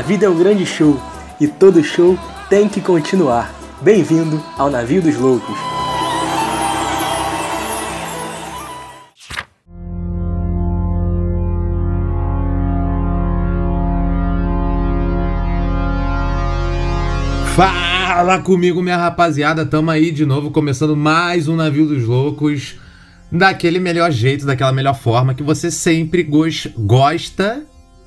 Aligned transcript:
A 0.00 0.02
vida 0.02 0.24
é 0.24 0.30
um 0.30 0.38
grande 0.38 0.64
show 0.64 0.98
e 1.38 1.46
todo 1.46 1.84
show 1.84 2.18
tem 2.48 2.66
que 2.70 2.80
continuar. 2.80 3.54
Bem-vindo 3.82 4.42
ao 4.56 4.70
Navio 4.70 5.02
dos 5.02 5.14
Loucos. 5.14 5.54
Fala 17.54 18.38
comigo, 18.38 18.82
minha 18.82 18.96
rapaziada. 18.96 19.66
Tamo 19.66 19.90
aí 19.90 20.10
de 20.10 20.24
novo, 20.24 20.50
começando 20.50 20.96
mais 20.96 21.46
um 21.46 21.56
Navio 21.56 21.86
dos 21.86 22.04
Loucos. 22.04 22.76
Daquele 23.30 23.78
melhor 23.78 24.10
jeito, 24.10 24.46
daquela 24.46 24.72
melhor 24.72 24.94
forma 24.94 25.34
que 25.34 25.42
você 25.42 25.70
sempre 25.70 26.26
gosta 26.78 27.66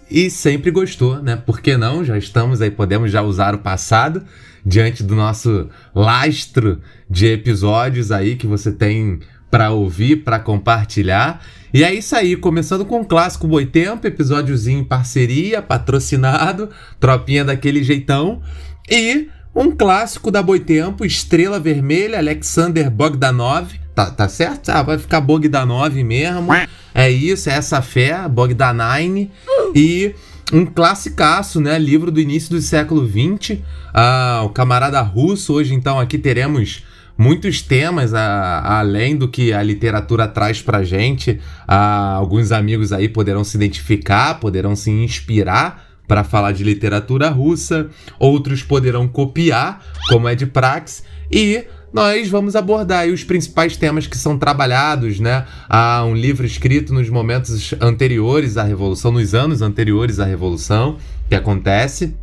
e 0.09 0.29
sempre 0.29 0.71
gostou, 0.71 1.21
né? 1.21 1.35
Por 1.35 1.61
que 1.61 1.77
não? 1.77 2.03
Já 2.03 2.17
estamos 2.17 2.61
aí, 2.61 2.71
podemos 2.71 3.11
já 3.11 3.21
usar 3.21 3.55
o 3.55 3.59
passado 3.59 4.23
diante 4.65 5.03
do 5.03 5.15
nosso 5.15 5.69
lastro 5.93 6.79
de 7.09 7.27
episódios 7.27 8.11
aí 8.11 8.35
que 8.35 8.47
você 8.47 8.71
tem 8.71 9.19
para 9.49 9.71
ouvir, 9.71 10.23
para 10.23 10.39
compartilhar. 10.39 11.43
E 11.73 11.83
é 11.83 11.93
isso 11.93 12.15
aí, 12.15 12.35
começando 12.35 12.85
com 12.85 13.01
o 13.01 13.05
clássico 13.05 13.47
Boitempo, 13.47 14.07
episódiozinho 14.07 14.79
em 14.79 14.83
parceria, 14.83 15.61
patrocinado, 15.61 16.69
tropinha 16.99 17.45
daquele 17.45 17.83
jeitão. 17.83 18.41
E 18.89 19.27
um 19.55 19.71
clássico 19.71 20.31
da 20.31 20.41
Boitempo, 20.41 21.05
Estrela 21.05 21.59
Vermelha, 21.59 22.17
Alexander 22.17 22.89
Bogdanov. 22.89 23.67
Tá, 23.93 24.09
tá 24.09 24.27
certo? 24.27 24.69
Ah, 24.69 24.81
vai 24.81 24.97
ficar 24.97 25.21
Bogdanov 25.21 25.93
mesmo. 26.03 26.47
É 26.95 27.09
isso, 27.11 27.49
é 27.49 27.53
essa 27.53 27.81
fé, 27.81 28.27
Bogdanine. 28.27 29.31
E 29.75 30.15
um 30.51 30.65
classicaço, 30.65 31.61
né? 31.61 31.77
Livro 31.77 32.11
do 32.11 32.19
início 32.19 32.49
do 32.49 32.61
século 32.61 33.07
XX. 33.07 33.59
Ah, 33.93 34.41
o 34.43 34.49
camarada 34.49 34.99
russo. 35.01 35.53
Hoje, 35.53 35.75
então, 35.75 35.99
aqui 35.99 36.17
teremos 36.17 36.83
muitos 37.15 37.61
temas 37.61 38.15
a, 38.15 38.21
a, 38.21 38.79
além 38.79 39.15
do 39.15 39.27
que 39.27 39.53
a 39.53 39.61
literatura 39.61 40.27
traz 40.27 40.59
pra 40.59 40.83
gente. 40.83 41.39
Ah, 41.67 42.15
alguns 42.15 42.51
amigos 42.51 42.91
aí 42.91 43.07
poderão 43.07 43.43
se 43.43 43.55
identificar, 43.57 44.39
poderão 44.39 44.75
se 44.75 44.89
inspirar 44.89 45.92
para 46.07 46.23
falar 46.23 46.51
de 46.51 46.63
literatura 46.63 47.29
russa, 47.29 47.89
outros 48.19 48.63
poderão 48.63 49.07
copiar, 49.07 49.83
como 50.09 50.27
é 50.27 50.35
de 50.35 50.45
praxe, 50.45 51.03
e 51.31 51.65
nós 51.93 52.27
vamos 52.27 52.55
abordar 52.55 53.07
os 53.07 53.23
principais 53.23 53.77
temas 53.77 54.07
que 54.07 54.17
são 54.17 54.37
trabalhados, 54.37 55.19
né? 55.19 55.45
Há 55.69 56.03
um 56.03 56.15
livro 56.15 56.45
escrito 56.45 56.91
nos 56.91 57.07
momentos 57.07 57.73
anteriores 57.79 58.57
à 58.57 58.63
Revolução, 58.63 59.11
nos 59.11 59.35
anos 59.35 59.61
anteriores 59.61 60.19
à 60.19 60.25
Revolução, 60.25 60.97
que 61.29 61.35
acontece. 61.35 62.15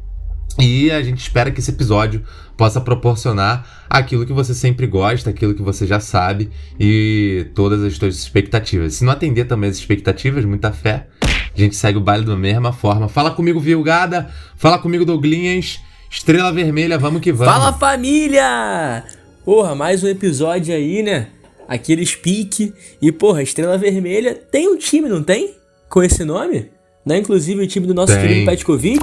E 0.59 0.91
a 0.91 1.01
gente 1.01 1.19
espera 1.19 1.53
que 1.53 1.61
esse 1.61 1.71
episódio 1.71 2.23
possa 2.57 2.81
proporcionar 2.81 3.87
aquilo 3.89 4.27
que 4.27 4.33
você 4.33 4.53
sempre 4.53 4.87
gosta, 4.87 5.31
aquilo 5.31 5.55
que 5.55 5.63
você 5.63 5.87
já 5.87 6.01
sabe 6.01 6.51
e 6.79 7.47
todas 7.55 7.83
as 7.83 7.95
suas 7.95 8.17
expectativas. 8.17 8.95
Se 8.95 9.05
não 9.05 9.13
atender 9.13 9.45
também 9.45 9.71
as 9.71 9.77
expectativas, 9.77 10.45
muita 10.45 10.73
fé, 10.73 11.07
a 11.55 11.59
gente 11.59 11.77
segue 11.77 11.99
o 11.99 12.01
baile 12.01 12.25
da 12.25 12.37
mesma 12.37 12.73
forma. 12.73 13.09
Fala 13.09 13.31
comigo, 13.31 13.61
Vilgada. 13.61 14.31
Fala 14.57 14.79
comigo, 14.79 15.05
Douglinhas. 15.05 15.81
Estrela 16.11 16.53
Vermelha, 16.53 16.99
vamos 16.99 17.21
que 17.21 17.33
vamos. 17.33 17.53
Fala, 17.53 17.73
família! 17.73 19.05
Porra, 19.45 19.75
mais 19.75 20.03
um 20.03 20.09
episódio 20.09 20.75
aí, 20.75 21.03
né? 21.03 21.29
Aquele 21.69 22.05
speak. 22.05 22.75
E, 23.01 23.13
porra, 23.13 23.43
Estrela 23.43 23.79
Vermelha 23.79 24.35
tem 24.35 24.69
um 24.69 24.77
time, 24.77 25.09
não 25.09 25.23
tem? 25.23 25.55
Com 25.89 26.03
esse 26.03 26.25
nome? 26.25 26.69
Não 27.05 27.15
é 27.15 27.19
inclusive 27.19 27.63
o 27.63 27.67
time 27.67 27.87
do 27.87 27.95
nosso 27.95 28.13
tem. 28.13 28.23
querido 28.23 28.47
Petkovic? 28.47 29.01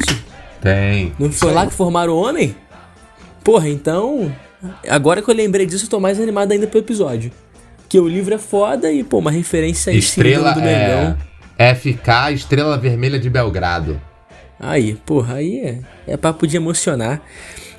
Tem. 0.62 1.14
Não 1.18 1.32
foi 1.32 1.54
lá 1.54 1.66
que 1.66 1.74
formaram 1.74 2.14
o 2.14 2.22
homem? 2.22 2.56
Porra, 3.44 3.70
então. 3.70 4.34
Agora 4.88 5.22
que 5.22 5.30
eu 5.30 5.36
lembrei 5.36 5.66
disso, 5.66 5.86
eu 5.86 5.90
tô 5.90 6.00
mais 6.00 6.20
animado 6.20 6.52
ainda 6.52 6.68
pro 6.68 6.80
episódio. 6.80 7.32
Que 7.88 8.00
o 8.00 8.08
livro 8.08 8.34
é 8.34 8.38
foda 8.38 8.92
e, 8.92 9.04
pô, 9.04 9.20
uma 9.20 9.32
referência 9.32 9.92
Estrela 9.92 10.52
do 10.52 10.60
Mengão. 10.60 11.18
É 11.24 11.27
FK 11.58 12.34
Estrela 12.34 12.78
Vermelha 12.78 13.20
de 13.20 13.30
Belgrado. 13.30 14.00
Aí, 14.60 14.96
porra, 15.06 15.36
aí 15.36 15.60
é, 15.60 15.80
é 16.08 16.18
papo 16.18 16.48
de 16.48 16.58
emocionar. 16.58 17.22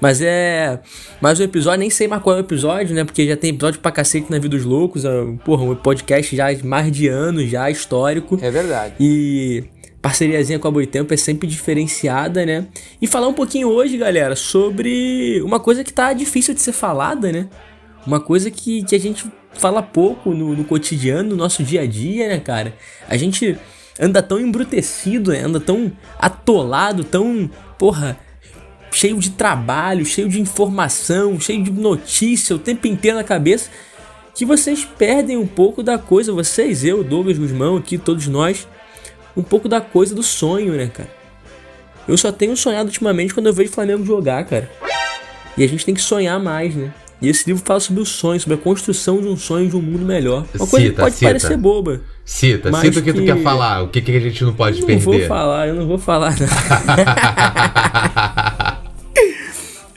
Mas 0.00 0.20
é. 0.22 0.78
Mas 1.20 1.40
o 1.40 1.42
episódio, 1.42 1.80
nem 1.80 1.90
sei 1.90 2.06
mais 2.06 2.22
qual 2.22 2.36
é 2.36 2.38
o 2.38 2.42
episódio, 2.42 2.94
né? 2.94 3.04
Porque 3.04 3.26
já 3.26 3.36
tem 3.36 3.50
episódio 3.50 3.80
pra 3.80 3.90
cacete 3.90 4.30
na 4.30 4.38
Vida 4.38 4.56
dos 4.56 4.64
Loucos. 4.64 5.04
É, 5.04 5.10
porra, 5.44 5.64
um 5.64 5.74
podcast 5.74 6.34
já 6.34 6.46
mais 6.64 6.92
de 6.92 7.08
anos, 7.08 7.50
já 7.50 7.68
histórico. 7.70 8.38
É 8.40 8.50
verdade. 8.50 8.94
E 9.00 9.64
parceriazinha 10.00 10.58
com 10.58 10.68
a 10.68 10.70
Boitempo 10.70 11.12
é 11.12 11.16
sempre 11.16 11.48
diferenciada, 11.48 12.46
né? 12.46 12.68
E 13.02 13.06
falar 13.06 13.26
um 13.26 13.34
pouquinho 13.34 13.68
hoje, 13.68 13.96
galera, 13.96 14.36
sobre 14.36 15.42
uma 15.42 15.58
coisa 15.58 15.82
que 15.82 15.92
tá 15.92 16.12
difícil 16.12 16.54
de 16.54 16.60
ser 16.60 16.72
falada, 16.72 17.32
né? 17.32 17.48
Uma 18.06 18.20
coisa 18.20 18.50
que, 18.50 18.84
que 18.84 18.94
a 18.94 19.00
gente 19.00 19.26
fala 19.58 19.82
pouco 19.82 20.32
no, 20.32 20.54
no 20.54 20.64
cotidiano, 20.64 21.30
no 21.30 21.36
nosso 21.36 21.62
dia 21.62 21.82
a 21.82 21.86
dia, 21.86 22.28
né, 22.28 22.40
cara? 22.40 22.74
A 23.08 23.16
gente 23.16 23.58
anda 24.00 24.22
tão 24.22 24.40
embrutecido, 24.40 25.32
né? 25.32 25.40
anda 25.40 25.60
tão 25.60 25.92
atolado, 26.18 27.02
tão, 27.04 27.50
porra, 27.76 28.18
cheio 28.92 29.18
de 29.18 29.30
trabalho, 29.30 30.04
cheio 30.06 30.28
de 30.28 30.40
informação, 30.40 31.38
cheio 31.40 31.62
de 31.62 31.72
notícia 31.72 32.54
o 32.54 32.58
tempo 32.58 32.86
inteiro 32.86 33.16
na 33.16 33.24
cabeça, 33.24 33.70
que 34.34 34.44
vocês 34.44 34.84
perdem 34.84 35.36
um 35.36 35.46
pouco 35.46 35.82
da 35.82 35.98
coisa, 35.98 36.32
vocês, 36.32 36.84
eu, 36.84 37.02
Douglas 37.02 37.36
Guzmão, 37.36 37.76
aqui, 37.76 37.98
todos 37.98 38.28
nós, 38.28 38.68
um 39.36 39.42
pouco 39.42 39.68
da 39.68 39.80
coisa 39.80 40.14
do 40.14 40.22
sonho, 40.22 40.74
né, 40.74 40.86
cara? 40.86 41.10
Eu 42.06 42.16
só 42.16 42.32
tenho 42.32 42.56
sonhado 42.56 42.86
ultimamente 42.86 43.34
quando 43.34 43.46
eu 43.46 43.52
vejo 43.52 43.70
o 43.70 43.74
Flamengo 43.74 44.04
jogar, 44.04 44.44
cara. 44.46 44.70
E 45.56 45.64
a 45.64 45.68
gente 45.68 45.84
tem 45.84 45.94
que 45.94 46.00
sonhar 46.00 46.40
mais, 46.40 46.74
né? 46.74 46.94
E 47.20 47.28
esse 47.28 47.46
livro 47.48 47.62
fala 47.64 47.80
sobre 47.80 48.00
o 48.00 48.06
sonho, 48.06 48.40
sobre 48.40 48.54
a 48.54 48.58
construção 48.58 49.20
de 49.20 49.26
um 49.26 49.36
sonho 49.36 49.68
de 49.68 49.76
um 49.76 49.82
mundo 49.82 50.04
melhor. 50.04 50.46
Uma 50.54 50.66
coisa 50.66 50.86
cita, 50.86 50.94
que 50.94 51.00
pode 51.00 51.14
cita. 51.16 51.26
parecer 51.26 51.56
boba. 51.56 52.00
Cita, 52.24 52.72
cita 52.72 53.00
o 53.00 53.02
que, 53.02 53.12
que, 53.12 53.20
tu 53.20 53.24
quer 53.24 53.42
falar, 53.42 53.82
o 53.82 53.88
que, 53.88 54.00
que 54.00 54.16
a 54.16 54.20
gente 54.20 54.44
não 54.44 54.54
pode 54.54 54.80
eu 54.80 54.86
perder. 54.86 55.02
Eu 55.02 55.12
não 55.12 55.18
vou 55.18 55.26
falar, 55.26 55.68
eu 55.68 55.74
não 55.74 55.86
vou 55.88 55.98
falar. 55.98 56.34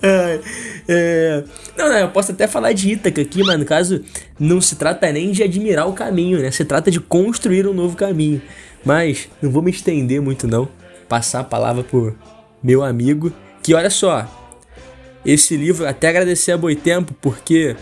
é, 0.02 0.40
é, 0.90 1.44
não, 1.78 1.90
não, 1.90 1.98
eu 1.98 2.10
posso 2.10 2.32
até 2.32 2.48
falar 2.48 2.74
de 2.74 2.92
Ítaca 2.92 3.22
aqui, 3.22 3.44
mas 3.44 3.60
no 3.60 3.66
caso 3.66 4.04
não 4.40 4.60
se 4.60 4.76
trata 4.76 5.12
nem 5.12 5.32
de 5.32 5.44
admirar 5.44 5.88
o 5.88 5.94
caminho, 5.94 6.40
né? 6.40 6.50
Se 6.50 6.66
trata 6.66 6.90
de 6.90 7.00
construir 7.00 7.68
um 7.68 7.74
novo 7.74 7.96
caminho. 7.96 8.42
Mas 8.84 9.30
não 9.42 9.52
vou 9.52 9.62
me 9.62 9.70
estender 9.70 10.20
muito 10.20 10.48
não. 10.48 10.68
Passar 11.08 11.42
a 11.42 11.44
palavra 11.44 11.84
pro 11.84 12.16
meu 12.64 12.84
amigo, 12.84 13.32
que 13.62 13.76
olha 13.76 13.90
só, 13.90 14.41
esse 15.26 15.56
livro, 15.56 15.88
até 15.88 16.10
agradecer 16.10 16.52
a 16.52 16.58
Boitempo, 16.58 17.14
porque 17.22 17.76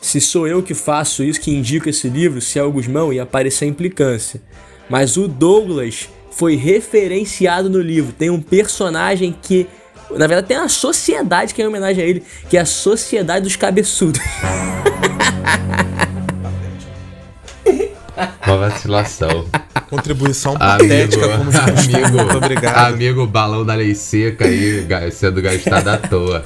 se 0.00 0.20
sou 0.20 0.46
eu 0.46 0.62
que 0.62 0.74
faço 0.74 1.22
isso, 1.22 1.40
que 1.40 1.50
indico 1.50 1.88
esse 1.88 2.08
livro, 2.08 2.40
se 2.40 2.58
é 2.58 2.62
o 2.62 2.70
Guzmão, 2.70 3.12
ia 3.12 3.22
aparecer 3.22 3.64
a 3.64 3.68
implicância. 3.68 4.40
Mas 4.88 5.16
o 5.16 5.26
Douglas 5.26 6.08
foi 6.30 6.54
referenciado 6.54 7.68
no 7.68 7.80
livro. 7.80 8.12
Tem 8.12 8.30
um 8.30 8.40
personagem 8.40 9.34
que. 9.42 9.66
Na 10.10 10.28
verdade, 10.28 10.46
tem 10.46 10.56
uma 10.56 10.68
sociedade 10.68 11.52
que 11.52 11.60
é 11.60 11.64
em 11.64 11.68
homenagem 11.68 12.04
a 12.04 12.06
ele, 12.06 12.22
que 12.48 12.56
é 12.56 12.60
a 12.60 12.64
Sociedade 12.64 13.42
dos 13.44 13.56
Cabeçudos. 13.56 14.20
Uma 18.46 18.56
vacilação. 18.56 19.46
Contribuição 19.90 20.54
patética, 20.56 21.34
amigo, 21.34 21.52
como 21.52 21.58
amigo, 21.58 22.16
Muito 22.16 22.36
obrigado. 22.36 22.94
Amigo 22.94 23.26
balão 23.26 23.64
da 23.64 23.74
lei 23.74 23.94
seca 23.94 24.46
aí, 24.46 24.86
sendo 25.10 25.42
gastado 25.42 25.88
à 25.88 25.96
toa. 25.96 26.44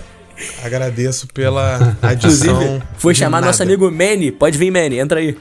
Agradeço 0.62 1.26
pela 1.28 1.96
adição. 2.02 2.82
Foi 2.98 3.14
chamar 3.14 3.40
nosso 3.40 3.62
amigo 3.62 3.90
Manny. 3.90 4.32
Pode 4.32 4.58
vir, 4.58 4.70
Manny, 4.70 4.98
entra 4.98 5.20
aí. 5.20 5.36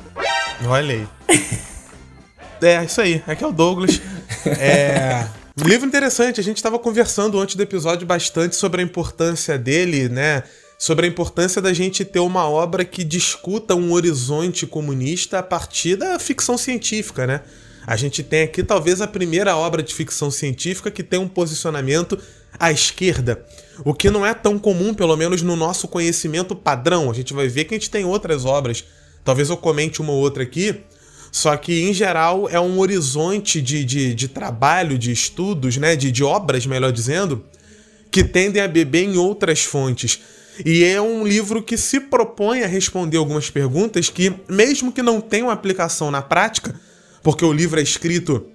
Olha 0.65 0.93
aí. 0.93 1.07
É, 2.61 2.83
isso 2.83 2.99
aí. 2.99 3.23
Aqui 3.25 3.43
é 3.43 3.47
o 3.47 3.51
Douglas. 3.51 4.01
É. 4.45 5.25
livro 5.57 5.87
interessante, 5.87 6.39
a 6.39 6.43
gente 6.43 6.57
estava 6.57 6.77
conversando 6.77 7.39
antes 7.39 7.55
do 7.55 7.63
episódio 7.63 8.05
bastante 8.05 8.55
sobre 8.55 8.81
a 8.81 8.83
importância 8.83 9.57
dele, 9.57 10.09
né? 10.09 10.43
Sobre 10.77 11.05
a 11.05 11.09
importância 11.09 11.61
da 11.61 11.73
gente 11.73 12.05
ter 12.05 12.19
uma 12.19 12.49
obra 12.49 12.85
que 12.85 13.03
discuta 13.03 13.75
um 13.75 13.91
horizonte 13.91 14.65
comunista 14.65 15.39
a 15.39 15.43
partir 15.43 15.95
da 15.95 16.17
ficção 16.19 16.57
científica, 16.57 17.27
né? 17.27 17.41
A 17.85 17.95
gente 17.95 18.23
tem 18.23 18.43
aqui 18.43 18.63
talvez 18.63 19.01
a 19.01 19.07
primeira 19.07 19.55
obra 19.55 19.81
de 19.81 19.93
ficção 19.93 20.29
científica 20.29 20.91
que 20.91 21.03
tem 21.03 21.19
um 21.19 21.27
posicionamento 21.27 22.19
à 22.59 22.71
esquerda. 22.71 23.45
O 23.85 23.93
que 23.93 24.09
não 24.09 24.25
é 24.25 24.33
tão 24.33 24.59
comum, 24.59 24.93
pelo 24.93 25.15
menos 25.15 25.41
no 25.41 25.55
nosso 25.55 25.87
conhecimento 25.87 26.55
padrão. 26.55 27.09
A 27.09 27.13
gente 27.13 27.33
vai 27.33 27.47
ver 27.47 27.65
que 27.65 27.73
a 27.73 27.77
gente 27.77 27.89
tem 27.89 28.03
outras 28.03 28.45
obras. 28.45 28.83
Talvez 29.23 29.49
eu 29.49 29.57
comente 29.57 30.01
uma 30.01 30.11
ou 30.11 30.19
outra 30.19 30.43
aqui. 30.43 30.81
Só 31.31 31.55
que, 31.55 31.87
em 31.87 31.93
geral, 31.93 32.49
é 32.49 32.59
um 32.59 32.79
horizonte 32.79 33.61
de, 33.61 33.85
de, 33.85 34.13
de 34.13 34.27
trabalho, 34.27 34.97
de 34.97 35.11
estudos, 35.11 35.77
né? 35.77 35.95
De, 35.95 36.11
de 36.11 36.23
obras, 36.23 36.65
melhor 36.65 36.91
dizendo, 36.91 37.45
que 38.11 38.23
tendem 38.23 38.61
a 38.61 38.67
beber 38.67 39.03
em 39.03 39.17
outras 39.17 39.63
fontes. 39.63 40.19
E 40.65 40.83
é 40.83 41.01
um 41.01 41.25
livro 41.25 41.63
que 41.63 41.77
se 41.77 41.99
propõe 41.99 42.63
a 42.63 42.67
responder 42.67 43.17
algumas 43.17 43.49
perguntas 43.49 44.09
que, 44.09 44.33
mesmo 44.49 44.91
que 44.91 45.01
não 45.01 45.21
tenham 45.21 45.49
aplicação 45.49 46.11
na 46.11 46.21
prática, 46.21 46.75
porque 47.23 47.45
o 47.45 47.53
livro 47.53 47.79
é 47.79 47.83
escrito 47.83 48.45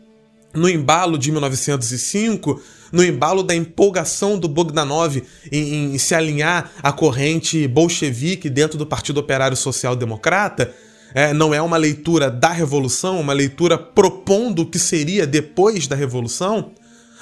no 0.53 0.69
embalo 0.69 1.19
de 1.19 1.33
1905, 1.33 2.62
no 2.94 3.05
embalo 3.05 3.43
da 3.43 3.55
empolgação 3.55 4.38
do 4.38 4.49
Bogdanov 4.49 5.20
em, 5.50 5.94
em 5.94 5.99
se 5.99 6.14
alinhar 6.14 6.70
à 6.81 6.93
corrente 6.93 7.67
bolchevique 7.67 8.49
dentro 8.49 8.79
do 8.79 8.87
Partido 8.87 9.19
Operário 9.19 9.56
Social 9.56 9.96
Democrata, 9.96 10.73
é, 11.12 11.35
não 11.35 11.52
é 11.52 11.61
uma 11.61 11.76
leitura 11.76 12.31
da 12.31 12.50
revolução, 12.50 13.20
uma 13.20 13.32
leitura 13.32 13.76
propondo 13.76 14.62
o 14.62 14.67
que 14.67 14.79
seria 14.79 15.26
depois 15.26 15.88
da 15.88 15.96
revolução, 15.96 16.70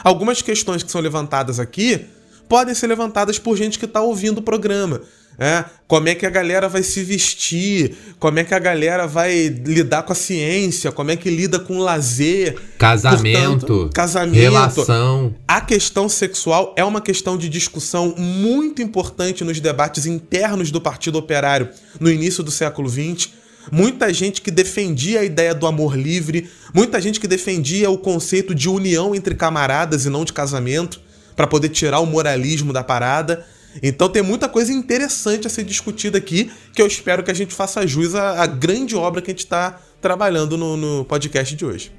algumas 0.05 0.43
questões 0.43 0.83
que 0.83 0.91
são 0.91 1.01
levantadas 1.01 1.59
aqui 1.59 2.05
podem 2.49 2.75
ser 2.75 2.87
levantadas 2.87 3.39
por 3.39 3.57
gente 3.57 3.79
que 3.79 3.87
está 3.87 4.03
ouvindo 4.03 4.39
o 4.39 4.43
programa. 4.43 5.01
É, 5.39 5.65
como 5.89 6.09
é 6.09 6.15
que 6.15 6.27
a 6.27 6.31
galera 6.31 6.69
vai 6.69 6.83
se 6.83 7.03
vestir, 7.03 7.97
como 8.19 8.39
é 8.39 8.45
que 8.45 8.55
a 8.55 8.59
galera 8.59 9.07
vai 9.07 9.49
lidar 9.49 10.03
com 10.03 10.13
a 10.13 10.15
ciência, 10.15 10.93
como 10.93 11.11
é 11.11 11.17
que 11.17 11.31
lida 11.31 11.59
com 11.59 11.79
o 11.79 11.83
lazer. 11.83 12.57
Casamento. 12.79 13.67
Portanto, 13.67 13.91
casamento. 13.95 14.41
Relação. 14.41 15.35
A 15.49 15.61
questão 15.61 16.09
sexual 16.09 16.75
é 16.77 16.85
uma 16.85 17.01
questão 17.01 17.37
de 17.37 17.49
discussão 17.49 18.15
muito 18.17 18.83
importante 18.83 19.43
nos 19.43 19.59
debates 19.59 20.07
internos 20.07 20.71
do 20.71 20.81
Partido 20.81 21.19
Operário 21.19 21.69
no 21.99 22.11
início 22.11 22.43
do 22.43 22.51
século 22.51 22.89
XX. 22.89 23.31
Muita 23.71 24.13
gente 24.13 24.43
que 24.43 24.51
defendia 24.51 25.21
a 25.21 25.25
ideia 25.25 25.55
do 25.55 25.67
amor 25.67 25.97
livre, 25.97 26.51
muita 26.75 27.01
gente 27.01 27.21
que 27.21 27.29
defendia 27.29 27.91
o 27.91 27.99
conceito 27.99 28.55
de 28.55 28.69
união 28.69 29.15
entre 29.15 29.35
camaradas 29.35 30.05
e 30.05 30.11
não 30.11 30.25
de 30.25 30.33
casamento, 30.33 31.01
para 31.37 31.47
poder 31.47 31.69
tirar 31.69 32.01
o 32.01 32.07
moralismo 32.07 32.73
da 32.73 32.83
parada. 32.83 33.47
Então 33.83 34.09
tem 34.09 34.23
muita 34.23 34.49
coisa 34.49 34.73
interessante 34.73 35.47
a 35.47 35.51
ser 35.51 35.65
discutida 35.65 36.19
aqui, 36.19 36.51
que 36.75 36.83
eu 36.83 36.87
espero 36.87 37.23
que 37.23 37.31
a 37.31 37.35
gente 37.35 37.55
faça 37.55 37.87
jus 37.87 38.15
à, 38.15 38.43
à 38.43 38.47
grande 38.47 38.97
obra 38.97 39.23
que 39.23 39.31
a 39.31 39.35
gente 39.35 39.45
está 39.45 39.81
trabalhando 40.01 40.59
no, 40.59 40.77
no, 40.77 41.05
podcast 41.05 41.55
de 41.55 41.65
hoje. 41.65 41.93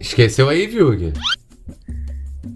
Esqueceu 0.00 0.48
aí, 0.48 0.66
Vilg? 0.66 1.12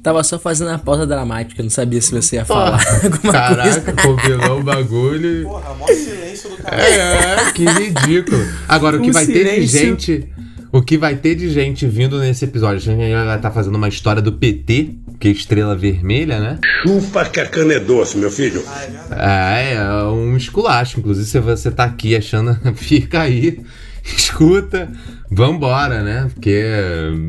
Tava 0.03 0.25
só 0.25 0.39
fazendo 0.39 0.71
a 0.71 0.79
pausa 0.79 1.07
dramática, 1.07 1.63
não 1.63 1.71
sabia 1.71 2.01
se 2.01 2.13
você 2.13 2.37
ia 2.37 2.45
falar 2.45 2.81
alguma 3.05 3.33
Caraca, 3.33 3.93
coisa. 3.93 4.03
combinou 4.03 4.61
o 4.61 4.63
bagulho. 4.63 5.45
Porra, 5.45 5.75
mó 5.75 5.87
silêncio 5.87 6.51
do 6.51 6.57
cara. 6.57 6.83
É, 6.83 7.53
que 7.53 7.65
ridículo. 7.65 8.45
Agora, 8.69 8.97
o 8.97 9.03
que 9.03 9.11
um 9.11 9.13
vai 9.13 9.27
silêncio. 9.27 9.51
ter 9.51 9.61
de 9.61 9.67
gente. 9.67 10.33
O 10.73 10.81
que 10.81 10.97
vai 10.97 11.15
ter 11.17 11.35
de 11.35 11.51
gente 11.51 11.87
vindo 11.87 12.19
nesse 12.19 12.47
episódio? 12.47 12.77
A 12.77 12.97
gente 12.97 12.97
vai 12.97 13.37
estar 13.37 13.39
tá 13.39 13.51
fazendo 13.51 13.75
uma 13.75 13.89
história 13.89 14.23
do 14.23 14.33
PT, 14.33 14.95
que 15.21 15.29
é 15.29 15.31
Estrela 15.31 15.77
Vermelha, 15.77 16.41
né? 16.41 16.59
Chupa 16.83 17.27
que 17.27 17.41
a 17.41 17.47
cana 17.47 17.75
é 17.75 17.79
doce, 17.79 18.17
meu 18.17 18.31
filho. 18.31 18.65
É, 19.11 19.75
é 19.75 20.05
um 20.05 20.35
esculacho. 20.35 20.99
Inclusive, 20.99 21.27
se 21.27 21.39
você 21.41 21.71
tá 21.71 21.85
aqui 21.85 22.17
achando, 22.17 22.59
fica 22.75 23.21
aí, 23.21 23.61
escuta, 24.03 24.91
vambora, 25.31 26.03
né? 26.03 26.31
Porque, 26.33 26.65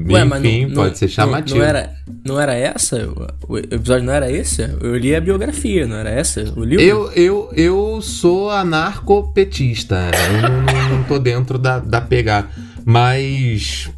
Ué, 0.10 0.24
enfim, 0.24 0.68
não, 0.68 0.76
pode 0.76 0.90
não, 0.92 0.96
ser 0.96 1.10
chamativo. 1.10 1.60
Não, 1.60 1.66
era, 1.66 1.94
não 2.26 2.40
era 2.40 2.54
essa? 2.54 3.10
O 3.46 3.58
episódio 3.58 4.06
não 4.06 4.14
era 4.14 4.32
esse? 4.32 4.62
Eu 4.80 4.96
li 4.96 5.14
a 5.14 5.20
biografia, 5.20 5.86
não 5.86 5.98
era 5.98 6.12
essa? 6.12 6.46
O 6.56 6.64
livro? 6.64 6.82
Eu, 6.82 7.12
eu, 7.12 7.52
eu 7.58 8.02
sou 8.02 8.50
anarcopetista. 8.50 10.12
Eu 10.34 10.42
não, 10.50 10.62
não, 10.62 10.98
não 10.98 11.04
tô 11.04 11.20
dentro 11.20 11.58
da, 11.58 11.80
da 11.80 12.00
pegada. 12.00 12.48
Mas, 12.86 13.90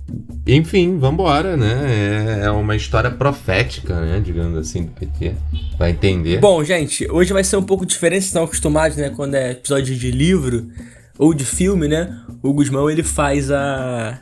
enfim, 0.45 0.97
vambora, 0.97 1.57
né? 1.57 2.39
É, 2.41 2.45
é 2.45 2.51
uma 2.51 2.75
história 2.75 3.09
profética, 3.09 3.99
né? 4.01 4.21
Digamos 4.23 4.57
assim, 4.57 4.83
do 4.83 4.91
PT. 4.91 5.33
Vai 5.77 5.91
entender. 5.91 6.39
Bom, 6.39 6.63
gente, 6.63 7.09
hoje 7.11 7.33
vai 7.33 7.43
ser 7.43 7.57
um 7.57 7.63
pouco 7.63 7.85
diferente, 7.85 8.23
estão 8.23 8.43
acostumados, 8.43 8.97
né? 8.97 9.09
Quando 9.09 9.35
é 9.35 9.51
episódio 9.51 9.95
de 9.95 10.11
livro 10.11 10.67
ou 11.17 11.33
de 11.33 11.45
filme, 11.45 11.87
né? 11.87 12.13
O 12.43 12.53
Guzmão 12.53 12.89
ele 12.89 13.01
faz 13.01 13.49
a, 13.49 14.19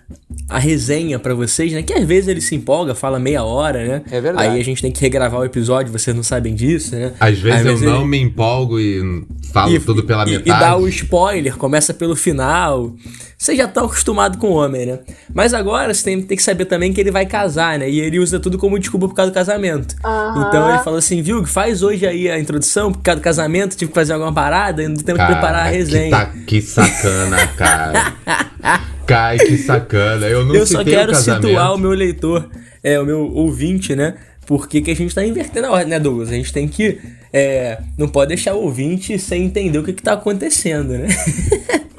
a 0.48 0.60
resenha 0.60 1.18
para 1.18 1.33
vocês, 1.33 1.74
né? 1.74 1.81
Que 1.81 1.94
às 1.94 2.06
vezes 2.06 2.27
ele 2.27 2.39
se 2.39 2.56
empolga, 2.56 2.94
fala 2.94 3.19
meia 3.19 3.44
hora, 3.44 3.86
né? 3.86 4.01
É 4.12 4.21
verdade. 4.21 4.50
Aí 4.50 4.62
a 4.62 4.63
gente 4.63 4.81
tem 4.81 4.92
que 4.92 5.01
regravar 5.01 5.42
o 5.42 5.45
episódio, 5.45 5.92
vocês 5.92 6.15
não 6.15 6.24
sabem 6.24 6.54
disso, 6.54 6.95
né? 6.95 7.13
Às 7.19 7.39
vezes, 7.39 7.60
às 7.60 7.63
vezes 7.65 7.81
eu 7.81 7.89
ele... 7.89 7.98
não 7.98 8.06
me 8.06 8.19
empolgo 8.19 8.80
e 8.80 9.25
falo 9.51 9.74
e, 9.74 9.80
tudo 9.80 10.04
pela 10.04 10.25
metade. 10.25 10.50
E 10.50 10.51
dá 10.51 10.77
o 10.77 10.88
spoiler, 10.88 11.57
começa 11.57 11.94
pelo 11.94 12.15
final. 12.15 12.95
Você 13.38 13.56
já 13.56 13.68
tá 13.68 13.81
acostumado 13.81 14.38
com 14.38 14.47
o 14.47 14.53
homem, 14.53 14.85
né? 14.85 15.00
Mas 15.33 15.53
agora 15.53 15.94
você 15.94 16.03
tem, 16.03 16.21
tem, 16.21 16.38
que 16.38 16.44
saber 16.44 16.65
também 16.65 16.94
que 16.94 17.01
ele 17.01 17.12
vai 17.12 17.25
casar, 17.25 17.77
né? 17.77 17.89
E 17.89 18.00
ele 18.00 18.19
usa 18.19 18.39
tudo 18.39 18.57
como 18.57 18.80
desculpa 18.80 19.07
por 19.07 19.15
causa 19.15 19.31
do 19.31 19.33
casamento. 19.33 19.95
Uhum. 20.03 20.47
Então 20.47 20.69
ele 20.69 20.80
fala 20.80 21.00
assim, 21.00 21.21
viu, 21.21 21.45
faz 21.45 21.83
hoje 21.83 22.07
aí 22.07 22.30
a 22.30 22.39
introdução, 22.39 22.91
por 22.91 23.01
causa 23.01 23.19
do 23.19 23.24
casamento, 23.24 23.75
tive 23.75 23.89
que 23.89 23.95
fazer 23.95 24.13
alguma 24.13 24.33
parada, 24.33 24.83
e 24.83 24.88
não 24.88 24.95
tem 24.95 25.15
que 25.15 25.25
preparar 25.25 25.68
a 25.68 25.69
resenha. 25.69 26.06
Que, 26.06 26.12
tá, 26.12 26.25
que 26.47 26.62
sacana, 26.62 27.47
cara. 27.57 28.13
Cai, 29.06 29.38
que 29.38 29.57
sacana. 29.57 30.27
Eu 30.27 30.45
não 30.45 30.56
Eu 30.56 30.65
só 30.65 30.83
quero 30.83 31.13
situar 31.13 31.74
o 31.74 31.77
meu 31.77 31.91
leitor, 31.91 32.50
é, 32.81 33.00
o 33.00 33.06
meu 33.06 33.31
ouvinte, 33.33 33.95
né? 33.95 34.15
Porque 34.45 34.81
que 34.81 34.91
a 34.91 34.95
gente 34.95 35.13
tá 35.13 35.25
invertendo 35.25 35.68
a 35.68 35.71
ordem, 35.71 35.89
né, 35.89 36.00
Douglas? 36.00 36.29
A 36.29 36.33
gente 36.33 36.51
tem 36.51 36.68
que. 36.68 37.00
É, 37.31 37.79
não 37.97 38.07
pode 38.07 38.29
deixar 38.29 38.53
o 38.53 38.62
ouvinte 38.62 39.18
sem 39.18 39.45
entender 39.45 39.77
o 39.79 39.83
que, 39.83 39.94
que 39.94 40.03
tá 40.03 40.13
acontecendo, 40.13 40.97
né? 40.97 41.07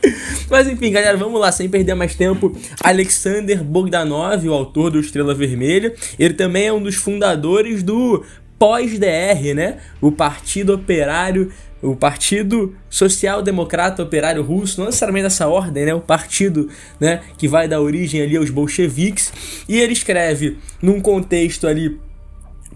Mas 0.50 0.68
enfim, 0.68 0.90
galera, 0.90 1.16
vamos 1.16 1.40
lá, 1.40 1.50
sem 1.50 1.68
perder 1.68 1.94
mais 1.94 2.14
tempo. 2.14 2.56
Alexander 2.80 3.62
Bogdanov, 3.62 4.46
o 4.46 4.52
autor 4.52 4.90
do 4.90 5.00
Estrela 5.00 5.34
Vermelha, 5.34 5.94
ele 6.18 6.34
também 6.34 6.66
é 6.66 6.72
um 6.72 6.82
dos 6.82 6.94
fundadores 6.94 7.82
do 7.82 8.24
pós-DR, 8.58 9.54
né? 9.54 9.78
O 10.00 10.12
Partido 10.12 10.74
Operário, 10.74 11.52
o 11.82 11.96
Partido 11.96 12.74
Social 12.88 13.42
Democrata 13.42 14.02
Operário 14.02 14.42
Russo, 14.42 14.80
não 14.80 14.86
necessariamente 14.86 15.24
dessa 15.24 15.48
ordem, 15.48 15.84
né? 15.84 15.94
O 15.94 16.00
partido, 16.00 16.68
né, 17.00 17.20
que 17.36 17.48
vai 17.48 17.68
dar 17.68 17.80
origem 17.80 18.22
ali 18.22 18.36
aos 18.36 18.50
bolcheviques, 18.50 19.32
e 19.68 19.80
ele 19.80 19.92
escreve 19.92 20.58
num 20.80 21.00
contexto 21.00 21.66
ali 21.66 21.98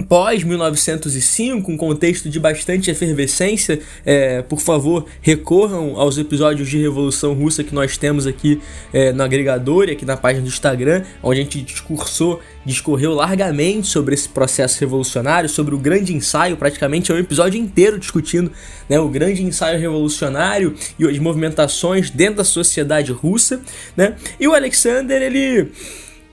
pós-1905, 0.06 1.68
um 1.68 1.76
contexto 1.76 2.28
de 2.28 2.38
bastante 2.38 2.90
efervescência, 2.90 3.80
é, 4.04 4.42
por 4.42 4.60
favor, 4.60 5.06
recorram 5.20 5.98
aos 5.98 6.18
episódios 6.18 6.68
de 6.68 6.78
Revolução 6.78 7.34
Russa 7.34 7.64
que 7.64 7.74
nós 7.74 7.96
temos 7.96 8.26
aqui 8.26 8.60
é, 8.92 9.12
no 9.12 9.22
agregador 9.22 9.88
e 9.88 9.92
aqui 9.92 10.04
na 10.04 10.16
página 10.16 10.42
do 10.42 10.48
Instagram, 10.48 11.04
onde 11.22 11.40
a 11.40 11.42
gente 11.42 11.62
discursou, 11.62 12.40
discorreu 12.64 13.14
largamente 13.14 13.86
sobre 13.86 14.14
esse 14.14 14.28
processo 14.28 14.80
revolucionário, 14.80 15.48
sobre 15.48 15.74
o 15.74 15.78
grande 15.78 16.14
ensaio, 16.14 16.56
praticamente 16.56 17.10
é 17.10 17.14
um 17.14 17.18
episódio 17.18 17.60
inteiro 17.60 17.98
discutindo 17.98 18.52
né, 18.88 18.98
o 19.00 19.08
grande 19.08 19.42
ensaio 19.42 19.78
revolucionário 19.78 20.74
e 20.98 21.06
as 21.06 21.18
movimentações 21.18 22.10
dentro 22.10 22.36
da 22.36 22.44
sociedade 22.44 23.12
russa, 23.12 23.60
né? 23.96 24.16
E 24.38 24.46
o 24.46 24.54
Alexander, 24.54 25.20
ele 25.20 25.70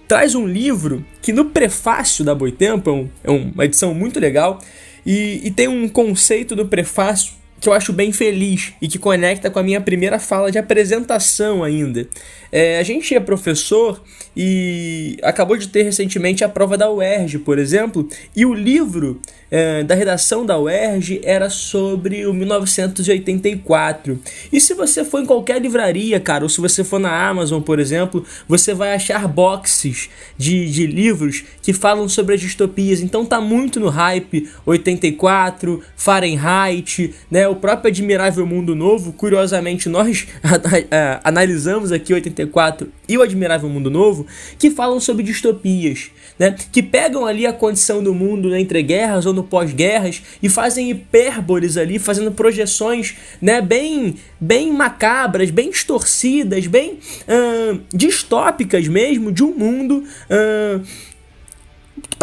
traz 0.07 0.35
um 0.35 0.47
livro 0.47 1.05
que 1.21 1.33
no 1.33 1.45
prefácio 1.45 2.23
da 2.23 2.35
Boitempo, 2.35 3.09
é, 3.23 3.27
é 3.27 3.31
uma 3.31 3.65
edição 3.65 3.93
muito 3.93 4.19
legal, 4.19 4.59
e, 5.05 5.41
e 5.43 5.51
tem 5.51 5.67
um 5.67 5.87
conceito 5.87 6.55
do 6.55 6.65
prefácio 6.65 7.33
que 7.59 7.69
eu 7.69 7.73
acho 7.73 7.93
bem 7.93 8.11
feliz 8.11 8.73
e 8.81 8.87
que 8.87 8.99
conecta 8.99 9.49
com 9.49 9.57
a 9.59 9.63
minha 9.63 9.81
primeira 9.81 10.19
fala 10.19 10.51
de 10.51 10.57
apresentação 10.57 11.63
ainda. 11.63 12.07
É, 12.57 12.79
a 12.79 12.83
gente 12.83 13.13
é 13.13 13.19
professor 13.19 14.01
e 14.33 15.17
acabou 15.21 15.57
de 15.57 15.67
ter 15.67 15.83
recentemente 15.83 16.41
a 16.41 16.47
prova 16.47 16.77
da 16.77 16.89
UERJ, 16.89 17.39
por 17.39 17.59
exemplo, 17.59 18.07
e 18.33 18.45
o 18.45 18.53
livro 18.53 19.19
é, 19.51 19.83
da 19.83 19.93
redação 19.93 20.45
da 20.45 20.57
UERJ 20.57 21.19
era 21.23 21.49
sobre 21.49 22.25
o 22.25 22.33
1984. 22.33 24.17
E 24.53 24.61
se 24.61 24.73
você 24.73 25.03
for 25.03 25.21
em 25.21 25.25
qualquer 25.25 25.61
livraria, 25.61 26.17
cara, 26.17 26.43
ou 26.43 26.49
se 26.49 26.61
você 26.61 26.81
for 26.81 26.97
na 26.97 27.27
Amazon, 27.27 27.61
por 27.61 27.77
exemplo, 27.77 28.25
você 28.47 28.73
vai 28.73 28.93
achar 28.93 29.27
boxes 29.27 30.09
de, 30.37 30.71
de 30.71 30.87
livros 30.87 31.43
que 31.61 31.73
falam 31.73 32.07
sobre 32.07 32.35
as 32.35 32.41
distopias. 32.41 33.01
Então 33.01 33.25
tá 33.25 33.41
muito 33.41 33.81
no 33.81 33.89
hype 33.89 34.49
84, 34.65 35.81
Fahrenheit, 35.97 37.13
né? 37.29 37.49
O 37.49 37.55
próprio 37.55 37.89
Admirável 37.89 38.45
Mundo 38.45 38.73
Novo. 38.73 39.11
Curiosamente, 39.11 39.89
nós 39.89 40.25
analisamos 41.21 41.91
aqui 41.91 42.13
84 42.13 42.44
e 43.07 43.17
o 43.17 43.21
Admirável 43.21 43.69
Mundo 43.69 43.89
Novo, 43.89 44.25
que 44.57 44.71
falam 44.71 44.99
sobre 44.99 45.23
distopias, 45.23 46.11
né? 46.37 46.55
Que 46.71 46.81
pegam 46.81 47.25
ali 47.25 47.45
a 47.45 47.53
condição 47.53 48.03
do 48.03 48.13
mundo 48.13 48.55
entre 48.55 48.81
guerras 48.81 49.25
ou 49.25 49.33
no 49.33 49.43
pós-guerras 49.43 50.21
e 50.41 50.49
fazem 50.49 50.89
hipérboles 50.89 51.77
ali, 51.77 51.99
fazendo 51.99 52.31
projeções, 52.31 53.15
né, 53.41 53.61
bem, 53.61 54.15
bem 54.39 54.71
macabras, 54.71 55.49
bem 55.49 55.69
distorcidas, 55.69 56.67
bem 56.67 56.99
uh, 57.27 57.79
distópicas 57.93 58.87
mesmo 58.87 59.31
de 59.31 59.43
um 59.43 59.53
mundo 59.53 60.03
uh, 60.29 60.81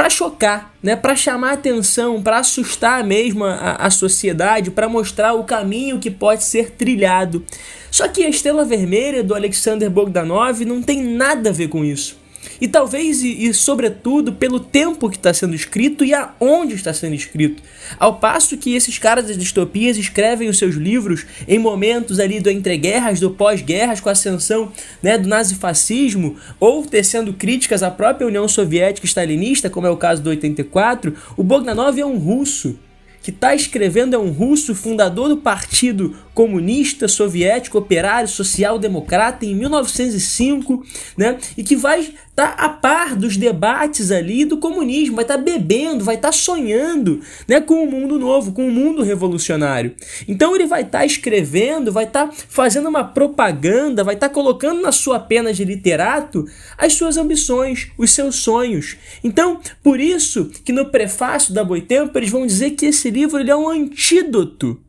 para 0.02 0.10
chocar, 0.10 0.74
né, 0.82 0.96
para 0.96 1.14
chamar 1.14 1.52
atenção, 1.52 2.20
para 2.20 2.38
assustar 2.38 3.04
mesmo 3.04 3.44
a, 3.44 3.76
a 3.76 3.88
sociedade, 3.88 4.68
para 4.68 4.88
mostrar 4.88 5.32
o 5.32 5.44
caminho 5.44 6.00
que 6.00 6.10
pode 6.10 6.42
ser 6.42 6.72
trilhado. 6.72 7.46
Só 7.88 8.08
que 8.08 8.24
a 8.24 8.28
Estrela 8.28 8.64
Vermelha 8.64 9.22
do 9.22 9.32
Alexander 9.32 9.88
Bogdanov 9.88 10.64
não 10.64 10.82
tem 10.82 11.00
nada 11.00 11.50
a 11.50 11.52
ver 11.52 11.68
com 11.68 11.84
isso. 11.84 12.18
E 12.60 12.68
talvez, 12.68 13.22
e, 13.22 13.46
e 13.46 13.54
sobretudo, 13.54 14.32
pelo 14.32 14.60
tempo 14.60 15.08
que 15.08 15.16
está 15.16 15.32
sendo 15.32 15.54
escrito 15.54 16.04
e 16.04 16.14
aonde 16.14 16.74
está 16.74 16.92
sendo 16.92 17.14
escrito. 17.14 17.62
Ao 17.98 18.18
passo 18.18 18.56
que 18.56 18.74
esses 18.74 18.98
caras 18.98 19.26
das 19.26 19.36
distopias 19.36 19.96
escrevem 19.96 20.48
os 20.48 20.58
seus 20.58 20.74
livros 20.74 21.26
em 21.46 21.58
momentos 21.58 22.18
ali 22.18 22.40
do 22.40 22.50
entreguerras, 22.50 23.20
do 23.20 23.30
pós-guerras, 23.30 24.00
com 24.00 24.08
a 24.08 24.12
ascensão 24.12 24.72
né, 25.02 25.18
do 25.18 25.28
nazifascismo, 25.28 26.36
ou 26.58 26.84
tecendo 26.84 27.32
críticas 27.32 27.82
à 27.82 27.90
própria 27.90 28.26
União 28.26 28.46
Soviética 28.48 29.06
stalinista, 29.06 29.70
como 29.70 29.86
é 29.86 29.90
o 29.90 29.96
caso 29.96 30.22
do 30.22 30.30
84, 30.30 31.14
o 31.36 31.42
Bogdanov 31.42 31.98
é 31.98 32.06
um 32.06 32.18
russo 32.18 32.78
que 33.22 33.30
está 33.30 33.54
escrevendo 33.54 34.14
é 34.14 34.18
um 34.18 34.30
russo 34.30 34.74
fundador 34.74 35.28
do 35.28 35.36
Partido 35.36 36.16
Comunista 36.34 37.08
Soviético 37.08 37.78
Operário 37.78 38.28
Social 38.28 38.78
Democrata 38.78 39.44
em 39.44 39.54
1905, 39.54 40.84
né? 41.16 41.38
E 41.56 41.62
que 41.62 41.76
vai 41.76 42.00
estar 42.00 42.56
tá 42.56 42.64
a 42.64 42.68
par 42.68 43.14
dos 43.14 43.36
debates 43.36 44.10
ali 44.10 44.44
do 44.44 44.56
comunismo, 44.56 45.16
vai 45.16 45.24
estar 45.24 45.36
tá 45.36 45.42
bebendo, 45.42 46.04
vai 46.04 46.14
estar 46.14 46.28
tá 46.28 46.32
sonhando, 46.32 47.20
né, 47.46 47.60
com 47.60 47.74
o 47.74 47.82
um 47.82 47.90
mundo 47.90 48.18
novo, 48.18 48.52
com 48.52 48.64
o 48.64 48.68
um 48.68 48.70
mundo 48.70 49.02
revolucionário. 49.02 49.94
Então 50.26 50.54
ele 50.54 50.66
vai 50.66 50.82
estar 50.82 51.00
tá 51.00 51.06
escrevendo, 51.06 51.92
vai 51.92 52.04
estar 52.04 52.28
tá 52.28 52.34
fazendo 52.48 52.88
uma 52.88 53.04
propaganda, 53.04 54.02
vai 54.02 54.14
estar 54.14 54.28
tá 54.28 54.34
colocando 54.34 54.80
na 54.80 54.92
sua 54.92 55.20
pena 55.20 55.52
de 55.52 55.64
literato 55.64 56.46
as 56.78 56.94
suas 56.94 57.18
ambições, 57.18 57.90
os 57.98 58.10
seus 58.12 58.36
sonhos. 58.36 58.96
Então, 59.22 59.60
por 59.82 60.00
isso 60.00 60.50
que 60.64 60.72
no 60.72 60.86
prefácio 60.86 61.52
da 61.52 61.62
Boitempo 61.62 62.18
eles 62.18 62.30
vão 62.30 62.46
dizer 62.46 62.70
que 62.70 62.86
esse 62.86 63.10
livro 63.10 63.38
ele 63.38 63.50
é 63.50 63.56
um 63.56 63.68
antídoto 63.68 64.81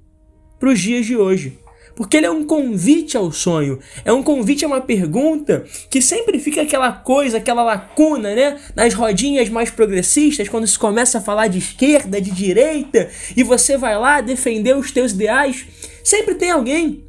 para 0.63 0.71
os 0.71 0.79
dias 0.79 1.05
de 1.05 1.17
hoje. 1.17 1.59
Porque 1.93 2.15
ele 2.15 2.25
é 2.25 2.31
um 2.31 2.45
convite 2.45 3.17
ao 3.17 3.33
sonho, 3.33 3.79
é 4.05 4.13
um 4.13 4.23
convite 4.23 4.63
a 4.63 4.67
uma 4.67 4.79
pergunta 4.79 5.65
que 5.89 6.01
sempre 6.01 6.39
fica 6.39 6.61
aquela 6.61 6.89
coisa, 6.89 7.37
aquela 7.37 7.63
lacuna, 7.63 8.33
né? 8.33 8.57
Nas 8.73 8.93
rodinhas 8.93 9.49
mais 9.49 9.69
progressistas, 9.69 10.47
quando 10.47 10.65
se 10.65 10.79
começa 10.79 11.17
a 11.17 11.21
falar 11.21 11.49
de 11.49 11.59
esquerda, 11.59 12.21
de 12.21 12.31
direita, 12.31 13.09
e 13.35 13.43
você 13.43 13.77
vai 13.77 13.99
lá 13.99 14.21
defender 14.21 14.75
os 14.75 14.89
teus 14.89 15.11
ideais, 15.11 15.65
sempre 16.01 16.33
tem 16.35 16.49
alguém 16.49 17.03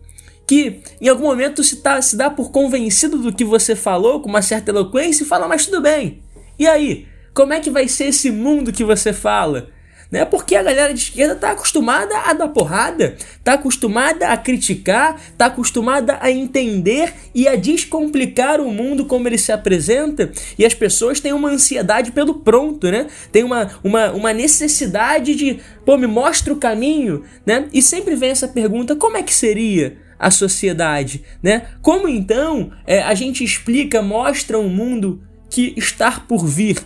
que 0.49 0.81
em 1.01 1.09
algum 1.09 1.27
momento 1.27 1.63
se, 1.63 1.77
tá, 1.77 2.03
se 2.03 2.17
dá 2.17 2.29
por 2.29 2.51
convencido 2.51 3.19
do 3.19 3.33
que 3.33 3.45
você 3.45 3.77
falou, 3.77 4.21
com 4.21 4.29
uma 4.29 4.43
certa 4.43 4.73
eloquência, 4.73 5.23
e 5.23 5.29
fala, 5.29 5.47
mas 5.47 5.65
tudo 5.65 5.81
bem. 5.81 6.21
E 6.59 6.67
aí? 6.67 7.07
Como 7.33 7.53
é 7.53 7.61
que 7.61 7.71
vai 7.71 7.87
ser 7.87 8.07
esse 8.07 8.33
mundo 8.33 8.73
que 8.73 8.83
você 8.83 9.13
fala? 9.13 9.71
Né? 10.11 10.25
Porque 10.25 10.57
a 10.57 10.63
galera 10.63 10.93
de 10.93 11.01
esquerda 11.01 11.35
tá 11.35 11.51
acostumada 11.51 12.17
a 12.19 12.33
dar 12.33 12.49
porrada, 12.49 13.17
tá 13.43 13.55
acostumada 13.55 14.29
a 14.29 14.37
criticar, 14.37 15.21
tá 15.37 15.47
acostumada 15.47 16.19
a 16.21 16.31
entender 16.31 17.13
e 17.35 17.49
a 17.49 17.57
descomplicar 17.57 18.61
o 18.61 18.71
mundo 18.71 19.05
como 19.07 19.29
ele 19.29 19.39
se 19.39 19.53
apresenta, 19.53 20.31
e 20.59 20.65
as 20.65 20.75
pessoas 20.75 21.21
têm 21.21 21.33
uma 21.33 21.51
ansiedade 21.51 22.13
pelo 22.13 22.35
pronto, 22.35 22.91
né? 22.91 23.07
Tem 23.33 23.43
uma, 23.43 23.71
uma, 23.83 24.13
uma 24.13 24.33
necessidade 24.33 25.35
de, 25.35 25.61
pô, 25.85 25.97
me 25.97 26.07
mostra 26.07 26.53
o 26.53 26.57
caminho, 26.57 27.25
né? 27.45 27.69
E 27.73 27.83
sempre 27.83 28.15
vem 28.15 28.31
essa 28.31 28.49
pergunta: 28.49 28.97
como 28.97 29.17
é 29.17 29.23
que 29.23 29.35
seria? 29.35 30.05
a 30.17 30.31
sociedade, 30.31 31.23
né? 31.43 31.67
Como 31.83 32.09
então 32.09 32.73
é, 32.87 33.03
a 33.03 33.15
gente 33.15 33.45
explica, 33.45 34.01
mostra 34.01 34.59
um 34.59 34.69
mundo 34.69 35.23
que 35.51 35.75
está 35.77 36.13
por 36.13 36.47
vir? 36.47 36.79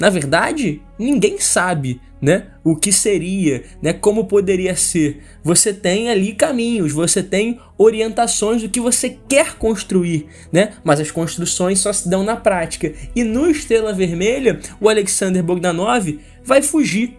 Na 0.00 0.10
verdade, 0.10 0.80
ninguém 0.98 1.38
sabe, 1.38 2.00
né? 2.24 2.46
O 2.64 2.74
que 2.74 2.90
seria, 2.90 3.64
né? 3.82 3.92
Como 3.92 4.24
poderia 4.24 4.74
ser. 4.74 5.20
Você 5.42 5.74
tem 5.74 6.08
ali 6.08 6.32
caminhos, 6.32 6.90
você 6.90 7.22
tem 7.22 7.60
orientações 7.76 8.62
do 8.62 8.68
que 8.70 8.80
você 8.80 9.18
quer 9.28 9.56
construir, 9.56 10.26
né? 10.50 10.72
Mas 10.82 11.00
as 11.00 11.10
construções 11.10 11.80
só 11.80 11.92
se 11.92 12.08
dão 12.08 12.22
na 12.22 12.34
prática. 12.34 12.94
E 13.14 13.22
no 13.22 13.50
Estrela 13.50 13.92
Vermelha, 13.92 14.58
o 14.80 14.88
Alexander 14.88 15.42
Bogdanov 15.42 16.18
vai 16.42 16.62
fugir. 16.62 17.18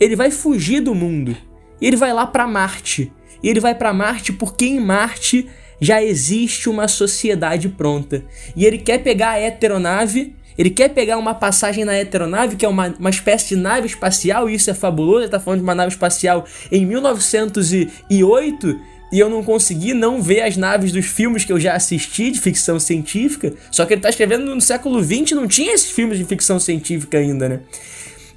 Ele 0.00 0.16
vai 0.16 0.32
fugir 0.32 0.80
do 0.80 0.96
mundo. 0.96 1.36
Ele 1.80 1.96
vai 1.96 2.12
lá 2.12 2.26
para 2.26 2.48
Marte. 2.48 3.12
Ele 3.44 3.60
vai 3.60 3.76
para 3.76 3.92
Marte 3.92 4.32
porque 4.32 4.64
em 4.64 4.80
Marte 4.80 5.48
já 5.80 6.02
existe 6.02 6.68
uma 6.68 6.88
sociedade 6.88 7.68
pronta. 7.68 8.24
E 8.56 8.66
ele 8.66 8.78
quer 8.78 8.98
pegar 8.98 9.30
a 9.30 9.40
heteronave 9.40 10.34
ele 10.60 10.68
quer 10.68 10.90
pegar 10.90 11.16
uma 11.16 11.32
passagem 11.32 11.86
na 11.86 11.92
aeronave, 11.92 12.54
que 12.54 12.66
é 12.66 12.68
uma, 12.68 12.94
uma 12.98 13.08
espécie 13.08 13.48
de 13.48 13.56
nave 13.56 13.86
espacial, 13.86 14.46
e 14.46 14.54
isso 14.54 14.68
é 14.68 14.74
fabuloso. 14.74 15.22
Ele 15.22 15.30
tá 15.30 15.40
falando 15.40 15.60
de 15.60 15.64
uma 15.64 15.74
nave 15.74 15.90
espacial 15.90 16.44
em 16.70 16.84
1908 16.84 18.78
e 19.10 19.18
eu 19.18 19.30
não 19.30 19.42
consegui 19.42 19.94
não 19.94 20.20
ver 20.20 20.42
as 20.42 20.58
naves 20.58 20.92
dos 20.92 21.06
filmes 21.06 21.46
que 21.46 21.52
eu 21.52 21.58
já 21.58 21.72
assisti 21.72 22.30
de 22.30 22.38
ficção 22.38 22.78
científica. 22.78 23.54
Só 23.70 23.86
que 23.86 23.94
ele 23.94 24.02
tá 24.02 24.10
escrevendo 24.10 24.54
no 24.54 24.60
século 24.60 25.02
XX, 25.02 25.30
não 25.30 25.48
tinha 25.48 25.72
esses 25.72 25.90
filmes 25.92 26.18
de 26.18 26.26
ficção 26.26 26.60
científica 26.60 27.16
ainda, 27.16 27.48
né? 27.48 27.60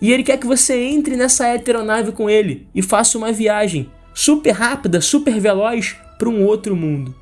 E 0.02 0.14
ele 0.14 0.24
quer 0.24 0.38
que 0.38 0.48
você 0.48 0.76
entre 0.76 1.18
nessa 1.18 1.44
aeronave 1.44 2.14
com 2.14 2.30
ele 2.30 2.66
e 2.74 2.82
faça 2.82 3.18
uma 3.18 3.34
viagem 3.34 3.92
super 4.14 4.52
rápida, 4.52 5.02
super 5.02 5.38
veloz 5.42 5.98
para 6.18 6.30
um 6.30 6.46
outro 6.46 6.74
mundo. 6.74 7.14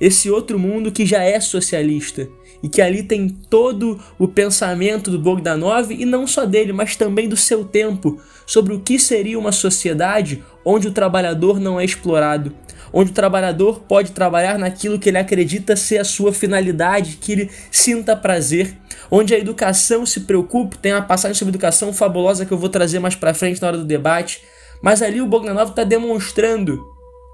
Esse 0.00 0.30
outro 0.30 0.58
mundo 0.58 0.90
que 0.90 1.04
já 1.04 1.22
é 1.22 1.38
socialista 1.38 2.30
e 2.62 2.68
que 2.68 2.82
ali 2.82 3.02
tem 3.02 3.28
todo 3.28 4.00
o 4.18 4.26
pensamento 4.26 5.10
do 5.10 5.18
Bogdanov 5.18 5.90
e 5.90 6.04
não 6.04 6.26
só 6.26 6.44
dele, 6.44 6.72
mas 6.72 6.96
também 6.96 7.28
do 7.28 7.36
seu 7.36 7.64
tempo, 7.64 8.20
sobre 8.46 8.74
o 8.74 8.80
que 8.80 8.98
seria 8.98 9.38
uma 9.38 9.52
sociedade 9.52 10.42
onde 10.64 10.88
o 10.88 10.92
trabalhador 10.92 11.60
não 11.60 11.78
é 11.78 11.84
explorado, 11.84 12.52
onde 12.92 13.10
o 13.10 13.14
trabalhador 13.14 13.80
pode 13.80 14.12
trabalhar 14.12 14.58
naquilo 14.58 14.98
que 14.98 15.08
ele 15.08 15.18
acredita 15.18 15.76
ser 15.76 15.98
a 15.98 16.04
sua 16.04 16.32
finalidade, 16.32 17.18
que 17.20 17.32
ele 17.32 17.50
sinta 17.70 18.16
prazer, 18.16 18.76
onde 19.10 19.34
a 19.34 19.38
educação 19.38 20.04
se 20.04 20.20
preocupe, 20.20 20.78
tem 20.78 20.92
uma 20.92 21.02
passagem 21.02 21.34
sobre 21.34 21.50
educação 21.50 21.92
fabulosa 21.92 22.44
que 22.44 22.52
eu 22.52 22.58
vou 22.58 22.68
trazer 22.68 22.98
mais 22.98 23.14
para 23.14 23.34
frente 23.34 23.60
na 23.60 23.68
hora 23.68 23.78
do 23.78 23.84
debate, 23.84 24.42
mas 24.82 25.02
ali 25.02 25.20
o 25.20 25.26
Bogdanov 25.26 25.70
está 25.70 25.84
demonstrando 25.84 26.78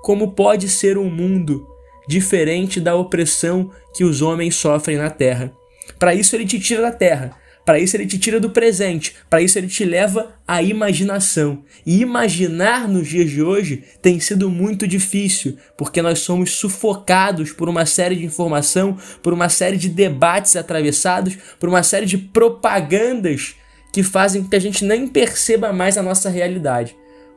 como 0.02 0.32
pode 0.32 0.68
ser 0.68 0.98
um 0.98 1.10
mundo 1.10 1.73
diferente 2.08 2.80
da 2.80 2.94
opressão 2.94 3.70
que 3.94 4.04
os 4.04 4.22
homens 4.22 4.54
sofrem 4.56 4.96
na 4.96 5.10
terra. 5.10 5.52
Para 5.98 6.14
isso 6.14 6.34
ele 6.34 6.46
te 6.46 6.58
tira 6.58 6.82
da 6.82 6.92
terra, 6.92 7.36
para 7.64 7.78
isso 7.78 7.96
ele 7.96 8.06
te 8.06 8.18
tira 8.18 8.38
do 8.38 8.50
presente, 8.50 9.14
para 9.30 9.40
isso 9.40 9.58
ele 9.58 9.68
te 9.68 9.84
leva 9.84 10.34
à 10.46 10.62
imaginação. 10.62 11.64
E 11.86 12.00
imaginar 12.00 12.86
nos 12.86 13.08
dias 13.08 13.30
de 13.30 13.42
hoje 13.42 13.84
tem 14.02 14.20
sido 14.20 14.50
muito 14.50 14.86
difícil, 14.86 15.56
porque 15.76 16.02
nós 16.02 16.18
somos 16.18 16.50
sufocados 16.50 17.52
por 17.52 17.68
uma 17.68 17.86
série 17.86 18.16
de 18.16 18.24
informação, 18.24 18.98
por 19.22 19.32
uma 19.32 19.48
série 19.48 19.78
de 19.78 19.88
debates 19.88 20.56
atravessados, 20.56 21.36
por 21.58 21.68
uma 21.68 21.82
série 21.82 22.06
de 22.06 22.18
propagandas 22.18 23.54
que 23.92 24.02
fazem 24.02 24.42
com 24.42 24.50
que 24.50 24.56
a 24.56 24.60
gente 24.60 24.84
nem 24.84 25.06
perceba 25.06 25.72
mais 25.72 25.96
a 25.96 26.02
nossa 26.02 26.28
realidade. 26.28 26.94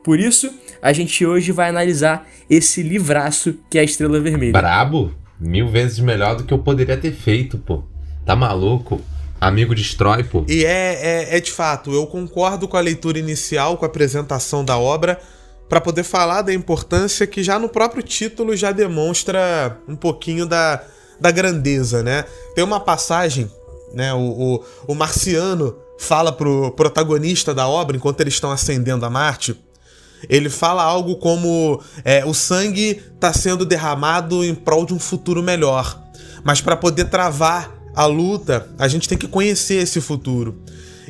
Por 0.08 0.18
isso, 0.18 0.50
a 0.80 0.90
gente 0.90 1.26
hoje 1.26 1.52
vai 1.52 1.68
analisar 1.68 2.26
esse 2.48 2.82
livraço 2.82 3.58
que 3.68 3.76
é 3.76 3.82
a 3.82 3.84
Estrela 3.84 4.18
Vermelha. 4.18 4.52
Brabo? 4.52 5.12
Mil 5.38 5.68
vezes 5.68 5.98
melhor 5.98 6.34
do 6.34 6.44
que 6.44 6.54
eu 6.54 6.58
poderia 6.58 6.96
ter 6.96 7.12
feito, 7.12 7.58
pô. 7.58 7.84
Tá 8.24 8.34
maluco? 8.34 9.02
Amigo 9.38 9.74
destrói, 9.74 10.24
pô. 10.24 10.46
E 10.48 10.64
é, 10.64 11.26
é, 11.28 11.36
é 11.36 11.40
de 11.40 11.52
fato, 11.52 11.92
eu 11.92 12.06
concordo 12.06 12.66
com 12.66 12.78
a 12.78 12.80
leitura 12.80 13.18
inicial, 13.18 13.76
com 13.76 13.84
a 13.84 13.88
apresentação 13.88 14.64
da 14.64 14.78
obra, 14.78 15.20
para 15.68 15.78
poder 15.78 16.04
falar 16.04 16.40
da 16.40 16.54
importância 16.54 17.26
que 17.26 17.42
já 17.42 17.58
no 17.58 17.68
próprio 17.68 18.02
título 18.02 18.56
já 18.56 18.72
demonstra 18.72 19.78
um 19.86 19.94
pouquinho 19.94 20.46
da, 20.46 20.82
da 21.20 21.30
grandeza, 21.30 22.02
né? 22.02 22.24
Tem 22.54 22.64
uma 22.64 22.80
passagem, 22.80 23.46
né? 23.92 24.14
O, 24.14 24.20
o, 24.20 24.64
o 24.86 24.94
marciano 24.94 25.76
fala 25.98 26.32
pro 26.32 26.70
protagonista 26.70 27.54
da 27.54 27.68
obra, 27.68 27.94
enquanto 27.94 28.22
eles 28.22 28.32
estão 28.32 28.50
ascendendo 28.50 29.04
a 29.04 29.10
Marte, 29.10 29.67
ele 30.28 30.48
fala 30.48 30.82
algo 30.82 31.16
como 31.16 31.82
é, 32.04 32.24
o 32.24 32.32
sangue 32.32 33.02
está 33.14 33.32
sendo 33.32 33.64
derramado 33.64 34.44
em 34.44 34.54
prol 34.54 34.86
de 34.86 34.94
um 34.94 34.98
futuro 34.98 35.42
melhor. 35.42 36.02
Mas 36.42 36.60
para 36.60 36.76
poder 36.76 37.06
travar 37.06 37.76
a 37.94 38.06
luta, 38.06 38.68
a 38.78 38.88
gente 38.88 39.08
tem 39.08 39.18
que 39.18 39.28
conhecer 39.28 39.82
esse 39.82 40.00
futuro. 40.00 40.62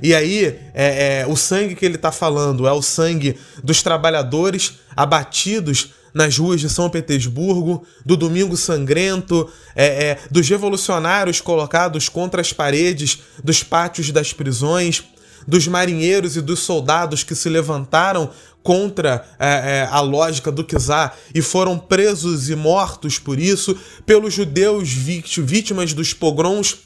E 0.02 0.14
aí, 0.14 0.44
é, 0.74 1.22
é, 1.22 1.26
o 1.28 1.36
sangue 1.36 1.74
que 1.74 1.84
ele 1.84 1.96
está 1.96 2.12
falando 2.12 2.66
é 2.66 2.72
o 2.72 2.82
sangue 2.82 3.36
dos 3.62 3.82
trabalhadores 3.82 4.74
abatidos 4.96 5.90
nas 6.14 6.36
ruas 6.38 6.60
de 6.60 6.68
São 6.68 6.88
Petersburgo, 6.88 7.84
do 8.04 8.16
Domingo 8.16 8.56
Sangrento, 8.56 9.48
é, 9.74 9.86
é, 9.86 10.18
dos 10.30 10.48
revolucionários 10.48 11.40
colocados 11.40 12.08
contra 12.08 12.40
as 12.40 12.52
paredes 12.52 13.18
dos 13.42 13.62
pátios 13.62 14.10
das 14.10 14.32
prisões, 14.32 15.04
dos 15.46 15.66
marinheiros 15.66 16.36
e 16.36 16.40
dos 16.40 16.60
soldados 16.60 17.22
que 17.22 17.34
se 17.34 17.48
levantaram 17.48 18.30
contra 18.62 19.24
é, 19.38 19.46
é, 19.46 19.88
a 19.90 20.00
lógica 20.00 20.52
do 20.52 20.64
Kizar 20.64 21.16
e 21.34 21.40
foram 21.40 21.78
presos 21.78 22.50
e 22.50 22.56
mortos 22.56 23.18
por 23.18 23.38
isso, 23.38 23.76
pelos 24.04 24.34
judeus 24.34 24.90
vítimas 24.90 25.92
dos 25.92 26.12
pogroms. 26.12 26.78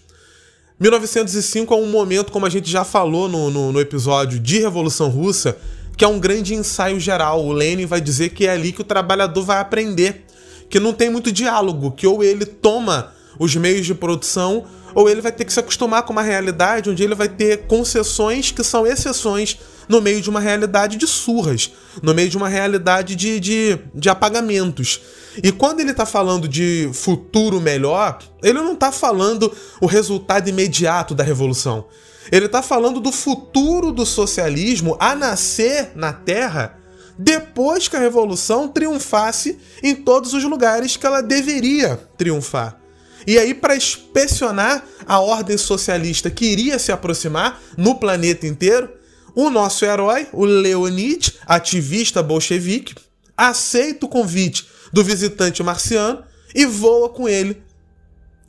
1905 0.78 1.72
é 1.72 1.76
um 1.76 1.90
momento, 1.90 2.32
como 2.32 2.46
a 2.46 2.50
gente 2.50 2.70
já 2.70 2.84
falou 2.84 3.28
no, 3.28 3.50
no, 3.50 3.72
no 3.72 3.80
episódio 3.80 4.38
de 4.38 4.60
Revolução 4.60 5.08
Russa, 5.08 5.56
que 5.96 6.04
é 6.04 6.08
um 6.08 6.18
grande 6.18 6.54
ensaio 6.54 6.98
geral. 6.98 7.44
O 7.44 7.52
Lenin 7.52 7.86
vai 7.86 8.00
dizer 8.00 8.30
que 8.30 8.46
é 8.46 8.50
ali 8.50 8.72
que 8.72 8.80
o 8.80 8.84
trabalhador 8.84 9.42
vai 9.42 9.58
aprender, 9.58 10.24
que 10.68 10.80
não 10.80 10.92
tem 10.92 11.10
muito 11.10 11.30
diálogo, 11.30 11.92
que 11.92 12.06
ou 12.06 12.22
ele 12.22 12.44
toma 12.44 13.12
os 13.38 13.54
meios 13.56 13.86
de 13.86 13.94
produção 13.94 14.64
ou 14.94 15.08
ele 15.08 15.20
vai 15.20 15.32
ter 15.32 15.44
que 15.44 15.52
se 15.52 15.60
acostumar 15.60 16.02
com 16.02 16.12
uma 16.12 16.22
realidade 16.22 16.90
onde 16.90 17.02
ele 17.02 17.14
vai 17.14 17.28
ter 17.28 17.66
concessões 17.66 18.50
que 18.50 18.62
são 18.62 18.86
exceções 18.86 19.58
no 19.88 20.00
meio 20.00 20.20
de 20.20 20.30
uma 20.30 20.40
realidade 20.40 20.96
de 20.96 21.06
surras, 21.06 21.72
no 22.02 22.14
meio 22.14 22.28
de 22.28 22.36
uma 22.36 22.48
realidade 22.48 23.14
de, 23.16 23.40
de, 23.40 23.78
de 23.94 24.08
apagamentos. 24.08 25.00
E 25.42 25.50
quando 25.50 25.80
ele 25.80 25.90
está 25.90 26.06
falando 26.06 26.48
de 26.48 26.90
futuro 26.92 27.60
melhor, 27.60 28.18
ele 28.42 28.60
não 28.60 28.74
está 28.74 28.92
falando 28.92 29.52
o 29.80 29.86
resultado 29.86 30.48
imediato 30.48 31.14
da 31.14 31.24
revolução. 31.24 31.86
Ele 32.30 32.46
está 32.46 32.62
falando 32.62 33.00
do 33.00 33.10
futuro 33.10 33.92
do 33.92 34.06
socialismo 34.06 34.96
a 35.00 35.14
nascer 35.14 35.92
na 35.94 36.12
Terra 36.12 36.78
depois 37.18 37.88
que 37.88 37.96
a 37.96 38.00
revolução 38.00 38.68
triunfasse 38.68 39.58
em 39.82 39.94
todos 39.94 40.32
os 40.32 40.44
lugares 40.44 40.96
que 40.96 41.06
ela 41.06 41.22
deveria 41.22 41.96
triunfar. 42.16 42.81
E 43.26 43.38
aí, 43.38 43.54
para 43.54 43.76
inspecionar 43.76 44.84
a 45.06 45.20
ordem 45.20 45.56
socialista 45.56 46.30
que 46.30 46.44
iria 46.44 46.78
se 46.78 46.90
aproximar 46.90 47.60
no 47.76 47.96
planeta 47.96 48.46
inteiro, 48.46 48.90
o 49.34 49.48
nosso 49.48 49.84
herói, 49.84 50.26
o 50.32 50.44
Leonid, 50.44 51.34
ativista 51.46 52.22
bolchevique, 52.22 52.94
aceita 53.36 54.06
o 54.06 54.08
convite 54.08 54.66
do 54.92 55.02
visitante 55.02 55.62
marciano 55.62 56.22
e 56.54 56.66
voa 56.66 57.08
com 57.08 57.28
ele 57.28 57.62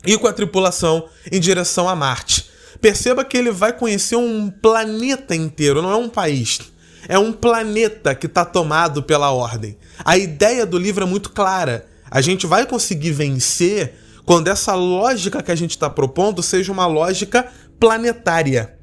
e 0.06 0.18
com 0.18 0.28
a 0.28 0.34
tripulação 0.34 1.08
em 1.32 1.40
direção 1.40 1.88
a 1.88 1.96
Marte. 1.96 2.50
Perceba 2.82 3.24
que 3.24 3.38
ele 3.38 3.50
vai 3.50 3.72
conhecer 3.72 4.18
um 4.18 4.50
planeta 4.50 5.34
inteiro, 5.34 5.82
não 5.82 5.92
é 5.92 5.96
um 5.96 6.10
país. 6.10 6.60
É 7.08 7.18
um 7.18 7.32
planeta 7.32 8.14
que 8.14 8.26
está 8.26 8.44
tomado 8.46 9.04
pela 9.04 9.32
ordem. 9.32 9.78
A 10.04 10.18
ideia 10.18 10.66
do 10.66 10.78
livro 10.78 11.04
é 11.04 11.08
muito 11.08 11.32
clara. 11.32 11.88
A 12.10 12.22
gente 12.22 12.46
vai 12.46 12.66
conseguir 12.66 13.12
vencer 13.12 13.94
quando 14.26 14.48
essa 14.48 14.74
lógica 14.76 15.44
que 15.44 15.52
a 15.52 15.56
gente 15.56 15.72
está 15.72 15.90
propondo 15.90 16.42
seja 16.42 16.72
uma 16.72 16.86
lógica 16.86 17.52
planetária. 17.80 18.78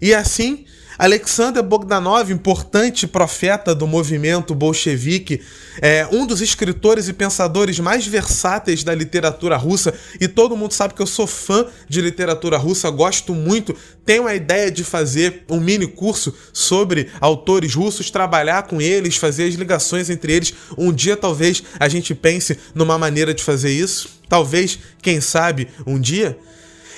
E 0.00 0.14
assim, 0.14 0.64
Alexander 1.00 1.62
Bogdanov, 1.62 2.30
importante 2.30 3.06
profeta 3.06 3.74
do 3.74 3.86
movimento 3.86 4.54
bolchevique, 4.54 5.40
é 5.80 6.06
um 6.12 6.26
dos 6.26 6.42
escritores 6.42 7.08
e 7.08 7.14
pensadores 7.14 7.80
mais 7.80 8.06
versáteis 8.06 8.84
da 8.84 8.94
literatura 8.94 9.56
russa, 9.56 9.94
e 10.20 10.28
todo 10.28 10.54
mundo 10.54 10.72
sabe 10.72 10.92
que 10.92 11.00
eu 11.00 11.06
sou 11.06 11.26
fã 11.26 11.64
de 11.88 12.02
literatura 12.02 12.58
russa, 12.58 12.90
gosto 12.90 13.34
muito, 13.34 13.74
tenho 14.04 14.26
a 14.26 14.34
ideia 14.34 14.70
de 14.70 14.84
fazer 14.84 15.44
um 15.48 15.58
mini 15.58 15.86
curso 15.86 16.34
sobre 16.52 17.08
autores 17.18 17.74
russos, 17.74 18.10
trabalhar 18.10 18.64
com 18.64 18.78
eles, 18.78 19.16
fazer 19.16 19.44
as 19.44 19.54
ligações 19.54 20.10
entre 20.10 20.34
eles. 20.34 20.52
Um 20.76 20.92
dia 20.92 21.16
talvez 21.16 21.62
a 21.78 21.88
gente 21.88 22.14
pense 22.14 22.58
numa 22.74 22.98
maneira 22.98 23.32
de 23.32 23.42
fazer 23.42 23.70
isso, 23.70 24.20
talvez, 24.28 24.78
quem 25.00 25.18
sabe, 25.18 25.66
um 25.86 25.98
dia. 25.98 26.38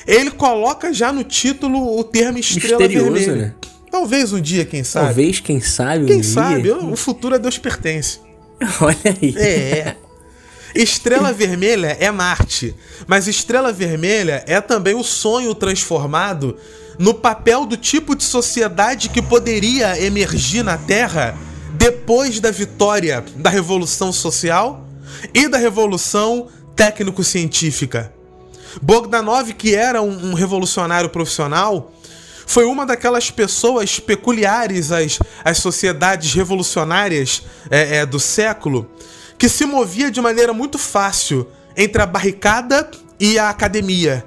Ele 0.09 0.33
coloca 0.33 0.93
já 0.93 1.13
no 1.13 1.23
título 1.23 1.97
o 1.97 2.03
termo 2.03 2.37
estrela 2.37 2.81
Misterioso, 2.81 3.13
vermelha. 3.13 3.37
né? 3.37 3.55
Talvez 3.93 4.33
um 4.33 4.41
dia, 4.41 4.65
quem 4.65 4.83
sabe. 4.83 5.07
Talvez, 5.07 5.39
quem 5.39 5.61
sabe, 5.61 6.05
um 6.05 6.07
Quem 6.07 6.21
dia. 6.23 6.31
sabe? 6.33 6.71
O 6.71 6.97
futuro 6.97 7.35
a 7.35 7.39
Deus 7.39 7.59
pertence. 7.59 8.21
Olha 8.81 8.97
aí. 9.05 9.35
É. 9.37 9.97
Estrela 10.75 11.31
Vermelha 11.31 11.95
é 12.01 12.11
Marte, 12.11 12.75
mas 13.07 13.29
Estrela 13.29 13.71
Vermelha 13.71 14.43
é 14.47 14.59
também 14.63 14.95
o 14.95 15.05
sonho 15.05 15.55
transformado 15.55 16.57
no 16.99 17.13
papel 17.13 17.67
do 17.67 17.77
tipo 17.77 18.17
de 18.17 18.25
sociedade 18.25 19.11
que 19.11 19.21
poderia 19.21 20.03
emergir 20.03 20.65
na 20.65 20.79
Terra 20.79 21.37
depois 21.75 22.41
da 22.41 22.51
vitória 22.51 23.23
da 23.37 23.51
Revolução 23.51 24.11
Social 24.11 24.89
e 25.35 25.47
da 25.49 25.59
Revolução 25.59 26.49
Técnico-Científica. 26.75 28.11
Bogdanov, 28.81 29.53
que 29.53 29.75
era 29.75 30.01
um, 30.01 30.31
um 30.31 30.33
revolucionário 30.33 31.11
profissional, 31.11 31.93
foi 32.47 32.65
uma 32.65 32.85
daquelas 32.85 33.31
pessoas 33.31 33.99
peculiares 33.99 34.91
às, 34.93 35.19
às 35.45 35.59
sociedades 35.59 36.35
revolucionárias 36.35 37.43
é, 37.71 37.99
é, 37.99 38.07
do 38.07 38.21
século 38.21 38.91
que 39.39 39.49
se 39.49 39.67
movia 39.67 40.09
de 40.09 40.21
maneira 40.21 40.53
muito 40.53 40.79
fácil 40.79 41.49
entre 41.77 42.01
a 42.01 42.07
barricada 42.07 42.89
e 43.19 43.39
a 43.39 43.51
academia, 43.51 44.25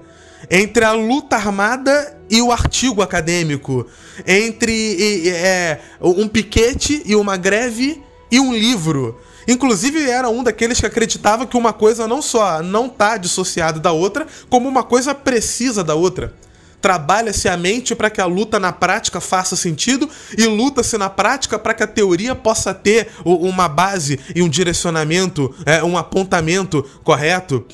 entre 0.49 0.83
a 0.83 0.91
luta 0.91 1.37
armada 1.37 2.17
e 2.29 2.41
o 2.41 2.51
artigo 2.51 3.01
acadêmico, 3.01 3.87
entre 4.27 4.73
e, 4.73 5.29
é, 5.29 5.79
um 6.01 6.27
piquete 6.27 7.01
e 7.05 7.15
uma 7.15 7.37
greve 7.37 8.03
e 8.29 8.39
um 8.41 8.53
livro. 8.53 9.17
Inclusive 9.47 10.09
era 10.09 10.27
um 10.27 10.43
daqueles 10.43 10.79
que 10.79 10.85
acreditava 10.85 11.45
que 11.45 11.55
uma 11.55 11.71
coisa 11.71 12.07
não 12.07 12.21
só 12.21 12.61
não 12.61 12.87
está 12.87 13.15
dissociada 13.15 13.79
da 13.79 13.91
outra, 13.91 14.27
como 14.49 14.67
uma 14.67 14.83
coisa 14.83 15.13
precisa 15.13 15.83
da 15.83 15.95
outra. 15.95 16.33
Trabalha-se 16.85 17.49
a 17.49 17.57
mente 17.57 17.95
para 17.95 18.11
que 18.11 18.21
a 18.21 18.27
luta 18.27 18.59
na 18.59 18.71
prática 18.71 19.19
faça 19.19 19.55
sentido 19.55 20.07
e 20.37 20.45
luta-se 20.45 20.99
na 20.99 21.09
prática 21.09 21.57
para 21.57 21.73
que 21.73 21.81
a 21.81 21.87
teoria 21.87 22.35
possa 22.35 22.75
ter 22.75 23.07
uma 23.25 23.67
base 23.67 24.19
e 24.35 24.43
um 24.43 24.47
direcionamento, 24.47 25.51
é, 25.65 25.83
um 25.83 25.97
apontamento 25.97 26.87
correto. 27.03 27.65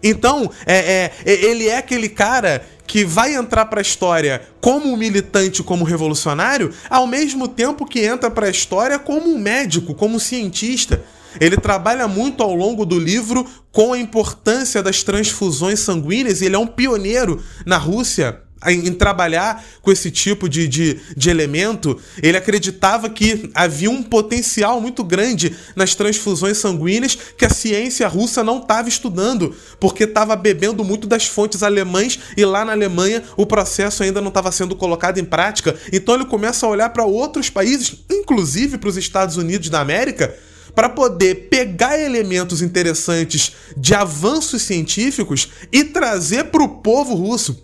Então, 0.00 0.48
é, 0.64 0.76
é, 0.76 1.12
ele 1.24 1.66
é 1.66 1.78
aquele 1.78 2.08
cara 2.08 2.64
que 2.86 3.04
vai 3.04 3.34
entrar 3.34 3.66
para 3.66 3.80
a 3.80 3.82
história 3.82 4.40
como 4.60 4.86
um 4.86 4.96
militante, 4.96 5.60
como 5.60 5.82
revolucionário, 5.82 6.72
ao 6.88 7.08
mesmo 7.08 7.48
tempo 7.48 7.84
que 7.84 8.04
entra 8.04 8.30
para 8.30 8.46
a 8.46 8.50
história 8.50 9.00
como 9.00 9.34
um 9.34 9.36
médico, 9.36 9.96
como 9.96 10.14
um 10.14 10.20
cientista. 10.20 11.02
Ele 11.40 11.56
trabalha 11.56 12.06
muito 12.06 12.40
ao 12.40 12.54
longo 12.54 12.86
do 12.86 13.00
livro 13.00 13.44
com 13.72 13.92
a 13.92 13.98
importância 13.98 14.80
das 14.80 15.02
transfusões 15.02 15.80
sanguíneas 15.80 16.40
e 16.40 16.44
ele 16.44 16.54
é 16.54 16.58
um 16.58 16.68
pioneiro 16.68 17.42
na 17.66 17.78
Rússia 17.78 18.43
em, 18.66 18.88
em 18.88 18.92
trabalhar 18.92 19.64
com 19.82 19.92
esse 19.92 20.10
tipo 20.10 20.48
de, 20.48 20.66
de, 20.66 21.00
de 21.16 21.30
elemento. 21.30 21.98
Ele 22.22 22.36
acreditava 22.36 23.08
que 23.08 23.50
havia 23.54 23.90
um 23.90 24.02
potencial 24.02 24.80
muito 24.80 25.02
grande 25.02 25.54
nas 25.76 25.94
transfusões 25.94 26.58
sanguíneas 26.58 27.16
que 27.36 27.44
a 27.44 27.50
ciência 27.50 28.08
russa 28.08 28.42
não 28.42 28.58
estava 28.58 28.88
estudando, 28.88 29.54
porque 29.78 30.04
estava 30.04 30.36
bebendo 30.36 30.84
muito 30.84 31.06
das 31.06 31.26
fontes 31.26 31.62
alemães 31.62 32.18
e 32.36 32.44
lá 32.44 32.64
na 32.64 32.72
Alemanha 32.72 33.22
o 33.36 33.46
processo 33.46 34.02
ainda 34.02 34.20
não 34.20 34.28
estava 34.28 34.50
sendo 34.52 34.76
colocado 34.76 35.18
em 35.18 35.24
prática. 35.24 35.76
Então 35.92 36.14
ele 36.14 36.26
começa 36.26 36.66
a 36.66 36.68
olhar 36.68 36.90
para 36.90 37.04
outros 37.04 37.50
países, 37.50 38.04
inclusive 38.10 38.78
para 38.78 38.88
os 38.88 38.96
Estados 38.96 39.36
Unidos 39.36 39.68
da 39.68 39.80
América 39.80 40.34
para 40.74 40.88
poder 40.88 41.48
pegar 41.48 41.98
elementos 41.98 42.60
interessantes 42.60 43.52
de 43.76 43.94
avanços 43.94 44.62
científicos 44.62 45.48
e 45.72 45.84
trazer 45.84 46.44
para 46.44 46.62
o 46.62 46.68
povo 46.68 47.14
russo. 47.14 47.62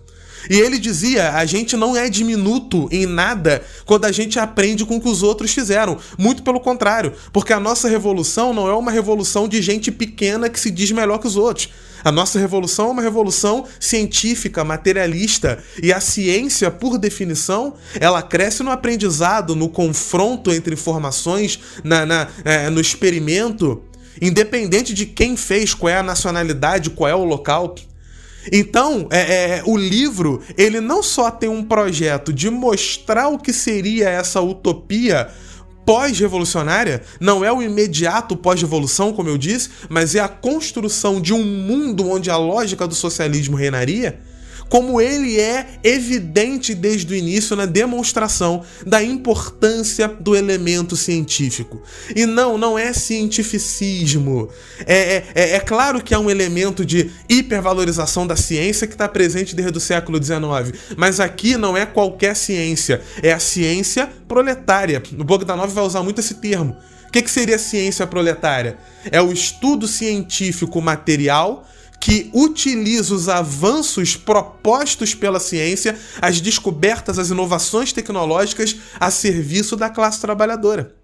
E 0.49 0.59
ele 0.59 0.79
dizia: 0.79 1.33
a 1.33 1.45
gente 1.45 1.77
não 1.77 1.97
é 1.97 2.09
diminuto 2.09 2.89
em 2.91 3.07
nada 3.07 3.63
quando 3.85 4.05
a 4.05 4.13
gente 4.13 4.39
aprende 4.39 4.85
com 4.85 4.97
o 4.97 5.01
que 5.01 5.09
os 5.09 5.23
outros 5.23 5.53
fizeram. 5.53 5.99
Muito 6.17 6.43
pelo 6.43 6.61
contrário, 6.61 7.13
porque 7.33 7.53
a 7.53 7.61
nossa 7.61 7.89
revolução 7.89 8.55
não 8.55 8.69
é 8.69 8.75
uma 8.75 8.91
revolução 8.91 9.49
de 9.49 9.61
gente 9.61 9.91
pequena 9.91 10.49
que 10.49 10.59
se 10.59 10.71
diz 10.71 10.91
melhor 10.93 11.19
que 11.19 11.27
os 11.27 11.37
outros. 11.37 11.69
A 12.03 12.11
nossa 12.11 12.39
revolução 12.39 12.89
é 12.89 12.91
uma 12.93 13.03
revolução 13.03 13.67
científica, 13.79 14.65
materialista, 14.65 15.63
e 15.83 15.93
a 15.93 16.01
ciência, 16.01 16.71
por 16.71 16.97
definição, 16.97 17.75
ela 18.01 18.23
cresce 18.23 18.63
no 18.63 18.71
aprendizado, 18.71 19.55
no 19.55 19.69
confronto 19.69 20.51
entre 20.51 20.75
informações, 20.75 21.61
na, 21.85 22.07
na 22.07 22.29
é, 22.45 22.71
no 22.71 22.81
experimento, 22.81 23.83
independente 24.21 24.95
de 24.95 25.07
quem 25.07 25.37
fez, 25.37 25.75
qual 25.75 25.91
é 25.91 25.99
a 25.99 26.03
nacionalidade, 26.03 26.91
qual 26.91 27.09
é 27.11 27.15
o 27.15 27.25
local. 27.25 27.75
Então, 28.53 29.09
é, 29.11 29.19
é, 29.59 29.63
o 29.67 29.77
livro, 29.77 30.43
ele 30.57 30.81
não 30.81 31.03
só 31.03 31.31
tem 31.31 31.49
um 31.49 31.65
projeto 31.65 32.33
de 32.33 32.49
mostrar 32.49 33.29
o 33.29 33.39
que 33.39 33.53
seria 33.53 34.09
essa 34.09 34.41
utopia 34.41 35.29
pós-revolucionária, 35.85 37.03
não 37.19 37.45
é 37.45 37.53
o 37.53 37.63
imediato 37.63 38.37
pós-revolução, 38.37 39.13
como 39.13 39.29
eu 39.29 39.37
disse, 39.37 39.71
mas 39.89 40.15
é 40.15 40.21
a 40.21 40.29
construção 40.29 41.21
de 41.21 41.35
um 41.35 41.43
mundo 41.43 42.09
onde 42.09 42.31
a 42.31 42.37
lógica 42.37 42.87
do 42.87 42.95
socialismo 42.95 43.57
reinaria 43.57 44.21
como 44.71 45.01
ele 45.01 45.39
é 45.39 45.67
evidente 45.83 46.75
desde 46.75 47.13
o 47.13 47.17
início 47.17 47.57
na 47.57 47.67
demonstração 47.67 48.63
da 48.87 49.03
importância 49.03 50.07
do 50.07 50.37
elemento 50.37 50.97
científico. 50.97 51.83
E 52.15 52.25
não, 52.25 52.57
não 52.57 52.79
é 52.79 52.93
cientificismo. 52.93 54.49
É, 54.87 54.95
é, 54.95 55.27
é, 55.35 55.51
é 55.57 55.61
claro 55.61 56.01
que 56.01 56.15
há 56.15 56.21
um 56.21 56.31
elemento 56.31 56.87
de 56.87 57.11
hipervalorização 57.29 58.25
da 58.25 58.37
ciência 58.37 58.87
que 58.87 58.95
está 58.95 59.09
presente 59.09 59.57
desde 59.57 59.77
o 59.77 59.81
século 59.81 60.23
XIX, 60.23 60.79
mas 60.97 61.19
aqui 61.19 61.57
não 61.57 61.77
é 61.77 61.85
qualquer 61.85 62.37
ciência, 62.37 63.03
é 63.21 63.33
a 63.33 63.41
ciência 63.41 64.09
proletária. 64.29 65.03
O 65.19 65.25
Bogdanov 65.25 65.73
vai 65.73 65.85
usar 65.85 66.05
muito 66.05 66.21
esse 66.21 66.35
termo. 66.35 66.77
O 67.09 67.11
que, 67.11 67.23
que 67.23 67.31
seria 67.31 67.59
ciência 67.59 68.07
proletária? 68.07 68.79
É 69.11 69.21
o 69.21 69.33
estudo 69.33 69.89
científico 69.89 70.81
material 70.81 71.67
que 72.01 72.31
utiliza 72.33 73.15
os 73.15 73.29
avanços 73.29 74.17
propostos 74.17 75.15
pela 75.15 75.39
ciência, 75.39 75.99
as 76.21 76.41
descobertas, 76.41 77.19
as 77.19 77.29
inovações 77.29 77.93
tecnológicas 77.93 78.75
a 78.99 79.11
serviço 79.11 79.77
da 79.77 79.91
classe 79.91 80.21
trabalhadora. 80.21 80.95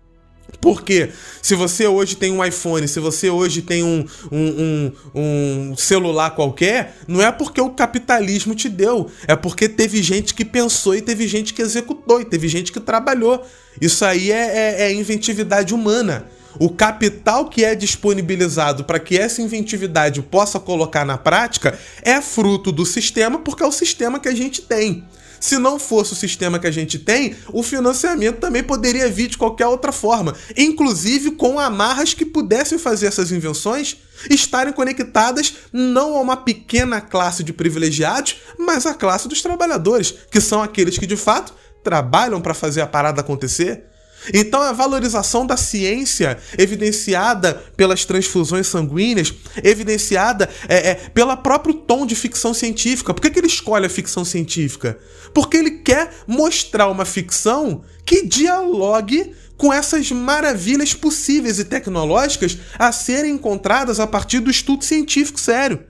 Porque 0.61 1.11
se 1.43 1.55
você 1.55 1.87
hoje 1.87 2.17
tem 2.17 2.33
um 2.33 2.43
iPhone, 2.43 2.87
se 2.89 3.01
você 3.01 3.29
hoje 3.29 3.63
tem 3.63 3.83
um, 3.83 4.07
um, 4.31 4.93
um, 5.15 5.71
um, 5.71 5.77
celular 5.77 6.31
qualquer, 6.31 6.97
não 7.07 7.21
é 7.21 7.31
porque 7.31 7.61
o 7.61 7.71
capitalismo 7.71 8.55
te 8.55 8.69
deu, 8.69 9.11
é 9.27 9.37
porque 9.37 9.69
teve 9.69 10.03
gente 10.03 10.35
que 10.35 10.45
pensou 10.45 10.95
e 10.95 11.03
teve 11.03 11.27
gente 11.27 11.53
que 11.53 11.61
executou 11.61 12.21
e 12.21 12.25
teve 12.25 12.49
gente 12.49 12.73
que 12.73 12.81
trabalhou. 12.81 13.45
Isso 13.81 14.05
aí 14.05 14.31
é, 14.31 14.83
é, 14.83 14.83
é 14.83 14.95
inventividade 14.95 15.75
humana. 15.75 16.27
O 16.59 16.71
capital 16.71 17.49
que 17.49 17.65
é 17.65 17.75
disponibilizado 17.75 18.85
para 18.85 18.99
que 18.99 19.19
essa 19.19 19.43
inventividade 19.43 20.23
possa 20.23 20.59
colocar 20.59 21.05
na 21.05 21.19
prática 21.19 21.79
é 22.03 22.21
fruto 22.21 22.73
do 22.73 22.87
sistema, 22.87 23.39
porque 23.39 23.63
é 23.63 23.67
o 23.67 23.73
sistema 23.73 24.19
que 24.19 24.29
a 24.29 24.35
gente 24.35 24.63
tem. 24.63 25.05
Se 25.41 25.59
não 25.59 25.79
fosse 25.79 26.13
o 26.13 26.17
sistema 26.17 26.59
que 26.59 26.67
a 26.67 26.71
gente 26.71 26.99
tem, 26.99 27.37
o 27.53 27.63
financiamento 27.63 28.39
também 28.39 28.63
poderia 28.63 29.09
vir 29.09 29.29
de 29.29 29.39
qualquer 29.39 29.67
outra 29.67 29.93
forma, 29.93 30.35
inclusive 30.57 31.33
com 31.33 31.61
amarras 31.61 32.15
que 32.15 32.25
pudessem 32.25 32.79
fazer 32.79 33.07
essas 33.07 33.31
invenções 33.31 33.99
estarem 34.31 34.73
conectadas 34.73 35.55
não 35.73 36.17
a 36.17 36.21
uma 36.21 36.37
pequena 36.37 37.01
classe 37.01 37.45
de 37.45 37.53
privilegiados, 37.53 38.37
mas 38.59 38.87
à 38.87 38.95
classe 38.95 39.29
dos 39.29 39.43
trabalhadores, 39.43 40.15
que 40.31 40.41
são 40.41 40.63
aqueles 40.63 40.99
que 40.99 41.07
de 41.07 41.17
fato 41.17 41.55
trabalham 41.85 42.41
para 42.41 42.55
fazer 42.55 42.81
a 42.81 42.87
parada 42.87 43.21
acontecer. 43.21 43.85
Então 44.33 44.61
a 44.61 44.73
valorização 44.73 45.47
da 45.47 45.57
ciência, 45.57 46.39
evidenciada 46.59 47.55
pelas 47.77 48.05
transfusões 48.05 48.67
sanguíneas, 48.67 49.33
evidenciada 49.63 50.49
é, 50.69 50.91
é, 50.91 50.95
pelo 50.95 51.37
próprio 51.37 51.75
tom 51.75 52.07
de 52.07 52.15
ficção 52.15 52.53
científica. 52.53 53.13
Por 53.13 53.21
que, 53.21 53.31
que 53.31 53.39
ele 53.39 53.47
escolhe 53.47 53.87
a 53.87 53.91
ficção 53.91 54.25
científica? 54.25 54.99
Porque 55.35 55.57
ele 55.57 55.71
quer 55.71 56.11
mostrar 56.27 56.89
uma 56.89 57.05
ficção 57.05 57.83
que 58.05 58.27
dialogue 58.27 59.33
com 59.57 59.73
essas 59.73 60.11
maravilhas 60.11 60.93
possíveis 60.93 61.59
e 61.59 61.65
tecnológicas 61.65 62.59
a 62.79 62.93
serem 62.93 63.33
encontradas 63.33 63.99
a 63.99 64.07
partir 64.07 64.41
do 64.41 64.51
estudo 64.51 64.85
científico 64.85 65.41
sério 65.41 65.81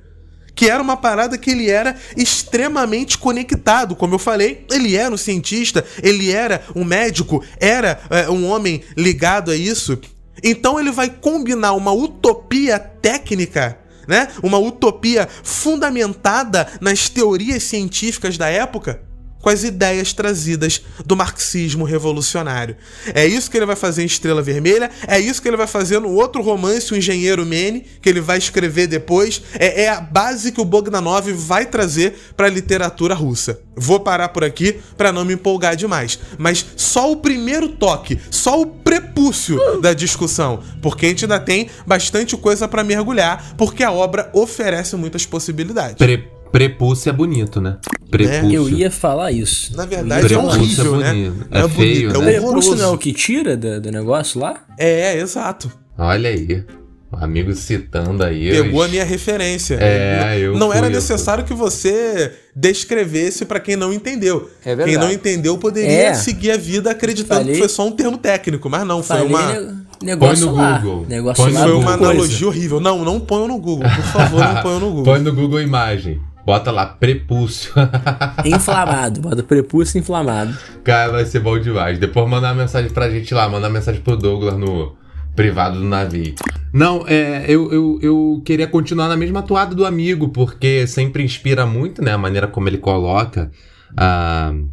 que 0.56 0.70
era 0.70 0.82
uma 0.82 0.96
parada 0.96 1.36
que 1.36 1.50
ele 1.50 1.70
era 1.70 1.94
extremamente 2.16 3.18
conectado. 3.18 3.94
Como 3.94 4.14
eu 4.14 4.18
falei, 4.18 4.64
ele 4.72 4.96
era 4.96 5.14
um 5.14 5.18
cientista, 5.18 5.84
ele 6.02 6.32
era 6.32 6.64
um 6.74 6.82
médico, 6.82 7.44
era 7.60 8.00
é, 8.08 8.30
um 8.30 8.48
homem 8.48 8.82
ligado 8.96 9.50
a 9.50 9.56
isso. 9.56 10.00
Então 10.42 10.80
ele 10.80 10.90
vai 10.90 11.10
combinar 11.10 11.74
uma 11.74 11.92
utopia 11.92 12.78
técnica 12.78 13.78
né? 14.06 14.28
Uma 14.40 14.56
utopia 14.56 15.28
fundamentada 15.42 16.68
nas 16.80 17.08
teorias 17.08 17.64
científicas 17.64 18.38
da 18.38 18.48
época 18.48 19.00
com 19.46 19.50
as 19.50 19.62
ideias 19.62 20.12
trazidas 20.12 20.82
do 21.04 21.14
marxismo 21.14 21.85
revolucionário. 21.85 22.76
É 23.14 23.24
isso 23.24 23.48
que 23.48 23.56
ele 23.56 23.64
vai 23.64 23.76
fazer 23.76 24.02
em 24.02 24.06
Estrela 24.06 24.42
Vermelha, 24.42 24.90
é 25.06 25.20
isso 25.20 25.40
que 25.40 25.46
ele 25.46 25.56
vai 25.56 25.68
fazer 25.68 26.00
no 26.00 26.11
outro 26.11 26.42
romance, 26.42 26.92
O 26.92 26.96
Engenheiro 26.96 27.46
Mene, 27.46 27.87
que 28.02 28.09
ele 28.09 28.20
vai 28.20 28.38
escrever 28.38 28.88
depois. 28.88 29.40
É, 29.56 29.85
é 29.85 29.88
a 29.88 30.00
base 30.00 30.50
que 30.50 30.61
o 30.61 30.64
Bogdanov 30.64 31.30
vai 31.30 31.64
trazer 31.64 32.16
para 32.37 32.48
a 32.48 32.50
literatura 32.50 33.14
russa. 33.14 33.61
Vou 33.76 34.00
parar 34.00 34.30
por 34.30 34.42
aqui 34.42 34.80
para 34.96 35.12
não 35.12 35.24
me 35.24 35.35
empolgar 35.35 35.76
demais, 35.76 36.18
mas 36.37 36.66
só 36.74 37.12
o 37.12 37.18
primeiro 37.18 37.68
toque, 37.68 38.18
só 38.32 38.61
o 38.61 38.66
prepúcio 38.66 39.80
da 39.80 39.92
discussão, 39.92 40.61
porque 40.82 41.06
a 41.06 41.09
gente 41.09 41.24
ainda 41.24 41.38
tem 41.38 41.70
bastante 41.87 42.37
coisa 42.37 42.66
para 42.66 42.82
mergulhar, 42.82 43.54
porque 43.56 43.85
a 43.85 43.92
obra 43.92 44.28
oferece 44.32 44.96
muitas 44.96 45.24
possibilidades. 45.24 45.98
Pre 45.98 46.36
Prepúcio 46.56 47.10
é 47.10 47.12
bonito, 47.12 47.60
né? 47.60 47.76
Prepúcio. 48.10 48.50
Eu 48.50 48.66
ia 48.66 48.90
falar 48.90 49.30
isso. 49.30 49.76
Na 49.76 49.84
verdade 49.84 50.32
é 50.32 50.38
horrível, 50.38 51.02
é 51.02 51.12
né? 51.12 51.32
É, 51.50 51.60
é 51.60 51.68
feio, 51.68 52.12
bonito, 52.12 52.24
né? 52.24 52.34
É 52.34 52.40
Prepúcio 52.40 52.76
não 52.76 52.84
é 52.84 52.88
o 52.94 52.96
que 52.96 53.12
tira 53.12 53.54
do, 53.58 53.78
do 53.78 53.92
negócio 53.92 54.40
lá? 54.40 54.64
É, 54.78 55.18
exato. 55.18 55.70
Olha 55.98 56.30
aí. 56.30 56.64
O 57.12 57.16
amigo 57.22 57.52
citando 57.52 58.24
aí. 58.24 58.50
Pegou 58.50 58.82
a 58.82 58.88
minha 58.88 59.04
referência. 59.04 59.76
É, 59.78 60.38
eu 60.40 60.56
Não 60.56 60.68
fui, 60.68 60.78
era 60.78 60.88
necessário 60.88 61.44
que 61.44 61.52
você 61.52 62.32
descrevesse 62.54 63.44
para 63.44 63.60
quem 63.60 63.76
não 63.76 63.92
entendeu. 63.92 64.50
É 64.64 64.74
verdade. 64.74 64.90
Quem 64.90 64.98
não 64.98 65.12
entendeu 65.12 65.58
poderia 65.58 66.08
é. 66.08 66.14
seguir 66.14 66.52
a 66.52 66.56
vida 66.56 66.90
acreditando 66.90 67.40
Falei. 67.40 67.52
que 67.52 67.58
foi 67.58 67.68
só 67.68 67.86
um 67.86 67.92
termo 67.92 68.16
técnico, 68.16 68.70
mas 68.70 68.86
não, 68.86 69.02
foi 69.02 69.18
Falei 69.18 69.30
uma. 69.30 69.86
Negócio 70.02 70.46
põe 70.46 70.56
no 70.56 70.62
lá. 70.62 70.78
Google. 70.78 71.06
Negócio 71.06 71.44
põe 71.44 71.52
lá 71.52 71.62
foi 71.64 71.72
uma 71.74 71.92
analogia 71.92 72.46
horrível. 72.46 72.80
Não, 72.80 73.04
não 73.04 73.20
ponham 73.20 73.46
no 73.46 73.58
Google. 73.58 73.86
Por 73.94 74.04
favor, 74.04 74.40
não 74.40 74.62
ponham 74.62 74.80
no 74.80 74.88
Google. 74.88 75.04
põe 75.04 75.20
no 75.20 75.34
Google 75.34 75.60
Imagem. 75.60 76.18
Bota 76.46 76.70
lá, 76.70 76.87
prepúcio. 76.87 77.72
inflamado, 78.46 79.20
bota 79.20 79.42
prepúcio 79.42 79.98
inflamado. 79.98 80.56
Cara, 80.85 81.11
vai 81.11 81.26
ser 81.26 81.40
bom 81.40 81.59
demais. 81.59 81.98
Depois 81.98 82.30
mandar 82.30 82.52
uma 82.52 82.62
mensagem 82.62 82.88
pra 82.88 83.11
gente 83.11 83.35
lá, 83.35 83.48
mandar 83.48 83.68
mensagem 83.68 84.00
pro 84.00 84.16
Douglas 84.16 84.56
no 84.56 84.94
privado 85.35 85.80
do 85.80 85.85
navio. 85.85 86.37
Não, 86.72 87.04
é, 87.09 87.44
eu, 87.48 87.72
eu, 87.72 87.98
eu 88.00 88.42
queria 88.44 88.68
continuar 88.68 89.09
na 89.09 89.16
mesma 89.16 89.42
toada 89.42 89.74
do 89.74 89.85
amigo, 89.85 90.28
porque 90.28 90.87
sempre 90.87 91.24
inspira 91.24 91.66
muito, 91.66 92.00
né? 92.00 92.12
A 92.12 92.18
maneira 92.18 92.46
como 92.46 92.68
ele 92.68 92.78
coloca 92.78 93.50
uh, 93.92 94.68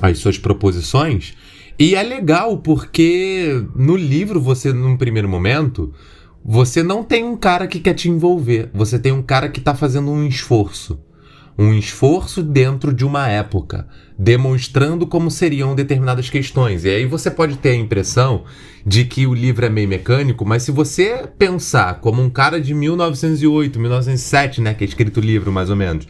as 0.00 0.18
suas 0.18 0.38
proposições. 0.38 1.34
E 1.78 1.94
é 1.94 2.02
legal, 2.02 2.56
porque 2.56 3.66
no 3.76 3.96
livro 3.96 4.40
você, 4.40 4.72
num 4.72 4.96
primeiro 4.96 5.28
momento, 5.28 5.92
você 6.44 6.82
não 6.82 7.04
tem 7.04 7.24
um 7.24 7.36
cara 7.36 7.66
que 7.66 7.78
quer 7.78 7.94
te 7.94 8.08
envolver, 8.08 8.68
você 8.74 8.98
tem 8.98 9.12
um 9.12 9.22
cara 9.22 9.48
que 9.48 9.58
está 9.58 9.74
fazendo 9.74 10.10
um 10.10 10.26
esforço. 10.26 10.98
Um 11.56 11.74
esforço 11.74 12.42
dentro 12.42 12.94
de 12.94 13.04
uma 13.04 13.28
época, 13.28 13.86
demonstrando 14.18 15.06
como 15.06 15.30
seriam 15.30 15.74
determinadas 15.74 16.30
questões. 16.30 16.84
E 16.84 16.88
aí 16.88 17.06
você 17.06 17.30
pode 17.30 17.58
ter 17.58 17.70
a 17.70 17.76
impressão 17.76 18.44
de 18.84 19.04
que 19.04 19.26
o 19.26 19.34
livro 19.34 19.64
é 19.64 19.68
meio 19.68 19.88
mecânico, 19.88 20.44
mas 20.44 20.62
se 20.62 20.72
você 20.72 21.28
pensar 21.38 22.00
como 22.00 22.22
um 22.22 22.30
cara 22.30 22.60
de 22.60 22.74
1908, 22.74 23.78
1907, 23.78 24.60
né, 24.60 24.74
que 24.74 24.82
é 24.82 24.86
escrito 24.86 25.18
o 25.18 25.22
livro 25.22 25.52
mais 25.52 25.70
ou 25.70 25.76
menos, 25.76 26.08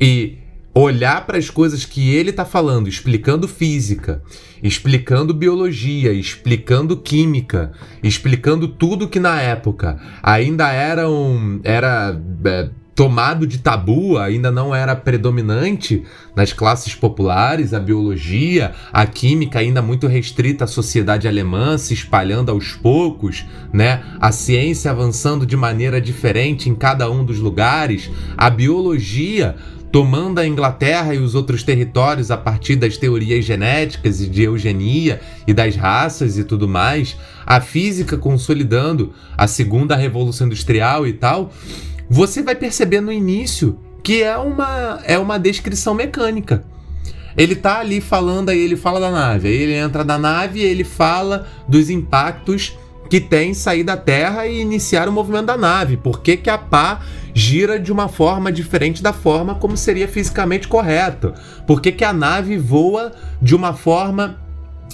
e 0.00 0.38
olhar 0.80 1.26
para 1.26 1.38
as 1.38 1.48
coisas 1.48 1.86
que 1.86 2.14
ele 2.14 2.30
está 2.30 2.44
falando, 2.44 2.86
explicando 2.86 3.48
física, 3.48 4.22
explicando 4.62 5.32
biologia, 5.32 6.12
explicando 6.12 6.98
química, 6.98 7.72
explicando 8.02 8.68
tudo 8.68 9.08
que 9.08 9.18
na 9.18 9.40
época 9.40 9.98
ainda 10.22 10.70
era 10.70 11.08
um, 11.08 11.60
era 11.64 12.20
é, 12.44 12.68
tomado 12.94 13.46
de 13.46 13.58
tabu, 13.58 14.18
ainda 14.18 14.50
não 14.50 14.74
era 14.74 14.94
predominante 14.94 16.02
nas 16.34 16.52
classes 16.52 16.94
populares, 16.94 17.74
a 17.74 17.78
biologia, 17.80 18.72
a 18.90 19.06
química 19.06 19.58
ainda 19.58 19.80
muito 19.80 20.06
restrita 20.06 20.64
à 20.64 20.66
sociedade 20.66 21.28
alemã, 21.28 21.76
se 21.76 21.92
espalhando 21.94 22.50
aos 22.50 22.72
poucos, 22.72 23.46
né? 23.70 24.02
A 24.18 24.32
ciência 24.32 24.90
avançando 24.90 25.46
de 25.46 25.56
maneira 25.56 26.00
diferente 26.00 26.68
em 26.68 26.74
cada 26.74 27.10
um 27.10 27.22
dos 27.22 27.38
lugares, 27.38 28.10
a 28.36 28.48
biologia 28.48 29.56
tomando 29.96 30.40
a 30.40 30.46
Inglaterra 30.46 31.14
e 31.14 31.18
os 31.18 31.34
outros 31.34 31.62
territórios 31.62 32.30
a 32.30 32.36
partir 32.36 32.76
das 32.76 32.98
teorias 32.98 33.46
genéticas 33.46 34.20
e 34.20 34.26
de 34.26 34.42
eugenia 34.42 35.22
e 35.46 35.54
das 35.54 35.74
raças 35.74 36.36
e 36.36 36.44
tudo 36.44 36.68
mais, 36.68 37.16
a 37.46 37.62
física 37.62 38.18
consolidando 38.18 39.14
a 39.38 39.46
segunda 39.46 39.96
revolução 39.96 40.48
industrial 40.48 41.06
e 41.06 41.14
tal, 41.14 41.50
você 42.10 42.42
vai 42.42 42.54
perceber 42.54 43.00
no 43.00 43.10
início 43.10 43.78
que 44.02 44.22
é 44.22 44.36
uma, 44.36 45.00
é 45.02 45.18
uma 45.18 45.38
descrição 45.38 45.94
mecânica. 45.94 46.62
Ele 47.34 47.56
tá 47.56 47.80
ali 47.80 48.02
falando, 48.02 48.50
aí 48.50 48.58
ele 48.58 48.76
fala 48.76 49.00
da 49.00 49.10
nave, 49.10 49.48
aí 49.48 49.54
ele 49.54 49.72
entra 49.76 50.04
na 50.04 50.18
nave 50.18 50.60
e 50.60 50.62
ele 50.62 50.84
fala 50.84 51.46
dos 51.66 51.88
impactos 51.88 52.76
que 53.08 53.20
tem 53.20 53.54
sair 53.54 53.84
da 53.84 53.96
Terra 53.96 54.46
e 54.46 54.60
iniciar 54.60 55.08
o 55.08 55.12
movimento 55.12 55.46
da 55.46 55.56
nave. 55.56 55.96
Por 55.96 56.20
que, 56.20 56.36
que 56.36 56.50
a 56.50 56.58
pá 56.58 57.00
gira 57.36 57.78
de 57.78 57.92
uma 57.92 58.08
forma 58.08 58.50
diferente 58.50 59.02
da 59.02 59.12
forma 59.12 59.56
como 59.56 59.76
seria 59.76 60.08
fisicamente 60.08 60.66
correto? 60.66 61.34
Por 61.66 61.82
que, 61.82 61.92
que 61.92 62.02
a 62.02 62.10
nave 62.10 62.56
voa 62.56 63.12
de 63.42 63.54
uma 63.54 63.74
forma 63.74 64.38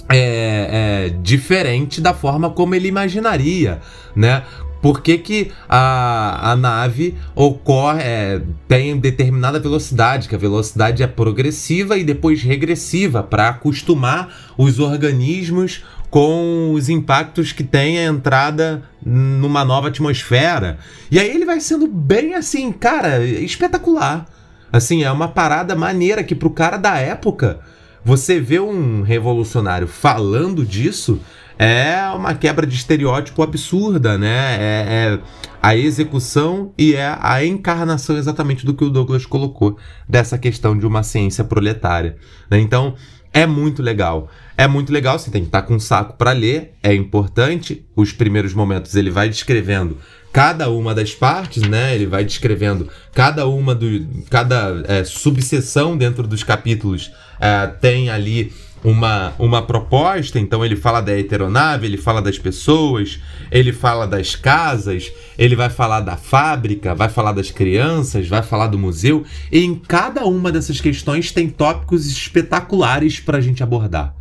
é, 0.09 1.05
é, 1.07 1.09
diferente 1.21 2.01
da 2.01 2.13
forma 2.13 2.49
como 2.49 2.75
ele 2.75 2.89
imaginaria, 2.89 3.79
né? 4.13 4.43
Por 4.81 4.99
que, 5.01 5.17
que 5.17 5.51
a, 5.69 6.51
a 6.51 6.55
nave 6.57 7.15
ocorre, 7.33 8.01
é, 8.01 8.41
tem 8.67 8.97
determinada 8.97 9.57
velocidade, 9.57 10.27
que 10.27 10.35
a 10.35 10.37
velocidade 10.37 11.01
é 11.01 11.07
progressiva 11.07 11.97
e 11.97 12.03
depois 12.03 12.43
regressiva, 12.43 13.23
para 13.23 13.47
acostumar 13.47 14.51
os 14.57 14.79
organismos 14.79 15.85
com 16.13 16.73
os 16.73 16.89
impactos 16.89 17.51
que 17.51 17.63
tem 17.63 17.97
a 17.97 18.03
entrada 18.03 18.83
numa 19.03 19.65
nova 19.65 19.87
atmosfera. 19.87 20.77
E 21.09 21.17
aí 21.17 21.27
ele 21.27 21.43
vai 21.43 21.59
sendo 21.59 21.87
bem 21.87 22.35
assim, 22.35 22.71
cara, 22.71 23.25
espetacular. 23.25 24.27
Assim, 24.71 25.03
é 25.03 25.11
uma 25.11 25.27
parada 25.27 25.75
maneira 25.75 26.23
que 26.23 26.35
pro 26.35 26.51
cara 26.51 26.77
da 26.77 26.99
época, 26.99 27.61
você 28.05 28.39
vê 28.39 28.59
um 28.59 29.01
revolucionário 29.01 29.87
falando 29.87 30.63
disso, 30.63 31.19
é 31.57 31.97
uma 32.15 32.35
quebra 32.35 32.67
de 32.67 32.75
estereótipo 32.75 33.41
absurda, 33.41 34.15
né? 34.15 34.57
É, 34.59 34.85
é, 34.87 35.19
a 35.63 35.75
execução 35.75 36.73
e 36.77 36.93
é 36.93 37.17
a 37.19 37.43
encarnação 37.43 38.17
exatamente 38.17 38.67
do 38.67 38.75
que 38.75 38.83
o 38.83 38.89
Douglas 38.91 39.25
colocou 39.25 39.79
dessa 40.07 40.37
questão 40.37 40.77
de 40.77 40.85
uma 40.85 41.01
ciência 41.01 41.43
proletária. 41.43 42.17
Né? 42.51 42.59
Então, 42.59 42.93
é 43.33 43.45
muito 43.47 43.81
legal. 43.81 44.29
É 44.55 44.67
muito 44.67 44.93
legal, 44.93 45.17
você 45.17 45.31
tem 45.31 45.41
que 45.41 45.47
estar 45.47 45.63
com 45.63 45.73
um 45.73 45.79
saco 45.79 46.13
para 46.15 46.31
ler, 46.31 46.75
é 46.83 46.93
importante. 46.93 47.83
Os 47.95 48.11
primeiros 48.11 48.53
momentos 48.53 48.95
ele 48.95 49.09
vai 49.09 49.27
descrevendo 49.27 49.97
cada 50.31 50.69
uma 50.69 50.93
das 50.93 51.11
partes, 51.13 51.63
né? 51.63 51.95
Ele 51.95 52.05
vai 52.05 52.23
descrevendo 52.23 52.87
cada 53.13 53.47
uma 53.47 53.73
do. 53.73 54.07
cada 54.29 54.83
é, 54.87 55.03
subseção 55.03 55.97
dentro 55.97 56.27
dos 56.27 56.43
capítulos 56.43 57.11
é, 57.39 57.65
tem 57.67 58.09
ali 58.09 58.53
uma, 58.83 59.33
uma 59.39 59.61
proposta, 59.61 60.39
então 60.39 60.63
ele 60.63 60.75
fala 60.75 60.99
da 60.99 61.17
heteronave, 61.17 61.87
ele 61.87 61.97
fala 61.97 62.21
das 62.21 62.37
pessoas, 62.37 63.19
ele 63.49 63.71
fala 63.71 64.05
das 64.05 64.35
casas, 64.35 65.11
ele 65.37 65.55
vai 65.55 65.69
falar 65.69 66.01
da 66.01 66.17
fábrica, 66.17 66.93
vai 66.93 67.07
falar 67.07 67.31
das 67.31 67.49
crianças, 67.49 68.27
vai 68.27 68.43
falar 68.43 68.67
do 68.67 68.77
museu, 68.77 69.23
e 69.51 69.63
em 69.63 69.75
cada 69.75 70.25
uma 70.25 70.51
dessas 70.51 70.81
questões 70.81 71.31
tem 71.31 71.49
tópicos 71.49 72.05
espetaculares 72.07 73.19
para 73.19 73.37
a 73.37 73.41
gente 73.41 73.63
abordar. 73.63 74.13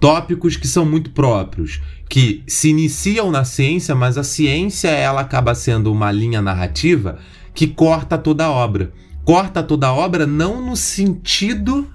Tópicos 0.00 0.56
que 0.56 0.66
são 0.66 0.84
muito 0.84 1.10
próprios, 1.10 1.80
que 2.08 2.42
se 2.46 2.70
iniciam 2.70 3.30
na 3.30 3.44
ciência, 3.44 3.94
mas 3.94 4.18
a 4.18 4.24
ciência 4.24 4.88
ela 4.88 5.20
acaba 5.20 5.54
sendo 5.54 5.92
uma 5.92 6.10
linha 6.10 6.42
narrativa 6.42 7.18
que 7.54 7.68
corta 7.68 8.18
toda 8.18 8.46
a 8.46 8.50
obra. 8.50 8.92
Corta 9.24 9.62
toda 9.62 9.86
a 9.86 9.92
obra 9.92 10.26
não 10.26 10.64
no 10.64 10.74
sentido 10.74 11.88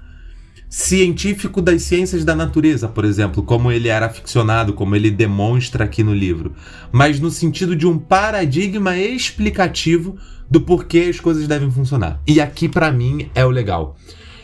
científico 0.68 1.62
das 1.62 1.82
ciências 1.82 2.24
da 2.24 2.34
natureza, 2.34 2.88
por 2.88 3.04
exemplo, 3.04 3.42
como 3.42 3.72
ele 3.72 3.88
era 3.88 4.08
ficcionado, 4.08 4.74
como 4.74 4.94
ele 4.94 5.10
demonstra 5.10 5.84
aqui 5.84 6.02
no 6.02 6.14
livro, 6.14 6.52
mas 6.92 7.18
no 7.18 7.30
sentido 7.30 7.74
de 7.74 7.86
um 7.86 7.98
paradigma 7.98 8.96
explicativo 8.98 10.16
do 10.50 10.60
porquê 10.60 11.06
as 11.10 11.20
coisas 11.20 11.48
devem 11.48 11.70
funcionar. 11.70 12.20
E 12.26 12.40
aqui 12.40 12.68
para 12.68 12.92
mim 12.92 13.30
é 13.34 13.44
o 13.44 13.50
legal, 13.50 13.96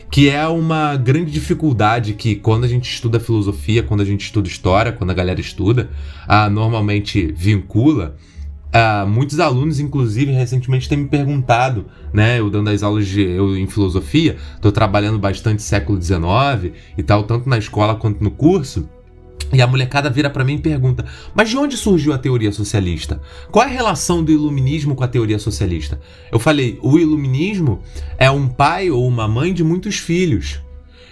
que 0.09 0.29
é 0.29 0.47
uma 0.47 0.95
grande 0.95 1.31
dificuldade 1.31 2.13
que 2.13 2.35
quando 2.35 2.63
a 2.63 2.67
gente 2.67 2.91
estuda 2.91 3.19
filosofia, 3.19 3.83
quando 3.83 4.01
a 4.01 4.05
gente 4.05 4.25
estuda 4.25 4.47
história, 4.47 4.91
quando 4.91 5.11
a 5.11 5.15
galera 5.15 5.39
estuda, 5.39 5.89
ah, 6.27 6.49
normalmente 6.49 7.31
vincula 7.37 8.15
Uh, 8.75 9.07
muitos 9.07 9.39
alunos, 9.39 9.79
inclusive, 9.79 10.33
recentemente 10.33 10.89
têm 10.89 10.97
me 10.97 11.07
perguntado, 11.07 11.85
né? 12.11 12.41
Eu 12.41 12.49
dando 12.49 12.69
as 12.69 12.83
aulas 12.83 13.07
de 13.07 13.21
eu 13.21 13.55
em 13.55 13.65
filosofia, 13.67 14.35
estou 14.53 14.69
trabalhando 14.69 15.17
bastante 15.17 15.63
século 15.63 16.01
XIX 16.01 16.73
e 16.97 17.01
tal, 17.01 17.23
tanto 17.23 17.47
na 17.47 17.57
escola 17.57 17.95
quanto 17.95 18.21
no 18.21 18.29
curso. 18.29 18.89
E 19.53 19.61
a 19.61 19.67
molecada 19.67 20.09
vira 20.09 20.29
para 20.29 20.43
mim 20.43 20.55
e 20.55 20.59
pergunta: 20.59 21.05
Mas 21.33 21.49
de 21.49 21.57
onde 21.57 21.77
surgiu 21.77 22.11
a 22.11 22.17
teoria 22.17 22.51
socialista? 22.51 23.21
Qual 23.49 23.63
é 23.63 23.69
a 23.69 23.71
relação 23.71 24.21
do 24.21 24.31
iluminismo 24.31 24.93
com 24.93 25.05
a 25.05 25.07
teoria 25.07 25.39
socialista? 25.39 25.97
Eu 26.29 26.37
falei: 26.37 26.77
o 26.81 26.99
iluminismo 26.99 27.79
é 28.17 28.29
um 28.29 28.45
pai 28.45 28.91
ou 28.91 29.07
uma 29.07 29.25
mãe 29.25 29.53
de 29.53 29.63
muitos 29.63 29.95
filhos. 29.99 30.64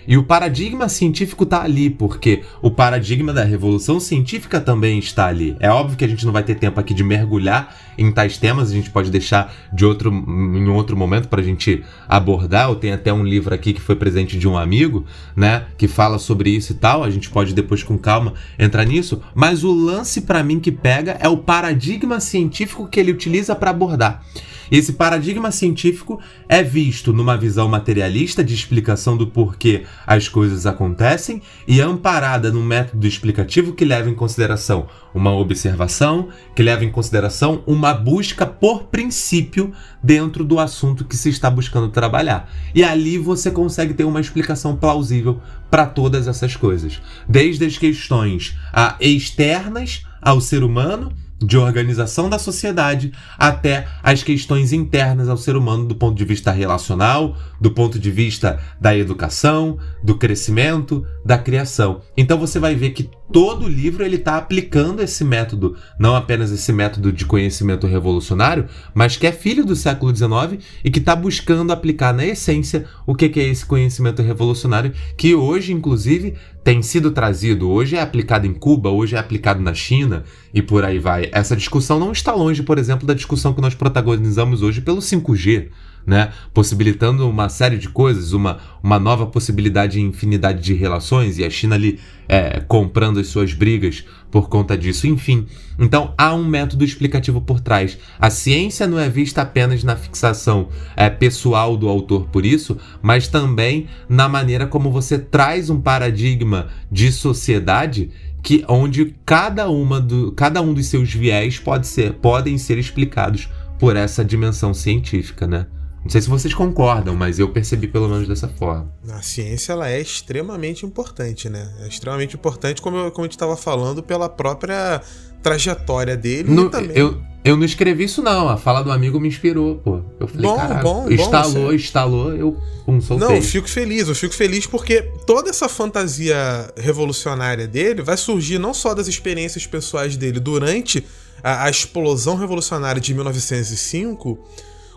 E 0.08 0.18
o 0.18 0.24
paradigma 0.24 0.89
científico 0.89 1.44
está 1.44 1.63
ali, 1.63 1.89
porque 1.89 2.44
o 2.62 2.70
paradigma 2.70 3.34
da 3.34 3.44
revolução 3.44 4.00
científica 4.00 4.60
também 4.60 5.00
está 5.00 5.28
ali. 5.28 5.56
É 5.60 5.70
óbvio 5.70 5.98
que 5.98 6.06
a 6.06 6.08
gente 6.08 6.26
não 6.26 6.34
vai 6.34 6.44
ter 6.44 6.56
tempo 6.56 6.80
aqui 6.80 6.94
de 6.94 7.04
mergulhar 7.04 7.76
em 7.98 8.12
tais 8.12 8.38
temas, 8.38 8.72
a 8.72 8.74
gente 8.74 8.89
pode 8.89 9.12
deixar 9.12 9.54
de 9.72 9.86
outro, 9.86 10.12
em 10.12 10.68
outro 10.68 10.98
momento 10.98 11.28
para 11.28 11.42
a 11.42 11.44
gente 11.44 11.84
abordar. 12.08 12.70
Eu 12.70 12.76
tenho 12.76 12.96
até 12.96 13.13
um 13.13 13.24
livro 13.24 13.54
aqui 13.54 13.74
que 13.74 13.82
foi 13.82 13.96
presente 13.96 14.38
de 14.38 14.48
um 14.48 14.58
amigo, 14.58 15.06
né, 15.36 15.66
que 15.78 15.88
fala 15.88 16.18
sobre 16.18 16.50
isso 16.50 16.72
e 16.72 16.76
tal. 16.76 17.04
A 17.04 17.10
gente 17.10 17.30
pode 17.30 17.54
depois 17.54 17.84
com 17.84 17.98
calma 17.98 18.34
entrar 18.58 18.86
nisso. 18.86 19.22
Mas 19.34 19.63
o 19.63 19.72
lance 19.72 20.22
para 20.22 20.44
mim 20.44 20.60
que 20.60 20.72
pega 20.72 21.18
é 21.20 21.30
o 21.30 21.38
paradigma 21.38 22.20
científico 22.20 22.88
que 22.88 23.00
ele 23.00 23.12
utiliza 23.12 23.56
para 23.56 23.72
abordar. 23.72 24.24
Esse 24.73 24.93
paradigma 24.93 25.51
científico 25.51 26.19
é 26.49 26.63
visto 26.63 27.13
numa 27.13 27.38
visão 27.38 27.69
materialista 27.69 28.43
de 28.43 28.55
explicação 28.55 29.15
do 29.15 29.27
porquê 29.27 29.83
as 30.07 30.27
coisas 30.27 30.65
acontecem 30.65 31.43
e 31.67 31.79
amparada 31.79 32.51
num 32.51 32.65
método 32.65 33.05
explicativo 33.05 33.73
que 33.73 33.86
leva 33.86 34.09
em 34.09 34.15
consideração 34.15 34.88
uma 35.13 35.31
observação, 35.31 36.29
que 36.55 36.63
leva 36.63 36.83
em 36.83 36.89
consideração 36.89 37.62
uma 37.67 37.93
busca 37.93 38.47
por 38.47 38.86
princípio 38.86 39.71
dentro 40.01 40.43
do 40.43 40.57
assunto 40.57 41.05
que 41.05 41.15
se 41.15 41.29
está 41.29 41.51
buscando 41.51 41.89
trabalhar. 41.89 42.51
E 42.73 42.83
ali 42.83 43.19
você 43.19 43.51
consegue 43.51 43.93
ter 43.93 44.05
uma 44.05 44.21
explicação 44.21 44.75
plausível 44.75 45.39
para 45.69 45.86
todas 45.86 46.27
essas 46.27 46.55
coisas, 46.55 46.99
desde 47.29 47.63
as 47.63 47.77
questões 47.77 48.57
a, 48.73 48.97
externas 48.99 50.03
ao 50.19 50.41
ser 50.41 50.63
humano 50.63 51.13
de 51.45 51.58
organização 51.58 52.29
da 52.29 52.39
sociedade 52.39 53.12
até 53.38 53.88
as 54.01 54.23
questões 54.23 54.73
internas 54.73 55.29
ao 55.29 55.38
ser 55.38 55.56
humano 55.56 55.86
do 55.86 55.95
ponto 55.95 56.15
de 56.15 56.25
vista 56.25 56.51
relacional, 56.51 57.36
do 57.60 57.71
ponto 57.71 57.99
de 57.99 58.12
vista 58.12 58.60
da 58.79 58.95
educação, 58.95 59.77
do 60.03 60.17
crescimento, 60.17 61.06
da 61.25 61.38
criação. 61.38 62.01
Então 62.15 62.38
você 62.38 62.60
vai 62.60 62.75
ver 62.75 62.91
que 62.91 63.10
todo 63.32 63.67
livro 63.67 64.06
ele 64.06 64.17
está 64.17 64.38
aplicando 64.38 65.01
esse 65.01 65.23
método, 65.23 65.75
não 65.97 66.15
apenas 66.15 66.51
esse 66.51 66.71
método 66.71 67.12
de 67.12 67.25
conhecimento 67.25 67.88
revolucionário, 67.88 68.67
mas 68.93 69.17
que 69.17 69.25
é 69.25 69.32
filho 69.32 69.65
do 69.65 69.75
século 69.75 70.15
XIX 70.15 70.63
e 70.84 70.91
que 70.91 70.99
está 70.99 71.15
buscando 71.15 71.73
aplicar 71.73 72.13
na 72.13 72.25
essência 72.25 72.86
o 73.08 73.15
que 73.15 73.39
é 73.39 73.43
esse 73.43 73.65
conhecimento 73.65 74.21
revolucionário 74.21 74.93
que 75.17 75.34
hoje, 75.34 75.73
inclusive, 75.73 76.36
tem 76.63 76.82
sido 76.82 77.12
trazido, 77.12 77.69
hoje 77.69 77.95
é 77.95 78.02
aplicado 78.02 78.47
em 78.47 78.54
Cuba, 78.54 78.89
hoje 78.89 79.15
é 79.15 79.19
aplicado 79.19 79.62
na 79.62 79.73
China 79.73 80.23
e 80.54 80.62
por 80.62 80.86
aí 80.86 80.97
vai. 80.97 81.30
Essa 81.32 81.56
discussão 81.56 81.99
não 81.99 82.12
está 82.12 82.34
longe, 82.34 82.63
por 82.63 82.78
exemplo, 82.78 83.06
da 83.06 83.13
discussão 83.13 83.54
que 83.54 83.62
nós 83.62 83.76
protagonizamos 83.76 84.62
hoje 84.62 84.82
pelo 84.82 84.99
5G 84.99 85.69
né? 86.06 86.32
Possibilitando 86.54 87.28
uma 87.30 87.49
série 87.49 87.78
de 87.78 87.89
coisas, 87.89 88.34
uma, 88.34 88.60
uma 88.82 88.99
nova 88.99 89.26
possibilidade 89.26 89.99
em 89.99 90.08
infinidade 90.08 90.62
de 90.62 90.73
relações, 90.73 91.38
e 91.38 91.43
a 91.43 91.49
China 91.49 91.76
ali 91.76 91.99
é, 92.28 92.60
comprando 92.62 93.19
as 93.19 93.28
suas 93.28 93.54
brigas 93.54 94.04
por 94.34 94.50
conta 94.50 94.76
disso. 94.76 95.06
Enfim, 95.06 95.46
então 95.78 96.12
há 96.17 96.34
um 96.34 96.43
método 96.43 96.84
explicativo 96.84 97.39
por 97.39 97.60
trás. 97.60 98.00
A 98.17 98.32
ciência 98.32 98.88
não 98.88 98.98
é 98.98 99.08
vista 99.08 99.43
apenas 99.43 99.84
na 99.84 99.96
fixação 99.96 100.69
é, 100.96 101.08
pessoal 101.08 101.78
do 101.78 101.88
autor 101.88 102.28
por 102.32 102.43
isso, 102.43 102.76
mas 103.00 103.28
também 103.28 103.86
na 104.10 104.28
maneira 104.28 104.65
como 104.65 104.89
você 104.89 105.19
traz 105.19 105.69
um 105.69 105.80
paradigma 105.80 106.69
de 106.91 107.12
sociedade 107.12 108.10
que 108.41 108.65
onde 108.67 109.15
cada 109.24 109.69
uma 109.69 110.02
do 110.02 110.32
cada 110.32 110.63
um 110.63 110.74
dos 110.74 110.88
seus 110.88 111.13
viés 111.13 111.60
pode 111.60 111.86
ser 111.86 112.13
podem 112.13 112.58
ser 112.58 112.80
explicados 112.80 113.48
por 113.78 113.96
essa 113.96 114.26
dimensão 114.26 114.74
científica, 114.74 115.46
né? 115.46 115.67
Não 116.04 116.10
sei 116.10 116.22
se 116.22 116.30
vocês 116.30 116.54
concordam, 116.54 117.16
mas 117.16 117.39
eu 117.39 117.50
percebi 117.50 117.88
pelo 117.88 118.10
menos 118.10 118.28
dessa 118.28 118.48
forma. 118.48 118.92
A 119.10 119.22
ciência 119.22 119.72
ela 119.72 119.89
é 119.89 120.02
extremamente 120.02 120.86
importante, 120.86 121.50
né? 121.50 121.74
É 121.82 121.88
extremamente 121.88 122.36
importante, 122.36 122.82
como, 122.82 122.98
eu, 122.98 123.12
como 123.12 123.24
a 123.24 123.28
gente 123.28 123.36
estava 123.36 123.56
falando, 123.56 124.04
pela 124.04 124.28
própria 124.28 125.02
trajetória 125.42 126.18
dele 126.18 126.52
no, 126.52 126.70
também. 126.70 126.98
Eu, 126.98 127.22
eu 127.44 127.56
não 127.56 127.66
escrevi 127.66 128.04
isso, 128.04 128.22
não. 128.22 128.50
A 128.50 128.58
fala 128.58 128.82
do 128.82 128.92
amigo 128.92 129.18
me 129.18 129.30
inspirou, 129.30 129.76
pô. 129.76 130.02
Eu 130.20 130.28
falei, 130.28 130.42
bom, 130.42 130.56
caralho, 130.58 130.84
bom, 130.84 131.10
instalou, 131.10 131.54
bom, 131.54 131.74
instalou, 131.74 132.36
eu 132.36 132.58
um, 132.86 133.00
soltei. 133.00 133.28
Não, 133.28 133.36
eu 133.36 133.42
fico 133.42 133.70
feliz, 133.70 134.08
eu 134.10 134.16
fico 134.16 134.34
feliz 134.34 134.66
porque 134.66 135.02
toda 135.26 135.50
essa 135.50 135.70
fantasia 135.70 136.38
revolucionária 136.76 137.68
dele 137.68 138.02
vai 138.02 138.18
surgir 138.18 138.60
não 138.60 138.74
só 138.74 138.94
das 138.94 139.08
experiências 139.08 139.66
pessoais 139.66 140.18
dele 140.18 140.39
durante 140.39 141.06
a, 141.42 141.66
a 141.66 141.70
explosão 141.70 142.36
revolucionária 142.36 143.02
de 143.02 143.13
1905 143.13 144.39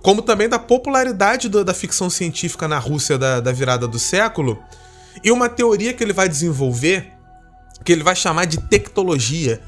como 0.03 0.23
também 0.23 0.49
da 0.49 0.59
popularidade 0.59 1.49
do, 1.49 1.65
da 1.65 1.75
ficção 1.75 2.09
científica 2.09 2.69
na 2.69 2.79
Rússia 2.79 3.19
da, 3.19 3.41
da 3.41 3.53
virada 3.53 3.89
do 3.89 3.99
século, 3.99 4.63
e 5.23 5.31
uma 5.31 5.49
teoria 5.49 5.93
que 5.93 6.03
ele 6.03 6.13
vai 6.13 6.29
desenvolver, 6.29 7.13
que 7.85 7.93
ele 7.93 8.03
vai 8.03 8.15
chamar 8.15 8.45
de 8.45 8.59
tectologia. 8.59 9.61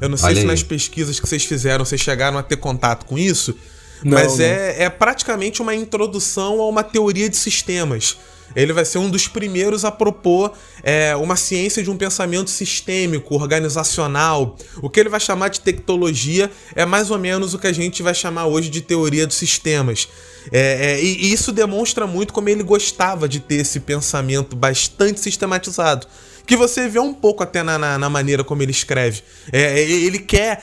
Eu 0.00 0.08
não 0.08 0.16
sei 0.16 0.26
Olha 0.26 0.36
se 0.36 0.40
aí. 0.42 0.46
nas 0.46 0.62
pesquisas 0.62 1.20
que 1.20 1.28
vocês 1.28 1.44
fizeram 1.44 1.84
vocês 1.84 2.00
chegaram 2.00 2.38
a 2.38 2.42
ter 2.42 2.56
contato 2.56 3.06
com 3.06 3.18
isso, 3.18 3.56
não, 4.02 4.18
mas 4.18 4.38
não. 4.38 4.44
É, 4.44 4.84
é 4.84 4.90
praticamente 4.90 5.62
uma 5.62 5.74
introdução 5.74 6.60
a 6.60 6.68
uma 6.68 6.82
teoria 6.82 7.28
de 7.28 7.36
sistemas. 7.36 8.18
Ele 8.54 8.72
vai 8.72 8.84
ser 8.84 8.98
um 8.98 9.10
dos 9.10 9.26
primeiros 9.28 9.84
a 9.84 9.90
propor 9.90 10.52
é, 10.82 11.14
uma 11.16 11.36
ciência 11.36 11.82
de 11.82 11.90
um 11.90 11.96
pensamento 11.96 12.50
sistêmico, 12.50 13.34
organizacional. 13.34 14.56
O 14.82 14.88
que 14.88 15.00
ele 15.00 15.08
vai 15.08 15.20
chamar 15.20 15.48
de 15.48 15.60
tectologia 15.60 16.50
é 16.74 16.84
mais 16.84 17.10
ou 17.10 17.18
menos 17.18 17.54
o 17.54 17.58
que 17.58 17.66
a 17.66 17.72
gente 17.72 18.02
vai 18.02 18.14
chamar 18.14 18.46
hoje 18.46 18.68
de 18.68 18.80
teoria 18.80 19.26
dos 19.26 19.36
sistemas. 19.36 20.08
É, 20.52 20.92
é, 20.92 21.02
e 21.02 21.32
isso 21.32 21.52
demonstra 21.52 22.06
muito 22.06 22.32
como 22.32 22.48
ele 22.48 22.62
gostava 22.62 23.28
de 23.28 23.40
ter 23.40 23.56
esse 23.56 23.80
pensamento 23.80 24.54
bastante 24.54 25.20
sistematizado 25.20 26.06
que 26.46 26.56
você 26.56 26.88
vê 26.88 26.98
um 26.98 27.14
pouco 27.14 27.42
até 27.42 27.62
na, 27.62 27.78
na, 27.78 27.98
na 27.98 28.10
maneira 28.10 28.44
como 28.44 28.62
ele 28.62 28.70
escreve. 28.70 29.22
É, 29.52 29.80
é 29.80 29.82
ele 29.82 30.18
quer. 30.18 30.62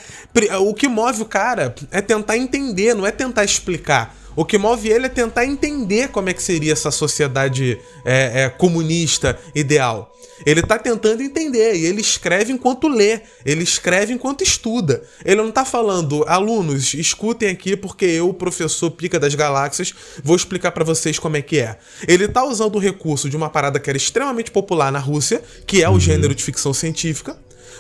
O 0.60 0.74
que 0.74 0.88
move 0.88 1.24
o 1.24 1.26
cara 1.26 1.74
é 1.90 2.02
tentar 2.02 2.38
entender, 2.38 2.94
não 2.94 3.06
é 3.06 3.12
tentar 3.12 3.44
explicar. 3.44 4.16
O 4.36 4.46
que 4.46 4.58
move 4.58 4.90
ele 4.90 5.08
é 5.08 5.10
tentar 5.10 5.46
entender 5.46 6.10
como 6.10 6.30
é 6.30 6.34
que 6.34 6.42
seria 6.42 6.72
essa 6.72 6.92
sociedade 6.92 7.78
é, 8.06 8.44
é, 8.44 8.50
comunista 8.50 9.38
ideal. 9.54 10.12
Ele 10.46 10.62
está 10.62 10.80
tentando 10.80 11.22
entender 11.22 11.76
e 11.76 11.86
ele 11.86 12.02
escreve 12.02 12.52
enquanto 12.52 12.88
lê, 12.88 13.22
ele 13.46 13.64
escreve 13.64 14.14
enquanto 14.14 14.42
estuda. 14.42 15.04
Ele 15.24 15.36
não 15.36 15.50
está 15.50 15.64
falando, 15.66 16.24
alunos, 16.28 16.94
escutem 16.94 17.50
aqui 17.50 17.76
porque 17.76 18.06
eu, 18.06 18.34
professor 18.34 18.90
Pica 18.92 19.20
das 19.20 19.36
Galáxias, 19.36 19.94
vou 20.24 20.36
explicar 20.36 20.72
para 20.72 20.84
vocês 20.84 21.20
como 21.20 21.38
é 21.38 21.42
que 21.42 21.60
é. 21.60 21.78
Ele 22.08 22.26
está 22.26 22.44
usando 22.44 22.76
o 22.76 22.80
recurso 22.80 23.30
de 23.30 23.38
uma 23.38 23.50
parada 23.50 23.80
que 23.80 23.90
era 23.90 23.98
extremamente 23.98 24.50
popular 24.50 24.92
na 24.92 25.00
Rússia, 25.00 25.44
que 25.68 25.84
é 25.84 25.90
o 25.90 25.94
uhum. 25.94 26.00
gênero 26.00 26.34
de 26.34 26.44
ficção 26.44 26.74
científica, 26.74 27.38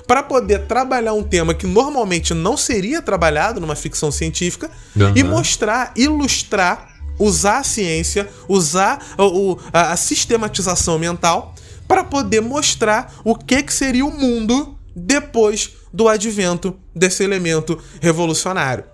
para 0.08 0.24
poder 0.24 0.68
trabalhar 0.68 1.14
um 1.14 1.24
tema 1.24 1.54
que 1.54 1.66
normalmente 1.66 2.34
não 2.34 2.58
seria 2.58 3.02
trabalhado 3.02 3.60
numa 3.60 3.76
ficção 3.76 4.12
científica 4.12 4.70
uhum. 4.96 5.14
e 5.16 5.24
mostrar, 5.24 5.92
ilustrar, 5.96 6.90
usar 7.20 7.60
a 7.60 7.64
ciência, 7.64 8.30
usar 8.48 9.04
o, 9.18 9.58
a, 9.72 9.92
a 9.92 9.98
sistematização 9.98 10.98
mental 10.98 11.56
para 11.88 12.04
poder 12.04 12.42
mostrar 12.42 13.14
o 13.24 13.36
que, 13.36 13.64
que 13.64 13.74
seria 13.74 14.06
o 14.06 14.12
mundo 14.12 14.78
depois 14.96 15.72
do 15.94 16.08
advento 16.08 16.76
desse 16.96 17.24
elemento 17.24 17.78
revolucionário. 18.02 18.86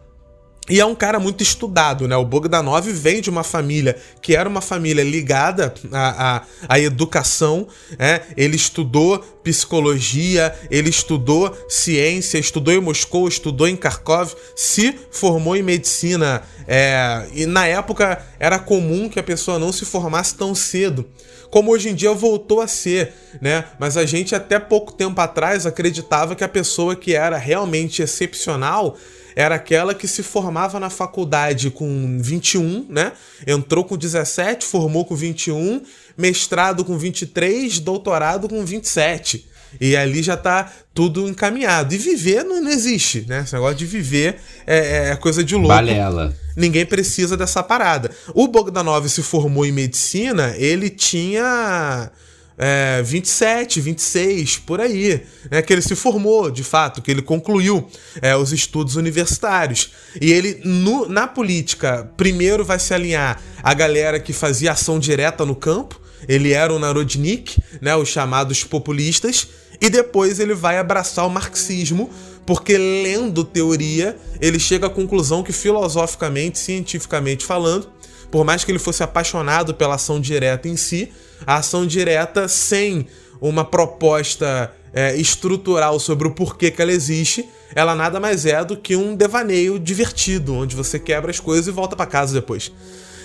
E 0.69 0.82
é 0.82 0.86
um 0.86 0.95
cara 0.95 1.17
muito 1.17 1.41
estudado, 1.41 2.08
né? 2.08 2.17
O 2.17 2.25
Bogdanov 2.25 2.91
vem 2.91 3.21
de 3.21 3.30
uma 3.30 3.43
família 3.43 3.95
que 4.21 4.36
era 4.36 4.49
uma 4.49 4.60
família 4.60 5.03
ligada 5.03 5.73
à, 5.93 6.36
à, 6.36 6.43
à 6.67 6.80
educação, 6.80 7.67
né? 7.97 8.21
Ele 8.36 8.58
estudou 8.58 9.19
psicologia, 9.43 10.53
ele 10.69 10.89
estudou 10.89 11.56
ciência, 11.69 12.38
estudou 12.38 12.73
em 12.73 12.82
Moscou, 12.82 13.30
estudou 13.30 13.65
em 13.67 13.77
Kharkov, 13.77 14.34
se 14.56 14.93
formou 15.10 15.56
em 15.56 15.63
medicina. 15.63 16.43
É, 16.67 17.25
e 17.34 17.45
na 17.45 17.65
época 17.65 18.21
era 18.38 18.60
comum 18.60 19.08
que 19.08 19.19
a 19.19 19.23
pessoa 19.23 19.58
não 19.58 19.71
se 19.71 19.86
formasse 19.86 20.36
tão 20.36 20.53
cedo 20.53 21.06
como 21.49 21.71
hoje 21.71 21.89
em 21.89 21.95
dia 21.95 22.13
voltou 22.13 22.62
a 22.62 22.67
ser, 22.67 23.13
né? 23.41 23.63
Mas 23.80 23.95
a 23.95 24.06
gente 24.06 24.36
até 24.36 24.60
pouco 24.60 24.91
tempo 24.91 25.19
atrás 25.21 25.65
acreditava 25.65 26.36
que 26.36 26.43
a 26.43 26.47
pessoa 26.47 26.95
que 26.95 27.15
era 27.15 27.38
realmente 27.38 28.01
excepcional 28.01 28.97
era 29.38 29.54
aquela 29.54 29.93
que 29.93 30.08
se 30.08 30.23
formava 30.23 30.80
na 30.80 30.89
faculdade 30.89 31.69
com 31.69 32.17
21, 32.19 32.88
né? 32.89 33.12
Entrou 33.45 33.84
com 33.84 33.95
17, 33.95 34.65
formou 34.65 35.06
com 35.06 35.15
21, 35.15 35.84
mestrado 36.17 36.84
com 36.84 36.97
23, 36.97 37.80
doutorado 37.80 38.50
com 38.50 38.65
27. 38.65 39.47
E 39.80 39.95
ali 39.95 40.23
já 40.23 40.36
tá 40.36 40.73
tudo 40.91 41.30
encaminhado. 41.30 41.93
E 41.93 42.00
viver 42.00 42.43
não, 42.43 42.60
não 42.60 42.71
existe, 42.71 43.26
né? 43.28 43.41
Esse 43.43 43.54
negócio 43.54 43.76
de 43.76 43.86
viver 43.86 44.38
é, 44.65 45.12
é 45.12 45.15
coisa 45.15 45.43
de 45.43 45.54
louco. 45.54 45.67
Balela. 45.67 46.36
Ninguém 46.56 46.84
precisa 46.84 47.38
dessa 47.38 47.62
parada. 47.62 48.10
O 48.34 48.47
Bogdanov 48.47 49.08
se 49.08 49.21
formou 49.21 49.67
em 49.67 49.71
medicina, 49.71 50.56
ele 50.58 50.89
tinha 50.89 52.10
é, 52.58 53.02
27, 53.04 53.80
26, 53.80 54.58
por 54.60 54.82
aí, 54.82 55.24
né, 55.52 55.62
que 55.62 55.72
ele 55.72 55.82
se 55.82 55.96
formou, 55.96 56.50
de 56.50 56.63
fato, 56.63 57.02
que 57.02 57.12
ele 57.12 57.22
concluiu 57.22 57.88
é, 58.22 58.36
os 58.36 58.52
estudos 58.52 58.96
universitários. 58.96 59.91
E 60.20 60.32
ele, 60.32 60.60
no, 60.63 61.08
na 61.08 61.28
política, 61.28 62.10
primeiro 62.17 62.65
vai 62.65 62.80
se 62.80 62.93
alinhar 62.93 63.39
a 63.62 63.74
galera 63.74 64.20
que 64.20 64.34
fazia 64.34 64.72
ação 64.72 64.98
direta 64.98 65.46
no 65.46 65.56
campo, 65.56 66.02
ele 66.28 66.52
era 66.52 66.74
o 66.74 66.80
Narodnik, 66.80 67.62
né, 67.80 67.96
os 67.96 68.10
chamados 68.10 68.63
populistas, 68.63 69.48
e 69.80 69.89
depois 69.89 70.39
ele 70.39 70.56
vai 70.56 70.80
abraçar 70.80 71.28
o 71.28 71.30
marxismo, 71.30 72.10
porque 72.46 72.78
lendo 72.78 73.43
teoria, 73.43 74.17
ele 74.41 74.58
chega 74.58 74.88
à 74.88 74.89
conclusão 74.89 75.43
que 75.43 75.52
filosoficamente, 75.52 76.58
cientificamente 76.58 77.46
falando, 77.46 77.91
por 78.32 78.43
mais 78.43 78.63
que 78.63 78.72
ele 78.72 78.80
fosse 78.80 79.04
apaixonado 79.04 79.76
pela 79.76 79.96
ação 79.96 80.20
direta 80.20 80.67
em 80.67 80.76
si, 80.76 81.12
a 81.45 81.58
ação 81.58 81.86
direta 81.86 82.47
sem 82.47 83.08
uma 83.39 83.63
proposta 83.63 84.73
é, 84.93 85.15
estrutural 85.15 86.00
sobre 86.00 86.28
o 86.28 86.32
porquê 86.32 86.71
que 86.71 86.82
ela 86.82 86.91
existe, 86.91 87.47
ela 87.76 87.93
nada 87.95 88.19
mais 88.19 88.45
é 88.45 88.63
do 88.63 88.76
que 88.76 88.95
um 88.95 89.15
devaneio 89.15 89.78
divertido, 89.78 90.56
onde 90.56 90.76
você 90.76 90.97
quebra 90.97 91.30
as 91.30 91.39
coisas 91.39 91.67
e 91.67 91.71
volta 91.71 91.95
para 91.95 92.06
casa 92.06 92.34
depois. 92.34 92.71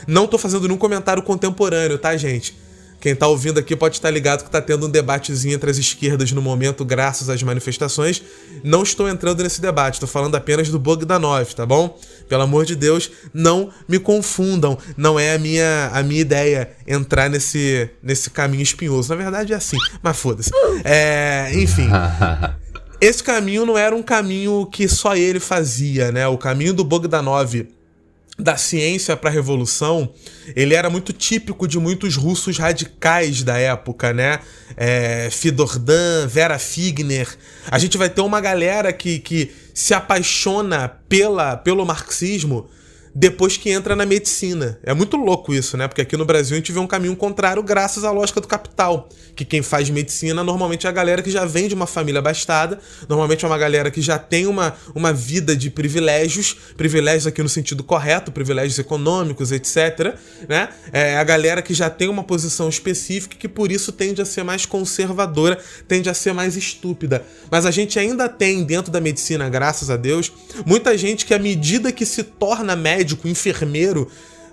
Não 0.06 0.26
tô 0.26 0.36
fazendo 0.36 0.66
nenhum 0.66 0.78
comentário 0.78 1.22
contemporâneo, 1.22 1.96
tá, 1.96 2.16
gente? 2.16 2.56
Quem 3.02 3.16
tá 3.16 3.26
ouvindo 3.26 3.58
aqui 3.58 3.74
pode 3.74 3.96
estar 3.96 4.10
ligado 4.10 4.44
que 4.44 4.50
tá 4.50 4.60
tendo 4.60 4.86
um 4.86 4.88
debatezinho 4.88 5.56
entre 5.56 5.68
as 5.68 5.76
esquerdas 5.76 6.30
no 6.30 6.40
momento, 6.40 6.84
graças 6.84 7.28
às 7.28 7.42
manifestações. 7.42 8.22
Não 8.62 8.84
estou 8.84 9.08
entrando 9.08 9.42
nesse 9.42 9.60
debate, 9.60 9.94
estou 9.94 10.08
falando 10.08 10.36
apenas 10.36 10.68
do 10.68 10.78
Bogdanov, 10.78 11.52
tá 11.52 11.66
bom? 11.66 11.98
Pelo 12.28 12.42
amor 12.42 12.64
de 12.64 12.76
Deus, 12.76 13.10
não 13.34 13.70
me 13.88 13.98
confundam. 13.98 14.78
Não 14.96 15.18
é 15.18 15.34
a 15.34 15.38
minha, 15.38 15.90
a 15.92 16.00
minha 16.04 16.20
ideia 16.20 16.70
entrar 16.86 17.28
nesse, 17.28 17.90
nesse 18.00 18.30
caminho 18.30 18.62
espinhoso. 18.62 19.08
Na 19.08 19.16
verdade 19.16 19.52
é 19.52 19.56
assim, 19.56 19.78
mas 20.00 20.16
foda-se. 20.16 20.52
É, 20.84 21.50
enfim. 21.54 21.88
Esse 23.02 23.20
caminho 23.20 23.66
não 23.66 23.76
era 23.76 23.96
um 23.96 24.02
caminho 24.02 24.64
que 24.66 24.86
só 24.86 25.16
ele 25.16 25.40
fazia, 25.40 26.12
né? 26.12 26.28
O 26.28 26.38
caminho 26.38 26.72
do 26.72 26.84
Bogdanov 26.84 27.66
da 28.38 28.56
ciência 28.56 29.16
para 29.16 29.28
a 29.28 29.32
revolução, 29.32 30.12
ele 30.56 30.74
era 30.74 30.88
muito 30.88 31.12
típico 31.12 31.68
de 31.68 31.78
muitos 31.78 32.16
russos 32.16 32.58
radicais 32.58 33.42
da 33.42 33.58
época, 33.58 34.12
né? 34.12 34.40
É, 34.76 35.28
Fidordan, 35.30 36.26
Vera 36.26 36.58
Figner. 36.58 37.28
A 37.70 37.78
gente 37.78 37.98
vai 37.98 38.08
ter 38.08 38.22
uma 38.22 38.40
galera 38.40 38.92
que, 38.92 39.18
que 39.18 39.52
se 39.74 39.92
apaixona 39.92 40.88
pela, 41.08 41.56
pelo 41.56 41.84
marxismo 41.84 42.68
depois 43.14 43.56
que 43.56 43.70
entra 43.70 43.94
na 43.94 44.06
medicina. 44.06 44.78
É 44.82 44.94
muito 44.94 45.16
louco 45.16 45.52
isso, 45.52 45.76
né? 45.76 45.86
Porque 45.86 46.00
aqui 46.00 46.16
no 46.16 46.24
Brasil 46.24 46.54
a 46.54 46.58
gente 46.58 46.72
vê 46.72 46.78
um 46.78 46.86
caminho 46.86 47.14
contrário 47.14 47.62
graças 47.62 48.04
à 48.04 48.10
lógica 48.10 48.40
do 48.40 48.48
capital. 48.48 49.08
Que 49.36 49.44
quem 49.44 49.62
faz 49.62 49.90
medicina 49.90 50.42
normalmente 50.42 50.86
é 50.86 50.90
a 50.90 50.92
galera 50.92 51.22
que 51.22 51.30
já 51.30 51.44
vem 51.44 51.68
de 51.68 51.74
uma 51.74 51.86
família 51.86 52.18
abastada, 52.20 52.78
normalmente 53.08 53.44
é 53.44 53.48
uma 53.48 53.58
galera 53.58 53.90
que 53.90 54.00
já 54.00 54.18
tem 54.18 54.46
uma, 54.46 54.74
uma 54.94 55.12
vida 55.12 55.54
de 55.54 55.70
privilégios, 55.70 56.56
privilégios 56.76 57.26
aqui 57.26 57.42
no 57.42 57.48
sentido 57.48 57.82
correto, 57.82 58.32
privilégios 58.32 58.78
econômicos, 58.78 59.52
etc. 59.52 60.16
Né? 60.48 60.68
É 60.92 61.16
a 61.16 61.24
galera 61.24 61.60
que 61.60 61.74
já 61.74 61.90
tem 61.90 62.08
uma 62.08 62.24
posição 62.24 62.68
específica 62.68 63.36
que 63.36 63.48
por 63.48 63.70
isso 63.70 63.92
tende 63.92 64.22
a 64.22 64.24
ser 64.24 64.42
mais 64.42 64.64
conservadora, 64.64 65.58
tende 65.86 66.08
a 66.08 66.14
ser 66.14 66.32
mais 66.32 66.56
estúpida. 66.56 67.24
Mas 67.50 67.66
a 67.66 67.70
gente 67.70 67.98
ainda 67.98 68.28
tem 68.28 68.64
dentro 68.64 68.90
da 68.90 69.00
medicina, 69.00 69.48
graças 69.48 69.90
a 69.90 69.96
Deus, 69.96 70.32
muita 70.64 70.96
gente 70.96 71.26
que 71.26 71.34
à 71.34 71.38
medida 71.38 71.92
que 71.92 72.06
se 72.06 72.22
torna 72.22 72.74
médico, 72.74 73.01
médico, 73.02 73.26
enfermeiro, 73.26 74.08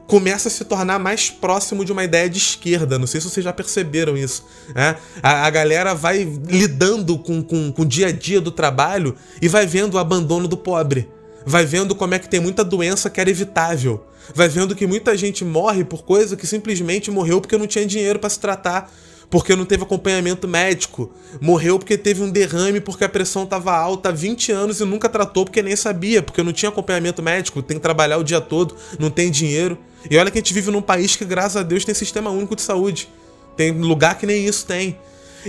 começa 0.08 0.48
a 0.48 0.52
se 0.52 0.66
tornar 0.66 0.98
mais 0.98 1.30
próximo 1.30 1.86
de 1.86 1.92
uma 1.92 2.04
ideia 2.04 2.28
de 2.28 2.40
esquerda. 2.40 2.98
Não 2.98 3.06
sei 3.06 3.22
se 3.22 3.30
vocês 3.30 3.44
já 3.44 3.54
perceberam 3.54 4.18
isso. 4.18 4.44
Né? 4.74 4.96
A, 5.22 5.46
a, 5.46 5.50
galera 5.52 5.94
vai 5.94 6.24
lidando 6.24 7.18
com, 7.20 7.44
com, 7.44 7.72
com 7.72 7.82
o 7.84 7.86
dia 7.86 8.08
a 8.08 8.12
dia 8.12 8.42
do 8.42 8.50
trabalho 8.50 9.16
e 9.40 9.48
vai 9.48 9.68
vendo 9.68 9.94
o 9.94 10.00
abandono 10.00 10.48
do 10.48 10.58
pobre. 10.58 11.08
Vai 11.46 11.64
vendo 11.64 11.94
como 11.96 12.16
é 12.16 12.20
que 12.20 12.28
tem 12.28 12.40
muita 12.40 12.64
doença 12.64 13.10
que 13.10 13.22
era 13.22 13.30
evitável. 13.30 14.04
Vai 14.34 14.50
vendo 14.50 14.76
que 14.76 14.88
muita 14.88 15.16
gente 15.16 15.46
morre 15.46 15.84
por 15.84 16.04
coisa 16.04 16.36
que 16.36 16.48
simplesmente 16.48 17.12
morreu 17.12 17.40
porque 17.40 17.58
não 17.58 17.68
tinha 17.68 17.86
dinheiro 17.86 18.18
para 18.18 18.30
se 18.30 18.40
tratar 18.40 18.92
porque 19.30 19.56
não 19.56 19.66
teve 19.66 19.84
acompanhamento 19.84 20.48
médico. 20.48 21.12
Morreu 21.40 21.78
porque 21.78 21.98
teve 21.98 22.24
um 22.24 22.30
derrame 22.30 22.80
porque 22.80 23.04
a 23.04 23.10
pressão 23.10 23.44
estava 23.44 23.76
alta 23.76 24.10
há 24.10 24.12
20 24.12 24.52
anos 24.52 24.80
e 24.80 24.86
nunca 24.86 25.08
tratou 25.08 25.46
porque 25.46 25.62
nem 25.62 25.76
sabia, 25.76 26.22
porque 26.22 26.42
não 26.42 26.52
tinha 26.52 26.70
acompanhamento 26.70 27.22
médico, 27.22 27.62
tem 27.62 27.78
que 27.78 27.84
trabalhar 27.84 28.18
o 28.18 28.24
dia 28.24 28.42
todo, 28.42 28.76
não 28.98 29.10
tem 29.10 29.30
dinheiro. 29.30 29.78
E 30.10 30.18
olha 30.18 30.32
que 30.32 30.38
a 30.38 30.42
gente 30.42 30.54
vive 30.54 30.72
num 30.72 30.82
país 30.82 31.16
que, 31.16 31.26
graças 31.26 31.58
a 31.58 31.64
Deus, 31.64 31.86
tem 31.86 31.94
sistema 31.94 32.30
único 32.30 32.56
de 32.56 32.62
saúde. 32.62 33.10
Tem 33.56 33.72
lugar 33.72 34.18
que 34.18 34.26
nem 34.26 34.46
isso 34.46 34.66
tem. 34.66 34.98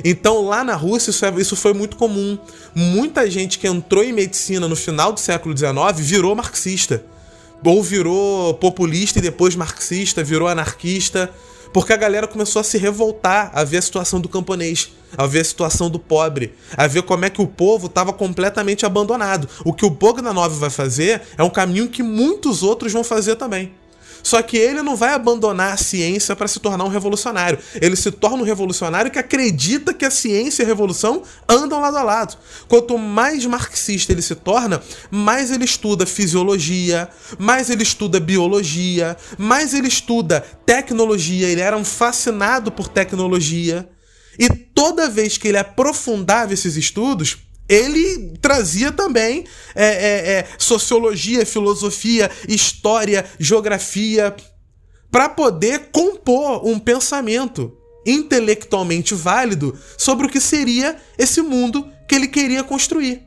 Então 0.04 0.44
lá 0.44 0.62
na 0.62 0.74
Rússia 0.74 1.10
isso, 1.10 1.24
é, 1.24 1.32
isso 1.38 1.56
foi 1.56 1.72
muito 1.72 1.96
comum. 1.96 2.38
Muita 2.74 3.28
gente 3.30 3.58
que 3.58 3.66
entrou 3.66 4.04
em 4.04 4.12
medicina 4.12 4.68
no 4.68 4.76
final 4.76 5.12
do 5.12 5.20
século 5.20 5.56
XIX 5.56 5.74
virou 5.96 6.34
marxista. 6.34 7.02
Ou 7.64 7.82
virou 7.82 8.54
populista 8.54 9.18
e 9.18 9.22
depois 9.22 9.54
marxista, 9.54 10.22
virou 10.22 10.48
anarquista. 10.48 11.30
Porque 11.72 11.92
a 11.92 11.96
galera 11.96 12.26
começou 12.26 12.60
a 12.60 12.64
se 12.64 12.78
revoltar 12.78 13.50
a 13.54 13.62
ver 13.62 13.78
a 13.78 13.82
situação 13.82 14.20
do 14.20 14.28
camponês, 14.28 14.92
a 15.16 15.26
ver 15.26 15.40
a 15.40 15.44
situação 15.44 15.88
do 15.88 15.98
pobre, 15.98 16.54
a 16.76 16.86
ver 16.86 17.02
como 17.02 17.24
é 17.24 17.30
que 17.30 17.40
o 17.40 17.46
povo 17.46 17.86
estava 17.86 18.12
completamente 18.12 18.84
abandonado. 18.84 19.48
O 19.64 19.72
que 19.72 19.84
o 19.84 19.90
Bogdanov 19.90 20.52
vai 20.58 20.70
fazer 20.70 21.22
é 21.38 21.42
um 21.42 21.50
caminho 21.50 21.88
que 21.88 22.02
muitos 22.02 22.62
outros 22.62 22.92
vão 22.92 23.04
fazer 23.04 23.36
também. 23.36 23.72
Só 24.22 24.42
que 24.42 24.56
ele 24.56 24.82
não 24.82 24.96
vai 24.96 25.14
abandonar 25.14 25.74
a 25.74 25.76
ciência 25.76 26.36
para 26.36 26.48
se 26.48 26.60
tornar 26.60 26.84
um 26.84 26.88
revolucionário. 26.88 27.58
Ele 27.80 27.96
se 27.96 28.10
torna 28.10 28.38
um 28.38 28.44
revolucionário 28.44 29.10
que 29.10 29.18
acredita 29.18 29.94
que 29.94 30.04
a 30.04 30.10
ciência 30.10 30.62
e 30.62 30.64
a 30.64 30.68
revolução 30.68 31.22
andam 31.48 31.80
lado 31.80 31.96
a 31.96 32.02
lado. 32.02 32.36
Quanto 32.68 32.96
mais 32.98 33.44
marxista 33.46 34.12
ele 34.12 34.22
se 34.22 34.34
torna, 34.34 34.82
mais 35.10 35.50
ele 35.50 35.64
estuda 35.64 36.06
fisiologia, 36.06 37.08
mais 37.38 37.70
ele 37.70 37.82
estuda 37.82 38.20
biologia, 38.20 39.16
mais 39.38 39.74
ele 39.74 39.88
estuda 39.88 40.40
tecnologia. 40.64 41.48
Ele 41.48 41.60
era 41.60 41.76
um 41.76 41.84
fascinado 41.84 42.70
por 42.70 42.88
tecnologia. 42.88 43.88
E 44.38 44.48
toda 44.48 45.08
vez 45.08 45.36
que 45.36 45.48
ele 45.48 45.58
aprofundava 45.58 46.54
esses 46.54 46.76
estudos, 46.76 47.38
ele 47.70 48.36
trazia 48.42 48.90
também 48.90 49.44
é, 49.76 49.84
é, 49.86 50.32
é, 50.32 50.46
sociologia, 50.58 51.46
filosofia, 51.46 52.28
história, 52.48 53.24
geografia, 53.38 54.34
para 55.08 55.28
poder 55.28 55.90
compor 55.92 56.66
um 56.66 56.80
pensamento 56.80 57.72
intelectualmente 58.04 59.14
válido 59.14 59.78
sobre 59.96 60.26
o 60.26 60.28
que 60.28 60.40
seria 60.40 60.96
esse 61.16 61.40
mundo 61.42 61.88
que 62.08 62.16
ele 62.16 62.26
queria 62.26 62.64
construir. 62.64 63.22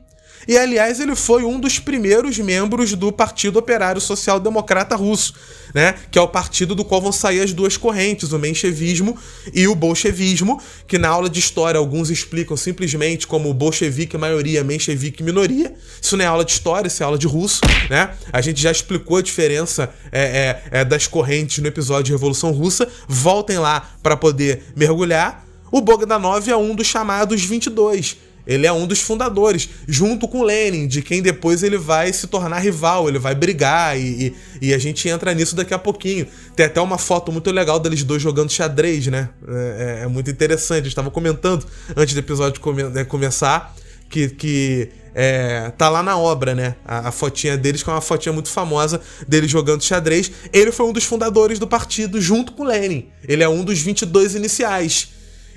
E 0.47 0.57
aliás, 0.57 0.99
ele 0.99 1.15
foi 1.15 1.43
um 1.43 1.59
dos 1.59 1.79
primeiros 1.79 2.37
membros 2.39 2.93
do 2.93 3.11
Partido 3.11 3.57
Operário 3.59 4.01
Social 4.01 4.39
Democrata 4.39 4.95
Russo, 4.95 5.33
né? 5.73 5.95
Que 6.11 6.19
é 6.19 6.21
o 6.21 6.27
partido 6.27 6.75
do 6.75 6.83
qual 6.83 7.01
vão 7.01 7.11
sair 7.11 7.41
as 7.41 7.53
duas 7.53 7.77
correntes, 7.77 8.31
o 8.31 8.39
menchevismo 8.39 9.17
e 9.53 9.67
o 9.67 9.75
bolchevismo, 9.75 10.61
que 10.87 10.97
na 10.97 11.09
aula 11.09 11.29
de 11.29 11.39
história 11.39 11.77
alguns 11.77 12.09
explicam 12.09 12.57
simplesmente 12.57 13.25
como 13.25 13.53
bolchevique 13.53 14.17
maioria, 14.17 14.63
menchevique 14.63 15.23
minoria. 15.23 15.73
Isso 16.01 16.17
não 16.17 16.25
é 16.25 16.27
aula 16.27 16.45
de 16.45 16.51
história, 16.51 16.87
isso 16.87 17.01
é 17.01 17.05
aula 17.05 17.17
de 17.17 17.27
russo, 17.27 17.61
né? 17.89 18.11
A 18.31 18.41
gente 18.41 18.61
já 18.61 18.71
explicou 18.71 19.17
a 19.17 19.21
diferença 19.21 19.93
é, 20.11 20.61
é, 20.71 20.79
é 20.79 20.85
das 20.85 21.07
correntes 21.07 21.59
no 21.59 21.67
episódio 21.67 22.03
de 22.03 22.11
Revolução 22.11 22.51
Russa. 22.51 22.87
Voltem 23.07 23.57
lá 23.57 23.91
para 24.01 24.17
poder 24.17 24.63
mergulhar. 24.75 25.45
O 25.71 25.81
Bogdanov 25.81 26.47
é 26.47 26.55
um 26.55 26.75
dos 26.75 26.85
chamados 26.85 27.43
22 27.43 28.17
ele 28.45 28.67
é 28.67 28.71
um 28.71 28.85
dos 28.85 28.99
fundadores, 28.99 29.69
junto 29.87 30.27
com 30.27 30.43
Lenin, 30.43 30.87
de 30.87 31.01
quem 31.01 31.21
depois 31.21 31.63
ele 31.63 31.77
vai 31.77 32.11
se 32.11 32.27
tornar 32.27 32.59
rival, 32.59 33.07
ele 33.07 33.19
vai 33.19 33.33
brigar 33.33 33.97
e, 33.97 34.35
e, 34.61 34.67
e, 34.69 34.73
a 34.73 34.77
gente 34.77 35.07
entra 35.07 35.33
nisso 35.33 35.55
daqui 35.55 35.73
a 35.73 35.79
pouquinho. 35.79 36.27
Tem 36.55 36.65
até 36.65 36.81
uma 36.81 36.97
foto 36.97 37.31
muito 37.31 37.49
legal 37.51 37.79
deles 37.79 38.03
dois 38.03 38.21
jogando 38.21 38.51
xadrez, 38.51 39.07
né? 39.07 39.29
É, 39.47 39.99
é, 40.01 40.03
é 40.03 40.07
muito 40.07 40.29
interessante. 40.29 40.87
Estava 40.87 41.09
comentando 41.09 41.65
antes 41.95 42.13
do 42.13 42.19
episódio 42.19 42.59
come, 42.59 42.83
né, 42.83 43.03
começar 43.03 43.73
que, 44.09 44.29
que 44.29 44.89
é, 45.15 45.71
tá 45.77 45.89
lá 45.89 46.03
na 46.03 46.17
obra, 46.17 46.53
né? 46.53 46.75
A, 46.85 47.09
a, 47.09 47.11
fotinha 47.11 47.57
deles, 47.57 47.81
que 47.81 47.89
é 47.89 47.93
uma 47.93 48.01
fotinha 48.01 48.33
muito 48.33 48.49
famosa 48.49 49.01
deles 49.27 49.49
jogando 49.49 49.83
xadrez. 49.83 50.31
Ele 50.51 50.71
foi 50.71 50.85
um 50.85 50.93
dos 50.93 51.03
fundadores 51.03 51.59
do 51.59 51.67
partido 51.67 52.21
junto 52.21 52.51
com 52.51 52.63
Lenin. 52.63 53.07
Ele 53.27 53.41
é 53.41 53.49
um 53.49 53.63
dos 53.63 53.79
22 53.79 54.35
iniciais. 54.35 55.09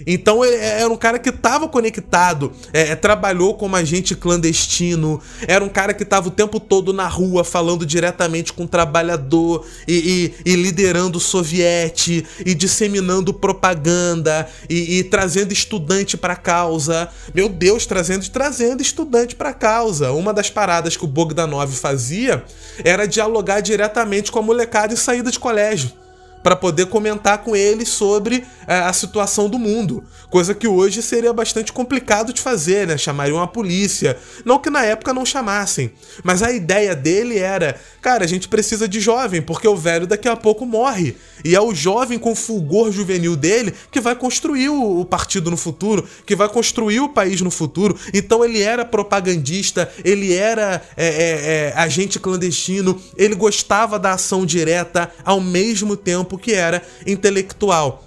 Então 0.07 0.45
ele 0.45 0.57
é, 0.57 0.81
era 0.81 0.93
um 0.93 0.97
cara 0.97 1.19
que 1.19 1.29
estava 1.29 1.69
conectado, 1.69 2.53
é, 2.73 2.89
é, 2.89 2.97
trabalhou 2.97 3.55
como 3.55 3.77
agente 3.77 4.15
clandestino, 4.15 5.21
era 5.47 5.65
um 5.65 5.69
cara 5.69 5.95
que 5.95 6.03
estava 6.03 6.29
o 6.29 6.31
tempo 6.31 6.59
todo 6.59 6.93
na 6.93 7.07
rua 7.07 7.45
falando 7.45 7.87
diretamente 7.87 8.53
com 8.53 8.65
o 8.65 8.69
trabalhador 8.69 9.65
e, 9.87 10.35
e, 10.45 10.53
e 10.53 10.57
liderando 10.57 11.19
o 11.19 11.21
soviete 11.21 12.27
e 12.45 12.55
disseminando 12.55 13.33
propaganda 13.33 14.49
e, 14.69 14.99
e 14.99 15.05
trazendo 15.05 15.53
estudante 15.53 16.17
para 16.17 16.37
causa. 16.37 17.09
Meu 17.35 17.49
Deus, 17.49 17.87
trazendo, 17.87 18.29
trazendo 18.29 18.83
estudante 18.83 19.35
para 19.35 19.53
causa. 19.53 20.13
Uma 20.13 20.33
das 20.33 20.51
paradas 20.51 20.97
que 20.97 21.05
o 21.05 21.09
Bogdanov 21.09 21.73
fazia 21.73 22.45
era 22.85 23.07
dialogar 23.07 23.61
diretamente 23.61 24.33
com 24.33 24.39
a 24.39 24.43
molecada 24.43 24.93
em 24.93 24.97
saída 24.97 25.31
de 25.31 25.39
colégio 25.39 26.06
para 26.43 26.55
poder 26.55 26.87
comentar 26.87 27.39
com 27.39 27.57
eles 27.57 27.89
sobre 27.89 28.45
é, 28.67 28.79
a 28.79 28.93
situação 28.93 29.49
do 29.49 29.59
mundo. 29.59 30.05
Coisa 30.31 30.55
que 30.55 30.69
hoje 30.69 31.03
seria 31.03 31.33
bastante 31.33 31.73
complicado 31.73 32.33
de 32.33 32.41
fazer, 32.41 32.87
né? 32.87 32.97
Chamariam 32.97 33.41
a 33.41 33.47
polícia. 33.47 34.17
Não 34.45 34.59
que 34.59 34.71
na 34.71 34.85
época 34.85 35.13
não 35.13 35.25
chamassem. 35.25 35.91
Mas 36.23 36.43
a 36.43 36.53
ideia 36.53 36.95
dele 36.95 37.39
era: 37.39 37.79
cara, 38.01 38.25
a 38.25 38.29
gente 38.29 38.49
precisa 38.49 38.89
de 38.89 39.01
jovem, 39.01 39.41
porque 39.41 39.67
o 39.67 39.77
velho 39.77 40.07
daqui 40.07 40.29
a 40.29 40.37
pouco 40.37 40.67
morre. 40.67 41.17
E 41.45 41.55
é 41.55 41.61
o 41.61 41.75
jovem 41.75 42.19
com 42.19 42.35
fulgor 42.35 42.91
juvenil 42.91 43.37
dele 43.37 43.73
que 43.91 44.01
vai 44.01 44.15
construir 44.15 44.69
o, 44.69 45.01
o 45.01 45.05
partido 45.05 45.51
no 45.51 45.57
futuro, 45.57 46.07
que 46.25 46.35
vai 46.35 46.49
construir 46.49 47.01
o 47.01 47.09
país 47.09 47.41
no 47.41 47.51
futuro. 47.51 47.97
Então 48.13 48.45
ele 48.45 48.63
era 48.63 48.85
propagandista, 48.85 49.91
ele 50.05 50.35
era 50.35 50.83
é, 50.97 51.07
é, 51.07 51.73
é 51.77 51.81
agente 51.81 52.19
clandestino, 52.19 53.01
ele 53.17 53.35
gostava 53.35 53.99
da 53.99 54.13
ação 54.13 54.45
direta 54.45 55.11
ao 55.25 55.41
mesmo 55.41 55.97
tempo 55.97 56.26
que 56.39 56.53
era 56.53 56.83
intelectual. 57.07 58.03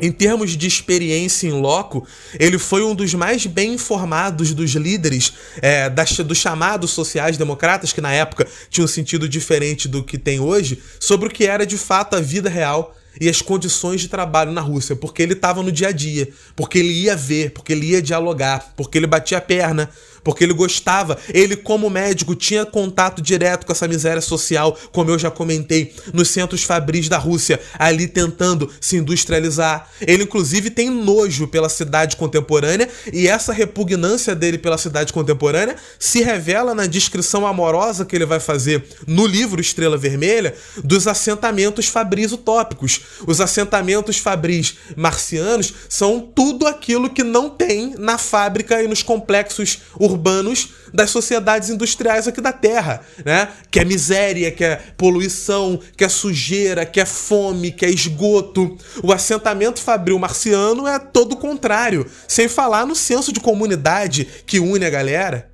Em 0.00 0.10
termos 0.10 0.56
de 0.56 0.66
experiência 0.66 1.46
em 1.46 1.52
loco, 1.52 2.04
ele 2.40 2.58
foi 2.58 2.82
um 2.82 2.96
dos 2.96 3.14
mais 3.14 3.46
bem 3.46 3.74
informados 3.74 4.52
dos 4.52 4.72
líderes 4.72 5.32
é, 5.62 5.88
das, 5.88 6.16
dos 6.16 6.38
chamados 6.38 6.90
sociais-democratas, 6.90 7.92
que 7.92 8.00
na 8.00 8.12
época 8.12 8.44
tinham 8.68 8.86
um 8.86 8.88
sentido 8.88 9.28
diferente 9.28 9.86
do 9.86 10.02
que 10.02 10.18
tem 10.18 10.40
hoje, 10.40 10.82
sobre 10.98 11.28
o 11.28 11.30
que 11.30 11.46
era 11.46 11.64
de 11.64 11.78
fato 11.78 12.16
a 12.16 12.20
vida 12.20 12.50
real 12.50 12.92
e 13.20 13.28
as 13.28 13.40
condições 13.40 14.00
de 14.00 14.08
trabalho 14.08 14.50
na 14.50 14.60
Rússia, 14.60 14.96
porque 14.96 15.22
ele 15.22 15.34
estava 15.34 15.62
no 15.62 15.70
dia 15.70 15.88
a 15.88 15.92
dia, 15.92 16.28
porque 16.56 16.78
ele 16.78 16.92
ia 16.92 17.14
ver, 17.14 17.52
porque 17.52 17.72
ele 17.72 17.90
ia 17.90 18.02
dialogar, 18.02 18.72
porque 18.76 18.98
ele 18.98 19.06
batia 19.06 19.38
a 19.38 19.40
perna, 19.40 19.88
porque 20.24 20.42
ele 20.42 20.54
gostava. 20.54 21.18
Ele, 21.32 21.54
como 21.54 21.90
médico, 21.90 22.34
tinha 22.34 22.64
contato 22.64 23.20
direto 23.20 23.66
com 23.66 23.72
essa 23.72 23.86
miséria 23.86 24.22
social, 24.22 24.76
como 24.90 25.10
eu 25.10 25.18
já 25.18 25.30
comentei, 25.30 25.94
nos 26.12 26.30
centros 26.30 26.64
fabris 26.64 27.08
da 27.08 27.18
Rússia, 27.18 27.60
ali 27.78 28.08
tentando 28.08 28.70
se 28.80 28.96
industrializar. 28.96 29.88
Ele, 30.00 30.24
inclusive, 30.24 30.70
tem 30.70 30.88
nojo 30.88 31.46
pela 31.46 31.68
cidade 31.68 32.16
contemporânea 32.16 32.88
e 33.12 33.28
essa 33.28 33.52
repugnância 33.52 34.34
dele 34.34 34.56
pela 34.56 34.78
cidade 34.78 35.12
contemporânea 35.12 35.76
se 35.98 36.22
revela 36.22 36.74
na 36.74 36.86
descrição 36.86 37.46
amorosa 37.46 38.04
que 38.04 38.16
ele 38.16 38.24
vai 38.24 38.40
fazer 38.40 38.84
no 39.06 39.26
livro 39.26 39.60
Estrela 39.60 39.98
Vermelha 39.98 40.54
dos 40.82 41.06
assentamentos 41.06 41.86
fabris 41.88 42.32
utópicos. 42.32 43.00
Os 43.26 43.40
assentamentos 43.40 44.16
fabris 44.16 44.76
marcianos 44.96 45.74
são 45.88 46.20
tudo 46.20 46.66
aquilo 46.66 47.10
que 47.10 47.22
não 47.22 47.50
tem 47.50 47.94
na 47.98 48.16
fábrica 48.16 48.82
e 48.82 48.88
nos 48.88 49.02
complexos 49.02 49.80
urbanos 49.98 50.13
urbanos 50.14 50.70
das 50.92 51.10
sociedades 51.10 51.68
industriais 51.68 52.28
aqui 52.28 52.40
da 52.40 52.52
Terra, 52.52 53.02
né? 53.24 53.48
Que 53.70 53.80
é 53.80 53.84
miséria, 53.84 54.50
que 54.50 54.64
é 54.64 54.76
poluição, 54.96 55.78
que 55.96 56.04
é 56.04 56.08
sujeira, 56.08 56.86
que 56.86 57.00
é 57.00 57.04
fome, 57.04 57.72
que 57.72 57.84
é 57.84 57.90
esgoto. 57.90 58.78
O 59.02 59.12
assentamento 59.12 59.80
fabril 59.80 60.18
marciano 60.18 60.86
é 60.86 60.98
todo 60.98 61.32
o 61.32 61.36
contrário, 61.36 62.06
sem 62.28 62.48
falar 62.48 62.86
no 62.86 62.94
senso 62.94 63.32
de 63.32 63.40
comunidade 63.40 64.26
que 64.46 64.60
une 64.60 64.84
a 64.84 64.90
galera. 64.90 65.50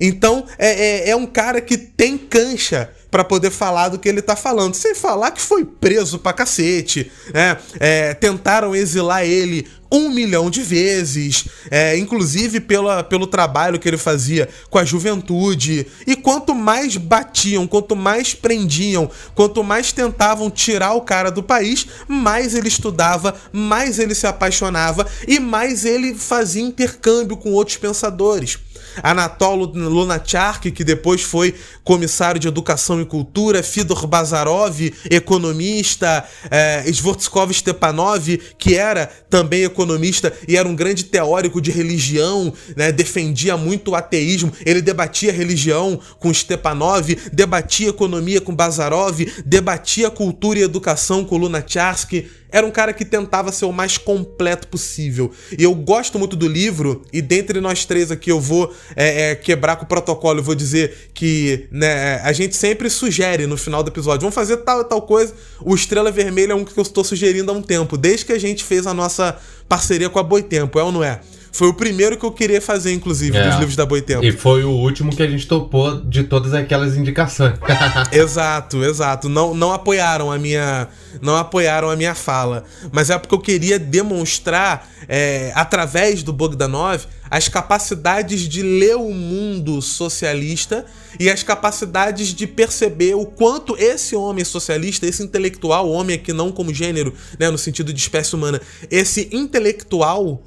Então 0.00 0.46
é, 0.58 0.70
é, 0.70 1.10
é 1.10 1.16
um 1.16 1.26
cara 1.26 1.60
que 1.60 1.76
tem 1.76 2.16
cancha 2.16 2.90
para 3.10 3.24
poder 3.24 3.50
falar 3.50 3.88
do 3.88 3.98
que 3.98 4.08
ele 4.08 4.22
tá 4.22 4.36
falando, 4.36 4.74
sem 4.74 4.94
falar 4.94 5.32
que 5.32 5.42
foi 5.42 5.64
preso 5.64 6.18
pra 6.18 6.32
cacete, 6.32 7.10
né? 7.34 7.56
É, 7.78 8.14
tentaram 8.14 8.74
exilar 8.74 9.24
ele 9.24 9.66
um 9.92 10.08
milhão 10.08 10.48
de 10.48 10.62
vezes, 10.62 11.46
é, 11.70 11.96
inclusive 11.98 12.60
pela, 12.60 13.02
pelo 13.02 13.26
trabalho 13.26 13.78
que 13.78 13.88
ele 13.88 13.96
fazia 13.96 14.48
com 14.68 14.78
a 14.78 14.84
juventude. 14.84 15.86
E 16.06 16.14
quanto 16.14 16.54
mais 16.54 16.96
batiam, 16.96 17.66
quanto 17.66 17.96
mais 17.96 18.32
prendiam, 18.32 19.10
quanto 19.34 19.64
mais 19.64 19.92
tentavam 19.92 20.48
tirar 20.48 20.92
o 20.94 21.00
cara 21.00 21.30
do 21.30 21.42
país, 21.42 21.86
mais 22.06 22.54
ele 22.54 22.68
estudava, 22.68 23.34
mais 23.52 23.98
ele 23.98 24.14
se 24.14 24.26
apaixonava 24.26 25.06
e 25.26 25.40
mais 25.40 25.84
ele 25.84 26.14
fazia 26.14 26.62
intercâmbio 26.62 27.36
com 27.36 27.52
outros 27.52 27.76
pensadores. 27.76 28.58
Anatol 29.02 29.64
Lunachark, 29.64 30.70
que 30.70 30.84
depois 30.84 31.22
foi 31.22 31.54
comissário 31.84 32.40
de 32.40 32.48
Educação 32.48 33.00
e 33.00 33.04
Cultura, 33.04 33.62
Fidor 33.62 34.06
Bazarov, 34.06 34.80
economista, 35.10 36.24
é, 36.50 36.84
Svortskov 36.86 37.52
Stepanov, 37.52 38.38
que 38.58 38.76
era 38.76 39.06
também 39.28 39.64
economista 39.64 40.32
e 40.46 40.56
era 40.56 40.68
um 40.68 40.74
grande 40.74 41.04
teórico 41.04 41.60
de 41.60 41.70
religião, 41.70 42.52
né, 42.76 42.92
defendia 42.92 43.56
muito 43.56 43.92
o 43.92 43.94
ateísmo, 43.94 44.52
ele 44.64 44.82
debatia 44.82 45.32
religião 45.32 46.00
com 46.18 46.32
Stepanov, 46.32 47.16
debatia 47.32 47.88
economia 47.88 48.40
com 48.40 48.54
Bazarov, 48.54 49.20
debatia 49.44 50.10
cultura 50.10 50.58
e 50.58 50.62
educação 50.62 51.24
com 51.24 51.36
Lunacharsky, 51.36 52.28
era 52.52 52.66
um 52.66 52.70
cara 52.70 52.92
que 52.92 53.04
tentava 53.04 53.52
ser 53.52 53.64
o 53.64 53.72
mais 53.72 53.98
completo 53.98 54.68
possível. 54.68 55.30
E 55.56 55.62
eu 55.62 55.74
gosto 55.74 56.18
muito 56.18 56.36
do 56.36 56.48
livro, 56.48 57.02
e 57.12 57.22
dentre 57.22 57.60
nós 57.60 57.84
três 57.84 58.10
aqui 58.10 58.30
eu 58.30 58.40
vou 58.40 58.74
é, 58.96 59.30
é, 59.30 59.34
quebrar 59.34 59.76
com 59.76 59.84
o 59.84 59.88
protocolo, 59.88 60.40
eu 60.40 60.44
vou 60.44 60.54
dizer 60.54 61.10
que 61.14 61.68
né, 61.70 62.20
a 62.22 62.32
gente 62.32 62.56
sempre 62.56 62.88
sugere 62.90 63.46
no 63.46 63.56
final 63.56 63.82
do 63.82 63.90
episódio, 63.90 64.20
vamos 64.20 64.34
fazer 64.34 64.58
tal 64.58 64.80
e 64.80 64.84
tal 64.84 65.02
coisa. 65.02 65.34
O 65.60 65.74
Estrela 65.74 66.10
Vermelha 66.10 66.52
é 66.52 66.54
um 66.54 66.64
que 66.64 66.76
eu 66.78 66.82
estou 66.82 67.04
sugerindo 67.04 67.50
há 67.50 67.54
um 67.54 67.62
tempo, 67.62 67.96
desde 67.96 68.26
que 68.26 68.32
a 68.32 68.38
gente 68.38 68.64
fez 68.64 68.86
a 68.86 68.94
nossa 68.94 69.38
parceria 69.68 70.10
com 70.10 70.18
a 70.18 70.22
Boitempo, 70.22 70.78
é 70.78 70.82
ou 70.82 70.92
não 70.92 71.04
é? 71.04 71.20
Foi 71.52 71.68
o 71.68 71.74
primeiro 71.74 72.16
que 72.16 72.24
eu 72.24 72.30
queria 72.30 72.60
fazer, 72.60 72.92
inclusive, 72.92 73.36
é. 73.36 73.48
dos 73.48 73.56
livros 73.56 73.76
da 73.76 73.84
Boitempo. 73.84 74.24
E 74.24 74.32
foi 74.32 74.64
o 74.64 74.70
último 74.70 75.14
que 75.14 75.22
a 75.22 75.26
gente 75.26 75.46
topou 75.46 76.00
de 76.00 76.24
todas 76.24 76.54
aquelas 76.54 76.96
indicações. 76.96 77.54
exato, 78.12 78.84
exato. 78.84 79.28
Não, 79.28 79.54
não 79.54 79.72
apoiaram 79.72 80.30
a 80.30 80.38
minha. 80.38 80.88
Não 81.20 81.36
apoiaram 81.36 81.90
a 81.90 81.96
minha 81.96 82.14
fala. 82.14 82.64
Mas 82.92 83.10
é 83.10 83.18
porque 83.18 83.34
eu 83.34 83.40
queria 83.40 83.78
demonstrar, 83.78 84.88
é, 85.08 85.52
através 85.54 86.22
do 86.22 86.32
Bogdanov, 86.32 87.04
as 87.30 87.48
capacidades 87.48 88.48
de 88.48 88.62
ler 88.62 88.96
o 88.96 89.12
mundo 89.12 89.80
socialista 89.80 90.84
e 91.18 91.30
as 91.30 91.42
capacidades 91.44 92.34
de 92.34 92.46
perceber 92.46 93.14
o 93.14 93.24
quanto 93.24 93.76
esse 93.76 94.16
homem 94.16 94.44
socialista, 94.44 95.06
esse 95.06 95.22
intelectual, 95.22 95.88
homem 95.88 96.16
aqui 96.16 96.32
não 96.32 96.50
como 96.50 96.74
gênero, 96.74 97.14
né, 97.38 97.48
no 97.48 97.58
sentido 97.58 97.92
de 97.92 98.00
espécie 98.00 98.34
humana, 98.34 98.60
esse 98.90 99.28
intelectual 99.32 100.42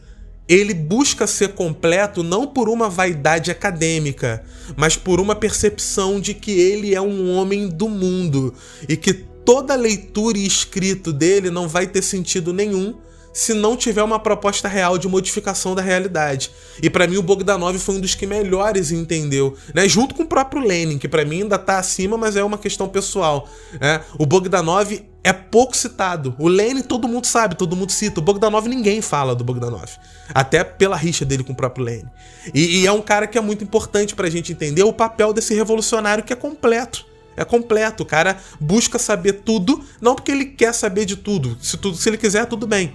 ele 0.47 0.73
busca 0.73 1.25
ser 1.25 1.49
completo 1.49 2.21
não 2.21 2.45
por 2.45 2.67
uma 2.67 2.89
vaidade 2.89 3.49
acadêmica, 3.49 4.43
mas 4.75 4.95
por 4.95 5.19
uma 5.19 5.35
percepção 5.35 6.19
de 6.19 6.33
que 6.33 6.51
ele 6.51 6.93
é 6.93 7.01
um 7.01 7.33
homem 7.33 7.67
do 7.67 7.87
mundo 7.87 8.53
e 8.87 8.97
que 8.97 9.13
toda 9.13 9.75
leitura 9.75 10.37
e 10.37 10.45
escrito 10.45 11.13
dele 11.13 11.49
não 11.49 11.67
vai 11.67 11.87
ter 11.87 12.01
sentido 12.01 12.53
nenhum 12.53 12.95
se 13.33 13.53
não 13.53 13.75
tiver 13.75 14.03
uma 14.03 14.19
proposta 14.19 14.67
real 14.67 14.97
de 14.97 15.07
modificação 15.07 15.73
da 15.73 15.81
realidade. 15.81 16.51
E 16.81 16.89
para 16.89 17.07
mim 17.07 17.17
o 17.17 17.23
Bogdanov 17.23 17.77
foi 17.79 17.95
um 17.95 17.99
dos 17.99 18.13
que 18.13 18.27
melhores 18.27 18.91
entendeu, 18.91 19.57
né? 19.73 19.87
Junto 19.87 20.13
com 20.13 20.23
o 20.23 20.27
próprio 20.27 20.61
Lenin, 20.61 20.99
que 20.99 21.07
para 21.07 21.25
mim 21.25 21.41
ainda 21.41 21.57
tá 21.57 21.79
acima, 21.79 22.15
mas 22.15 22.35
é 22.35 22.43
uma 22.43 22.57
questão 22.57 22.87
pessoal, 22.87 23.49
né? 23.81 24.01
O 24.19 24.25
Bogdanov 24.25 25.03
é 25.23 25.33
pouco 25.33 25.75
citado. 25.75 26.35
O 26.37 26.47
Lenin 26.47 26.81
todo 26.81 27.07
mundo 27.07 27.25
sabe, 27.25 27.55
todo 27.55 27.75
mundo 27.75 27.91
cita. 27.91 28.19
O 28.19 28.23
Bogdanov 28.23 28.67
ninguém 28.67 29.01
fala 29.01 29.33
do 29.33 29.43
Bogdanov. 29.43 29.89
Até 30.33 30.63
pela 30.63 30.97
rixa 30.97 31.25
dele 31.25 31.43
com 31.43 31.53
o 31.53 31.55
próprio 31.55 31.85
Lenin. 31.85 32.09
E, 32.53 32.81
e 32.81 32.87
é 32.87 32.91
um 32.91 33.01
cara 33.01 33.25
que 33.25 33.37
é 33.37 33.41
muito 33.41 33.63
importante 33.63 34.13
pra 34.15 34.29
gente 34.29 34.51
entender 34.51 34.83
o 34.83 34.93
papel 34.93 35.33
desse 35.33 35.55
revolucionário 35.55 36.23
que 36.23 36.33
é 36.33 36.35
completo. 36.35 37.05
É 37.35 37.43
completo. 37.43 38.03
O 38.03 38.05
cara 38.05 38.37
busca 38.59 38.99
saber 38.99 39.33
tudo, 39.45 39.83
não 40.01 40.13
porque 40.13 40.31
ele 40.31 40.45
quer 40.45 40.73
saber 40.73 41.05
de 41.05 41.15
tudo. 41.15 41.57
Se, 41.61 41.77
tudo, 41.77 41.97
se 41.97 42.09
ele 42.09 42.17
quiser, 42.17 42.45
tudo 42.45 42.67
bem 42.67 42.93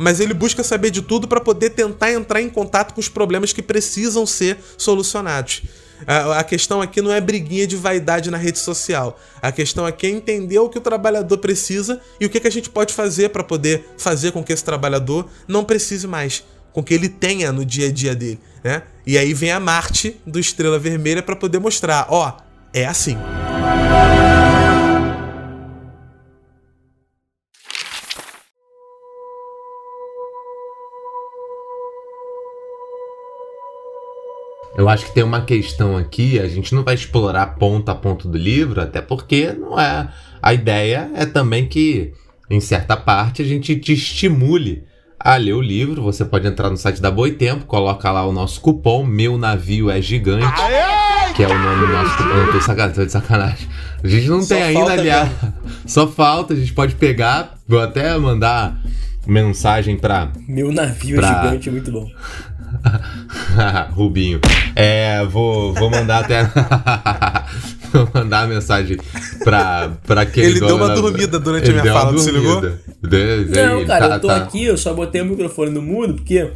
mas 0.00 0.18
ele 0.18 0.32
busca 0.32 0.64
saber 0.64 0.90
de 0.90 1.02
tudo 1.02 1.28
para 1.28 1.42
poder 1.42 1.70
tentar 1.70 2.10
entrar 2.10 2.40
em 2.40 2.48
contato 2.48 2.94
com 2.94 3.00
os 3.00 3.08
problemas 3.08 3.52
que 3.52 3.60
precisam 3.60 4.24
ser 4.24 4.56
solucionados. 4.78 5.60
A, 6.06 6.42
questão 6.42 6.80
aqui 6.80 7.02
não 7.02 7.12
é 7.12 7.20
briguinha 7.20 7.66
de 7.66 7.76
vaidade 7.76 8.30
na 8.30 8.38
rede 8.38 8.58
social. 8.58 9.20
A 9.42 9.52
questão 9.52 9.84
aqui 9.84 10.06
é 10.06 10.10
entender 10.10 10.58
o 10.58 10.70
que 10.70 10.78
o 10.78 10.80
trabalhador 10.80 11.36
precisa 11.36 12.00
e 12.18 12.24
o 12.24 12.30
que, 12.30 12.40
que 12.40 12.48
a 12.48 12.50
gente 12.50 12.70
pode 12.70 12.94
fazer 12.94 13.28
para 13.28 13.44
poder 13.44 13.90
fazer 13.98 14.32
com 14.32 14.42
que 14.42 14.54
esse 14.54 14.64
trabalhador 14.64 15.28
não 15.46 15.62
precise 15.62 16.06
mais, 16.06 16.44
com 16.72 16.82
que 16.82 16.94
ele 16.94 17.10
tenha 17.10 17.52
no 17.52 17.62
dia 17.62 17.88
a 17.88 17.92
dia 17.92 18.14
dele, 18.14 18.40
né? 18.64 18.84
E 19.06 19.18
aí 19.18 19.34
vem 19.34 19.52
a 19.52 19.60
Marte 19.60 20.16
do 20.26 20.40
Estrela 20.40 20.78
Vermelha 20.78 21.22
para 21.22 21.36
poder 21.36 21.58
mostrar, 21.58 22.06
ó, 22.08 22.38
é 22.72 22.86
assim. 22.86 23.18
Eu 34.80 34.88
acho 34.88 35.04
que 35.04 35.12
tem 35.12 35.22
uma 35.22 35.42
questão 35.42 35.94
aqui, 35.94 36.40
a 36.40 36.48
gente 36.48 36.74
não 36.74 36.82
vai 36.82 36.94
explorar 36.94 37.44
ponto 37.58 37.90
a 37.90 37.94
ponto 37.94 38.26
do 38.26 38.38
livro, 38.38 38.80
até 38.80 39.02
porque 39.02 39.52
não 39.52 39.78
é. 39.78 40.08
A 40.40 40.54
ideia 40.54 41.10
é 41.14 41.26
também 41.26 41.68
que, 41.68 42.14
em 42.48 42.60
certa 42.60 42.96
parte, 42.96 43.42
a 43.42 43.44
gente 43.44 43.76
te 43.76 43.92
estimule 43.92 44.82
a 45.18 45.36
ler 45.36 45.52
o 45.52 45.60
livro. 45.60 46.00
Você 46.04 46.24
pode 46.24 46.48
entrar 46.48 46.70
no 46.70 46.78
site 46.78 46.98
da 46.98 47.10
Boitempo, 47.10 47.66
coloca 47.66 48.10
lá 48.10 48.26
o 48.26 48.32
nosso 48.32 48.58
cupom 48.62 49.04
Meu 49.04 49.36
Navio 49.36 49.90
é 49.90 50.00
Gigante, 50.00 50.46
que 51.36 51.42
é 51.42 51.46
o 51.46 51.58
nome 51.58 51.86
do 51.86 51.92
nosso 51.92 52.16
cupom. 52.16 52.34
Não 52.34 52.50
tô, 52.50 52.60
sacanagem, 52.62 52.94
tô 52.94 53.04
de 53.04 53.12
sacanagem. 53.12 53.68
A 54.02 54.08
gente 54.08 54.28
não 54.28 54.40
Só 54.40 54.54
tem 54.54 54.62
ainda, 54.62 54.92
aliás. 54.92 55.28
Só 55.84 56.08
falta, 56.08 56.54
a 56.54 56.56
gente 56.56 56.72
pode 56.72 56.94
pegar. 56.94 57.58
Vou 57.68 57.82
até 57.82 58.16
mandar 58.16 58.80
mensagem 59.26 59.96
pra. 59.96 60.32
Meu 60.48 60.72
navio 60.72 61.16
pra... 61.16 61.28
é 61.28 61.42
gigante, 61.42 61.70
muito 61.70 61.92
bom. 61.92 62.08
Rubinho. 63.92 64.40
É, 64.74 65.24
vou, 65.26 65.72
vou 65.74 65.90
mandar 65.90 66.24
até. 66.24 66.44
vou 67.92 68.08
mandar 68.14 68.42
a 68.42 68.46
mensagem 68.46 68.96
pra, 69.44 69.90
pra 70.06 70.22
aquele 70.22 70.46
Ele 70.48 70.60
deu 70.60 70.76
uma 70.76 70.88
na... 70.88 70.94
dormida 70.94 71.38
durante 71.38 71.68
ele 71.68 71.78
a 71.78 71.82
minha 71.82 71.94
fala, 71.94 72.12
você 72.12 72.30
ligou? 72.30 72.62
Não, 72.62 73.84
cara, 73.86 74.08
tá, 74.08 74.14
eu 74.16 74.20
tô 74.20 74.28
tá... 74.28 74.36
aqui, 74.36 74.64
eu 74.64 74.76
só 74.76 74.94
botei 74.94 75.20
o 75.20 75.26
microfone 75.26 75.70
no 75.70 75.82
mudo 75.82 76.14
porque 76.14 76.50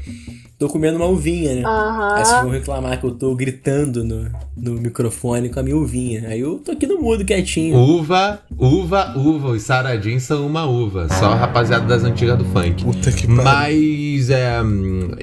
tô 0.59 0.69
comendo 0.69 0.97
uma 0.97 1.07
uvinha, 1.07 1.55
né? 1.55 1.63
Uhum. 1.63 2.15
Aí 2.15 2.25
vocês 2.25 2.43
vão 2.43 2.51
reclamar 2.51 3.01
que 3.01 3.07
eu 3.07 3.11
tô 3.11 3.35
gritando 3.35 4.05
no, 4.05 4.31
no 4.57 4.81
microfone 4.81 5.49
com 5.49 5.61
a 5.61 5.63
minha 5.63 5.77
uvinha. 5.77 6.29
Aí 6.29 6.41
eu 6.41 6.59
tô 6.59 6.73
aqui 6.73 6.87
no 6.87 7.01
mudo 7.01 7.25
quietinho. 7.25 7.77
Uva, 7.77 8.41
uva, 8.57 9.15
uva. 9.17 9.49
Os 9.49 9.63
saradins 9.63 10.23
são 10.23 10.47
uma 10.47 10.65
uva. 10.65 11.09
Só 11.09 11.33
a 11.33 11.35
rapaziada 11.35 11.87
das 11.87 12.05
antigas 12.05 12.39
do 12.39 12.45
funk. 12.45 12.85
Puta 12.85 13.11
que 13.11 13.27
pariu. 13.27 13.43
Mas 13.43 14.31
é. 14.31 14.61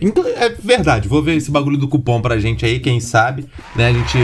Então, 0.01 0.25
é 0.27 0.49
verdade. 0.49 1.07
Vou 1.07 1.23
ver 1.23 1.36
esse 1.36 1.49
bagulho 1.49 1.77
do 1.77 1.88
cupom 1.88 2.21
pra 2.21 2.38
gente 2.38 2.65
aí, 2.65 2.79
quem 2.79 2.99
sabe, 2.99 3.45
né? 3.75 3.88
A 3.88 3.93
gente 3.93 4.17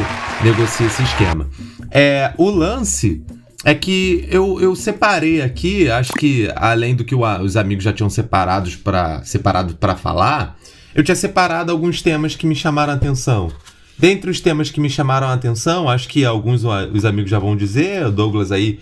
negocia 0.43 0.85
esse 0.85 1.03
esquema. 1.03 1.47
É, 1.89 2.33
o 2.37 2.49
lance 2.49 3.23
é 3.63 3.73
que 3.73 4.27
eu, 4.29 4.61
eu 4.61 4.75
separei 4.75 5.41
aqui, 5.41 5.89
acho 5.89 6.13
que 6.13 6.49
além 6.55 6.95
do 6.95 7.03
que 7.03 7.15
o, 7.15 7.21
os 7.41 7.57
amigos 7.57 7.83
já 7.83 7.91
tinham 7.91 8.09
separados 8.09 8.75
para 8.75 9.23
separado 9.23 9.75
para 9.75 9.95
falar, 9.95 10.57
eu 10.97 11.03
tinha 11.03 11.15
separado 11.15 11.71
alguns 11.71 12.01
temas 12.01 12.35
que 12.35 12.47
me 12.47 12.55
chamaram 12.55 12.91
a 12.91 12.95
atenção. 12.95 13.51
Dentre 13.99 14.31
os 14.31 14.41
temas 14.41 14.71
que 14.71 14.81
me 14.81 14.89
chamaram 14.89 15.27
a 15.27 15.33
atenção, 15.33 15.87
acho 15.87 16.07
que 16.07 16.25
alguns 16.25 16.63
os 16.63 17.05
amigos 17.05 17.29
já 17.29 17.37
vão 17.37 17.55
dizer, 17.55 18.09
Douglas 18.09 18.51
aí 18.51 18.79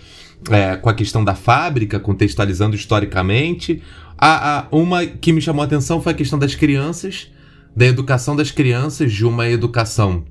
é, 0.50 0.76
com 0.76 0.88
a 0.88 0.94
questão 0.94 1.22
da 1.22 1.34
fábrica, 1.34 2.00
contextualizando 2.00 2.74
historicamente. 2.74 3.82
A, 4.16 4.60
a, 4.60 4.66
uma 4.72 5.04
que 5.04 5.30
me 5.30 5.42
chamou 5.42 5.60
a 5.62 5.66
atenção 5.66 6.00
foi 6.00 6.12
a 6.12 6.16
questão 6.16 6.38
das 6.38 6.54
crianças, 6.54 7.30
da 7.76 7.84
educação 7.84 8.34
das 8.34 8.50
crianças, 8.50 9.12
de 9.12 9.26
uma 9.26 9.46
educação 9.46 10.24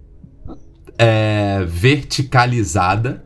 é, 0.98 1.64
verticalizada, 1.68 3.24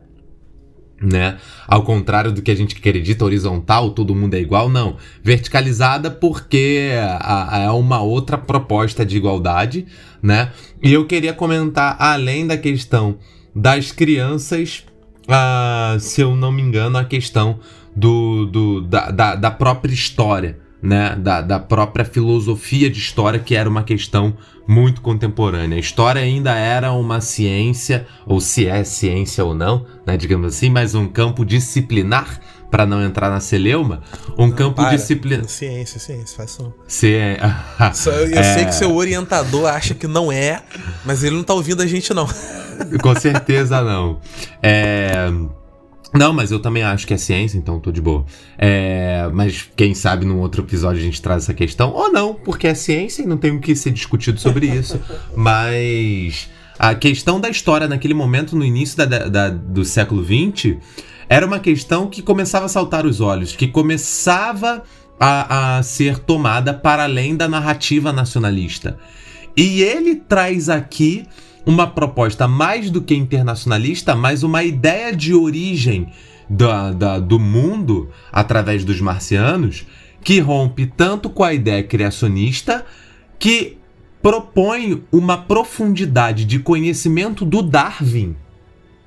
né? 1.00 1.38
Ao 1.66 1.82
contrário 1.82 2.30
do 2.30 2.42
que 2.42 2.50
a 2.50 2.54
gente 2.54 2.76
acredita, 2.76 3.24
horizontal, 3.24 3.90
todo 3.90 4.14
mundo 4.14 4.34
é 4.34 4.40
igual, 4.40 4.68
não. 4.68 4.96
Verticalizada 5.22 6.10
porque 6.10 6.90
é 6.92 7.70
uma 7.70 8.02
outra 8.02 8.36
proposta 8.36 9.04
de 9.04 9.16
igualdade, 9.16 9.86
né? 10.22 10.52
E 10.82 10.92
eu 10.92 11.06
queria 11.06 11.32
comentar, 11.32 11.96
além 11.98 12.46
da 12.46 12.58
questão 12.58 13.18
das 13.54 13.90
crianças, 13.90 14.84
uh, 15.26 15.98
se 15.98 16.20
eu 16.20 16.36
não 16.36 16.52
me 16.52 16.62
engano, 16.62 16.98
a 16.98 17.04
questão 17.04 17.58
do, 17.96 18.46
do 18.46 18.80
da, 18.82 19.10
da, 19.10 19.34
da 19.34 19.50
própria 19.50 19.92
história, 19.92 20.58
né, 20.82 21.14
da, 21.16 21.40
da 21.40 21.58
própria 21.58 22.04
filosofia 22.04 22.90
de 22.90 22.98
história, 22.98 23.38
que 23.38 23.54
era 23.54 23.68
uma 23.68 23.82
questão 23.82 24.36
muito 24.66 25.00
contemporânea. 25.00 25.76
A 25.76 25.80
história 25.80 26.22
ainda 26.22 26.54
era 26.54 26.92
uma 26.92 27.20
ciência, 27.20 28.06
ou 28.24 28.40
se 28.40 28.66
é 28.66 28.84
ciência 28.84 29.44
ou 29.44 29.54
não, 29.54 29.84
né, 30.06 30.16
digamos 30.16 30.54
assim, 30.54 30.70
mas 30.70 30.94
um 30.94 31.06
campo 31.06 31.44
disciplinar, 31.44 32.40
para 32.70 32.86
não 32.86 33.02
entrar 33.02 33.30
na 33.30 33.40
celeuma, 33.40 34.00
um 34.38 34.46
não, 34.46 34.54
campo 34.54 34.88
disciplinar. 34.90 35.48
Ciência, 35.48 35.98
ciência, 35.98 36.36
faz 36.36 36.52
som. 36.52 36.72
Ciência. 36.86 37.42
eu, 38.06 38.30
eu 38.30 38.38
é... 38.38 38.54
sei 38.54 38.64
que 38.64 38.74
seu 38.74 38.94
orientador 38.94 39.66
acha 39.66 39.92
que 39.92 40.06
não 40.06 40.30
é, 40.30 40.62
mas 41.04 41.24
ele 41.24 41.34
não 41.34 41.42
tá 41.42 41.52
ouvindo 41.52 41.82
a 41.82 41.86
gente, 41.86 42.14
não. 42.14 42.28
Com 43.02 43.14
certeza 43.16 43.82
não. 43.82 44.20
É. 44.62 45.28
Não, 46.12 46.32
mas 46.32 46.50
eu 46.50 46.58
também 46.58 46.82
acho 46.82 47.06
que 47.06 47.14
é 47.14 47.16
ciência, 47.16 47.56
então 47.56 47.78
tô 47.78 47.92
de 47.92 48.00
boa. 48.00 48.24
É, 48.58 49.30
mas 49.32 49.70
quem 49.76 49.94
sabe 49.94 50.26
num 50.26 50.40
outro 50.40 50.62
episódio 50.62 51.00
a 51.00 51.04
gente 51.04 51.22
traz 51.22 51.44
essa 51.44 51.54
questão. 51.54 51.92
Ou 51.92 52.10
não, 52.10 52.34
porque 52.34 52.66
é 52.66 52.74
ciência 52.74 53.22
e 53.22 53.26
não 53.26 53.36
tem 53.36 53.52
o 53.52 53.60
que 53.60 53.76
ser 53.76 53.92
discutido 53.92 54.40
sobre 54.40 54.66
isso. 54.66 55.00
mas 55.36 56.50
a 56.78 56.94
questão 56.94 57.40
da 57.40 57.48
história 57.48 57.86
naquele 57.86 58.14
momento, 58.14 58.56
no 58.56 58.64
início 58.64 58.96
da, 58.96 59.04
da, 59.04 59.50
do 59.50 59.84
século 59.84 60.24
XX, 60.24 60.78
era 61.28 61.46
uma 61.46 61.60
questão 61.60 62.08
que 62.08 62.22
começava 62.22 62.66
a 62.66 62.68
saltar 62.68 63.06
os 63.06 63.20
olhos, 63.20 63.54
que 63.54 63.68
começava 63.68 64.82
a, 65.18 65.76
a 65.78 65.82
ser 65.82 66.18
tomada 66.18 66.74
para 66.74 67.04
além 67.04 67.36
da 67.36 67.46
narrativa 67.46 68.12
nacionalista. 68.12 68.98
E 69.56 69.82
ele 69.82 70.16
traz 70.16 70.68
aqui 70.68 71.24
uma 71.70 71.86
proposta 71.86 72.48
mais 72.48 72.90
do 72.90 73.00
que 73.00 73.14
internacionalista, 73.14 74.16
mas 74.16 74.42
uma 74.42 74.64
ideia 74.64 75.14
de 75.14 75.32
origem 75.32 76.08
da, 76.48 76.92
da, 76.92 77.18
do 77.20 77.38
mundo 77.38 78.10
através 78.32 78.84
dos 78.84 79.00
marcianos 79.00 79.86
que 80.22 80.40
rompe 80.40 80.84
tanto 80.84 81.30
com 81.30 81.44
a 81.44 81.54
ideia 81.54 81.82
criacionista 81.84 82.84
que 83.38 83.78
propõe 84.20 85.02
uma 85.12 85.38
profundidade 85.38 86.44
de 86.44 86.58
conhecimento 86.58 87.44
do 87.44 87.62
Darwin, 87.62 88.34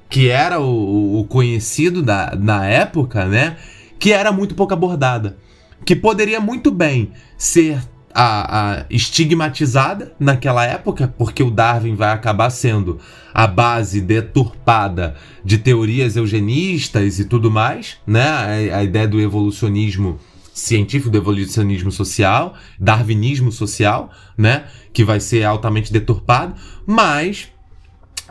que 0.09 0.29
era 0.29 0.59
o, 0.61 1.19
o 1.19 1.25
conhecido 1.25 2.01
da, 2.01 2.33
na 2.35 2.65
época, 2.65 3.25
né? 3.25 3.57
Que 3.99 4.13
era 4.13 4.31
muito 4.31 4.55
pouco 4.55 4.73
abordada. 4.73 5.37
Que 5.85 5.95
poderia 5.95 6.39
muito 6.39 6.71
bem 6.71 7.11
ser 7.37 7.79
a, 8.13 8.81
a, 8.81 8.85
estigmatizada 8.89 10.13
naquela 10.19 10.65
época, 10.65 11.13
porque 11.17 11.41
o 11.41 11.49
Darwin 11.49 11.95
vai 11.95 12.11
acabar 12.11 12.49
sendo 12.49 12.99
a 13.33 13.47
base 13.47 13.99
deturpada 13.99 15.15
de 15.43 15.57
teorias 15.57 16.15
eugenistas 16.15 17.19
e 17.19 17.25
tudo 17.25 17.49
mais, 17.49 17.97
né? 18.05 18.69
A, 18.71 18.77
a 18.77 18.83
ideia 18.83 19.07
do 19.07 19.19
evolucionismo 19.19 20.19
científico, 20.53 21.09
do 21.09 21.17
evolucionismo 21.17 21.91
social, 21.91 22.53
darwinismo 22.79 23.51
social, 23.51 24.11
né? 24.37 24.65
Que 24.93 25.03
vai 25.03 25.19
ser 25.19 25.43
altamente 25.43 25.91
deturpado, 25.91 26.53
mas 26.85 27.47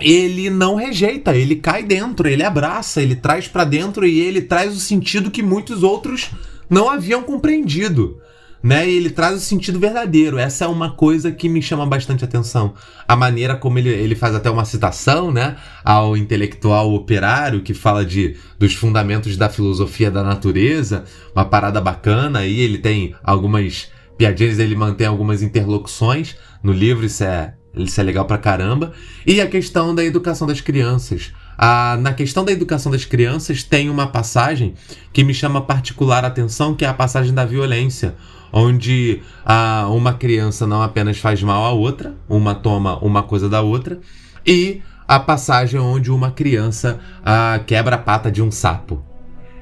ele 0.01 0.49
não 0.49 0.77
rejeita, 0.77 1.37
ele 1.37 1.57
cai 1.57 1.83
dentro, 1.83 2.29
ele 2.29 2.45
abraça, 2.45 3.03
ele 3.03 3.17
traz 3.17 3.49
para 3.49 3.65
dentro 3.65 4.07
e 4.07 4.21
ele 4.21 4.43
traz 4.43 4.77
o 4.77 4.81
sentido 4.81 5.31
que 5.31 5.43
muitos 5.43 5.83
outros 5.83 6.31
não 6.71 6.89
haviam 6.89 7.23
compreendido 7.23 8.22
né? 8.63 8.89
E 8.89 8.97
ele 8.97 9.11
traz 9.11 9.37
o 9.37 9.41
sentido 9.41 9.79
verdadeiro. 9.79 10.39
Essa 10.39 10.67
é 10.67 10.69
uma 10.69 10.93
coisa 10.93 11.33
que 11.33 11.49
me 11.49 11.61
chama 11.61 11.85
bastante 11.85 12.25
atenção. 12.25 12.75
A 13.09 13.17
maneira 13.17 13.57
como 13.57 13.79
ele, 13.79 13.89
ele 13.89 14.15
faz 14.15 14.35
até 14.35 14.49
uma 14.49 14.65
citação, 14.65 15.33
né? 15.33 15.57
Ao 15.85 16.17
intelectual 16.17 16.95
operário 16.95 17.63
que 17.63 17.75
fala 17.75 18.05
de 18.05 18.37
dos 18.59 18.75
fundamentos 18.75 19.37
da 19.37 19.49
filosofia 19.49 20.11
da 20.11 20.23
natureza, 20.23 21.05
uma 21.35 21.45
parada 21.45 21.81
bacana. 21.81 22.41
Aí 22.41 22.61
ele 22.61 22.79
tem 22.79 23.15
algumas 23.25 23.91
piadinhas, 24.17 24.59
ele 24.59 24.77
mantém 24.77 25.07
algumas 25.07 25.43
interlocuções 25.43 26.37
no 26.63 26.73
livro. 26.73 27.05
Isso 27.05 27.25
é, 27.25 27.55
isso 27.75 28.01
é 28.01 28.05
legal 28.05 28.25
pra 28.27 28.39
caramba. 28.39 28.93
E 29.27 29.41
a 29.41 29.49
questão 29.49 29.93
da 29.93 30.05
educação 30.05 30.47
das 30.47 30.61
crianças. 30.61 31.33
Ah, 31.59 31.99
na 32.01 32.15
questão 32.15 32.45
da 32.45 32.53
educação 32.53 32.91
das 32.91 33.05
crianças, 33.05 33.63
tem 33.63 33.91
uma 33.91 34.07
passagem 34.07 34.75
que 35.13 35.23
me 35.23 35.35
chama 35.35 35.61
particular 35.61 36.25
atenção, 36.25 36.75
que 36.75 36.85
é 36.85 36.89
a 36.89 36.95
passagem 36.95 37.35
da 37.35 37.45
violência, 37.45 38.15
onde 38.53 39.23
ah, 39.45 39.89
uma 39.91 40.13
criança 40.13 40.67
não 40.67 40.83
apenas 40.83 41.19
faz 41.19 41.43
mal 41.43 41.65
à 41.65 41.71
outra, 41.71 42.15
uma 42.29 42.55
toma 42.55 42.99
uma 42.99 43.23
coisa 43.23 43.49
da 43.49 43.63
outra, 43.63 43.99
e 44.47 44.83
a 45.09 45.19
passagem 45.19 45.81
onde 45.81 46.11
uma 46.11 46.31
criança 46.31 47.01
ah, 47.25 47.61
quebra 47.67 47.97
a 47.97 47.99
pata 47.99 48.31
de 48.31 48.43
um 48.43 48.51
sapo. 48.51 49.03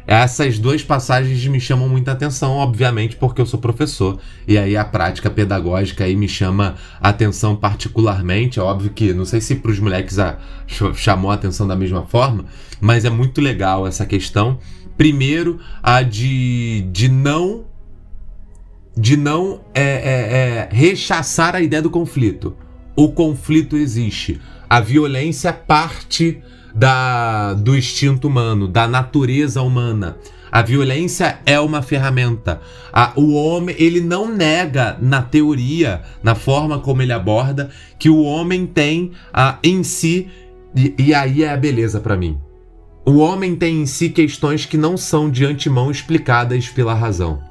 Essas 0.07 0.59
duas 0.59 0.82
passagens 0.82 1.47
me 1.47 1.61
chamam 1.61 1.88
muita 1.88 2.11
atenção, 2.11 2.55
obviamente, 2.55 3.14
porque 3.14 3.41
eu 3.41 3.47
sou 3.47 3.61
professor 3.61 4.18
e 4.45 4.59
aí 4.59 4.76
a 4.76 4.84
prática 4.84 5.30
pedagógica 5.30 6.03
aí 6.03 6.16
me 6.16 6.28
chama 6.28 6.74
atenção 7.01 7.55
particularmente. 7.55 8.59
É 8.59 8.62
óbvio 8.62 8.91
que 8.91 9.12
não 9.12 9.24
sei 9.24 9.41
se 9.41 9.55
para 9.55 9.70
os 9.70 9.78
moleques 9.78 10.18
a, 10.18 10.36
chamou 10.95 11.30
a 11.30 11.34
atenção 11.34 11.64
da 11.64 11.76
mesma 11.76 12.03
forma, 12.07 12.47
mas 12.80 13.05
é 13.05 13.11
muito 13.11 13.41
legal 13.41 13.86
essa 13.86 14.05
questão. 14.05 14.59
Primeiro, 14.97 15.61
a 15.80 16.03
de, 16.03 16.88
de 16.91 17.09
não 17.09 17.69
de 19.01 19.16
não 19.16 19.62
é, 19.74 19.82
é, 19.82 19.88
é, 19.88 20.68
rechaçar 20.70 21.57
a 21.57 21.62
ideia 21.62 21.80
do 21.80 21.88
conflito. 21.88 22.55
O 22.94 23.11
conflito 23.11 23.76
existe. 23.76 24.38
A 24.68 24.78
violência 24.78 25.53
parte 25.55 26.42
da, 26.74 27.55
do 27.55 27.74
instinto 27.74 28.28
humano, 28.28 28.68
da 28.68 28.86
natureza 28.86 29.62
humana. 29.62 30.18
A 30.53 30.61
violência 30.61 31.38
é 31.46 31.59
uma 31.59 31.80
ferramenta. 31.80 32.61
A, 32.92 33.12
o 33.16 33.32
homem, 33.32 33.74
ele 33.78 34.03
não 34.03 34.30
nega 34.30 34.98
na 35.01 35.22
teoria, 35.22 36.03
na 36.22 36.34
forma 36.34 36.78
como 36.78 37.01
ele 37.01 37.12
aborda, 37.12 37.70
que 37.98 38.11
o 38.11 38.22
homem 38.22 38.66
tem 38.66 39.12
a, 39.32 39.59
em 39.62 39.82
si, 39.82 40.28
e, 40.76 40.94
e 40.98 41.14
aí 41.14 41.42
é 41.42 41.51
a 41.51 41.57
beleza 41.57 42.01
para 42.01 42.16
mim. 42.16 42.38
O 43.07 43.16
homem 43.16 43.57
tem 43.57 43.80
em 43.80 43.86
si 43.86 44.11
questões 44.11 44.66
que 44.66 44.76
não 44.76 44.94
são 44.96 45.30
de 45.30 45.46
antemão 45.46 45.90
explicadas 45.90 46.68
pela 46.68 46.92
razão. 46.92 47.49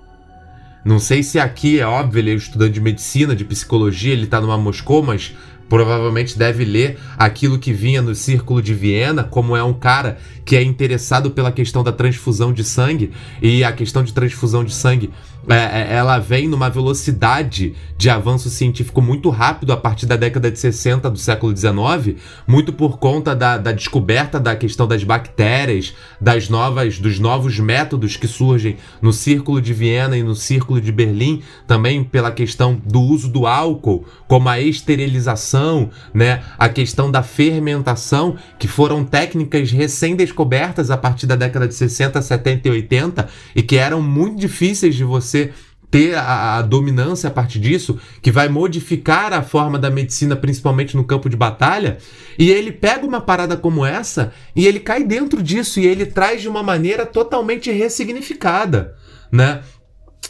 Não 0.83 0.99
sei 0.99 1.23
se 1.23 1.39
aqui 1.39 1.79
é 1.79 1.85
óbvio, 1.85 2.19
ele 2.19 2.31
é 2.31 2.33
estudante 2.33 2.73
de 2.73 2.81
medicina, 2.81 3.35
de 3.35 3.43
psicologia, 3.43 4.13
ele 4.13 4.27
tá 4.27 4.39
numa 4.39 4.57
Moscou, 4.57 5.03
mas 5.03 5.35
provavelmente 5.69 6.37
deve 6.37 6.65
ler 6.65 6.97
aquilo 7.17 7.59
que 7.59 7.71
vinha 7.71 8.01
no 8.01 8.15
Círculo 8.15 8.61
de 8.61 8.73
Viena, 8.73 9.23
como 9.23 9.55
é 9.55 9.63
um 9.63 9.73
cara 9.73 10.17
que 10.43 10.55
é 10.55 10.63
interessado 10.63 11.29
pela 11.29 11.51
questão 11.51 11.83
da 11.83 11.91
transfusão 11.91 12.51
de 12.51 12.63
sangue, 12.63 13.11
e 13.41 13.63
a 13.63 13.71
questão 13.71 14.03
de 14.03 14.11
transfusão 14.11 14.63
de 14.63 14.73
sangue 14.73 15.11
é, 15.49 15.81
é, 15.81 15.95
ela 15.95 16.19
vem 16.19 16.47
numa 16.47 16.69
velocidade 16.69 17.73
de 17.97 18.09
avanço 18.09 18.49
científico 18.49 19.01
muito 19.01 19.29
rápido 19.29 19.73
a 19.73 19.77
partir 19.77 20.05
da 20.05 20.15
década 20.15 20.51
de 20.51 20.59
60 20.59 21.09
do 21.09 21.17
século 21.17 21.51
19, 21.51 22.17
muito 22.47 22.71
por 22.71 22.99
conta 22.99 23.35
da, 23.35 23.57
da 23.57 23.71
descoberta 23.71 24.39
da 24.39 24.55
questão 24.55 24.87
das 24.87 25.03
bactérias, 25.03 25.95
das 26.21 26.49
novas, 26.49 26.99
dos 26.99 27.19
novos 27.19 27.59
métodos 27.59 28.15
que 28.15 28.27
surgem 28.27 28.77
no 29.01 29.11
Círculo 29.11 29.59
de 29.59 29.73
Viena 29.73 30.15
e 30.15 30.23
no 30.23 30.35
Círculo 30.35 30.79
de 30.79 30.91
Berlim, 30.91 31.41
também 31.65 32.03
pela 32.03 32.31
questão 32.31 32.79
do 32.85 33.01
uso 33.01 33.27
do 33.27 33.47
álcool, 33.47 34.05
como 34.27 34.49
a 34.49 34.59
esterilização, 34.61 35.89
né, 36.13 36.43
a 36.59 36.69
questão 36.69 37.09
da 37.09 37.23
fermentação, 37.23 38.35
que 38.59 38.67
foram 38.67 39.03
técnicas 39.03 39.71
recém-descobertas 39.71 40.91
a 40.91 40.97
partir 40.97 41.25
da 41.25 41.35
década 41.35 41.67
de 41.67 41.73
60, 41.73 42.21
70 42.21 42.67
e 42.67 42.71
80 42.71 43.27
e 43.55 43.63
que 43.63 43.77
eram 43.77 44.01
muito 44.01 44.39
difíceis 44.39 44.93
de 44.95 45.03
você 45.03 45.38
você 45.47 45.53
ter 45.91 46.15
a, 46.15 46.57
a, 46.57 46.61
dominância 46.61 47.29
a 47.29 47.31
partir 47.31 47.59
disso, 47.59 47.99
que 48.21 48.31
vai 48.31 48.47
modificar 48.47 49.33
a 49.33 49.41
forma 49.41 49.79
da 49.79 49.89
medicina, 49.89 50.35
principalmente 50.35 50.95
no 50.95 51.03
campo 51.03 51.29
de 51.29 51.35
batalha, 51.35 51.97
e 52.37 52.51
ele 52.51 52.71
pega 52.71 53.05
uma 53.05 53.19
parada 53.19 53.57
como 53.57 53.85
essa 53.85 54.31
e 54.55 54.67
ele 54.67 54.79
cai 54.79 55.03
dentro 55.03 55.41
disso 55.41 55.79
e 55.79 55.87
ele 55.87 56.05
traz 56.05 56.41
de 56.41 56.47
uma 56.47 56.61
maneira 56.61 57.05
totalmente 57.05 57.71
ressignificada, 57.71 58.95
né? 59.31 59.61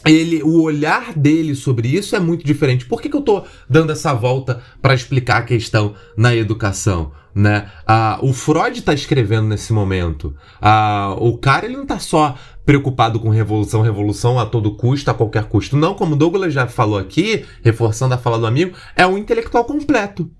Ele, 0.06 0.42
o 0.42 0.62
olhar 0.62 1.12
dele 1.12 1.54
sobre 1.54 1.88
isso 1.88 2.16
é 2.16 2.18
muito 2.18 2.42
diferente. 2.42 2.86
Por 2.86 3.02
que, 3.02 3.10
que 3.10 3.16
eu 3.16 3.20
estou 3.20 3.46
dando 3.68 3.92
essa 3.92 4.14
volta 4.14 4.62
para 4.80 4.94
explicar 4.94 5.38
a 5.38 5.42
questão 5.42 5.94
na 6.16 6.34
educação? 6.34 7.12
Né? 7.34 7.70
Ah, 7.86 8.18
o 8.22 8.32
Freud 8.32 8.78
está 8.78 8.94
escrevendo 8.94 9.48
nesse 9.48 9.74
momento. 9.74 10.34
Ah, 10.60 11.14
o 11.18 11.36
cara 11.36 11.66
ele 11.66 11.76
não 11.76 11.82
está 11.82 11.98
só 11.98 12.34
preocupado 12.70 13.18
com 13.18 13.30
revolução, 13.30 13.82
revolução 13.82 14.38
a 14.38 14.46
todo 14.46 14.76
custo, 14.76 15.10
a 15.10 15.14
qualquer 15.14 15.46
custo. 15.46 15.76
Não, 15.76 15.92
como 15.92 16.14
Douglas 16.14 16.54
já 16.54 16.68
falou 16.68 17.00
aqui, 17.00 17.44
reforçando 17.64 18.14
a 18.14 18.18
fala 18.18 18.38
do 18.38 18.46
amigo, 18.46 18.76
é 18.94 19.04
um 19.04 19.18
intelectual 19.18 19.64
completo. 19.64 20.30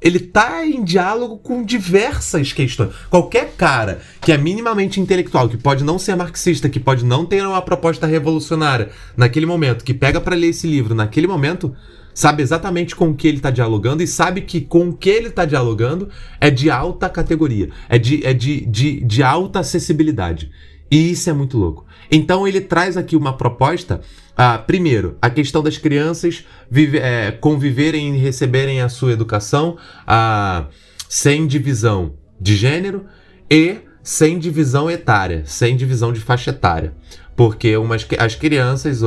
Ele 0.00 0.18
está 0.18 0.64
em 0.64 0.84
diálogo 0.84 1.38
com 1.38 1.64
diversas 1.64 2.52
questões. 2.52 2.92
Qualquer 3.10 3.54
cara 3.56 4.02
que 4.20 4.30
é 4.30 4.38
minimamente 4.38 5.00
intelectual, 5.00 5.48
que 5.48 5.56
pode 5.56 5.82
não 5.82 5.98
ser 5.98 6.14
marxista, 6.14 6.68
que 6.68 6.78
pode 6.78 7.04
não 7.04 7.26
ter 7.26 7.44
uma 7.44 7.60
proposta 7.60 8.06
revolucionária 8.06 8.90
naquele 9.16 9.44
momento, 9.44 9.84
que 9.84 9.92
pega 9.92 10.20
para 10.20 10.36
ler 10.36 10.50
esse 10.50 10.68
livro 10.68 10.94
naquele 10.94 11.26
momento, 11.26 11.74
sabe 12.14 12.40
exatamente 12.40 12.94
com 12.94 13.10
o 13.10 13.14
que 13.16 13.26
ele 13.26 13.38
está 13.38 13.50
dialogando 13.50 14.00
e 14.00 14.06
sabe 14.06 14.42
que 14.42 14.60
com 14.60 14.90
o 14.90 14.96
que 14.96 15.10
ele 15.10 15.26
está 15.26 15.44
dialogando 15.44 16.08
é 16.40 16.50
de 16.50 16.70
alta 16.70 17.08
categoria, 17.08 17.70
é 17.88 17.98
de, 17.98 18.24
é 18.24 18.32
de, 18.32 18.64
de, 18.64 19.00
de 19.00 19.22
alta 19.24 19.58
acessibilidade. 19.58 20.52
E 20.90 21.10
isso 21.12 21.30
é 21.30 21.32
muito 21.32 21.56
louco. 21.56 21.86
Então 22.10 22.46
ele 22.46 22.60
traz 22.60 22.96
aqui 22.96 23.14
uma 23.14 23.36
proposta. 23.36 24.00
Ah, 24.36 24.58
primeiro, 24.58 25.16
a 25.22 25.30
questão 25.30 25.62
das 25.62 25.78
crianças 25.78 26.44
vive, 26.70 26.98
é, 26.98 27.30
conviverem 27.30 28.14
e 28.14 28.18
receberem 28.18 28.80
a 28.80 28.88
sua 28.88 29.12
educação 29.12 29.76
ah, 30.06 30.66
sem 31.08 31.46
divisão 31.46 32.14
de 32.40 32.56
gênero 32.56 33.06
e 33.50 33.78
sem 34.02 34.38
divisão 34.38 34.90
etária, 34.90 35.42
sem 35.44 35.76
divisão 35.76 36.12
de 36.12 36.20
faixa 36.20 36.50
etária 36.50 36.94
porque 37.40 37.74
umas, 37.78 38.06
as 38.18 38.34
crianças, 38.34 39.00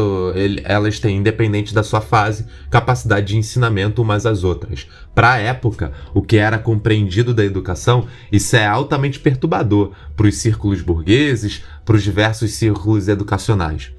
elas 0.64 0.98
têm, 0.98 1.18
independente 1.18 1.72
da 1.72 1.84
sua 1.84 2.02
fase, 2.02 2.48
capacidade 2.68 3.28
de 3.28 3.38
ensinamento 3.38 4.02
umas 4.02 4.26
às 4.26 4.44
outras. 4.44 4.88
Para 5.14 5.34
a 5.34 5.38
época, 5.38 5.92
o 6.16 6.22
que 6.24 6.38
era 6.38 6.58
compreendido 6.58 7.32
da 7.32 7.46
educação, 7.46 8.08
isso 8.32 8.56
é 8.56 8.66
altamente 8.66 9.20
perturbador 9.20 9.92
para 10.18 10.26
os 10.26 10.38
círculos 10.38 10.82
burgueses, 10.82 11.64
para 11.86 11.96
os 11.96 12.02
diversos 12.02 12.54
círculos 12.54 13.08
educacionais. 13.08 13.92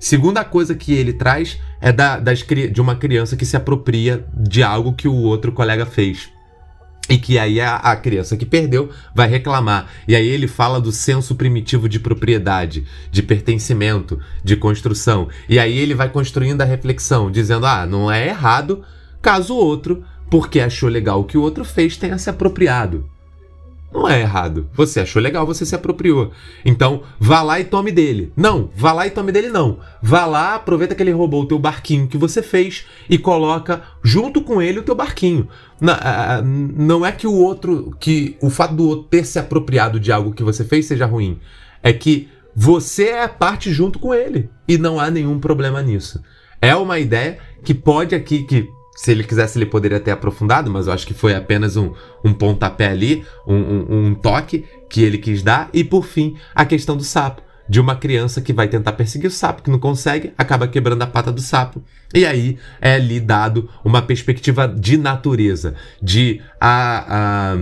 Segunda 0.00 0.44
coisa 0.44 0.74
que 0.74 0.92
ele 0.92 1.12
traz 1.12 1.60
é 1.80 1.92
da, 1.92 2.18
das, 2.18 2.42
de 2.42 2.80
uma 2.80 2.96
criança 2.96 3.36
que 3.36 3.46
se 3.46 3.56
apropria 3.56 4.26
de 4.34 4.64
algo 4.64 4.92
que 4.92 5.06
o 5.06 5.14
outro 5.14 5.52
colega 5.52 5.86
fez. 5.86 6.31
E 7.08 7.18
que 7.18 7.38
aí 7.38 7.60
a, 7.60 7.76
a, 7.76 7.96
criança 7.96 8.36
que 8.36 8.46
perdeu 8.46 8.88
vai 9.14 9.28
reclamar. 9.28 9.88
E 10.06 10.14
aí 10.14 10.26
ele 10.26 10.46
fala 10.46 10.80
do 10.80 10.92
senso 10.92 11.34
primitivo 11.34 11.88
de 11.88 11.98
propriedade, 11.98 12.86
de 13.10 13.22
pertencimento, 13.22 14.20
de 14.42 14.56
construção. 14.56 15.28
E 15.48 15.58
aí 15.58 15.76
ele 15.76 15.94
vai 15.94 16.08
construindo 16.08 16.62
a 16.62 16.66
reflexão, 16.66 17.30
dizendo: 17.30 17.66
ah, 17.66 17.84
não 17.84 18.10
é 18.10 18.28
errado 18.28 18.84
caso 19.20 19.54
o 19.54 19.56
outro, 19.56 20.04
porque 20.30 20.60
achou 20.60 20.88
legal 20.88 21.20
o 21.20 21.24
que 21.24 21.38
o 21.38 21.42
outro 21.42 21.64
fez, 21.64 21.96
tenha 21.96 22.18
se 22.18 22.30
apropriado. 22.30 23.11
Não 23.92 24.08
é 24.08 24.20
errado. 24.20 24.70
Você 24.72 25.00
achou 25.00 25.20
legal, 25.20 25.44
você 25.44 25.66
se 25.66 25.74
apropriou. 25.74 26.30
Então, 26.64 27.02
vá 27.20 27.42
lá 27.42 27.60
e 27.60 27.64
tome 27.64 27.92
dele. 27.92 28.32
Não, 28.34 28.70
vá 28.74 28.92
lá 28.92 29.06
e 29.06 29.10
tome 29.10 29.30
dele 29.30 29.48
não. 29.48 29.80
Vá 30.02 30.24
lá, 30.24 30.54
aproveita 30.54 30.94
que 30.94 31.02
ele 31.02 31.12
roubou 31.12 31.42
o 31.42 31.46
teu 31.46 31.58
barquinho 31.58 32.08
que 32.08 32.16
você 32.16 32.42
fez 32.42 32.86
e 33.08 33.18
coloca 33.18 33.82
junto 34.02 34.40
com 34.40 34.62
ele 34.62 34.78
o 34.78 34.82
teu 34.82 34.94
barquinho. 34.94 35.46
Não 36.74 37.04
é 37.04 37.12
que 37.12 37.26
o 37.26 37.34
outro, 37.34 37.94
que 38.00 38.36
o 38.40 38.48
fato 38.48 38.74
do 38.74 38.88
outro 38.88 39.08
ter 39.10 39.26
se 39.26 39.38
apropriado 39.38 40.00
de 40.00 40.10
algo 40.10 40.32
que 40.32 40.42
você 40.42 40.64
fez 40.64 40.86
seja 40.86 41.04
ruim. 41.04 41.38
É 41.82 41.92
que 41.92 42.30
você 42.56 43.08
é 43.08 43.28
parte 43.28 43.70
junto 43.72 43.98
com 43.98 44.14
ele 44.14 44.48
e 44.66 44.78
não 44.78 44.98
há 44.98 45.10
nenhum 45.10 45.38
problema 45.38 45.82
nisso. 45.82 46.22
É 46.60 46.74
uma 46.74 46.98
ideia 46.98 47.38
que 47.62 47.74
pode 47.74 48.14
aqui 48.14 48.44
que 48.44 48.68
se 48.94 49.10
ele 49.10 49.24
quisesse, 49.24 49.58
ele 49.58 49.66
poderia 49.66 49.98
ter 49.98 50.10
aprofundado, 50.10 50.70
mas 50.70 50.86
eu 50.86 50.92
acho 50.92 51.06
que 51.06 51.14
foi 51.14 51.34
apenas 51.34 51.76
um, 51.76 51.92
um 52.24 52.32
pontapé 52.32 52.88
ali, 52.88 53.24
um, 53.46 53.56
um, 53.56 54.06
um 54.06 54.14
toque 54.14 54.64
que 54.88 55.02
ele 55.02 55.18
quis 55.18 55.42
dar. 55.42 55.70
E 55.72 55.82
por 55.82 56.04
fim, 56.04 56.36
a 56.54 56.64
questão 56.64 56.96
do 56.96 57.02
sapo 57.02 57.42
de 57.68 57.80
uma 57.80 57.96
criança 57.96 58.40
que 58.40 58.52
vai 58.52 58.68
tentar 58.68 58.92
perseguir 58.92 59.28
o 59.28 59.30
sapo, 59.30 59.62
que 59.62 59.70
não 59.70 59.78
consegue, 59.78 60.32
acaba 60.36 60.68
quebrando 60.68 61.02
a 61.02 61.06
pata 61.06 61.32
do 61.32 61.40
sapo. 61.40 61.82
E 62.14 62.26
aí 62.26 62.58
é 62.80 62.98
lhe 62.98 63.18
dado 63.18 63.70
uma 63.82 64.02
perspectiva 64.02 64.68
de 64.68 64.98
natureza, 64.98 65.74
de 66.02 66.42
a, 66.60 67.52
a 67.52 67.56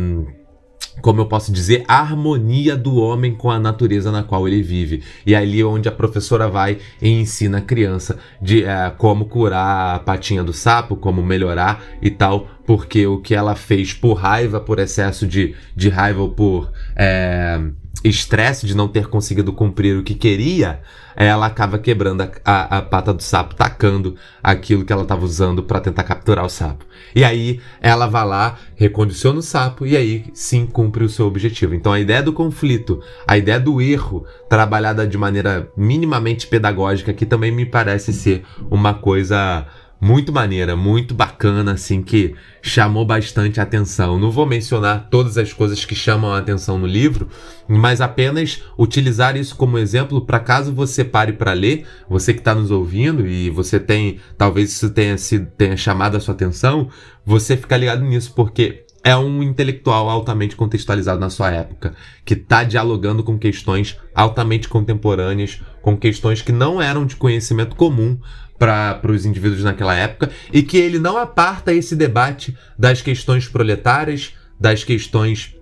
como 1.00 1.20
eu 1.20 1.26
posso 1.26 1.52
dizer, 1.52 1.84
a 1.86 2.00
harmonia 2.00 2.76
do 2.76 2.96
homem 2.96 3.34
com 3.34 3.50
a 3.50 3.58
natureza 3.58 4.10
na 4.10 4.22
qual 4.22 4.46
ele 4.46 4.62
vive. 4.62 5.02
E 5.26 5.34
é 5.34 5.38
ali 5.38 5.62
onde 5.62 5.88
a 5.88 5.92
professora 5.92 6.48
vai 6.48 6.78
e 7.00 7.08
ensina 7.08 7.58
a 7.58 7.62
criança 7.62 8.18
de 8.40 8.64
é, 8.64 8.90
como 8.96 9.24
curar 9.24 9.96
a 9.96 9.98
patinha 9.98 10.42
do 10.42 10.52
sapo, 10.52 10.96
como 10.96 11.22
melhorar 11.22 11.82
e 12.00 12.10
tal, 12.10 12.48
porque 12.66 13.06
o 13.06 13.18
que 13.18 13.34
ela 13.34 13.54
fez 13.54 13.92
por 13.92 14.14
raiva, 14.14 14.60
por 14.60 14.78
excesso 14.78 15.26
de, 15.26 15.54
de 15.74 15.88
raiva 15.88 16.20
ou 16.22 16.30
por 16.30 16.70
é, 16.96 17.60
estresse 18.02 18.66
de 18.66 18.76
não 18.76 18.88
ter 18.88 19.08
conseguido 19.08 19.52
cumprir 19.52 19.98
o 19.98 20.02
que 20.02 20.14
queria, 20.14 20.80
ela 21.14 21.46
acaba 21.46 21.78
quebrando 21.78 22.22
a, 22.22 22.30
a, 22.44 22.78
a 22.78 22.82
pata 22.82 23.12
do 23.12 23.22
sapo, 23.22 23.54
tacando 23.54 24.16
aquilo 24.42 24.84
que 24.84 24.92
ela 24.92 25.02
estava 25.02 25.24
usando 25.24 25.62
para 25.62 25.80
tentar 25.80 26.04
capturar 26.04 26.44
o 26.44 26.48
sapo. 26.48 26.84
E 27.14 27.24
aí 27.24 27.60
ela 27.80 28.06
vai 28.06 28.24
lá, 28.24 28.58
recondiciona 28.74 29.38
o 29.38 29.42
sapo 29.42 29.86
e 29.86 29.96
aí 29.96 30.24
sim 30.32 30.66
cumpre 30.66 31.04
o 31.04 31.08
seu 31.08 31.26
objetivo. 31.26 31.74
Então 31.74 31.92
a 31.92 32.00
ideia 32.00 32.22
do 32.22 32.32
conflito, 32.32 33.02
a 33.26 33.36
ideia 33.36 33.60
do 33.60 33.80
erro, 33.80 34.24
trabalhada 34.48 35.06
de 35.06 35.18
maneira 35.18 35.70
minimamente 35.76 36.46
pedagógica, 36.46 37.12
que 37.12 37.26
também 37.26 37.52
me 37.52 37.66
parece 37.66 38.12
ser 38.12 38.44
uma 38.70 38.94
coisa 38.94 39.66
muito 40.00 40.32
maneira, 40.32 40.74
muito 40.74 41.14
bacana, 41.14 41.72
assim, 41.72 42.02
que 42.02 42.34
chamou 42.62 43.04
bastante 43.04 43.60
atenção. 43.60 44.18
Não 44.18 44.30
vou 44.30 44.46
mencionar 44.46 45.08
todas 45.10 45.36
as 45.36 45.52
coisas 45.52 45.84
que 45.84 45.94
chamam 45.94 46.32
a 46.32 46.38
atenção 46.38 46.78
no 46.78 46.86
livro, 46.86 47.28
mas 47.68 48.00
apenas 48.00 48.62
utilizar 48.78 49.36
isso 49.36 49.54
como 49.54 49.76
exemplo 49.76 50.24
para 50.24 50.40
caso 50.40 50.72
você 50.72 51.04
pare 51.04 51.34
para 51.34 51.52
ler, 51.52 51.86
você 52.08 52.32
que 52.32 52.40
está 52.40 52.54
nos 52.54 52.70
ouvindo 52.70 53.26
e 53.26 53.50
você 53.50 53.78
tem, 53.78 54.18
talvez 54.38 54.72
isso 54.72 54.88
tenha, 54.90 55.18
sido, 55.18 55.46
tenha 55.56 55.76
chamado 55.76 56.16
a 56.16 56.20
sua 56.20 56.34
atenção, 56.34 56.88
você 57.24 57.56
fica 57.56 57.76
ligado 57.76 58.02
nisso, 58.02 58.32
porque 58.34 58.84
é 59.02 59.16
um 59.16 59.42
intelectual 59.42 60.08
altamente 60.08 60.56
contextualizado 60.56 61.20
na 61.20 61.30
sua 61.30 61.50
época, 61.50 61.94
que 62.24 62.34
está 62.34 62.64
dialogando 62.64 63.22
com 63.22 63.38
questões 63.38 63.98
altamente 64.14 64.68
contemporâneas, 64.68 65.60
com 65.80 65.96
questões 65.96 66.42
que 66.42 66.52
não 66.52 66.80
eram 66.80 67.06
de 67.06 67.16
conhecimento 67.16 67.76
comum 67.76 68.18
para 68.60 69.00
os 69.10 69.24
indivíduos 69.24 69.64
naquela 69.64 69.94
época 69.96 70.30
e 70.52 70.62
que 70.62 70.76
ele 70.76 70.98
não 70.98 71.16
aparta 71.16 71.72
esse 71.72 71.96
debate 71.96 72.54
das 72.78 73.00
questões 73.00 73.48
proletárias, 73.48 74.34
das 74.60 74.84
questões 74.84 75.56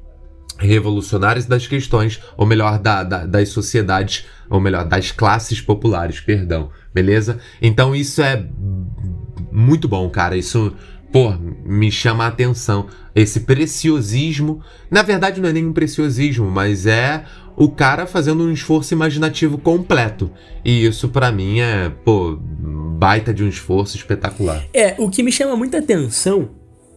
revolucionárias, 0.58 1.46
das 1.46 1.68
questões, 1.68 2.20
ou 2.36 2.44
melhor, 2.44 2.80
da, 2.80 3.04
da, 3.04 3.24
das 3.24 3.50
sociedades, 3.50 4.26
ou 4.50 4.60
melhor, 4.60 4.84
das 4.84 5.12
classes 5.12 5.60
populares, 5.60 6.18
perdão, 6.18 6.70
beleza? 6.92 7.38
Então 7.62 7.94
isso 7.94 8.20
é 8.20 8.44
muito 9.52 9.86
bom, 9.86 10.10
cara. 10.10 10.36
Isso, 10.36 10.74
pô, 11.12 11.32
me 11.64 11.92
chama 11.92 12.24
a 12.24 12.28
atenção. 12.28 12.88
Esse 13.14 13.40
preciosismo, 13.40 14.60
na 14.90 15.02
verdade 15.02 15.40
não 15.40 15.48
é 15.48 15.52
nenhum 15.52 15.72
preciosismo, 15.72 16.50
mas 16.50 16.84
é 16.84 17.24
o 17.58 17.68
cara 17.68 18.06
fazendo 18.06 18.44
um 18.44 18.52
esforço 18.52 18.94
imaginativo 18.94 19.58
completo. 19.58 20.30
E 20.64 20.86
isso 20.86 21.08
para 21.08 21.32
mim 21.32 21.58
é, 21.58 21.88
pô, 21.88 22.38
baita 22.40 23.34
de 23.34 23.42
um 23.42 23.48
esforço 23.48 23.96
espetacular. 23.96 24.64
É, 24.72 24.94
o 24.96 25.10
que 25.10 25.24
me 25.24 25.32
chama 25.32 25.56
muita 25.56 25.78
atenção, 25.78 26.50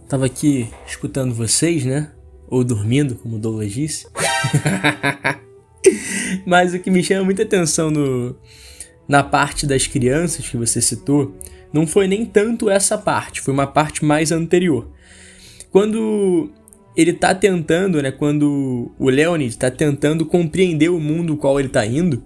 tava 0.07 0.28
aqui 0.28 0.70
escutando 0.86 1.34
vocês, 1.34 1.84
né? 1.84 2.12
Ou 2.47 2.64
dormindo, 2.64 3.16
como 3.16 3.38
o 3.38 3.39
Douglas 3.39 3.72
disse. 3.72 4.07
Mas 6.45 6.76
o 6.76 6.80
que 6.80 6.91
me 6.91 7.03
chama 7.03 7.26
muita 7.26 7.41
atenção 7.41 7.89
no, 7.89 8.38
na 9.07 9.24
parte 9.24 9.66
das 9.66 9.88
crianças 9.88 10.47
que 10.47 10.57
você 10.57 10.80
citou, 10.80 11.36
não 11.74 11.88
foi 11.88 12.07
nem 12.07 12.24
tanto 12.24 12.70
essa 12.70 12.97
parte, 12.97 13.41
foi 13.41 13.53
uma 13.53 13.66
parte 13.66 14.05
mais 14.05 14.32
anterior. 14.32 14.88
Quando 15.72 16.51
ele 16.96 17.14
tá 17.14 17.34
tentando, 17.34 18.02
né? 18.02 18.12
Quando 18.12 18.92
o 19.00 19.10
Leonid 19.10 19.58
tá 19.58 19.72
tentando 19.72 20.26
compreender 20.26 20.89
o 20.89 21.00
mundo 21.00 21.38
qual 21.38 21.60
ele 21.60 21.70
tá 21.70 21.86
indo. 21.86 22.24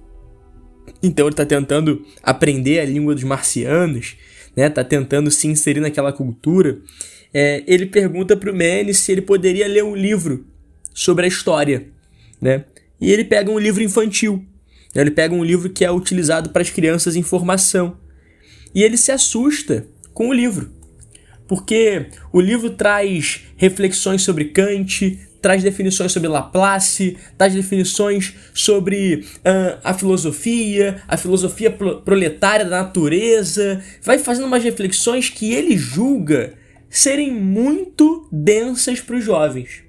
Então 1.01 1.27
ele 1.27 1.35
tá 1.35 1.45
tentando 1.45 2.05
aprender 2.23 2.79
a 2.79 2.85
língua 2.85 3.13
dos 3.13 3.23
marcianos, 3.23 4.15
né? 4.55 4.69
Tá 4.69 4.83
tentando 4.83 5.29
se 5.29 5.47
inserir 5.47 5.79
naquela 5.79 6.11
cultura. 6.11 6.79
É, 7.33 7.63
ele 7.67 7.85
pergunta 7.85 8.35
pro 8.35 8.53
Manny 8.53 8.93
se 8.93 9.11
ele 9.11 9.21
poderia 9.21 9.67
ler 9.67 9.83
um 9.83 9.95
livro 9.95 10.45
sobre 10.93 11.25
a 11.25 11.27
história, 11.27 11.87
né? 12.41 12.65
E 12.99 13.11
ele 13.11 13.25
pega 13.25 13.51
um 13.51 13.59
livro 13.59 13.83
infantil. 13.83 14.43
Ele 14.95 15.11
pega 15.11 15.35
um 15.35 15.43
livro 15.43 15.69
que 15.69 15.83
é 15.83 15.91
utilizado 15.91 16.49
para 16.51 16.61
as 16.61 16.69
crianças 16.69 17.15
em 17.17 17.21
formação. 17.21 17.97
E 18.73 18.81
ele 18.81 18.95
se 18.97 19.11
assusta 19.11 19.85
com 20.13 20.29
o 20.29 20.33
livro 20.33 20.71
porque 21.47 22.07
o 22.31 22.39
livro 22.39 22.71
traz 22.71 23.41
reflexões 23.55 24.21
sobre 24.21 24.45
Kant, 24.45 25.19
traz 25.41 25.61
definições 25.61 26.11
sobre 26.11 26.27
Laplace, 26.27 27.17
traz 27.37 27.53
definições 27.53 28.33
sobre 28.53 29.25
uh, 29.37 29.79
a 29.83 29.93
filosofia, 29.93 31.03
a 31.07 31.17
filosofia 31.17 31.69
proletária 31.69 32.65
da 32.65 32.81
natureza, 32.81 33.83
vai 34.01 34.17
fazendo 34.17 34.47
umas 34.47 34.63
reflexões 34.63 35.29
que 35.29 35.53
ele 35.53 35.77
julga 35.77 36.53
serem 36.89 37.31
muito 37.31 38.27
densas 38.31 38.99
para 39.01 39.17
os 39.17 39.23
jovens. 39.23 39.83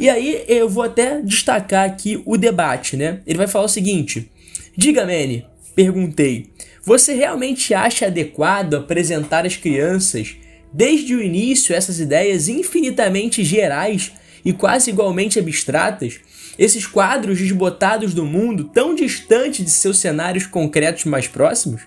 E 0.00 0.08
aí 0.08 0.44
eu 0.48 0.68
vou 0.68 0.82
até 0.82 1.20
destacar 1.20 1.86
aqui 1.86 2.20
o 2.24 2.36
debate, 2.36 2.96
né? 2.96 3.20
Ele 3.26 3.38
vai 3.38 3.46
falar 3.46 3.66
o 3.66 3.68
seguinte: 3.68 4.30
Diga, 4.76 5.04
Manny, 5.04 5.46
perguntei, 5.74 6.50
você 6.84 7.14
realmente 7.14 7.72
acha 7.74 8.06
adequado 8.06 8.74
apresentar 8.74 9.46
às 9.46 9.56
crianças 9.56 10.36
Desde 10.72 11.14
o 11.14 11.22
início, 11.22 11.74
essas 11.74 11.98
ideias 11.98 12.48
infinitamente 12.48 13.42
gerais 13.42 14.12
e 14.44 14.52
quase 14.52 14.90
igualmente 14.90 15.38
abstratas, 15.38 16.20
esses 16.58 16.86
quadros 16.86 17.38
desbotados 17.38 18.12
do 18.12 18.24
mundo 18.24 18.64
tão 18.64 18.94
distante 18.94 19.62
de 19.62 19.70
seus 19.70 19.98
cenários 19.98 20.46
concretos 20.46 21.04
mais 21.04 21.26
próximos, 21.26 21.82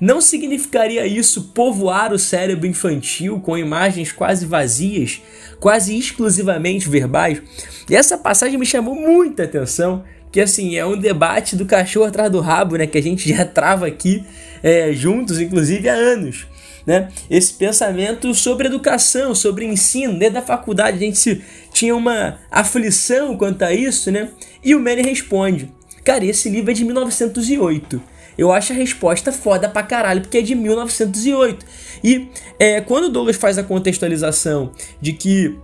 não 0.00 0.20
significaria 0.20 1.06
isso 1.06 1.52
povoar 1.54 2.12
o 2.12 2.18
cérebro 2.18 2.66
infantil 2.66 3.40
com 3.40 3.56
imagens 3.56 4.12
quase 4.12 4.44
vazias, 4.44 5.20
quase 5.58 5.96
exclusivamente 5.96 6.88
verbais? 6.88 7.42
E 7.88 7.96
essa 7.96 8.18
passagem 8.18 8.58
me 8.58 8.66
chamou 8.66 8.94
muita 8.94 9.44
atenção, 9.44 10.04
que 10.30 10.40
assim 10.40 10.76
é 10.76 10.84
um 10.84 10.98
debate 10.98 11.56
do 11.56 11.64
cachorro 11.64 12.06
atrás 12.06 12.30
do 12.30 12.40
rabo, 12.40 12.76
né, 12.76 12.86
que 12.86 12.98
a 12.98 13.02
gente 13.02 13.28
já 13.28 13.44
trava 13.44 13.86
aqui 13.86 14.24
é, 14.62 14.92
juntos, 14.92 15.40
inclusive 15.40 15.88
há 15.88 15.94
anos 15.94 16.46
né? 16.88 17.10
Esse 17.28 17.52
pensamento 17.52 18.32
sobre 18.32 18.66
educação, 18.66 19.34
sobre 19.34 19.66
ensino, 19.66 20.18
dentro 20.18 20.36
da 20.36 20.42
faculdade 20.42 20.96
a 20.96 21.00
gente 21.00 21.18
se, 21.18 21.42
tinha 21.70 21.94
uma 21.94 22.38
aflição 22.50 23.36
quanto 23.36 23.60
a 23.62 23.74
isso, 23.74 24.10
né? 24.10 24.30
E 24.64 24.74
o 24.74 24.80
Manny 24.80 25.02
responde: 25.02 25.70
Cara, 26.02 26.24
esse 26.24 26.48
livro 26.48 26.70
é 26.70 26.74
de 26.74 26.86
1908. 26.86 28.02
Eu 28.38 28.50
acho 28.50 28.72
a 28.72 28.76
resposta 28.76 29.30
foda 29.30 29.68
pra 29.68 29.82
caralho, 29.82 30.22
porque 30.22 30.38
é 30.38 30.40
de 30.40 30.54
1908. 30.54 31.66
E 32.02 32.28
é, 32.58 32.80
quando 32.80 33.04
o 33.04 33.08
Douglas 33.10 33.36
faz 33.36 33.58
a 33.58 33.62
contextualização 33.62 34.72
de 34.98 35.12
que 35.12 35.58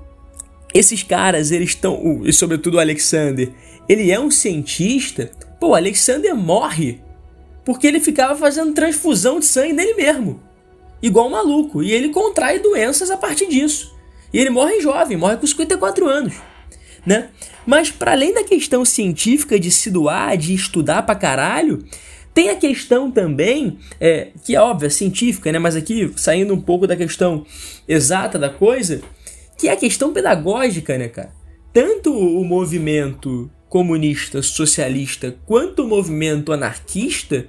esses 0.75 1.03
caras, 1.03 1.51
eles 1.51 1.70
estão, 1.70 2.20
e 2.22 2.35
sobretudo 2.35 2.75
o 2.75 2.81
Alexander, 2.81 3.51
ele 3.89 4.12
é 4.12 4.20
um 4.20 4.31
cientista, 4.31 5.31
pô, 5.59 5.68
o 5.68 5.75
Alexander 5.75 6.37
morre 6.37 7.01
porque 7.64 7.87
ele 7.87 7.99
ficava 7.99 8.37
fazendo 8.37 8.75
transfusão 8.75 9.39
de 9.39 9.47
sangue 9.47 9.72
nele 9.72 9.95
mesmo 9.95 10.44
igual 11.07 11.27
um 11.27 11.31
maluco. 11.31 11.83
E 11.83 11.93
ele 11.93 12.09
contrai 12.09 12.59
doenças 12.59 13.11
a 13.11 13.17
partir 13.17 13.47
disso. 13.47 13.95
E 14.33 14.39
ele 14.39 14.51
morre 14.51 14.81
jovem, 14.81 15.17
morre 15.17 15.37
com 15.37 15.47
54 15.47 16.09
anos. 16.09 16.35
Né? 17.07 17.29
Mas 17.67 17.91
para 17.91 18.13
além 18.13 18.33
da 18.33 18.43
questão 18.43 18.85
científica 18.85 19.61
de 19.61 19.71
se 19.71 19.91
doar, 19.91 20.37
de 20.37 20.55
estudar 20.55 21.03
pra 21.03 21.15
caralho, 21.15 21.85
tem 22.33 22.49
a 22.49 22.57
questão 22.57 23.11
também, 23.11 23.79
é, 24.01 24.29
que 24.45 24.57
é 24.57 24.61
óbvia, 24.61 24.89
científica, 24.89 25.53
né? 25.53 25.59
mas 25.59 25.77
aqui 25.77 26.11
saindo 26.17 26.55
um 26.55 26.61
pouco 26.61 26.87
da 26.87 26.97
questão 26.97 27.45
exata 27.87 28.39
da 28.39 28.49
coisa, 28.49 29.03
que 29.59 29.69
é 29.69 29.73
a 29.73 29.77
questão 29.77 30.13
pedagógica, 30.13 30.97
né, 30.97 31.09
cara? 31.09 31.33
Tanto 31.73 32.13
o 32.13 32.45
movimento 32.45 33.51
comunista, 33.69 34.41
socialista, 34.41 35.37
quanto 35.45 35.83
o 35.85 35.89
movimento 35.89 36.53
anarquista, 36.53 37.47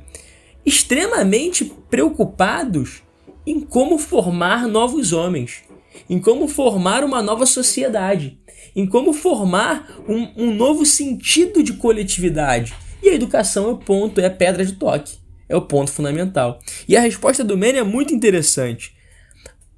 extremamente 0.65 1.65
preocupados 1.89 3.04
em 3.45 3.59
como 3.59 3.97
formar 3.97 4.67
novos 4.67 5.13
homens, 5.13 5.63
em 6.09 6.19
como 6.19 6.47
formar 6.47 7.03
uma 7.03 7.21
nova 7.21 7.45
sociedade, 7.45 8.39
em 8.75 8.85
como 8.85 9.13
formar 9.13 10.01
um, 10.07 10.45
um 10.45 10.53
novo 10.53 10.85
sentido 10.85 11.63
de 11.63 11.73
coletividade. 11.73 12.73
E 13.01 13.09
a 13.09 13.13
educação 13.13 13.69
é 13.69 13.71
o 13.73 13.77
ponto, 13.77 14.19
é 14.19 14.25
a 14.25 14.31
pedra 14.31 14.65
de 14.65 14.73
toque, 14.73 15.17
é 15.47 15.55
o 15.55 15.61
ponto 15.61 15.91
fundamental. 15.91 16.59
E 16.87 16.97
a 16.97 17.01
resposta 17.01 17.43
do 17.43 17.57
Manny 17.57 17.77
é 17.77 17.83
muito 17.83 18.13
interessante. 18.13 18.95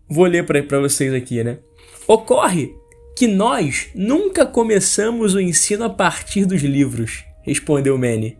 Vou 0.09 0.25
ler 0.25 0.45
para 0.45 0.79
vocês 0.79 1.13
aqui, 1.13 1.43
né? 1.43 1.59
Ocorre 2.07 2.73
que 3.17 3.27
nós 3.27 3.89
nunca 3.93 4.45
começamos 4.45 5.33
o 5.33 5.41
ensino 5.41 5.83
a 5.83 5.89
partir 5.89 6.45
dos 6.45 6.61
livros, 6.61 7.25
respondeu 7.43 7.97
Manny. 7.97 8.37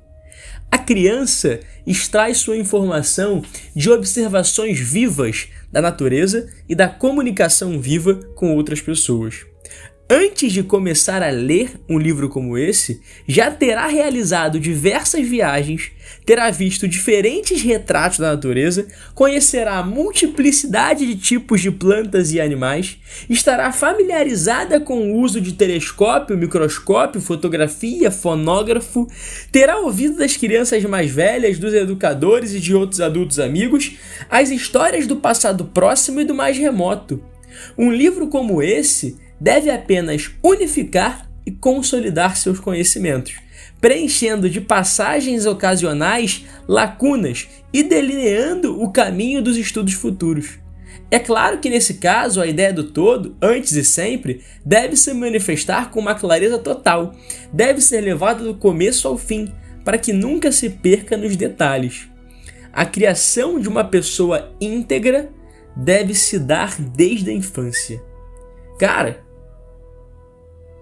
A 0.70 0.78
criança 0.78 1.60
extrai 1.86 2.34
sua 2.34 2.58
informação 2.58 3.42
de 3.76 3.90
observações 3.90 4.80
vivas 4.80 5.48
da 5.72 5.82
natureza 5.82 6.50
e 6.68 6.76
da 6.76 6.90
comunicação 6.90 7.80
viva 7.80 8.16
com 8.36 8.56
outras 8.56 8.82
pessoas. 8.82 9.46
Antes 10.10 10.54
de 10.54 10.64
começar 10.64 11.22
a 11.22 11.30
ler 11.30 11.72
um 11.90 11.98
livro 11.98 12.30
como 12.30 12.58
esse, 12.58 13.02
já 13.28 13.52
terá 13.52 13.88
realizado 13.88 14.60
diversas 14.60 15.28
viagens, 15.28 15.92
terá 16.26 16.50
visto 16.50 16.88
diferentes 16.88 17.62
retratos 17.62 18.20
da 18.20 18.32
natureza, 18.32 18.88
conhecerá 19.14 19.78
a 19.78 19.84
multiplicidade 19.84 21.06
de 21.06 21.16
tipos 21.16 21.60
de 21.60 21.72
plantas 21.72 22.32
e 22.32 22.40
animais, 22.40 22.98
estará 23.30 23.72
familiarizada 23.74 24.80
com 24.80 25.12
o 25.12 25.18
uso 25.18 25.42
de 25.42 25.54
telescópio, 25.54 26.38
microscópio, 26.38 27.20
fotografia, 27.20 28.10
fonógrafo, 28.10 29.08
terá 29.52 29.78
ouvido 29.80 30.18
das 30.18 30.38
crianças 30.38 30.84
mais 30.86 31.12
velhas, 31.12 31.60
dos 31.60 31.74
educadores 31.74 32.54
e 32.54 32.62
de 32.62 32.74
outros 32.74 33.02
adultos 33.02 33.40
amigos 33.40 33.98
as 34.30 34.52
histórias 34.52 35.06
do 35.06 35.18
passado 35.18 35.66
próximo 35.66 36.22
e 36.22 36.26
do 36.26 36.34
mais 36.34 36.58
remoto. 36.58 37.22
Um 37.78 37.92
livro 37.92 38.28
como 38.28 38.62
esse 38.62 39.18
deve 39.40 39.70
apenas 39.70 40.32
unificar 40.44 41.30
e 41.46 41.52
consolidar 41.52 42.36
seus 42.36 42.60
conhecimentos, 42.60 43.36
preenchendo 43.80 44.50
de 44.50 44.60
passagens 44.60 45.46
ocasionais 45.46 46.46
lacunas 46.68 47.48
e 47.72 47.84
delineando 47.84 48.82
o 48.82 48.92
caminho 48.92 49.42
dos 49.42 49.56
estudos 49.58 49.94
futuros. 49.94 50.60
É 51.10 51.20
claro 51.20 51.60
que 51.60 51.70
nesse 51.70 51.96
caso 51.96 52.42
a 52.42 52.48
ideia 52.48 52.74
do 52.74 52.84
todo, 52.84 53.38
antes 53.42 53.72
e 53.74 53.84
sempre, 53.84 54.42
deve 54.66 54.98
se 54.98 55.14
manifestar 55.14 55.90
com 55.90 56.02
uma 56.02 56.16
clareza 56.16 56.58
total, 56.58 57.16
deve 57.54 57.80
ser 57.80 58.02
levada 58.02 58.44
do 58.44 58.56
começo 58.56 59.08
ao 59.08 59.18
fim, 59.18 59.54
para 59.86 59.98
que 59.98 60.12
nunca 60.12 60.52
se 60.52 60.70
perca 60.70 61.16
nos 61.16 61.38
detalhes. 61.38 62.10
A 62.74 62.86
criação 62.86 63.58
de 63.58 63.70
uma 63.70 63.86
pessoa 63.86 64.54
íntegra 64.60 65.32
deve 65.76 66.14
se 66.14 66.38
dar 66.38 66.76
desde 66.78 67.30
a 67.30 67.34
infância. 67.34 68.02
Cara, 68.78 69.26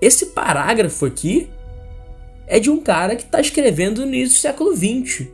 esse 0.06 0.28
parágrafo 0.28 1.06
aqui 1.06 1.50
é 2.48 2.60
de 2.60 2.70
um 2.70 2.80
cara 2.80 3.16
que 3.16 3.24
está 3.24 3.40
escrevendo 3.40 4.02
no 4.02 4.08
início 4.08 4.36
do 4.36 4.42
século 4.42 4.76
XX. 4.76 5.28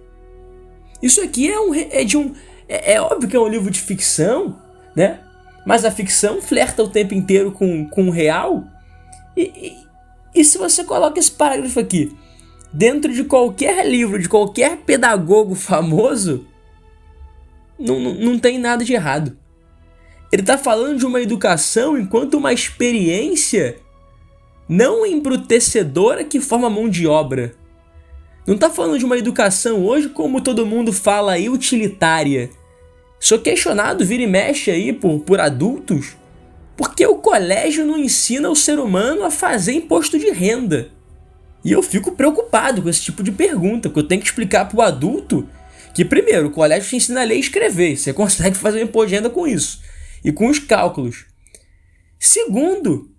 Isso 1.01 1.21
aqui 1.21 1.51
é, 1.51 1.59
um, 1.59 1.73
é 1.73 2.03
de 2.03 2.17
um. 2.17 2.33
É, 2.69 2.93
é, 2.93 3.01
óbvio 3.01 3.29
que 3.29 3.35
é 3.35 3.39
um 3.39 3.47
livro 3.47 3.69
de 3.69 3.81
ficção, 3.81 4.57
né? 4.95 5.19
Mas 5.65 5.83
a 5.83 5.91
ficção 5.91 6.41
flerta 6.41 6.83
o 6.83 6.89
tempo 6.89 7.13
inteiro 7.13 7.51
com, 7.51 7.87
com 7.87 8.07
o 8.07 8.11
real. 8.11 8.63
E, 9.35 9.41
e, 9.41 9.77
e 10.41 10.45
se 10.45 10.57
você 10.57 10.83
coloca 10.83 11.19
esse 11.19 11.31
parágrafo 11.31 11.79
aqui 11.79 12.15
dentro 12.71 13.11
de 13.11 13.23
qualquer 13.25 13.85
livro, 13.85 14.19
de 14.19 14.29
qualquer 14.29 14.77
pedagogo 14.77 15.53
famoso, 15.53 16.47
não, 17.77 17.99
não, 17.99 18.13
não 18.13 18.39
tem 18.39 18.57
nada 18.57 18.85
de 18.85 18.93
errado. 18.93 19.37
Ele 20.31 20.43
está 20.43 20.57
falando 20.57 20.97
de 20.97 21.05
uma 21.05 21.21
educação 21.21 21.97
enquanto 21.97 22.35
uma 22.35 22.53
experiência 22.53 23.80
não 24.67 25.05
embrutecedora 25.05 26.23
que 26.23 26.39
forma 26.39 26.69
mão 26.69 26.89
de 26.89 27.07
obra. 27.07 27.53
Não 28.45 28.55
está 28.55 28.69
falando 28.69 28.97
de 28.97 29.05
uma 29.05 29.17
educação 29.17 29.85
hoje 29.85 30.09
como 30.09 30.41
todo 30.41 30.65
mundo 30.65 30.91
fala 30.91 31.33
aí, 31.33 31.49
utilitária. 31.49 32.49
Sou 33.19 33.39
questionado, 33.39 34.03
vira 34.03 34.23
e 34.23 34.27
mexe 34.27 34.71
aí 34.71 34.91
por, 34.91 35.19
por 35.19 35.39
adultos, 35.39 36.17
porque 36.75 37.05
o 37.05 37.15
colégio 37.15 37.85
não 37.85 37.99
ensina 37.99 38.49
o 38.49 38.55
ser 38.55 38.79
humano 38.79 39.23
a 39.23 39.29
fazer 39.29 39.73
imposto 39.73 40.17
de 40.17 40.31
renda. 40.31 40.89
E 41.63 41.71
eu 41.71 41.83
fico 41.83 42.13
preocupado 42.13 42.81
com 42.81 42.89
esse 42.89 43.01
tipo 43.01 43.21
de 43.21 43.31
pergunta, 43.31 43.89
que 43.89 43.99
eu 43.99 44.07
tenho 44.07 44.19
que 44.19 44.27
explicar 44.27 44.65
para 44.65 44.79
o 44.79 44.81
adulto 44.81 45.47
que, 45.93 46.03
primeiro, 46.03 46.47
o 46.47 46.51
colégio 46.51 46.89
te 46.89 46.95
ensina 46.95 47.21
a 47.21 47.23
ler 47.23 47.35
e 47.35 47.39
escrever, 47.39 47.95
você 47.95 48.11
consegue 48.13 48.57
fazer 48.57 48.79
um 48.79 48.85
imposto 48.85 49.09
de 49.09 49.15
renda 49.15 49.29
com 49.29 49.45
isso, 49.45 49.81
e 50.23 50.31
com 50.31 50.47
os 50.47 50.57
cálculos. 50.57 51.25
Segundo, 52.19 53.11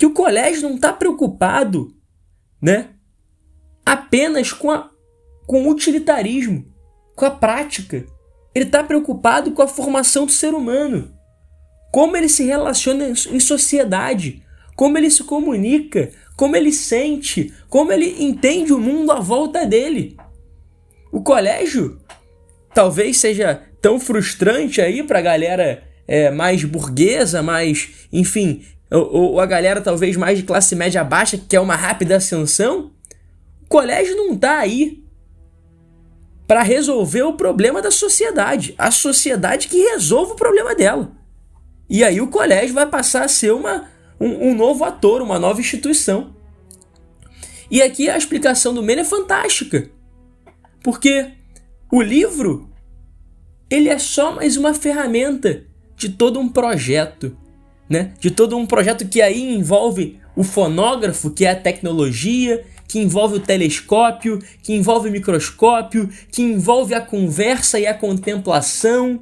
que 0.00 0.06
o 0.06 0.14
colégio 0.14 0.62
não 0.62 0.76
está 0.76 0.94
preocupado, 0.94 1.94
né? 2.58 2.88
Apenas 3.84 4.50
com, 4.50 4.70
a, 4.70 4.88
com 5.46 5.64
o 5.64 5.70
utilitarismo, 5.70 6.64
com 7.14 7.26
a 7.26 7.30
prática. 7.30 8.06
Ele 8.54 8.64
está 8.64 8.82
preocupado 8.82 9.52
com 9.52 9.60
a 9.60 9.68
formação 9.68 10.24
do 10.24 10.32
ser 10.32 10.54
humano, 10.54 11.14
como 11.92 12.16
ele 12.16 12.30
se 12.30 12.44
relaciona 12.44 13.10
em 13.10 13.38
sociedade, 13.38 14.42
como 14.74 14.96
ele 14.96 15.10
se 15.10 15.22
comunica, 15.22 16.10
como 16.34 16.56
ele 16.56 16.72
sente, 16.72 17.52
como 17.68 17.92
ele 17.92 18.24
entende 18.24 18.72
o 18.72 18.80
mundo 18.80 19.12
à 19.12 19.20
volta 19.20 19.66
dele. 19.66 20.16
O 21.12 21.22
colégio 21.22 22.00
talvez 22.72 23.18
seja 23.18 23.68
tão 23.82 24.00
frustrante 24.00 24.80
aí 24.80 25.02
para 25.02 25.18
a 25.18 25.22
galera 25.22 25.84
é, 26.08 26.30
mais 26.30 26.64
burguesa, 26.64 27.42
mais, 27.42 28.08
enfim, 28.10 28.64
ou, 28.90 29.32
ou 29.32 29.40
a 29.40 29.46
galera 29.46 29.80
talvez 29.80 30.16
mais 30.16 30.38
de 30.38 30.44
classe 30.44 30.74
média 30.74 31.04
baixa 31.04 31.38
que 31.38 31.46
quer 31.46 31.60
uma 31.60 31.76
rápida 31.76 32.16
ascensão, 32.16 32.90
o 33.62 33.66
colégio 33.68 34.16
não 34.16 34.32
está 34.32 34.58
aí 34.58 35.04
para 36.46 36.62
resolver 36.62 37.22
o 37.22 37.34
problema 37.34 37.80
da 37.80 37.92
sociedade. 37.92 38.74
A 38.76 38.90
sociedade 38.90 39.68
que 39.68 39.78
resolve 39.90 40.32
o 40.32 40.36
problema 40.36 40.74
dela. 40.74 41.12
E 41.88 42.02
aí 42.02 42.20
o 42.20 42.26
colégio 42.26 42.74
vai 42.74 42.86
passar 42.86 43.24
a 43.24 43.28
ser 43.28 43.52
uma, 43.52 43.88
um, 44.18 44.48
um 44.48 44.54
novo 44.54 44.82
ator, 44.84 45.22
uma 45.22 45.38
nova 45.38 45.60
instituição. 45.60 46.34
E 47.70 47.80
aqui 47.80 48.10
a 48.10 48.18
explicação 48.18 48.74
do 48.74 48.82
Mene 48.82 49.02
é 49.02 49.04
fantástica. 49.04 49.88
Porque 50.82 51.30
o 51.92 52.02
livro 52.02 52.68
ele 53.70 53.88
é 53.88 53.98
só 53.98 54.34
mais 54.34 54.56
uma 54.56 54.74
ferramenta 54.74 55.64
de 55.96 56.08
todo 56.08 56.40
um 56.40 56.48
projeto 56.48 57.36
né? 57.90 58.12
De 58.20 58.30
todo 58.30 58.56
um 58.56 58.64
projeto 58.64 59.04
que 59.08 59.20
aí 59.20 59.52
envolve 59.52 60.20
o 60.36 60.44
fonógrafo, 60.44 61.30
que 61.30 61.44
é 61.44 61.50
a 61.50 61.56
tecnologia, 61.56 62.64
que 62.86 63.00
envolve 63.00 63.36
o 63.36 63.40
telescópio, 63.40 64.40
que 64.62 64.72
envolve 64.72 65.08
o 65.08 65.12
microscópio, 65.12 66.08
que 66.30 66.40
envolve 66.40 66.94
a 66.94 67.00
conversa 67.00 67.80
e 67.80 67.86
a 67.86 67.92
contemplação 67.92 69.20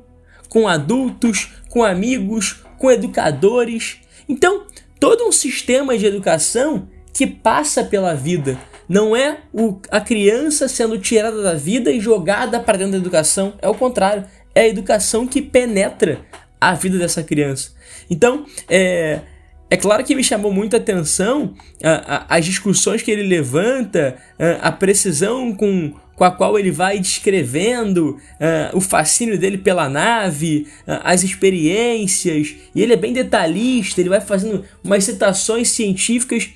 com 0.51 0.69
adultos, 0.69 1.51
com 1.71 1.83
amigos, 1.83 2.63
com 2.79 2.91
educadores. 2.91 3.97
Então, 4.29 4.67
todo 5.01 5.27
um 5.27 5.33
sistema 5.33 5.97
de 5.97 6.07
educação 6.07 6.89
que 7.13 7.27
passa 7.27 7.83
pela 7.83 8.15
vida. 8.15 8.59
Não 8.89 9.15
é 9.15 9.41
o, 9.53 9.79
a 9.91 10.01
criança 10.01 10.69
sendo 10.69 10.99
tirada 10.99 11.43
da 11.43 11.55
vida 11.55 11.91
e 11.91 12.01
jogada 12.01 12.61
para 12.61 12.79
dentro 12.79 12.93
da 12.93 12.99
educação. 12.99 13.55
É 13.61 13.69
o 13.69 13.75
contrário. 13.75 14.25
É 14.55 14.63
a 14.63 14.69
educação 14.69 15.27
que 15.27 15.43
penetra 15.43 16.21
a 16.61 16.75
vida 16.75 16.97
dessa 16.97 17.23
criança. 17.23 17.73
Então, 18.11 18.47
é, 18.69 19.21
é 19.71 19.77
claro 19.77 20.05
que 20.05 20.15
me 20.15 20.25
chamou 20.25 20.53
muita 20.53 20.77
atenção 20.79 21.55
a, 21.83 22.17
a, 22.17 22.37
as 22.37 22.45
discussões 22.45 23.03
que 23.03 23.11
ele 23.11 23.23
levanta, 23.23 24.17
a, 24.39 24.69
a, 24.69 24.73
precisão 24.73 25.55
com, 25.55 25.93
com 26.15 26.25
a 26.25 26.31
qual 26.31 26.59
ele 26.59 26.71
vai 26.71 26.99
descrevendo 26.99 28.19
o 28.73 28.81
fascínio 28.81 29.39
dele 29.39 29.59
pela 29.59 29.89
nave, 29.89 30.67
as 30.87 31.23
experiências, 31.23 32.55
e 32.75 32.83
ele 32.83 32.95
é 32.95 32.97
bem 32.97 33.13
detalhista, 33.13 34.01
ele 34.01 34.09
vai 34.09 34.21
fazendo 34.21 34.65
umas 34.83 35.05
citações 35.05 35.69
científicas 35.69 36.49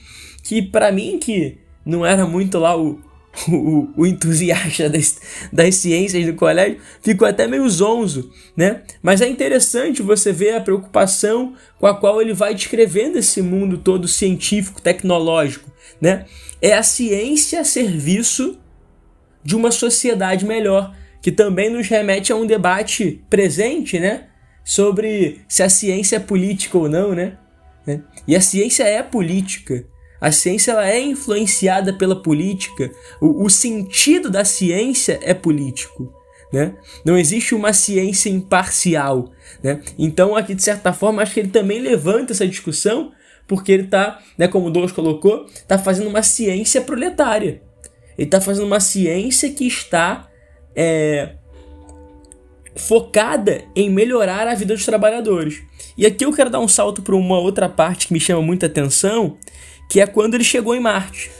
que, 0.42 0.62
para 0.62 0.90
mim, 0.90 1.18
que 1.18 1.58
não 1.84 2.04
era 2.06 2.26
muito 2.26 2.58
lá 2.58 2.76
o, 2.76 2.98
o, 3.48 3.88
o, 3.96 4.06
entusiasta 4.06 4.88
das, 4.90 5.20
das 5.52 5.76
ciências 5.76 6.26
do 6.26 6.34
colégio 6.34 6.78
ficou 7.00 7.26
até 7.26 7.46
meio 7.46 7.68
zonzo, 7.68 8.30
né? 8.56 8.82
Mas 9.02 9.20
é 9.20 9.28
interessante 9.28 10.02
você 10.02 10.32
ver 10.32 10.54
a 10.54 10.60
preocupação 10.60 11.54
com 11.78 11.86
a 11.86 11.98
qual 11.98 12.20
ele 12.20 12.34
vai 12.34 12.54
descrevendo 12.54 13.18
esse 13.18 13.40
mundo 13.40 13.78
todo 13.78 14.06
científico, 14.06 14.82
tecnológico, 14.82 15.70
né? 16.00 16.26
É 16.60 16.74
a 16.74 16.82
ciência 16.82 17.60
a 17.60 17.64
serviço 17.64 18.58
de 19.42 19.56
uma 19.56 19.70
sociedade 19.70 20.44
melhor, 20.44 20.94
que 21.20 21.32
também 21.32 21.70
nos 21.70 21.88
remete 21.88 22.32
a 22.32 22.36
um 22.36 22.46
debate 22.46 23.24
presente, 23.30 23.98
né? 23.98 24.28
Sobre 24.62 25.40
se 25.48 25.62
a 25.62 25.68
ciência 25.68 26.16
é 26.16 26.20
política 26.20 26.78
ou 26.78 26.88
não, 26.88 27.14
né? 27.14 27.38
E 28.28 28.36
a 28.36 28.40
ciência 28.40 28.84
é 28.84 29.02
política. 29.02 29.84
A 30.22 30.30
ciência 30.30 30.70
ela 30.70 30.88
é 30.88 31.00
influenciada 31.00 31.92
pela 31.92 32.22
política. 32.22 32.92
O, 33.20 33.44
o 33.44 33.50
sentido 33.50 34.30
da 34.30 34.44
ciência 34.44 35.18
é 35.20 35.34
político. 35.34 36.14
Né? 36.52 36.76
Não 37.04 37.18
existe 37.18 37.56
uma 37.56 37.72
ciência 37.72 38.30
imparcial. 38.30 39.32
Né? 39.60 39.80
Então, 39.98 40.36
aqui, 40.36 40.54
de 40.54 40.62
certa 40.62 40.92
forma, 40.92 41.22
acho 41.22 41.34
que 41.34 41.40
ele 41.40 41.48
também 41.48 41.80
levanta 41.80 42.32
essa 42.32 42.46
discussão, 42.46 43.10
porque 43.48 43.72
ele 43.72 43.82
está, 43.82 44.20
né, 44.38 44.46
como 44.46 44.68
o 44.68 44.70
Douglas 44.70 44.92
colocou, 44.92 45.44
está 45.46 45.76
fazendo 45.76 46.08
uma 46.08 46.22
ciência 46.22 46.80
proletária. 46.82 47.60
Ele 48.16 48.28
está 48.28 48.40
fazendo 48.40 48.66
uma 48.66 48.78
ciência 48.78 49.50
que 49.50 49.66
está 49.66 50.28
é, 50.76 51.30
focada 52.76 53.64
em 53.74 53.90
melhorar 53.90 54.46
a 54.46 54.54
vida 54.54 54.72
dos 54.72 54.86
trabalhadores. 54.86 55.62
E 55.96 56.06
aqui 56.06 56.24
eu 56.24 56.32
quero 56.32 56.48
dar 56.48 56.60
um 56.60 56.68
salto 56.68 57.02
para 57.02 57.16
uma 57.16 57.40
outra 57.40 57.68
parte 57.68 58.06
que 58.06 58.12
me 58.12 58.20
chama 58.20 58.40
muita 58.40 58.66
atenção, 58.66 59.36
que 59.92 60.00
é 60.00 60.06
quando 60.06 60.32
ele 60.32 60.42
chegou 60.42 60.74
em 60.74 60.80
Marte. 60.80 61.30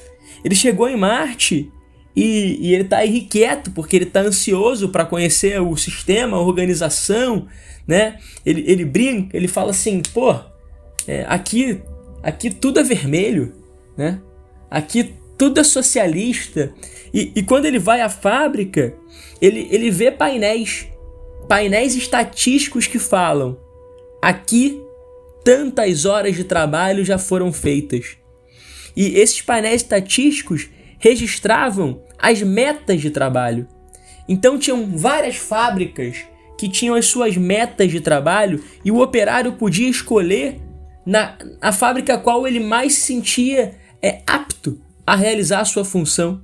Ele 0.45 0.55
chegou 0.55 0.87
em 0.87 0.95
Marte 0.95 1.73
e, 2.15 2.59
e 2.61 2.75
ele 2.75 2.83
está 2.83 3.03
irrequieto 3.03 3.71
porque 3.71 3.97
ele 3.97 4.05
está 4.05 4.21
ansioso 4.21 4.91
para 4.91 5.07
conhecer 5.07 5.59
o 5.59 5.75
sistema, 5.75 6.37
a 6.37 6.41
organização, 6.41 7.47
né? 7.89 8.19
Ele, 8.45 8.63
ele 8.67 8.85
brinca, 8.85 9.35
ele 9.35 9.49
fala 9.49 9.71
assim, 9.71 10.03
pô, 10.13 10.39
é, 11.09 11.25
aqui 11.27 11.81
aqui 12.23 12.51
tudo 12.51 12.79
é 12.79 12.83
vermelho, 12.83 13.55
né? 13.97 14.21
Aqui 14.71 15.15
tudo 15.39 15.59
é 15.59 15.65
socialista. 15.65 16.75
E, 17.15 17.33
e 17.35 17.43
quando 17.43 17.65
ele 17.65 17.79
vai 17.79 18.03
à 18.03 18.11
fábrica, 18.11 18.93
ele, 19.41 19.67
ele 19.71 19.91
vê 19.91 20.11
painéis, 20.11 20.89
painéis 21.49 21.97
estatísticos 21.97 22.87
que 22.87 22.99
falam: 22.99 23.59
aqui 24.21 24.79
tantas 25.43 26.05
horas 26.05 26.37
de 26.37 26.45
trabalho 26.45 27.03
já 27.03 27.17
foram 27.17 27.51
feitas. 27.51 28.21
E 28.97 29.19
esses 29.19 29.41
painéis 29.41 29.83
estatísticos 29.83 30.69
registravam 30.99 32.03
as 32.19 32.43
metas 32.43 33.01
de 33.01 33.11
trabalho. 33.11 33.67
Então 34.29 34.59
tinham 34.59 34.97
várias 34.97 35.37
fábricas 35.37 36.25
que 36.57 36.69
tinham 36.69 36.95
as 36.95 37.07
suas 37.07 37.37
metas 37.37 37.91
de 37.91 38.01
trabalho 38.01 38.63
e 38.85 38.91
o 38.93 39.01
operário 39.01 39.55
podia 39.55 39.89
escolher 39.89 40.61
na 41.05 41.37
a 41.61 41.73
fábrica 41.73 42.15
a 42.15 42.19
qual 42.19 42.47
ele 42.47 42.61
mais 42.61 42.95
se 42.95 43.01
sentia 43.01 43.75
é, 44.01 44.23
apto 44.27 44.81
a 45.05 45.17
realizar 45.17 45.61
a 45.61 45.65
sua 45.65 45.85
função. 45.85 46.41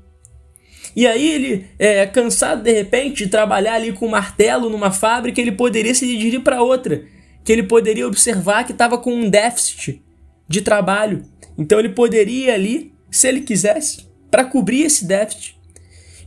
E 0.97 1.07
aí 1.07 1.31
ele, 1.31 1.67
é, 1.79 2.05
cansado 2.07 2.63
de 2.65 2.73
repente 2.73 3.25
de 3.25 3.31
trabalhar 3.31 3.75
ali 3.75 3.93
com 3.93 4.09
martelo 4.09 4.69
numa 4.69 4.91
fábrica, 4.91 5.41
ele 5.41 5.53
poderia 5.53 5.95
se 5.95 6.05
dirigir 6.05 6.41
para 6.41 6.63
outra, 6.63 7.05
que 7.45 7.53
ele 7.53 7.63
poderia 7.63 8.07
observar 8.07 8.65
que 8.65 8.73
estava 8.73 8.99
com 8.99 9.15
um 9.15 9.31
déficit 9.31 10.03
de 10.49 10.63
trabalho. 10.63 11.23
Então 11.57 11.79
ele 11.79 11.91
poderia 11.91 12.55
ali, 12.55 12.93
se 13.11 13.29
ele 13.29 13.43
quisesse, 13.43 14.09
para 14.31 14.45
cobrir 14.45 14.83
esse 14.83 15.05
déficit. 15.05 15.59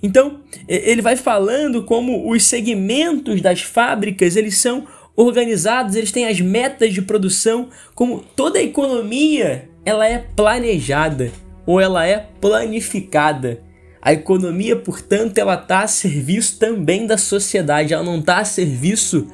Então, 0.03 0.41
ele 0.67 1.01
vai 1.01 1.15
falando 1.15 1.83
como 1.83 2.31
os 2.31 2.43
segmentos 2.43 3.39
das 3.39 3.61
fábricas, 3.61 4.35
eles 4.35 4.57
são 4.57 4.87
organizados, 5.15 5.95
eles 5.95 6.11
têm 6.11 6.25
as 6.25 6.41
metas 6.41 6.93
de 6.93 7.01
produção, 7.01 7.69
como 7.93 8.23
toda 8.35 8.57
a 8.57 8.63
economia, 8.63 9.69
ela 9.85 10.07
é 10.07 10.17
planejada 10.35 11.31
ou 11.65 11.79
ela 11.79 12.05
é 12.05 12.17
planificada. 12.39 13.61
A 14.01 14.13
economia, 14.13 14.75
portanto, 14.75 15.37
ela 15.37 15.53
está 15.53 15.81
a 15.81 15.87
serviço 15.87 16.57
também 16.57 17.05
da 17.05 17.17
sociedade, 17.17 17.93
ela 17.93 18.03
não 18.03 18.19
está 18.19 18.39
a 18.39 18.45
serviço 18.45 19.27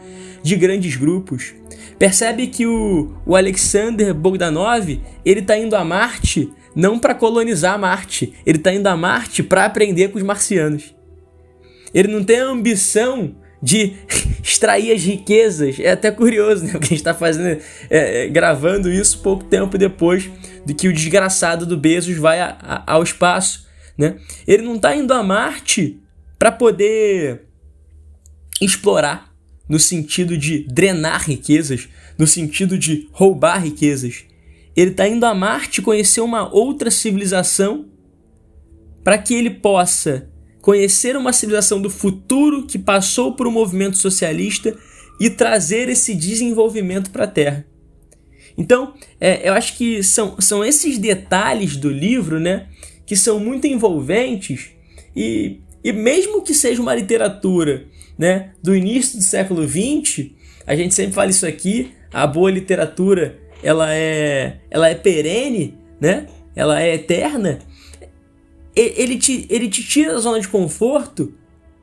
de 0.43 0.55
grandes 0.57 0.97
grupos. 0.97 1.53
Percebe 1.97 2.47
que 2.47 2.65
o, 2.65 3.17
o 3.25 3.35
Alexander 3.35 4.13
Bogdanov 4.13 5.01
ele 5.25 5.39
está 5.39 5.57
indo 5.57 5.75
a 5.75 5.83
Marte 5.83 6.51
não 6.75 6.99
para 6.99 7.15
colonizar 7.15 7.79
Marte, 7.79 8.33
ele 8.45 8.59
está 8.59 8.71
indo 8.71 8.85
a 8.85 8.95
Marte 8.95 9.41
para 9.41 9.65
aprender 9.65 10.09
com 10.09 10.19
os 10.19 10.23
marcianos. 10.23 10.93
Ele 11.91 12.07
não 12.07 12.23
tem 12.23 12.39
a 12.39 12.45
ambição 12.45 13.35
de 13.61 13.93
extrair 14.43 14.91
as 14.91 15.01
riquezas. 15.01 15.79
É 15.79 15.91
até 15.91 16.11
curioso, 16.11 16.65
né? 16.65 16.73
Porque 16.77 16.85
a 16.85 16.89
gente 16.89 16.99
está 16.99 17.15
fazendo, 17.15 17.59
é, 17.89 18.25
é, 18.25 18.27
gravando 18.27 18.91
isso 18.91 19.23
pouco 19.23 19.43
tempo 19.45 19.75
depois 19.75 20.29
de 20.63 20.75
que 20.75 20.87
o 20.87 20.93
desgraçado 20.93 21.65
do 21.65 21.75
Bezos 21.75 22.17
vai 22.17 22.39
a, 22.39 22.55
a, 22.61 22.93
ao 22.93 23.01
espaço, 23.01 23.65
né? 23.97 24.17
Ele 24.45 24.61
não 24.61 24.75
está 24.75 24.95
indo 24.95 25.13
a 25.13 25.23
Marte 25.23 25.99
para 26.37 26.51
poder 26.51 27.47
explorar 28.61 29.26
no 29.67 29.79
sentido 29.79 30.37
de 30.37 30.65
drenar 30.67 31.25
riquezas, 31.25 31.89
no 32.17 32.25
sentido 32.25 32.77
de 32.77 33.07
roubar 33.11 33.63
riquezas. 33.63 34.25
Ele 34.75 34.91
está 34.91 35.07
indo 35.07 35.25
a 35.25 35.33
Marte 35.33 35.81
conhecer 35.81 36.21
uma 36.21 36.53
outra 36.53 36.91
civilização 36.91 37.87
para 39.03 39.17
que 39.17 39.33
ele 39.33 39.49
possa 39.49 40.29
conhecer 40.61 41.15
uma 41.15 41.31
civilização 41.31 41.81
do 41.81 41.89
futuro 41.89 42.65
que 42.65 42.77
passou 42.77 43.33
por 43.33 43.47
um 43.47 43.51
movimento 43.51 43.97
socialista 43.97 44.77
e 45.19 45.29
trazer 45.29 45.89
esse 45.89 46.13
desenvolvimento 46.13 47.09
para 47.09 47.23
a 47.23 47.27
Terra. 47.27 47.65
Então, 48.57 48.93
é, 49.19 49.47
eu 49.47 49.53
acho 49.53 49.77
que 49.77 50.03
são, 50.03 50.35
são 50.39 50.63
esses 50.63 50.97
detalhes 50.97 51.77
do 51.77 51.89
livro, 51.89 52.39
né, 52.39 52.67
que 53.05 53.15
são 53.15 53.39
muito 53.39 53.65
envolventes 53.67 54.71
e, 55.15 55.61
e 55.83 55.93
mesmo 55.93 56.41
que 56.41 56.53
seja 56.53 56.81
uma 56.81 56.93
literatura, 56.93 57.87
né, 58.17 58.51
do 58.61 58.75
início 58.75 59.17
do 59.17 59.23
século 59.23 59.67
XX, 59.67 60.31
a 60.65 60.75
gente 60.75 60.93
sempre 60.93 61.13
fala 61.13 61.29
isso 61.29 61.45
aqui, 61.45 61.91
a 62.11 62.25
boa 62.25 62.51
literatura 62.51 63.39
ela 63.63 63.93
é, 63.93 64.59
ela 64.69 64.89
é 64.89 64.95
perene, 64.95 65.77
né? 65.99 66.27
Ela 66.55 66.81
é 66.81 66.95
eterna. 66.95 67.59
Ele 68.75 69.17
te, 69.17 69.47
ele 69.49 69.67
te 69.67 69.83
tira 69.83 70.13
da 70.13 70.19
zona 70.19 70.39
de 70.39 70.47
conforto 70.47 71.33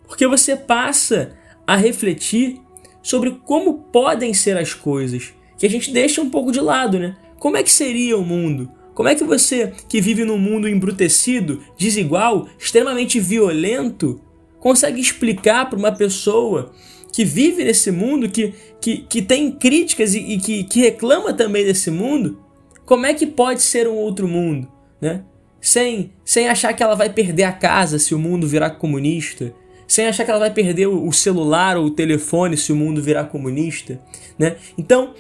porque 0.07 0.27
você 0.27 0.55
passa 0.55 1.33
a 1.67 1.77
refletir 1.77 2.61
sobre 3.03 3.33
como 3.45 3.75
podem 3.93 4.33
ser 4.33 4.57
as 4.57 4.73
coisas, 4.73 5.33
que 5.59 5.67
a 5.67 5.71
gente 5.71 5.93
deixa 5.93 6.23
um 6.23 6.31
pouco 6.31 6.53
de 6.53 6.61
lado, 6.61 6.99
né? 6.99 7.17
Como 7.39 7.57
é 7.57 7.63
que 7.63 7.73
seria 7.73 8.17
o 8.17 8.25
mundo? 8.25 8.71
Como 8.95 9.09
é 9.09 9.15
que 9.15 9.25
você, 9.25 9.73
que 9.89 10.01
vive 10.01 10.25
num 10.25 10.39
mundo 10.39 10.69
embrutecido, 10.69 11.61
desigual, 11.77 12.49
extremamente 12.59 13.19
violento, 13.19 14.21
consegue 14.65 14.99
explicar 14.99 15.69
para 15.69 15.79
uma 15.79 15.93
pessoa 15.93 16.73
que 17.13 17.23
vive 17.23 17.63
nesse 17.63 17.91
mundo, 17.91 18.31
que, 18.31 18.55
que, 18.81 18.97
que 18.97 19.21
tem 19.21 19.53
críticas 19.53 20.15
e, 20.15 20.21
e 20.21 20.41
que, 20.41 20.65
que 20.65 20.81
reclama 20.81 21.35
também 21.35 21.67
desse 21.67 21.91
mundo, 21.91 22.43
como 22.87 23.05
é 23.05 23.13
que 23.13 23.27
pode 23.27 23.61
ser 23.61 23.87
um 23.87 23.95
outro 23.95 24.27
mundo, 24.27 24.67
né? 25.03 25.23
Sem, 25.61 26.13
sem 26.25 26.49
achar 26.49 26.73
que 26.73 26.83
ela 26.83 26.95
vai 26.95 27.11
perder 27.11 27.43
a 27.43 27.53
casa 27.53 27.99
se 27.99 28.15
o 28.15 28.19
mundo 28.19 28.49
virar 28.49 28.71
comunista, 28.71 29.55
sem 29.87 30.07
achar 30.07 30.25
que 30.25 30.31
ela 30.31 30.41
vai 30.41 30.51
perder 30.51 30.87
o 30.87 31.13
celular 31.13 31.77
ou 31.77 31.85
o 31.85 31.91
telefone 31.91 32.57
se 32.57 32.73
o 32.73 32.77
mundo 32.77 33.03
virar 33.03 33.25
comunista, 33.25 34.01
né? 34.39 34.57
Então, 34.79 35.13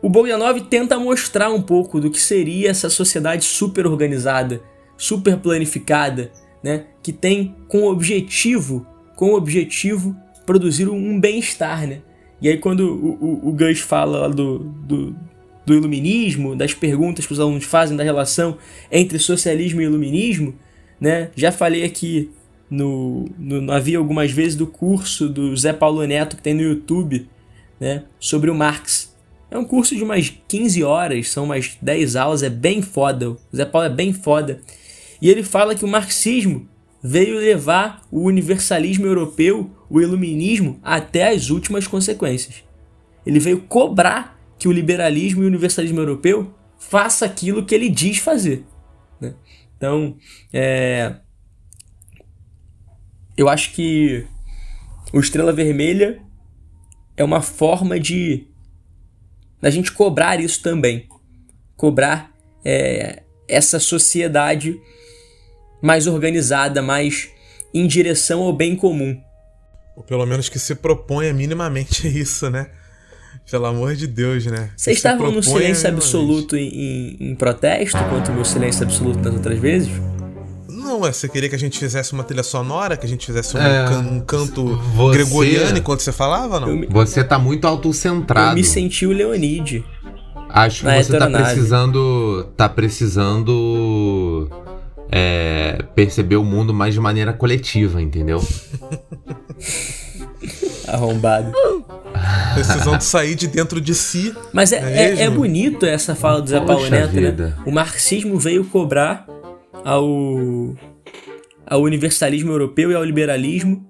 o 0.00 0.08
Bogdanov 0.08 0.58
tenta 0.62 0.98
mostrar 0.98 1.50
um 1.50 1.60
pouco 1.60 2.00
do 2.00 2.10
que 2.10 2.20
seria 2.20 2.70
essa 2.70 2.88
sociedade 2.88 3.44
super 3.44 3.86
organizada, 3.86 4.62
super 4.96 5.36
planificada, 5.36 6.32
né? 6.62 6.86
Que 7.04 7.12
tem 7.12 7.54
com 7.68 7.84
objetivo, 7.84 8.84
com 9.14 9.34
objetivo 9.34 10.16
produzir 10.44 10.88
um 10.88 11.20
bem-estar, 11.20 11.86
né? 11.86 12.00
E 12.42 12.48
aí 12.48 12.58
quando 12.58 12.80
o, 12.80 13.46
o, 13.46 13.48
o 13.50 13.52
Gus 13.52 13.78
fala 13.78 14.28
do, 14.28 14.58
do, 14.58 15.16
do 15.64 15.74
iluminismo, 15.74 16.56
das 16.56 16.74
perguntas 16.74 17.26
que 17.26 17.32
os 17.32 17.38
alunos 17.38 17.64
fazem 17.64 17.96
da 17.96 18.02
relação 18.02 18.58
entre 18.90 19.18
socialismo 19.18 19.80
e 19.80 19.84
iluminismo, 19.84 20.54
né? 21.00 21.30
Já 21.36 21.52
falei 21.52 21.84
aqui 21.84 22.30
no, 22.70 23.26
no, 23.38 23.72
havia 23.72 23.98
algumas 23.98 24.30
vezes 24.30 24.56
do 24.56 24.66
curso 24.66 25.28
do 25.28 25.56
Zé 25.56 25.72
Paulo 25.72 26.04
Neto 26.06 26.36
que 26.36 26.42
tem 26.42 26.54
no 26.54 26.62
YouTube, 26.62 27.28
né? 27.78 28.04
Sobre 28.18 28.50
o 28.50 28.54
Marx. 28.54 29.14
É 29.50 29.58
um 29.58 29.64
curso 29.64 29.94
de 29.94 30.02
umas 30.02 30.32
15 30.48 30.82
horas, 30.82 31.28
são 31.28 31.44
umas 31.44 31.76
10 31.80 32.16
aulas, 32.16 32.42
é 32.42 32.50
bem 32.50 32.82
foda. 32.82 33.30
O 33.30 33.38
Zé 33.54 33.64
Paulo 33.64 33.86
é 33.86 33.90
bem 33.90 34.12
foda. 34.12 34.60
E 35.22 35.30
ele 35.30 35.42
fala 35.42 35.74
que 35.74 35.84
o 35.84 35.88
marxismo 35.88 36.68
veio 37.06 37.38
levar 37.38 38.00
o 38.10 38.22
universalismo 38.22 39.04
europeu, 39.04 39.70
o 39.90 40.00
iluminismo, 40.00 40.80
até 40.82 41.28
as 41.28 41.50
últimas 41.50 41.86
consequências. 41.86 42.64
Ele 43.26 43.38
veio 43.38 43.60
cobrar 43.60 44.40
que 44.58 44.66
o 44.66 44.72
liberalismo 44.72 45.42
e 45.42 45.44
o 45.44 45.48
universalismo 45.48 46.00
europeu 46.00 46.54
faça 46.78 47.26
aquilo 47.26 47.66
que 47.66 47.74
ele 47.74 47.90
diz 47.90 48.16
fazer. 48.16 48.64
Né? 49.20 49.34
Então, 49.76 50.16
é... 50.50 51.16
eu 53.36 53.50
acho 53.50 53.72
que 53.72 54.26
o 55.12 55.20
Estrela 55.20 55.52
Vermelha 55.52 56.22
é 57.18 57.22
uma 57.22 57.42
forma 57.42 58.00
de 58.00 58.48
da 59.60 59.68
gente 59.68 59.92
cobrar 59.92 60.40
isso 60.40 60.62
também, 60.62 61.06
cobrar 61.76 62.32
é, 62.64 63.22
essa 63.48 63.78
sociedade 63.78 64.78
mais 65.84 66.06
organizada, 66.06 66.80
mais 66.80 67.28
em 67.74 67.86
direção 67.86 68.40
ao 68.40 68.54
bem 68.54 68.74
comum. 68.74 69.20
Ou 69.94 70.02
pelo 70.02 70.24
menos 70.24 70.48
que 70.48 70.58
se 70.58 70.74
proponha 70.74 71.32
minimamente 71.34 72.08
isso, 72.18 72.48
né? 72.48 72.68
Pelo 73.50 73.66
amor 73.66 73.94
de 73.94 74.06
Deus, 74.06 74.46
né? 74.46 74.70
Vocês 74.74 74.96
estavam 74.96 75.30
no 75.30 75.42
silêncio 75.42 75.86
absoluto 75.86 76.56
em, 76.56 76.68
em, 76.68 77.16
em, 77.20 77.34
protesto 77.34 77.98
contra 78.04 78.32
o 78.32 78.34
meu 78.34 78.44
silêncio 78.44 78.82
absoluto 78.82 79.18
das 79.18 79.34
outras 79.34 79.58
vezes? 79.58 79.90
Não, 80.66 81.00
você 81.00 81.28
queria 81.28 81.50
que 81.50 81.54
a 81.54 81.58
gente 81.58 81.78
fizesse 81.78 82.14
uma 82.14 82.24
trilha 82.24 82.42
sonora, 82.42 82.96
que 82.96 83.04
a 83.04 83.08
gente 83.08 83.26
fizesse 83.26 83.54
um, 83.54 83.60
é, 83.60 83.84
can, 83.86 83.98
um 84.00 84.20
canto 84.20 84.76
você, 84.76 85.18
gregoriano 85.18 85.76
enquanto 85.76 86.00
você 86.00 86.12
falava, 86.12 86.58
não? 86.60 86.74
Me, 86.74 86.86
você 86.86 87.22
tá 87.22 87.38
muito 87.38 87.66
autocentrado. 87.66 88.52
Eu 88.52 88.54
me 88.54 88.64
senti 88.64 89.04
o 89.06 89.12
Leonide. 89.12 89.84
Acho 90.48 90.84
que 90.84 91.02
você 91.02 91.18
tá 91.18 91.28
precisando. 91.28 92.52
tá 92.56 92.68
precisando 92.68 93.52
é, 95.16 95.78
perceber 95.94 96.34
o 96.34 96.42
mundo 96.42 96.74
mais 96.74 96.92
de 96.92 96.98
maneira 96.98 97.32
coletiva, 97.32 98.02
entendeu? 98.02 98.44
Arrombado. 100.88 101.52
Precisando 102.54 103.00
sair 103.00 103.36
de 103.36 103.46
dentro 103.46 103.80
de 103.80 103.94
si. 103.94 104.34
Mas 104.52 104.72
é, 104.72 104.78
é, 104.78 105.14
é, 105.14 105.22
é 105.22 105.30
bonito 105.30 105.86
essa 105.86 106.16
fala 106.16 106.42
do 106.42 106.48
Zé 106.48 106.58
Paulo 106.60 106.90
Neto, 106.90 107.14
né? 107.14 107.54
O 107.64 107.70
marxismo 107.70 108.40
veio 108.40 108.64
cobrar 108.64 109.24
ao, 109.84 110.04
ao 111.64 111.80
universalismo 111.80 112.50
europeu 112.50 112.90
e 112.90 112.94
ao 112.96 113.04
liberalismo 113.04 113.86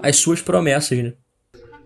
as 0.00 0.16
suas 0.16 0.42
promessas, 0.42 0.98
né? 0.98 1.12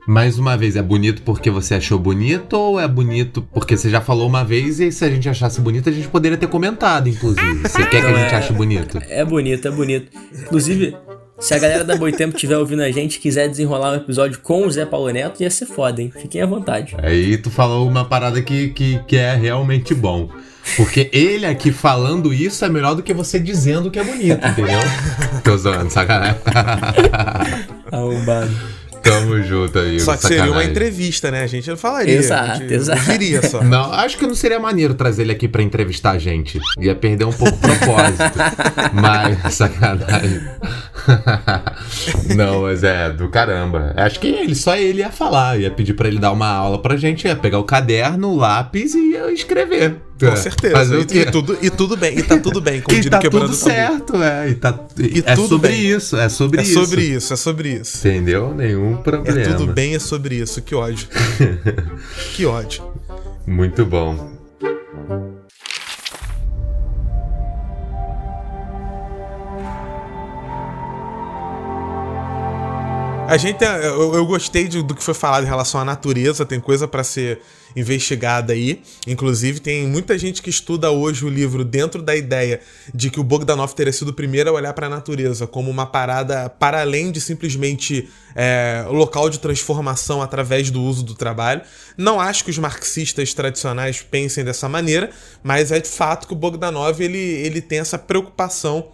Mais 0.07 0.37
uma 0.37 0.57
vez, 0.57 0.75
é 0.75 0.83
bonito 0.83 1.23
porque 1.23 1.49
você 1.49 1.75
achou 1.75 1.99
bonito 1.99 2.55
ou 2.55 2.81
é 2.81 2.89
bonito 2.89 3.43
porque 3.53 3.77
você 3.77 3.89
já 3.89 4.01
falou 4.01 4.27
uma 4.27 4.45
vez 4.45 4.81
e 4.81 4.91
se 4.91 5.05
a 5.05 5.11
gente 5.11 5.29
achasse 5.29 5.61
bonito, 5.61 5.89
a 5.89 5.93
gente 5.93 6.09
poderia 6.09 6.37
ter 6.37 6.49
comentado, 6.49 7.09
inclusive. 7.09 7.61
Você 7.63 7.87
quer 7.87 8.01
que 8.01 8.07
a 8.07 8.15
gente 8.15 8.35
ache 8.35 8.53
bonito? 8.53 8.99
É 9.09 9.25
bonito, 9.25 9.69
é 9.69 9.71
bonito. 9.71 10.11
Inclusive, 10.33 10.97
se 11.39 11.55
a 11.55 11.59
galera 11.59 11.85
da 11.85 11.95
Boitempo 11.95 12.35
estiver 12.35 12.59
ouvindo 12.59 12.83
a 12.83 12.91
gente 12.91 13.17
e 13.17 13.19
quiser 13.21 13.49
desenrolar 13.49 13.93
um 13.93 13.97
episódio 13.97 14.41
com 14.41 14.67
o 14.67 14.71
Zé 14.71 14.85
Paulo 14.85 15.09
Neto, 15.11 15.41
ia 15.41 15.51
ser 15.51 15.67
foda, 15.67 16.03
hein? 16.03 16.13
Fiquem 16.21 16.43
à 16.43 16.47
vontade. 16.47 16.97
Aí 17.01 17.37
tu 17.37 17.51
falou 17.51 17.87
uma 17.89 18.05
parada 18.05 18.43
que, 18.43 18.71
que, 18.71 18.99
que 19.07 19.17
é 19.17 19.37
realmente 19.37 19.95
bom. 19.95 20.29
Porque 20.77 21.11
ele 21.13 21.47
aqui 21.47 21.71
falando 21.71 22.33
isso 22.33 22.65
é 22.65 22.69
melhor 22.69 22.95
do 22.95 23.03
que 23.03 23.13
você 23.13 23.39
dizendo 23.39 23.91
que 23.91 23.99
é 23.99 24.05
bonito, 24.05 24.47
entendeu? 24.47 24.81
Tô 25.43 25.57
zoando, 25.57 25.91
sacanagem. 25.91 26.41
Arrombado. 27.91 28.82
Tamo 29.03 29.43
junto 29.43 29.79
aí. 29.79 30.01
Só 30.01 30.17
que 30.17 30.27
seria 30.27 30.51
uma 30.51 30.65
entrevista, 30.65 31.31
né? 31.31 31.43
A 31.43 31.47
gente 31.47 31.69
não 31.69 31.77
falaria. 31.77 32.15
Exato, 32.15 32.51
a 32.51 32.55
gente 32.55 32.75
exato. 32.75 33.01
ouviria 33.01 33.43
só. 33.49 33.63
Não, 33.73 33.93
acho 33.93 34.19
que 34.19 34.27
não 34.27 34.35
seria 34.35 34.59
maneiro 34.59 34.95
trazer 34.95 35.23
ele 35.23 35.33
aqui 35.33 35.49
pra 35.49 35.63
entrevistar 35.63 36.13
a 36.13 36.19
gente. 36.19 36.61
Ia 36.79 36.95
perder 36.95 37.25
um 37.25 37.33
pouco 37.33 37.55
o 37.55 37.59
propósito. 37.59 38.39
mas, 38.93 39.55
sacanagem. 39.55 40.41
não, 42.37 42.63
mas 42.63 42.83
é 42.85 43.11
do 43.11 43.29
caramba. 43.29 43.93
Acho 43.97 44.21
que 44.21 44.27
ele, 44.29 44.55
só 44.55 44.77
ele 44.77 45.01
ia 45.01 45.11
falar. 45.11 45.59
Ia 45.59 45.71
pedir 45.71 45.95
pra 45.95 46.09
ele 46.09 46.19
dar 46.19 46.33
uma 46.33 46.49
aula 46.49 46.81
pra 46.81 46.97
gente. 46.97 47.27
Ia 47.27 47.37
pegar 47.37 47.59
o 47.59 47.65
caderno, 47.65 48.29
o 48.29 48.37
lápis 48.37 48.95
e 48.95 49.13
ia 49.13 49.31
escrever. 49.33 49.97
Com 50.21 50.27
É, 50.29 50.37
certeza. 50.37 50.97
E, 50.97 51.19
e 51.19 51.31
tudo, 51.31 51.59
e 51.61 51.71
tudo 51.71 51.97
bem. 51.97 52.19
E 52.19 52.23
tá 52.23 52.39
tudo 52.39 52.61
bem, 52.61 52.81
como 52.81 52.97
E 52.99 53.11
tá 53.11 53.19
tudo 53.19 53.41
tabu. 53.41 53.53
certo, 53.55 54.23
é. 54.23 54.51
E 54.51 54.55
tá, 54.55 54.79
E 54.99 55.23
é 55.27 55.35
tudo 55.35 55.49
sobre 55.49 55.69
bem. 55.71 55.87
isso, 55.87 56.17
é 56.17 56.29
sobre 56.29 56.61
É 56.61 56.63
isso. 56.63 56.75
sobre 56.87 57.03
isso, 57.03 57.33
é 57.33 57.37
sobre 57.37 57.69
isso. 57.71 57.99
Entendeu? 58.07 58.55
Nenhum 58.55 58.97
problema. 58.99 59.41
É 59.41 59.45
tudo 59.45 59.73
bem, 59.73 59.95
é 59.95 59.99
sobre 59.99 60.37
isso. 60.37 60.63
Que 60.63 60.75
ódio. 60.75 61.09
que 62.37 62.47
ódio. 62.47 62.85
Muito 63.47 63.85
bom. 63.85 64.31
A 73.33 73.39
gente, 73.39 73.65
eu, 73.65 74.15
eu 74.15 74.27
gostei 74.27 74.69
de- 74.69 74.83
do 74.83 74.95
que 74.95 75.03
foi 75.03 75.15
falado 75.15 75.45
em 75.45 75.47
relação 75.47 75.81
à 75.81 75.85
natureza, 75.87 76.45
tem 76.45 76.61
coisa 76.61 76.87
pra 76.87 77.03
ser 77.03 77.41
investigada 77.75 78.53
aí. 78.53 78.83
Inclusive, 79.07 79.59
tem 79.59 79.87
muita 79.89 80.19
gente 80.19 80.43
que 80.43 80.51
estuda 80.51 80.91
hoje 80.91 81.25
o 81.25 81.31
livro 81.31 81.65
dentro 81.65 82.03
da 82.03 82.15
ideia 82.15 82.61
de 82.95 83.09
que 83.09 83.19
o 83.19 83.25
Bogdanov 83.25 83.73
teria 83.73 83.91
sido 83.91 84.09
o 84.09 84.13
primeiro 84.13 84.51
a 84.51 84.53
olhar 84.53 84.75
pra 84.75 84.87
natureza 84.87 85.47
como 85.47 85.71
uma 85.71 85.87
parada 85.87 86.51
para 86.51 86.83
além 86.83 87.11
de 87.11 87.23
simplesmente 87.23 88.07
é, 88.35 88.85
local 88.91 89.31
de 89.31 89.39
transformação 89.39 90.21
através 90.21 90.71
do 90.71 90.83
uso 90.83 91.03
do 91.03 91.15
trabalho. 91.15 91.63
Não 91.97 92.21
acho 92.21 92.45
que 92.45 92.51
os 92.51 92.59
marxistas 92.59 93.33
tradicionais 93.33 94.03
pensem 94.03 94.45
dessa 94.45 94.69
maneira, 94.69 95.09
mas 95.43 95.73
é 95.73 95.81
de 95.81 95.89
fato 95.89 96.27
que 96.27 96.35
o 96.35 96.37
Bogdanov 96.37 97.01
ele, 97.03 97.17
ele 97.17 97.63
tem 97.63 97.79
essa 97.79 97.97
preocupação 97.99 98.89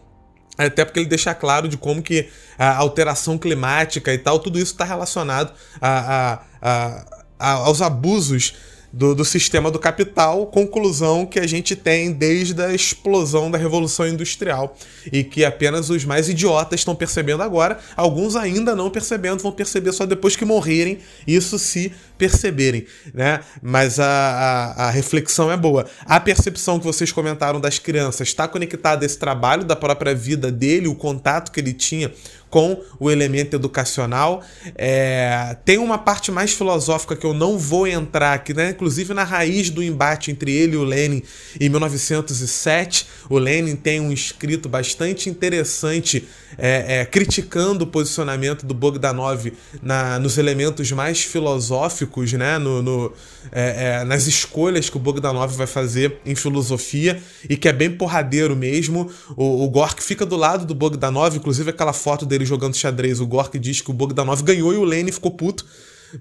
até 0.58 0.84
porque 0.84 0.98
ele 1.00 1.08
deixa 1.08 1.32
claro 1.34 1.68
de 1.68 1.76
como 1.78 2.02
que 2.02 2.28
a 2.58 2.76
alteração 2.76 3.38
climática 3.38 4.12
e 4.12 4.18
tal, 4.18 4.38
tudo 4.40 4.58
isso 4.58 4.72
está 4.72 4.84
relacionado 4.84 5.52
a, 5.80 6.40
a- 6.60 7.04
a- 7.38 7.52
aos 7.52 7.80
abusos 7.80 8.54
do, 8.92 9.14
do 9.14 9.24
sistema 9.24 9.70
do 9.70 9.78
capital, 9.78 10.46
conclusão 10.46 11.26
que 11.26 11.38
a 11.38 11.46
gente 11.46 11.76
tem 11.76 12.12
desde 12.12 12.60
a 12.62 12.74
explosão 12.74 13.50
da 13.50 13.58
Revolução 13.58 14.06
Industrial 14.06 14.76
e 15.12 15.22
que 15.22 15.44
apenas 15.44 15.90
os 15.90 16.04
mais 16.04 16.28
idiotas 16.28 16.80
estão 16.80 16.94
percebendo 16.94 17.42
agora, 17.42 17.78
alguns 17.96 18.36
ainda 18.36 18.74
não 18.74 18.90
percebendo, 18.90 19.42
vão 19.42 19.52
perceber 19.52 19.92
só 19.92 20.06
depois 20.06 20.36
que 20.36 20.44
morrerem, 20.44 20.98
isso 21.26 21.58
se 21.58 21.92
perceberem, 22.16 22.86
né? 23.14 23.40
Mas 23.62 24.00
a, 24.00 24.06
a, 24.06 24.86
a 24.86 24.90
reflexão 24.90 25.52
é 25.52 25.56
boa. 25.56 25.86
A 26.04 26.18
percepção 26.18 26.78
que 26.78 26.84
vocês 26.84 27.12
comentaram 27.12 27.60
das 27.60 27.78
crianças 27.78 28.28
está 28.28 28.48
conectada 28.48 29.04
a 29.04 29.06
esse 29.06 29.18
trabalho 29.18 29.64
da 29.64 29.76
própria 29.76 30.14
vida 30.14 30.50
dele, 30.50 30.88
o 30.88 30.94
contato 30.94 31.52
que 31.52 31.60
ele 31.60 31.72
tinha 31.72 32.12
com 32.50 32.82
o 32.98 33.10
elemento 33.10 33.54
educacional. 33.54 34.42
É, 34.74 35.56
tem 35.64 35.78
uma 35.78 35.98
parte 35.98 36.30
mais 36.30 36.52
filosófica 36.52 37.16
que 37.16 37.26
eu 37.26 37.34
não 37.34 37.58
vou 37.58 37.86
entrar 37.86 38.34
aqui, 38.34 38.54
né? 38.54 38.70
Inclusive 38.70 39.14
na 39.14 39.24
raiz 39.24 39.70
do 39.70 39.82
embate 39.82 40.30
entre 40.30 40.52
ele 40.52 40.74
e 40.74 40.76
o 40.76 40.84
Lenin 40.84 41.22
em 41.60 41.68
1907. 41.68 43.06
O 43.28 43.38
Lenin 43.38 43.76
tem 43.76 44.00
um 44.00 44.12
escrito 44.12 44.68
bastante 44.68 45.28
interessante 45.28 46.26
é, 46.56 47.00
é, 47.00 47.04
criticando 47.04 47.84
o 47.84 47.86
posicionamento 47.86 48.64
do 48.64 48.72
Bogdanov 48.72 49.52
na, 49.82 50.18
nos 50.18 50.38
elementos 50.38 50.90
mais 50.92 51.22
filosóficos, 51.22 52.32
né? 52.32 52.58
No, 52.58 52.82
no, 52.82 53.12
é, 53.52 54.00
é, 54.00 54.04
nas 54.04 54.26
escolhas 54.26 54.88
que 54.88 54.96
o 54.96 55.00
Bogdanov 55.00 55.54
vai 55.56 55.66
fazer 55.66 56.18
em 56.24 56.34
filosofia 56.34 57.20
e 57.48 57.56
que 57.56 57.68
é 57.68 57.72
bem 57.72 57.90
porradeiro 57.90 58.56
mesmo. 58.56 59.10
O, 59.36 59.64
o 59.64 59.68
Gork 59.68 60.02
fica 60.02 60.24
do 60.24 60.36
lado 60.36 60.64
do 60.64 60.74
Bogdanov, 60.74 61.36
inclusive 61.36 61.70
aquela 61.70 61.92
foto 61.92 62.24
dele 62.24 62.44
jogando 62.44 62.74
xadrez. 62.76 63.20
O 63.20 63.26
Gork 63.26 63.58
diz 63.58 63.80
que 63.80 63.90
o 63.90 63.94
Bogdanov 63.94 64.42
ganhou 64.42 64.72
e 64.72 64.76
o 64.76 64.84
Lenin 64.84 65.12
ficou 65.12 65.30
puto. 65.32 65.66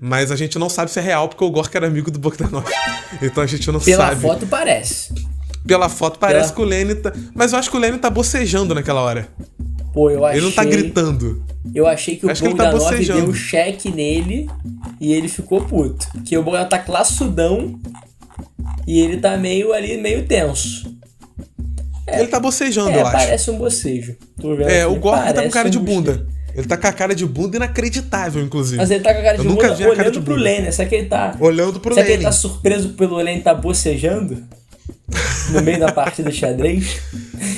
Mas 0.01 0.31
a 0.31 0.35
gente 0.35 0.59
não 0.59 0.69
sabe 0.69 0.91
se 0.91 0.99
é 0.99 1.01
real, 1.01 1.29
porque 1.29 1.43
o 1.43 1.49
Gork 1.49 1.75
era 1.75 1.87
amigo 1.87 2.11
do 2.11 2.19
Bogdanov. 2.19 2.65
Então 3.21 3.41
a 3.41 3.47
gente 3.47 3.71
não 3.71 3.79
Pela 3.79 4.09
sabe. 4.09 4.21
foto 4.21 4.45
parece. 4.45 5.13
Pela 5.65 5.87
foto 5.87 6.19
parece 6.19 6.51
Pela- 6.51 6.55
que 6.55 6.61
o 6.61 6.65
Lenin 6.65 6.95
tá. 6.95 7.13
Mas 7.33 7.53
eu 7.53 7.59
acho 7.59 7.71
que 7.71 7.77
o 7.77 7.79
Lenin 7.79 7.97
tá 7.97 8.09
bocejando 8.09 8.75
naquela 8.75 8.99
hora. 9.01 9.29
Pô, 9.97 10.11
eu 10.11 10.23
achei. 10.23 10.37
Ele 10.39 10.45
não 10.45 10.51
tá 10.51 10.63
gritando. 10.63 11.43
Eu 11.73 11.87
achei 11.87 12.17
que 12.17 12.27
o 12.27 12.29
Acho 12.29 12.55
tá 12.55 12.71
deu 12.71 13.33
cheque 13.33 13.89
nele 13.89 14.47
e 15.01 15.11
ele 15.11 15.27
ficou 15.27 15.61
puto. 15.61 16.05
Que 16.23 16.37
o 16.37 16.43
Bogdanov 16.43 16.69
tá 16.69 16.77
classudão 16.77 17.79
e 18.85 18.99
ele 18.99 19.17
tá 19.17 19.35
meio 19.37 19.73
ali, 19.73 19.97
meio 19.97 20.27
tenso. 20.27 20.95
Ele 22.07 22.27
tá 22.27 22.39
bocejando, 22.39 22.91
É, 22.91 23.01
eu 23.01 23.07
acho. 23.07 23.11
parece 23.17 23.49
um 23.49 23.57
bocejo. 23.57 24.15
É, 24.67 24.83
aqui, 24.83 24.93
o 24.93 24.99
Gork 24.99 25.33
tá 25.33 25.41
com 25.41 25.49
cara 25.49 25.67
um 25.67 25.71
de 25.71 25.79
bocejo. 25.79 25.95
bunda. 26.01 26.27
Ele 26.53 26.67
tá 26.67 26.77
com 26.77 26.87
a 26.87 26.93
cara 26.93 27.15
de 27.15 27.25
bunda 27.25 27.57
inacreditável, 27.57 28.43
inclusive. 28.43 28.77
Mas 28.77 28.91
ele 28.91 29.03
tá 29.03 29.15
com 29.15 29.19
a 29.19 29.23
cara 29.23 29.37
de 29.39 29.45
Eu 29.45 29.49
nunca 29.49 29.63
bunda 29.69 29.75
vi 29.77 29.83
a 29.83 29.87
cara 29.87 29.99
olhando 30.01 30.13
de 30.13 30.21
pro 30.21 30.35
bunda. 30.35 30.43
Lenny. 30.43 30.71
Será 30.71 30.87
que 30.87 30.95
ele 30.95 31.07
tá. 31.07 31.35
Olhando 31.39 31.79
pro 31.79 31.95
Será 31.95 32.05
que 32.05 32.11
ele 32.11 32.23
tá 32.23 32.31
surpreso 32.31 32.89
pelo 32.89 33.17
Lenny 33.17 33.41
tá 33.41 33.55
bocejando? 33.55 34.43
No 35.51 35.61
meio 35.61 35.79
da 35.79 35.91
partida 35.91 36.29
de 36.29 36.37
xadrez? 36.37 36.99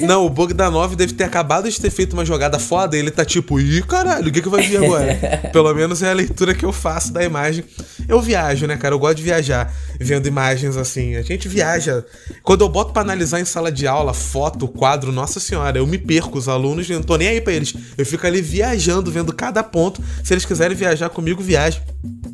Não, 0.02 0.26
o 0.26 0.30
Bogdanov 0.30 0.96
deve 0.96 1.14
ter 1.14 1.24
acabado 1.24 1.70
de 1.70 1.82
ter 1.82 1.90
feito 1.90 2.14
uma 2.14 2.24
jogada 2.24 2.60
foda 2.60 2.96
e 2.96 3.00
ele 3.00 3.10
tá 3.10 3.26
tipo, 3.26 3.60
ih, 3.60 3.82
caralho, 3.82 4.30
o 4.30 4.32
que 4.32 4.42
que 4.42 4.50
vai 4.50 4.62
vir 4.62 4.78
agora? 4.78 5.16
Pelo 5.52 5.74
menos 5.74 6.04
é 6.04 6.12
a 6.12 6.14
leitura 6.14 6.54
que 6.54 6.64
eu 6.64 6.72
faço 6.72 7.12
da 7.12 7.24
imagem. 7.24 7.64
Eu 8.08 8.22
viajo, 8.22 8.68
né, 8.68 8.78
cara? 8.78 8.94
Eu 8.94 9.00
gosto 9.00 9.18
de 9.18 9.24
viajar 9.24 9.74
vendo 10.00 10.28
imagens 10.28 10.78
assim. 10.78 11.16
A 11.16 11.22
gente 11.22 11.48
viaja. 11.48 12.06
Quando 12.44 12.62
eu 12.62 12.70
boto 12.70 12.94
pra 12.94 13.02
analisar 13.02 13.40
em 13.40 13.46
sala 13.46 13.72
de 13.72 13.88
aula, 13.88 14.14
foto, 14.14 14.68
quadro, 14.68 15.12
nossa 15.12 15.40
senhora, 15.40 15.78
eu 15.78 15.88
me 15.88 15.98
perco. 15.98 16.38
Os 16.38 16.48
alunos, 16.48 16.90
eu 16.90 16.98
não 16.98 17.04
tô 17.04 17.18
nem 17.18 17.28
aí 17.28 17.42
pra 17.42 17.54
eles. 17.54 17.74
Eu 17.98 18.06
fico 18.06 18.26
ali 18.26 18.42
viajando, 18.42 19.12
vendo 19.12 19.34
cada 19.34 19.64
ponto. 19.64 20.02
Se 20.24 20.34
eles 20.34 20.46
quiserem 20.46 20.76
viajar 20.76 21.10
comigo, 21.10 21.42
viajem. 21.42 21.82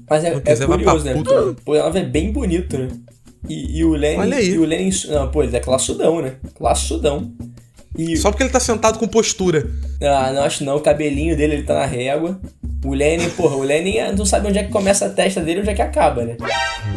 Mas 0.09 0.23
é, 0.23 0.41
é 0.45 0.65
curioso, 0.65 1.05
né? 1.05 1.13
puta. 1.13 1.41
O 1.41 1.55
Bogdanov 1.65 1.95
é 1.95 2.03
bem 2.03 2.31
bonito, 2.31 2.77
né? 2.77 2.89
E, 3.49 3.79
e 3.79 3.83
o 3.85 3.91
Lenny. 3.91 4.17
Olha 4.19 4.37
aí. 4.37 4.49
E 4.51 4.57
o 4.57 4.65
Lenny. 4.65 4.89
Não, 5.09 5.29
pô, 5.29 5.43
ele 5.43 5.55
é 5.55 5.59
classudão, 5.59 6.21
né? 6.21 6.33
Classudão. 6.55 7.31
E. 7.97 8.17
Só 8.17 8.29
porque 8.29 8.43
ele 8.43 8.49
tá 8.51 8.59
sentado 8.59 8.99
com 8.99 9.07
postura. 9.07 9.69
Ah, 10.01 10.31
não 10.33 10.43
acho 10.43 10.63
não. 10.65 10.75
O 10.75 10.81
cabelinho 10.81 11.35
dele 11.37 11.53
ele 11.55 11.63
tá 11.63 11.75
na 11.75 11.85
régua. 11.85 12.39
O 12.83 12.93
Lenin, 12.93 13.29
porra, 13.29 13.55
o 13.55 13.63
Lenin 13.63 13.97
ah, 13.97 14.11
não 14.11 14.25
sabe 14.27 14.47
onde 14.47 14.59
é 14.59 14.63
que 14.63 14.69
começa 14.71 15.07
a 15.07 15.09
testa 15.09 15.41
dele 15.41 15.59
e 15.59 15.61
onde 15.61 15.69
é 15.71 15.73
que 15.73 15.81
acaba, 15.81 16.23
né? 16.23 16.35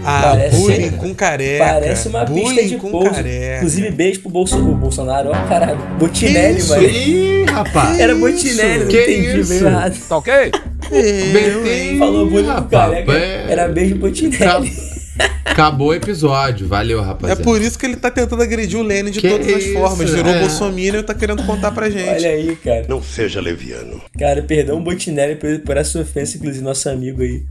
Ah, 0.04 0.20
Parece- 0.32 0.56
bullying 0.58 0.90
com 0.90 1.14
careca. 1.14 1.64
Parece 1.64 2.08
uma 2.08 2.26
pista 2.26 2.62
de 2.64 2.76
com 2.76 2.90
pouso. 2.90 3.10
careca. 3.10 3.56
Inclusive, 3.56 3.90
beijo 3.92 4.20
pro 4.20 4.30
Bolso- 4.30 4.58
o 4.58 4.74
Bolsonaro. 4.74 5.30
Ó, 5.30 5.48
caralho. 5.48 5.78
Botinelli, 5.98 6.62
mano. 6.64 6.82
Ih, 6.82 7.44
rapaz. 7.44 7.98
Era 8.00 8.14
Botinelli, 8.14 8.80
não 8.84 8.88
Que 8.88 9.02
entendi 9.02 9.40
isso? 9.40 9.54
errado. 9.54 9.98
Tá 10.08 10.16
ok? 10.18 10.32
Bem, 10.90 11.98
Falou 11.98 12.26
bullying 12.28 12.46
com 12.54 12.68
careca. 12.68 13.12
Era 13.12 13.68
beijo 13.68 13.94
Botinelli. 13.96 14.72
Acabou 15.44 15.88
o 15.88 15.94
episódio. 15.94 16.68
Valeu, 16.68 17.00
É 17.00 17.04
rapaziada. 17.04 17.42
por 17.42 17.60
isso 17.60 17.76
que 17.78 17.84
ele 17.86 17.96
tá 17.96 18.10
tentando 18.10 18.40
agredir 18.42 18.78
o 18.78 18.82
Lenin 18.82 19.10
de 19.10 19.20
Que 19.20 19.28
todas 19.28 19.46
as 19.52 19.62
isso, 19.64 19.72
formas. 19.72 20.10
Virou 20.10 20.32
é. 20.32 20.40
Bolsonaro 20.40 20.98
e 20.98 21.02
tá 21.02 21.14
querendo 21.14 21.42
contar 21.44 21.72
pra 21.72 21.90
gente. 21.90 22.08
Olha 22.08 22.30
aí, 22.30 22.54
cara. 22.56 22.86
Não 22.88 23.02
seja 23.02 23.40
leviano. 23.40 24.00
Cara, 24.16 24.42
perdão 24.42 24.80
Botinelli 24.82 25.34
por, 25.36 25.58
por 25.60 25.76
essa 25.76 26.00
ofensa, 26.00 26.36
inclusive, 26.36 26.62
nosso 26.64 26.88
amigo 26.88 27.22
aí. 27.22 27.42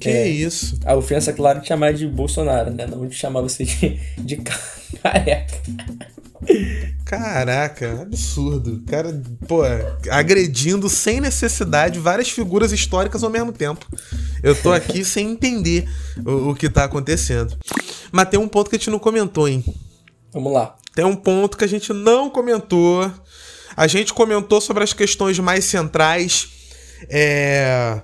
Que 0.00 0.08
É. 0.10 0.28
isso? 0.28 0.78
A 0.84 0.94
ofensa, 0.94 1.32
claro, 1.32 1.60
de 1.60 1.68
chamar 1.68 1.94
de 1.94 2.06
Bolsonaro, 2.06 2.70
né? 2.70 2.86
Não 2.86 3.06
de 3.06 3.14
chamar 3.14 3.40
você 3.40 3.64
de, 3.64 3.98
de 4.18 4.36
careca. 5.02 5.60
Caraca, 7.04 8.02
absurdo. 8.02 8.82
Cara, 8.86 9.22
pô, 9.46 9.62
agredindo 10.10 10.88
sem 10.88 11.20
necessidade 11.20 11.98
várias 11.98 12.30
figuras 12.30 12.72
históricas 12.72 13.22
ao 13.22 13.30
mesmo 13.30 13.52
tempo. 13.52 13.86
Eu 14.42 14.54
tô 14.54 14.72
aqui 14.72 15.02
sem 15.06 15.30
entender 15.30 15.88
o, 16.24 16.50
o 16.50 16.54
que 16.54 16.68
tá 16.68 16.84
acontecendo. 16.84 17.56
Mas 18.12 18.28
tem 18.28 18.38
um 18.38 18.48
ponto 18.48 18.70
que 18.70 18.76
a 18.76 18.78
gente 18.78 18.90
não 18.90 18.98
comentou, 18.98 19.48
hein? 19.48 19.64
Vamos 20.32 20.52
lá. 20.52 20.76
Tem 20.94 21.04
um 21.04 21.16
ponto 21.16 21.56
que 21.56 21.64
a 21.64 21.68
gente 21.68 21.92
não 21.92 22.30
comentou. 22.30 23.10
A 23.76 23.86
gente 23.86 24.12
comentou 24.12 24.60
sobre 24.60 24.82
as 24.82 24.92
questões 24.92 25.38
mais 25.38 25.64
centrais 25.64 26.48
é, 27.08 28.00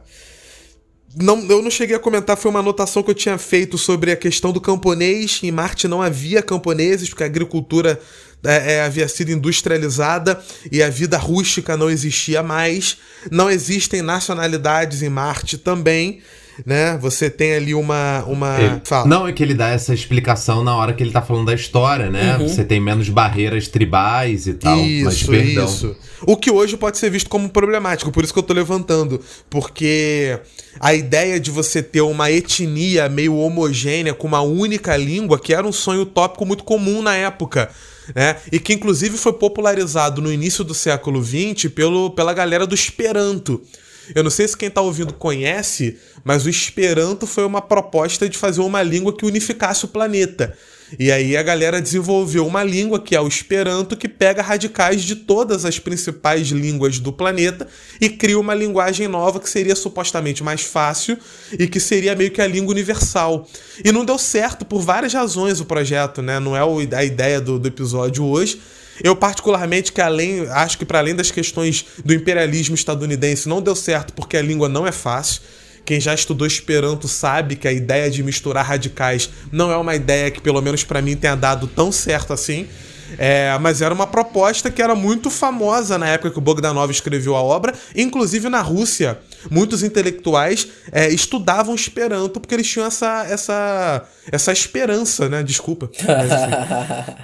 não, 1.14 1.40
eu 1.48 1.62
não 1.62 1.70
cheguei 1.70 1.94
a 1.94 1.98
comentar, 1.98 2.36
foi 2.36 2.51
uma 2.51 2.60
anotação 2.60 3.02
que 3.02 3.10
eu 3.10 3.14
tinha 3.14 3.36
feito 3.36 3.76
sobre 3.76 4.12
a 4.12 4.16
questão 4.16 4.52
do 4.52 4.60
camponês. 4.60 5.40
Em 5.43 5.51
Marte 5.51 5.86
não 5.86 6.01
havia 6.01 6.43
camponeses, 6.43 7.09
porque 7.09 7.22
a 7.22 7.26
agricultura 7.26 8.01
é, 8.44 8.74
é, 8.74 8.82
havia 8.82 9.06
sido 9.09 9.30
industrializada 9.30 10.43
e 10.70 10.82
a 10.82 10.89
vida 10.89 11.18
rústica 11.18 11.76
não 11.76 11.90
existia 11.90 12.43
mais. 12.43 12.97
Não 13.30 13.51
existem 13.51 14.02
nacionalidades 14.02 15.02
em 15.02 15.09
Marte 15.09 15.59
também 15.59 16.20
né? 16.66 16.98
Você 16.98 17.30
tem 17.30 17.54
ali 17.54 17.74
uma. 17.74 18.24
uma... 18.26 18.60
Ele, 18.60 18.80
não, 19.06 19.26
é 19.26 19.32
que 19.32 19.42
ele 19.42 19.54
dá 19.54 19.68
essa 19.68 19.94
explicação 19.94 20.62
na 20.62 20.76
hora 20.76 20.92
que 20.92 21.02
ele 21.02 21.10
tá 21.10 21.22
falando 21.22 21.46
da 21.46 21.54
história, 21.54 22.10
né? 22.10 22.36
Uhum. 22.36 22.48
Você 22.48 22.64
tem 22.64 22.80
menos 22.80 23.08
barreiras 23.08 23.68
tribais 23.68 24.46
e 24.46 24.54
tal. 24.54 24.78
Isso, 24.78 25.04
mas 25.04 25.22
perdão. 25.22 25.64
isso. 25.64 25.96
O 26.26 26.36
que 26.36 26.50
hoje 26.50 26.76
pode 26.76 26.98
ser 26.98 27.10
visto 27.10 27.28
como 27.28 27.48
problemático, 27.48 28.12
por 28.12 28.22
isso 28.22 28.32
que 28.32 28.38
eu 28.38 28.42
tô 28.42 28.52
levantando. 28.52 29.20
Porque 29.48 30.38
a 30.78 30.94
ideia 30.94 31.40
de 31.40 31.50
você 31.50 31.82
ter 31.82 32.02
uma 32.02 32.30
etnia 32.30 33.08
meio 33.08 33.36
homogênea 33.36 34.14
com 34.14 34.26
uma 34.26 34.42
única 34.42 34.96
língua, 34.96 35.38
que 35.38 35.54
era 35.54 35.66
um 35.66 35.72
sonho 35.72 36.02
utópico 36.02 36.44
muito 36.44 36.64
comum 36.64 37.02
na 37.02 37.16
época. 37.16 37.70
Né? 38.14 38.36
E 38.50 38.58
que 38.58 38.72
inclusive 38.72 39.16
foi 39.16 39.32
popularizado 39.32 40.20
no 40.20 40.32
início 40.32 40.64
do 40.64 40.74
século 40.74 41.22
XX 41.22 41.70
pelo, 41.72 42.10
pela 42.10 42.34
galera 42.34 42.66
do 42.66 42.74
Esperanto. 42.74 43.62
Eu 44.14 44.22
não 44.22 44.30
sei 44.30 44.48
se 44.48 44.56
quem 44.56 44.68
está 44.68 44.80
ouvindo 44.80 45.12
conhece, 45.12 45.98
mas 46.24 46.44
o 46.44 46.50
Esperanto 46.50 47.26
foi 47.26 47.44
uma 47.44 47.62
proposta 47.62 48.28
de 48.28 48.36
fazer 48.36 48.60
uma 48.60 48.82
língua 48.82 49.16
que 49.16 49.24
unificasse 49.24 49.84
o 49.84 49.88
planeta. 49.88 50.56
E 50.98 51.10
aí 51.10 51.36
a 51.36 51.42
galera 51.42 51.80
desenvolveu 51.80 52.46
uma 52.46 52.62
língua 52.62 53.00
que 53.00 53.16
é 53.16 53.20
o 53.20 53.26
Esperanto, 53.26 53.96
que 53.96 54.08
pega 54.08 54.42
radicais 54.42 55.02
de 55.02 55.16
todas 55.16 55.64
as 55.64 55.78
principais 55.78 56.48
línguas 56.48 56.98
do 56.98 57.12
planeta 57.12 57.66
e 58.00 58.08
cria 58.08 58.38
uma 58.38 58.54
linguagem 58.54 59.08
nova 59.08 59.40
que 59.40 59.48
seria 59.48 59.74
supostamente 59.74 60.42
mais 60.42 60.62
fácil 60.62 61.16
e 61.58 61.66
que 61.66 61.80
seria 61.80 62.14
meio 62.14 62.30
que 62.30 62.42
a 62.42 62.46
língua 62.46 62.72
universal. 62.72 63.48
E 63.82 63.90
não 63.90 64.04
deu 64.04 64.18
certo 64.18 64.64
por 64.64 64.82
várias 64.82 65.14
razões 65.14 65.60
o 65.60 65.64
projeto, 65.64 66.20
né? 66.20 66.38
Não 66.38 66.56
é 66.56 66.60
a 66.96 67.04
ideia 67.04 67.40
do, 67.40 67.58
do 67.58 67.68
episódio 67.68 68.24
hoje. 68.24 68.60
Eu, 69.02 69.16
particularmente, 69.16 69.93
que 69.93 70.01
além, 70.01 70.47
acho 70.48 70.78
que 70.78 70.85
para 70.85 70.98
além 70.98 71.14
das 71.14 71.31
questões 71.31 71.85
do 72.05 72.12
imperialismo 72.12 72.74
estadunidense, 72.74 73.48
não 73.48 73.62
deu 73.62 73.74
certo 73.74 74.12
porque 74.12 74.36
a 74.36 74.43
língua 74.43 74.69
não 74.69 74.86
é 74.86 74.93
fácil. 74.93 75.43
Quem 75.85 76.01
já 76.01 76.14
estudou 76.14 76.47
Esperanto 76.47 77.09
sabe 77.09 77.56
que 77.56 77.66
a 77.66 77.73
ideia 77.73 78.10
de 78.10 78.23
misturar 78.23 78.64
radicais 78.64 79.31
não 79.51 79.70
é 79.70 79.77
uma 79.77 79.94
ideia 79.94 80.31
que, 80.31 80.40
pelo 80.40 80.60
menos 80.60 80.85
para 80.85 81.02
mim, 81.02 81.16
tenha 81.16 81.35
dado 81.35 81.66
tão 81.66 81.90
certo 81.90 82.32
assim. 82.32 82.69
É, 83.19 83.56
mas 83.60 83.82
era 83.82 83.93
uma 83.93 84.06
proposta 84.06 84.70
que 84.70 84.81
era 84.81 84.94
muito 84.94 85.31
famosa 85.31 85.98
na 85.98 86.09
época 86.09 86.31
que 86.31 86.39
o 86.39 86.40
Bogdanov 86.40 86.90
escreveu 86.90 87.36
a 87.36 87.43
obra. 87.43 87.74
Inclusive 87.94 88.48
na 88.48 88.60
Rússia, 88.60 89.19
muitos 89.51 89.82
intelectuais 89.82 90.69
é, 90.90 91.09
estudavam 91.09 91.74
Esperanto 91.74 92.40
porque 92.40 92.55
eles 92.55 92.69
tinham 92.69 92.86
essa, 92.86 93.27
essa, 93.28 94.05
essa 94.31 94.52
esperança, 94.52 95.28
né? 95.28 95.43
Desculpa. 95.43 95.90
Mas, 96.06 97.16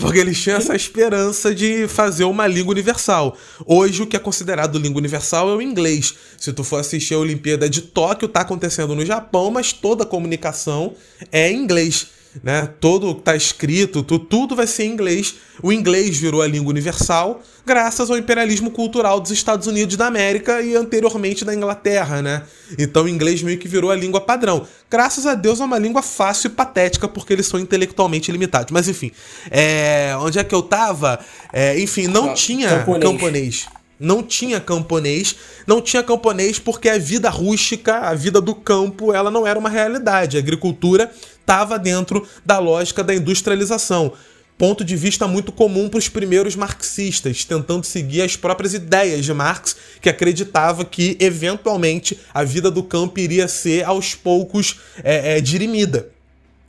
Porque 0.00 0.18
eles 0.18 0.40
tinham 0.40 0.58
essa 0.58 0.74
esperança 0.74 1.54
de 1.54 1.88
fazer 1.88 2.24
uma 2.24 2.46
língua 2.46 2.72
universal. 2.72 3.36
Hoje, 3.66 4.02
o 4.02 4.06
que 4.06 4.16
é 4.16 4.20
considerado 4.20 4.78
língua 4.78 4.98
universal 4.98 5.48
é 5.50 5.54
o 5.54 5.62
inglês. 5.62 6.14
Se 6.38 6.52
tu 6.52 6.62
for 6.62 6.78
assistir 6.78 7.14
a 7.14 7.18
Olimpíada 7.18 7.68
de 7.68 7.82
Tóquio, 7.82 8.28
tá 8.28 8.40
acontecendo 8.40 8.94
no 8.94 9.04
Japão, 9.04 9.50
mas 9.50 9.72
toda 9.72 10.04
a 10.04 10.06
comunicação 10.06 10.94
é 11.32 11.50
em 11.50 11.56
inglês 11.56 12.17
né? 12.42 12.68
Todo 12.80 13.14
tá 13.14 13.34
escrito, 13.34 14.02
tu, 14.02 14.18
tudo 14.18 14.54
vai 14.54 14.66
ser 14.66 14.84
em 14.84 14.92
inglês. 14.92 15.34
O 15.62 15.72
inglês 15.72 16.16
virou 16.16 16.42
a 16.42 16.46
língua 16.46 16.70
universal 16.70 17.42
graças 17.68 18.10
ao 18.10 18.16
imperialismo 18.16 18.70
cultural 18.70 19.20
dos 19.20 19.30
Estados 19.30 19.66
Unidos 19.66 19.94
da 19.94 20.06
América 20.06 20.62
e 20.62 20.74
anteriormente 20.74 21.44
da 21.44 21.54
Inglaterra, 21.54 22.22
né? 22.22 22.42
Então 22.78 23.04
o 23.04 23.08
inglês 23.08 23.42
meio 23.42 23.58
que 23.58 23.68
virou 23.68 23.90
a 23.90 23.94
língua 23.94 24.22
padrão. 24.22 24.66
Graças 24.90 25.26
a 25.26 25.34
Deus 25.34 25.60
é 25.60 25.64
uma 25.64 25.78
língua 25.78 26.00
fácil 26.00 26.48
e 26.48 26.50
patética 26.50 27.06
porque 27.06 27.34
eles 27.34 27.46
são 27.46 27.60
intelectualmente 27.60 28.32
limitados. 28.32 28.72
Mas 28.72 28.88
enfim, 28.88 29.12
é... 29.50 30.16
onde 30.18 30.38
é 30.38 30.44
que 30.44 30.54
eu 30.54 30.62
tava? 30.62 31.20
É... 31.52 31.78
enfim, 31.78 32.06
não 32.06 32.30
ah, 32.30 32.34
tinha 32.34 32.68
camponês. 32.70 33.02
camponês. 33.02 33.66
Não 34.00 34.22
tinha 34.22 34.60
camponês, 34.60 35.34
não 35.66 35.82
tinha 35.82 36.04
camponês 36.04 36.58
porque 36.58 36.88
a 36.88 36.96
vida 36.98 37.28
rústica, 37.28 37.96
a 37.98 38.14
vida 38.14 38.40
do 38.40 38.54
campo, 38.54 39.12
ela 39.12 39.28
não 39.28 39.44
era 39.44 39.58
uma 39.58 39.68
realidade. 39.68 40.36
A 40.36 40.40
agricultura 40.40 41.10
estava 41.48 41.78
dentro 41.78 42.28
da 42.44 42.58
lógica 42.58 43.02
da 43.02 43.14
industrialização. 43.14 44.12
Ponto 44.58 44.84
de 44.84 44.96
vista 44.96 45.26
muito 45.26 45.50
comum 45.50 45.88
para 45.88 45.98
os 45.98 46.08
primeiros 46.08 46.54
marxistas, 46.54 47.44
tentando 47.44 47.86
seguir 47.86 48.22
as 48.22 48.36
próprias 48.36 48.74
ideias 48.74 49.24
de 49.24 49.32
Marx, 49.32 49.76
que 50.02 50.10
acreditava 50.10 50.84
que, 50.84 51.16
eventualmente, 51.18 52.18
a 52.34 52.44
vida 52.44 52.70
do 52.70 52.82
campo 52.82 53.18
iria 53.18 53.48
ser 53.48 53.84
aos 53.84 54.14
poucos 54.14 54.80
é, 55.02 55.38
é, 55.38 55.40
dirimida. 55.40 56.10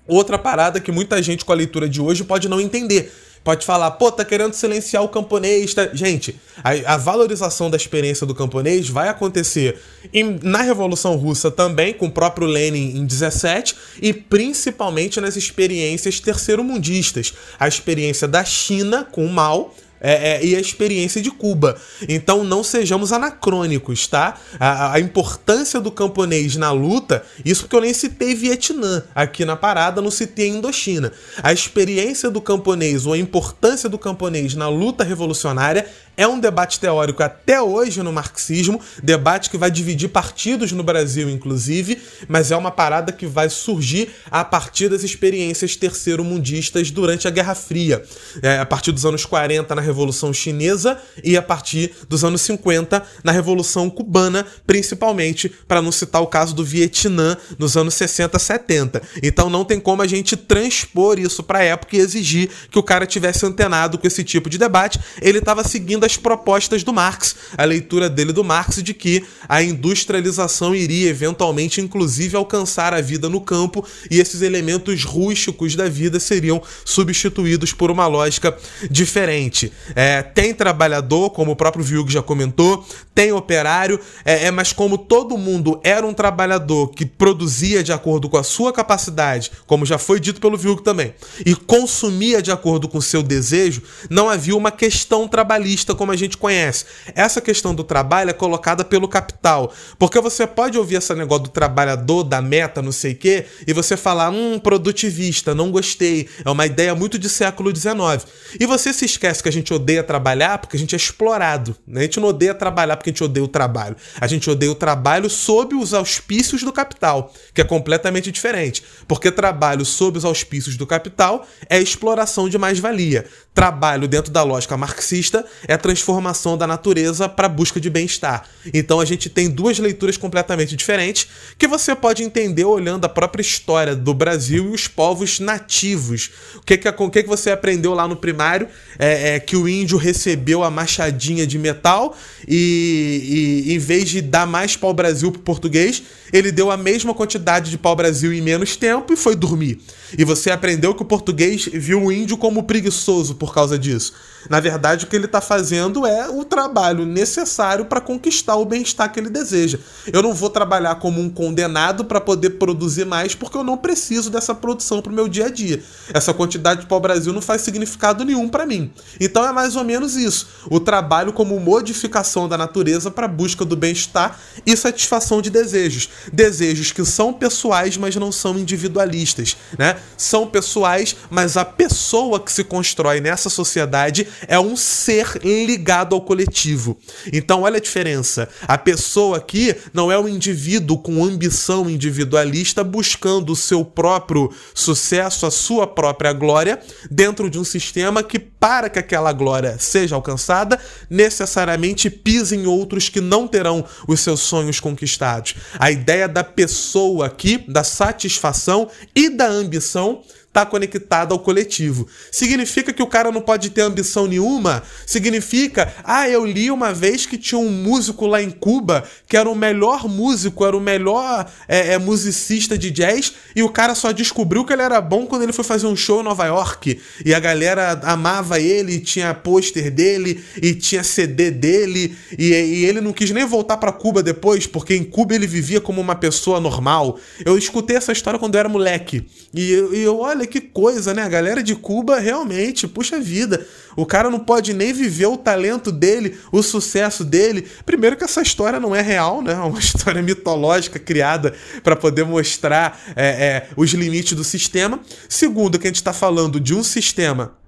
Outra 0.08 0.38
parada 0.38 0.80
que 0.80 0.92
muita 0.92 1.22
gente 1.22 1.44
com 1.44 1.52
a 1.52 1.56
leitura 1.56 1.90
de 1.90 2.00
hoje 2.00 2.24
pode 2.24 2.48
não 2.48 2.62
entender 2.62 3.12
Pode 3.44 3.66
falar, 3.66 3.92
pô, 3.92 4.12
tá 4.12 4.26
querendo 4.26 4.54
silenciar 4.54 5.04
o 5.04 5.10
camponês. 5.10 5.74
Tá... 5.74 5.90
Gente, 5.94 6.40
a, 6.64 6.94
a, 6.94 6.98
valorização 6.98 7.70
da 7.70 7.78
experiência 7.78 8.26
do 8.28 8.36
camponês 8.36 8.90
vai 8.90 9.08
acontecer 9.08 9.80
em, 10.14 10.40
na 10.44 10.62
Revolução 10.62 11.16
Russa 11.16 11.50
também, 11.50 11.94
com 11.94 12.08
o 12.08 12.12
próprio 12.12 12.48
Lenin 12.48 12.98
em 12.98 13.06
17, 13.06 13.76
e 14.02 14.14
principalmente 14.14 15.22
nas 15.22 15.36
experiências 15.36 16.20
terceiro-mundistas. 16.20 17.34
A 17.60 17.68
experiência 17.68 18.28
da 18.28 18.44
China 18.44 19.08
com 19.10 19.26
o 19.26 19.30
Mao 19.30 19.74
é, 20.02 20.32
é, 20.32 20.46
e 20.46 20.56
a 20.56 20.60
experiência 20.60 21.22
de 21.22 21.32
Cuba. 21.32 21.76
Então 22.08 22.44
não 22.44 22.64
sejamos 22.64 23.12
anacrônicos, 23.12 24.08
tá? 24.08 24.38
A, 24.60 24.94
a, 24.94 25.00
importância 25.00 25.80
do 25.80 25.92
camponês 25.92 26.56
na 26.56 26.72
luta, 26.72 27.24
isso 27.44 27.62
porque 27.62 27.76
eu 27.76 27.82
nem 27.82 27.94
citei 27.94 28.36
Vietnã 28.36 29.04
aqui 29.14 29.46
na 29.46 29.56
parada, 29.56 30.02
não 30.02 30.12
citei 30.12 30.48
Indochina. 30.48 31.12
A 31.44 31.52
experiência 31.52 32.30
do 32.30 32.42
camponês 32.42 33.06
ou 33.06 33.14
a 33.14 33.18
importância 33.18 33.90
do 33.90 33.98
camponês 33.98 34.56
na 34.56 34.70
luta 34.70 35.04
revolucionária 35.04 35.86
é 36.20 36.28
um 36.28 36.38
debate 36.38 36.82
teórico 36.82 37.24
até 37.24 37.62
hoje 37.62 38.04
no 38.04 38.12
marxismo, 38.12 38.82
debate 39.02 39.50
que 39.50 39.58
vai 39.58 39.72
dividir 39.72 40.10
partidos 40.10 40.74
no 40.74 40.84
Brasil, 40.84 41.30
inclusive, 41.30 41.98
mas 42.28 42.52
é 42.52 42.58
uma 42.58 42.72
parada 42.72 43.14
que 43.14 43.26
vai 43.26 43.50
surgir 43.50 44.10
a 44.30 44.44
partir 44.44 44.90
das 44.90 45.02
experiências 45.02 45.78
terceiro-mundistas 45.78 46.92
durante 46.92 47.26
a 47.26 47.32
Guerra 47.32 47.56
Fria. 47.56 48.04
É, 48.44 48.60
a 48.60 48.66
partir 48.66 48.92
dos 48.92 49.06
anos 49.06 49.24
40 49.24 49.74
na 49.74 49.82
Revolução 49.82 50.34
Chinesa 50.34 51.00
e 51.24 51.38
a 51.38 51.42
partir 51.42 51.94
dos 52.10 52.26
anos 52.26 52.42
50 52.42 53.02
na 53.24 53.32
Revolução 53.32 53.90
Cubana, 53.90 54.46
principalmente, 54.68 55.48
para 55.70 55.82
não 55.82 55.90
citar 55.90 56.22
o 56.22 56.28
caso 56.28 56.54
do 56.54 56.66
Vietnã 56.66 57.38
nos 57.58 57.78
anos 57.78 57.94
60, 57.94 58.38
70. 58.38 59.02
Então 59.24 59.50
não 59.50 59.64
tem 59.64 59.80
como 59.80 60.02
a 60.02 60.08
gente 60.08 60.36
transpor 60.36 61.18
isso 61.18 61.42
para 61.42 61.60
a 61.60 61.64
época 61.64 61.96
e 61.96 62.00
exigir 62.00 62.50
que 62.70 62.78
o 62.78 62.84
cara 62.84 63.06
tivesse 63.06 63.46
antenado 63.46 63.98
com 63.98 64.06
esse 64.06 64.22
tipo 64.22 64.50
de 64.50 64.58
debate. 64.58 65.00
Ele 65.22 65.38
estava 65.38 65.64
seguindo 65.64 66.04
a 66.04 66.09
das 66.10 66.18
propostas 66.18 66.84
do 66.84 66.92
Marx, 66.92 67.36
a 67.56 67.64
leitura 67.64 68.10
dele 68.10 68.34
do 68.34 68.44
Marx 68.44 68.82
de 68.82 68.96
que 68.96 69.24
a 69.48 69.62
industrialização 69.62 70.74
iria 70.74 71.08
eventualmente, 71.08 71.80
inclusive, 71.82 72.36
alcançar 72.36 72.96
a 72.96 73.02
vida 73.02 73.30
no 73.30 73.40
campo 73.40 73.86
e 74.10 74.20
esses 74.20 74.42
elementos 74.42 75.04
rústicos 75.04 75.76
da 75.76 75.88
vida 75.88 76.20
seriam 76.20 76.62
substituídos 76.84 77.74
por 77.74 77.92
uma 77.92 78.08
lógica 78.08 78.58
diferente. 78.90 79.72
É, 79.96 80.24
tem 80.24 80.52
trabalhador, 80.52 81.30
como 81.30 81.52
o 81.52 81.56
próprio 81.56 81.84
Viug 81.84 82.12
já 82.12 82.24
comentou, 82.24 82.84
tem 83.14 83.32
operário, 83.32 84.00
é, 84.26 84.46
é, 84.46 84.52
mas 84.52 84.74
como 84.74 84.98
todo 84.98 85.38
mundo 85.38 85.80
era 85.84 86.08
um 86.08 86.14
trabalhador 86.14 86.88
que 86.88 87.06
produzia 87.06 87.84
de 87.84 87.92
acordo 87.92 88.30
com 88.30 88.38
a 88.38 88.44
sua 88.44 88.74
capacidade, 88.74 89.52
como 89.68 89.86
já 89.86 90.00
foi 90.00 90.20
dito 90.20 90.42
pelo 90.42 90.58
Viug 90.58 90.82
também, 90.82 91.14
e 91.46 91.54
consumia 91.54 92.42
de 92.42 92.52
acordo 92.52 92.88
com 92.88 93.00
seu 93.00 93.22
desejo, 93.22 93.84
não 94.10 94.28
havia 94.28 94.56
uma 94.56 94.72
questão 94.72 95.28
trabalhista 95.28 95.94
como 96.00 96.14
a 96.14 96.16
gente 96.16 96.38
conhece. 96.38 96.86
Essa 97.14 97.42
questão 97.42 97.76
do 97.76 97.84
trabalho 97.84 98.30
é 98.30 98.34
colocada 98.34 98.86
pelo 98.86 99.06
capital. 99.06 99.74
Porque 99.98 100.18
você 100.22 100.48
pode 100.48 100.78
ouvir 100.78 100.96
esse 100.96 101.14
negócio 101.14 101.44
do 101.44 101.50
trabalhador, 101.50 102.24
da 102.24 102.42
meta, 102.42 102.82
não 102.82 102.94
sei 102.94 103.12
o 103.12 103.16
quê, 103.18 103.46
e 103.68 103.74
você 103.74 103.98
falar, 103.98 104.30
hum, 104.30 104.58
produtivista, 104.60 105.54
não 105.54 105.70
gostei. 105.70 106.30
É 106.46 106.50
uma 106.50 106.66
ideia 106.66 106.96
muito 106.96 107.20
de 107.20 107.28
século 107.28 107.76
XIX. 107.76 108.26
E 108.58 108.66
você 108.66 108.94
se 108.94 109.04
esquece 109.04 109.44
que 109.44 109.50
a 109.50 109.52
gente 109.52 109.74
odeia 109.74 110.02
trabalhar 110.02 110.60
porque 110.60 110.78
a 110.78 110.80
gente 110.80 110.96
é 110.96 110.98
explorado. 110.98 111.76
Né? 111.86 112.00
A 112.00 112.04
gente 112.04 112.22
não 112.22 112.30
odeia 112.30 112.54
trabalhar 112.54 112.96
porque 112.96 113.10
a 113.10 113.14
gente 113.14 113.24
odeia 113.26 113.44
o 113.44 113.50
trabalho. 113.50 113.98
A 114.22 114.26
gente 114.26 114.50
odeia 114.50 114.72
o 114.72 114.76
trabalho 114.76 115.30
sob 115.30 115.76
os 115.76 115.94
auspícios 115.94 116.64
do 116.64 116.72
capital, 116.72 117.34
que 117.54 117.60
é 117.60 117.66
completamente 117.66 118.32
diferente. 118.32 118.82
Porque 119.06 119.30
trabalho 119.30 119.84
sob 119.84 120.18
os 120.18 120.24
auspícios 120.24 120.78
do 120.78 120.88
capital 120.88 121.46
é 121.70 121.78
exploração 121.78 122.48
de 122.48 122.58
mais-valia 122.58 123.26
trabalho 123.60 124.08
dentro 124.08 124.32
da 124.32 124.42
lógica 124.42 124.78
marxista 124.78 125.46
é 125.68 125.74
a 125.74 125.78
transformação 125.78 126.58
da 126.58 126.66
natureza 126.66 127.28
para 127.28 127.50
busca 127.50 127.78
de 127.78 127.90
bem-estar. 127.90 128.46
Então 128.74 129.02
a 129.02 129.06
gente 129.06 129.30
tem 129.30 129.50
duas 129.50 129.78
leituras 129.80 130.16
completamente 130.16 130.78
diferentes 130.78 131.28
que 131.58 131.68
você 131.68 131.94
pode 131.94 132.24
entender 132.24 132.64
olhando 132.64 133.04
a 133.04 133.10
própria 133.10 133.42
história 133.42 133.98
do 133.98 134.14
Brasil 134.14 134.64
e 134.64 134.74
os 134.74 134.88
povos 134.88 135.42
nativos. 135.42 136.32
O 136.56 136.62
que, 136.62 136.78
que, 136.78 136.88
o 136.88 137.10
que, 137.10 137.24
que 137.24 137.28
você 137.28 137.52
aprendeu 137.52 137.94
lá 137.94 138.08
no 138.08 138.16
primário 138.16 138.70
é, 138.98 139.36
é 139.36 139.40
que 139.42 139.58
o 139.58 139.68
índio 139.68 139.98
recebeu 139.98 140.64
a 140.64 140.72
machadinha 140.72 141.46
de 141.46 141.60
metal 141.60 142.16
e, 142.48 143.66
e 143.68 143.74
em 143.74 143.78
vez 143.78 144.08
de 144.08 144.22
dar 144.22 144.48
mais 144.48 144.78
pau-brasil 144.78 145.34
pro 145.34 145.42
português, 145.42 146.02
ele 146.32 146.50
deu 146.50 146.72
a 146.72 146.78
mesma 146.78 147.14
quantidade 147.14 147.70
de 147.70 147.78
pau-brasil 147.78 148.32
em 148.32 148.40
menos 148.40 148.78
tempo 148.78 149.12
e 149.12 149.18
foi 149.18 149.36
dormir. 149.36 149.82
E 150.18 150.24
você 150.24 150.50
aprendeu 150.50 150.96
que 150.96 151.02
o 151.02 151.06
português 151.06 151.66
viu 151.66 152.06
o 152.06 152.12
índio 152.12 152.38
como 152.38 152.64
preguiçoso 152.64 153.36
por 153.50 153.56
causa 153.56 153.78
disso. 153.80 154.14
Na 154.48 154.60
verdade, 154.60 155.06
o 155.06 155.08
que 155.08 155.16
ele 155.16 155.26
está 155.26 155.42
fazendo 155.42 156.06
é 156.06 156.30
o 156.30 156.46
trabalho 156.46 157.06
necessário 157.06 157.86
para 157.86 158.00
conquistar 158.00 158.56
o 158.56 158.66
bem-estar 158.66 159.12
que 159.12 159.20
ele 159.20 159.30
deseja. 159.30 159.80
Eu 160.12 160.22
não 160.22 160.34
vou 160.34 160.50
trabalhar 160.50 160.96
como 160.96 161.20
um 161.20 161.30
condenado 161.30 162.06
para 162.06 162.22
poder 162.22 162.52
produzir 162.52 163.06
mais, 163.06 163.36
porque 163.36 163.58
eu 163.58 163.64
não 163.64 163.78
preciso 163.78 164.30
dessa 164.30 164.56
produção 164.56 165.02
para 165.02 165.12
o 165.12 165.16
meu 165.16 165.28
dia 165.28 165.48
a 165.48 165.50
dia. 165.50 165.84
Essa 166.14 166.34
quantidade 166.34 166.82
de 166.82 166.88
pau-brasil 166.88 167.34
não 167.34 167.42
faz 167.42 167.62
significado 167.64 168.24
nenhum 168.24 168.48
para 168.48 168.66
mim. 168.66 168.92
Então 169.20 169.46
é 169.46 169.52
mais 169.52 169.76
ou 169.76 169.84
menos 169.84 170.16
isso. 170.16 170.48
O 170.70 170.80
trabalho 170.80 171.34
como 171.34 171.60
modificação 171.60 172.48
da 172.48 172.58
natureza 172.58 173.12
para 173.12 173.28
busca 173.28 173.66
do 173.66 173.76
bem-estar 173.76 174.40
e 174.66 174.76
satisfação 174.78 175.42
de 175.42 175.50
desejos. 175.50 176.10
Desejos 176.32 176.92
que 176.92 177.04
são 177.04 177.34
pessoais, 177.34 177.98
mas 177.98 178.16
não 178.16 178.32
são 178.32 178.58
individualistas, 178.58 179.58
né? 179.78 179.98
São 180.18 180.48
pessoais, 180.48 181.16
mas 181.30 181.58
a 181.58 181.66
pessoa 181.66 182.40
que 182.40 182.52
se 182.52 182.64
constrói 182.64 183.20
nessa 183.20 183.50
sociedade 183.50 184.29
é 184.48 184.60
um 184.60 184.76
ser 184.76 185.40
ligado 185.44 186.16
ao 186.16 186.22
coletivo. 186.22 186.98
Então, 187.32 187.62
olha 187.64 187.78
a 187.78 187.82
diferença. 187.82 188.50
A 188.68 188.78
pessoa 188.78 189.38
aqui 189.38 189.76
não 189.94 190.12
é 190.12 190.20
um 190.20 190.28
indivíduo 190.28 190.98
com 190.98 191.24
ambição 191.24 191.90
individualista 191.90 192.84
buscando 192.84 193.54
o 193.54 193.56
seu 193.56 193.84
próprio 193.84 194.52
sucesso, 194.74 195.46
a 195.46 195.52
sua 195.52 195.88
própria 195.88 196.34
glória, 196.34 196.80
dentro 197.10 197.50
de 197.50 197.60
um 197.60 197.64
sistema 197.64 198.24
que, 198.24 198.40
para 198.40 198.90
que 198.90 199.00
aquela 199.00 199.32
glória 199.32 199.78
seja 199.80 200.16
alcançada, 200.16 200.80
necessariamente 201.10 202.10
pisa 202.10 202.56
em 202.56 202.66
outros 202.66 203.10
que 203.10 203.22
não 203.22 203.48
terão 203.48 203.86
os 204.08 204.20
seus 204.20 204.42
sonhos 204.42 204.80
conquistados. 204.80 205.56
A 205.78 205.92
ideia 205.92 206.28
da 206.28 206.44
pessoa 206.44 207.28
aqui, 207.28 207.64
da 207.68 207.84
satisfação 207.84 208.90
e 209.16 209.30
da 209.30 209.48
ambição 209.48 210.22
está 210.50 210.66
conectado 210.66 211.32
ao 211.32 211.40
coletivo. 211.40 212.08
Significa 212.32 212.92
que 212.92 213.04
o 213.04 213.08
cara 213.08 213.32
não 213.32 213.42
pode 213.42 213.70
ter 213.70 213.82
ambição 213.82 214.28
nenhuma? 214.28 214.84
Significa, 215.06 215.94
ah, 216.04 216.28
eu 216.28 216.44
li 216.44 216.72
uma 216.72 216.92
vez 216.92 217.26
que 217.26 217.38
tinha 217.38 217.60
um 217.60 217.70
músico 217.70 218.26
lá 218.26 218.42
em 218.42 218.50
Cuba 218.50 219.04
que 219.28 219.38
era 219.38 219.48
o 219.48 219.56
melhor 219.56 220.08
músico, 220.08 220.66
era 220.66 220.76
o 220.76 220.82
melhor 220.82 221.50
é, 221.68 221.94
é, 221.94 221.98
musicista 222.00 222.78
de 222.78 222.90
jazz 222.90 223.34
e 223.56 223.62
o 223.62 223.70
cara 223.70 223.94
só 223.94 224.12
descobriu 224.12 224.66
que 224.66 224.74
ele 224.74 224.82
era 224.82 225.00
bom 225.00 225.28
quando 225.28 225.44
ele 225.44 225.54
foi 225.54 225.64
fazer 225.64 225.86
um 225.86 225.96
show 225.96 226.22
em 226.22 226.24
Nova 226.24 226.46
York 226.48 227.00
e 227.24 227.34
a 227.34 227.40
galera 227.40 228.00
amava 228.04 228.60
ele, 228.60 229.00
tinha 229.00 229.34
pôster 229.36 229.92
dele 229.92 230.44
e 230.62 230.74
tinha 230.74 231.04
CD 231.04 231.52
dele 231.52 232.18
e, 232.38 232.48
e 232.50 232.86
ele 232.86 233.02
não 233.02 233.14
quis 233.14 233.30
nem 233.30 233.46
voltar 233.46 233.78
para 233.78 233.92
Cuba 233.92 234.24
depois 234.24 234.66
porque 234.66 234.96
em 234.96 235.04
Cuba 235.04 235.36
ele 235.36 235.46
vivia 235.46 235.80
como 235.80 236.02
uma 236.02 236.16
pessoa 236.16 236.60
normal. 236.60 237.20
Eu 237.46 237.56
escutei 237.56 237.98
essa 237.98 238.12
história 238.12 238.40
quando 238.40 238.56
eu 238.56 238.60
era 238.60 238.70
moleque 238.70 239.28
e, 239.54 239.72
e 239.94 240.02
eu 240.02 240.18
olha 240.18 240.39
que 240.48 240.62
coisa, 240.62 241.14
né? 241.14 241.24
A 241.24 241.30
galera 241.30 241.62
de 241.62 241.76
Cuba 241.76 242.20
realmente, 242.20 242.88
puxa 242.88 243.20
vida. 243.20 243.66
O 243.96 244.06
cara 244.06 244.30
não 244.30 244.40
pode 244.40 244.74
nem 244.74 244.94
viver 244.94 245.28
o 245.28 245.38
talento 245.38 245.92
dele, 245.92 246.38
o 246.52 246.62
sucesso 246.64 247.24
dele. 247.24 247.68
Primeiro 247.86 248.16
que 248.16 248.24
essa 248.24 248.42
história 248.42 248.80
não 248.80 248.96
é 248.96 249.02
real, 249.02 249.42
né? 249.42 249.54
É 249.54 249.58
uma 249.58 249.80
história 249.80 250.22
mitológica 250.22 251.00
criada 251.00 251.54
para 251.84 251.96
poder 251.96 252.26
mostrar 252.26 253.00
é, 253.16 253.28
é, 253.28 253.70
os 253.76 253.92
limites 253.92 254.34
do 254.34 254.44
sistema. 254.44 255.00
Segundo, 255.28 255.80
que 255.80 255.88
a 255.88 255.90
gente 255.90 255.98
está 255.98 256.14
falando 256.14 256.60
de 256.60 256.74
um 256.74 256.84
sistema 256.84 257.60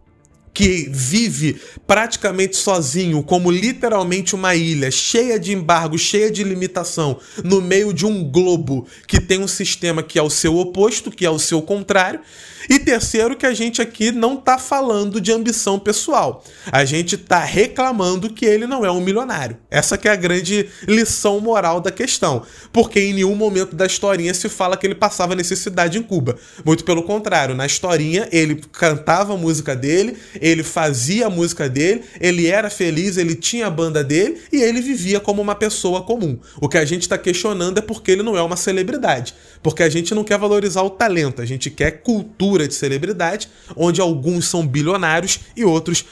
que 0.54 0.90
vive 0.92 1.60
praticamente 1.88 2.58
sozinho, 2.58 3.24
como 3.24 3.52
literalmente 3.52 4.36
uma 4.36 4.56
ilha, 4.56 4.92
cheia 4.92 5.40
de 5.40 5.54
embargos, 5.54 6.02
cheia 6.02 6.30
de 6.30 6.44
limitação, 6.44 7.20
no 7.44 7.62
meio 7.62 7.94
de 7.94 8.06
um 8.06 8.24
globo 8.30 8.86
que 9.08 9.20
tem 9.20 9.40
um 9.40 9.48
sistema 9.48 10.04
que 10.04 10.20
é 10.20 10.22
o 10.22 10.30
seu 10.30 10.58
oposto, 10.58 11.12
que 11.12 11.26
é 11.26 11.30
o 11.30 11.40
seu 11.40 11.62
contrário, 11.62 12.20
e 12.70 12.80
terceiro, 12.80 13.36
que 13.36 13.46
a 13.46 13.54
gente 13.54 13.82
aqui 13.82 14.12
não 14.12 14.36
está 14.36 14.58
falando 14.58 15.20
de 15.20 15.32
ambição 15.32 15.80
pessoal. 15.80 16.44
A 16.72 16.86
gente 16.86 17.16
está 17.16 17.40
reclamando 17.40 18.30
que 18.32 18.46
ele 18.46 18.68
não 18.68 18.86
é 18.86 18.92
um 18.92 19.02
milionário. 19.02 19.58
Essa 19.70 19.98
que 19.98 20.08
é 20.08 20.12
a 20.12 20.16
grande 20.16 20.70
lição 20.88 21.40
moral 21.40 21.80
da 21.80 21.92
questão. 21.92 22.44
Porque 22.72 23.00
em 23.00 23.14
nenhum 23.14 23.36
momento 23.36 23.76
da 23.76 23.86
historinha 23.86 24.34
se 24.34 24.50
fala 24.50 24.78
que 24.78 24.86
ele 24.86 24.96
passava 24.96 25.36
necessidade 25.36 25.98
em 25.98 26.04
Cuba. 26.04 26.38
Muito 26.66 26.84
pelo 26.84 27.04
contrário, 27.04 27.56
na 27.56 27.66
historinha 27.66 28.28
ele 28.32 28.62
cantava 28.72 29.34
a 29.34 29.38
música 29.38 29.76
dele, 29.76 30.18
ele 30.40 30.64
fazia 30.64 31.28
a 31.28 31.30
música 31.30 31.68
dele, 31.68 32.04
ele 32.20 32.48
era 32.48 32.70
feliz, 32.70 33.18
ele 33.18 33.36
tinha 33.36 33.68
a 33.68 33.70
banda 33.70 34.04
dele 34.04 34.42
e 34.52 34.62
ele 34.62 34.82
vivia 34.82 35.20
como 35.20 35.42
uma 35.42 35.56
pessoa 35.56 36.02
comum. 36.04 36.40
O 36.60 36.68
que 36.68 36.78
a 36.78 36.86
gente 36.86 37.04
está 37.04 37.18
questionando 37.18 37.78
é 37.78 37.82
porque 37.82 38.12
ele 38.12 38.24
não 38.24 38.38
é 38.38 38.42
uma 38.42 38.56
celebridade. 38.56 39.34
Porque 39.64 39.84
a 39.84 39.90
gente 39.90 40.14
não 40.16 40.24
quer 40.24 40.38
valorizar 40.38 40.82
o 40.82 40.90
talento, 40.90 41.42
a 41.42 41.46
gente 41.46 41.70
quer 41.70 41.92
cultura 42.02 42.51
de 42.60 42.74
celebridade, 42.74 43.50
onde 43.76 44.02
alguns 44.02 44.48
são 44.48 44.66
bilionários 44.66 45.40
e 45.56 45.64
outros 45.66 46.06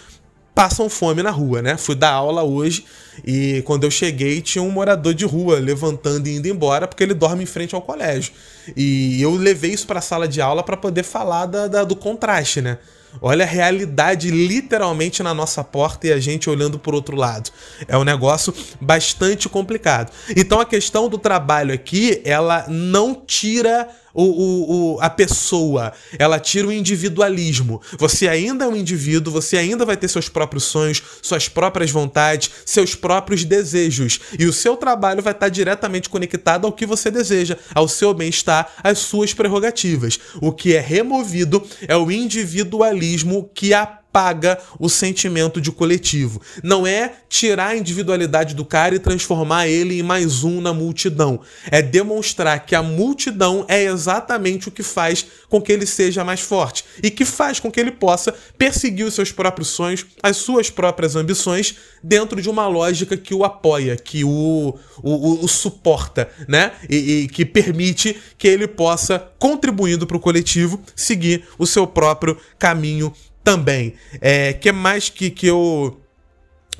passam 0.59 0.89
fome 0.89 1.23
na 1.23 1.31
rua, 1.31 1.61
né? 1.61 1.77
Fui 1.77 1.95
dar 1.95 2.11
aula 2.11 2.43
hoje 2.43 2.83
e 3.25 3.61
quando 3.65 3.85
eu 3.85 3.91
cheguei 3.91 4.41
tinha 4.41 4.61
um 4.61 4.69
morador 4.69 5.13
de 5.13 5.23
rua 5.23 5.57
levantando 5.57 6.27
e 6.27 6.35
indo 6.35 6.49
embora 6.49 6.85
porque 6.85 7.01
ele 7.01 7.13
dorme 7.13 7.43
em 7.43 7.45
frente 7.45 7.73
ao 7.73 7.81
colégio. 7.81 8.33
E 8.75 9.21
eu 9.21 9.33
levei 9.35 9.71
isso 9.71 9.87
para 9.87 9.99
a 9.99 10.01
sala 10.01 10.27
de 10.27 10.41
aula 10.41 10.61
para 10.61 10.75
poder 10.75 11.03
falar 11.03 11.45
da, 11.45 11.67
da, 11.67 11.83
do 11.85 11.95
contraste, 11.95 12.59
né? 12.59 12.77
Olha 13.21 13.43
a 13.43 13.47
realidade 13.47 14.29
literalmente 14.29 15.23
na 15.23 15.33
nossa 15.33 15.63
porta 15.63 16.07
e 16.07 16.11
a 16.11 16.19
gente 16.19 16.49
olhando 16.49 16.77
por 16.77 16.93
outro 16.93 17.15
lado. 17.15 17.49
É 17.87 17.97
um 17.97 18.03
negócio 18.03 18.53
bastante 18.79 19.49
complicado. 19.49 20.11
Então 20.35 20.59
a 20.59 20.65
questão 20.65 21.09
do 21.09 21.17
trabalho 21.17 21.73
aqui, 21.73 22.21
ela 22.23 22.65
não 22.67 23.15
tira 23.15 23.87
o, 24.13 24.23
o, 24.23 24.95
o, 24.95 25.01
a 25.01 25.09
pessoa, 25.09 25.93
ela 26.17 26.39
tira 26.39 26.67
o 26.67 26.71
individualismo. 26.71 27.81
Você 27.97 28.27
ainda 28.27 28.65
é 28.65 28.67
um 28.67 28.75
indivíduo, 28.75 29.33
você 29.33 29.57
ainda 29.57 29.85
vai 29.85 29.97
ter 29.97 30.07
seus 30.07 30.29
próprios 30.29 30.63
sonhos, 30.63 31.01
suas 31.21 31.47
próprias 31.47 31.91
vontades, 31.91 32.49
seus 32.65 32.95
próprios 32.95 33.43
desejos. 33.43 34.19
E 34.37 34.45
o 34.45 34.53
seu 34.53 34.75
trabalho 34.75 35.21
vai 35.21 35.33
estar 35.33 35.49
diretamente 35.49 36.09
conectado 36.09 36.65
ao 36.65 36.73
que 36.73 36.85
você 36.85 37.11
deseja, 37.11 37.57
ao 37.73 37.87
seu 37.87 38.13
bem-estar, 38.13 38.71
às 38.83 38.99
suas 38.99 39.33
prerrogativas. 39.33 40.19
O 40.41 40.51
que 40.51 40.75
é 40.75 40.79
removido 40.79 41.65
é 41.87 41.95
o 41.95 42.11
individualismo 42.11 43.49
que 43.53 43.73
a 43.73 43.98
apaga 44.09 44.59
o 44.79 44.89
sentimento 44.89 45.61
de 45.61 45.71
coletivo. 45.71 46.41
Não 46.63 46.85
é 46.85 47.13
tirar 47.29 47.67
a 47.67 47.77
individualidade 47.77 48.55
do 48.55 48.65
cara 48.65 48.95
e 48.95 48.99
transformar 48.99 49.67
ele 49.67 49.99
em 49.99 50.03
mais 50.03 50.43
um 50.43 50.59
na 50.59 50.73
multidão. 50.73 51.39
É 51.69 51.81
demonstrar 51.81 52.65
que 52.65 52.75
a 52.75 52.81
multidão 52.81 53.65
é 53.67 53.83
exatamente 53.83 54.67
o 54.67 54.71
que 54.71 54.81
faz 54.81 55.25
com 55.47 55.61
que 55.61 55.71
ele 55.71 55.85
seja 55.85 56.23
mais 56.23 56.39
forte 56.39 56.83
e 57.01 57.11
que 57.11 57.23
faz 57.23 57.59
com 57.59 57.71
que 57.71 57.79
ele 57.79 57.91
possa 57.91 58.33
perseguir 58.57 59.05
os 59.05 59.13
seus 59.13 59.31
próprios 59.31 59.69
sonhos, 59.69 60.05
as 60.23 60.37
suas 60.37 60.69
próprias 60.69 61.15
ambições, 61.15 61.75
dentro 62.03 62.41
de 62.41 62.49
uma 62.49 62.67
lógica 62.67 63.15
que 63.15 63.33
o 63.33 63.43
apoia, 63.43 63.95
que 63.95 64.23
o, 64.23 64.75
o, 65.03 65.43
o 65.43 65.47
suporta, 65.47 66.29
né? 66.47 66.71
E, 66.89 66.95
e 66.95 67.27
que 67.27 67.45
permite 67.45 68.17
que 68.37 68.47
ele 68.47 68.67
possa, 68.67 69.19
contribuindo 69.37 70.07
para 70.07 70.17
o 70.17 70.19
coletivo, 70.19 70.81
seguir 70.95 71.43
o 71.57 71.65
seu 71.65 71.85
próprio 71.85 72.37
caminho 72.57 73.13
também. 73.49 73.95
É, 74.21 74.53
que 74.53 74.71
mais 74.71 75.09
que, 75.09 75.31
que 75.31 75.47
eu 75.47 75.99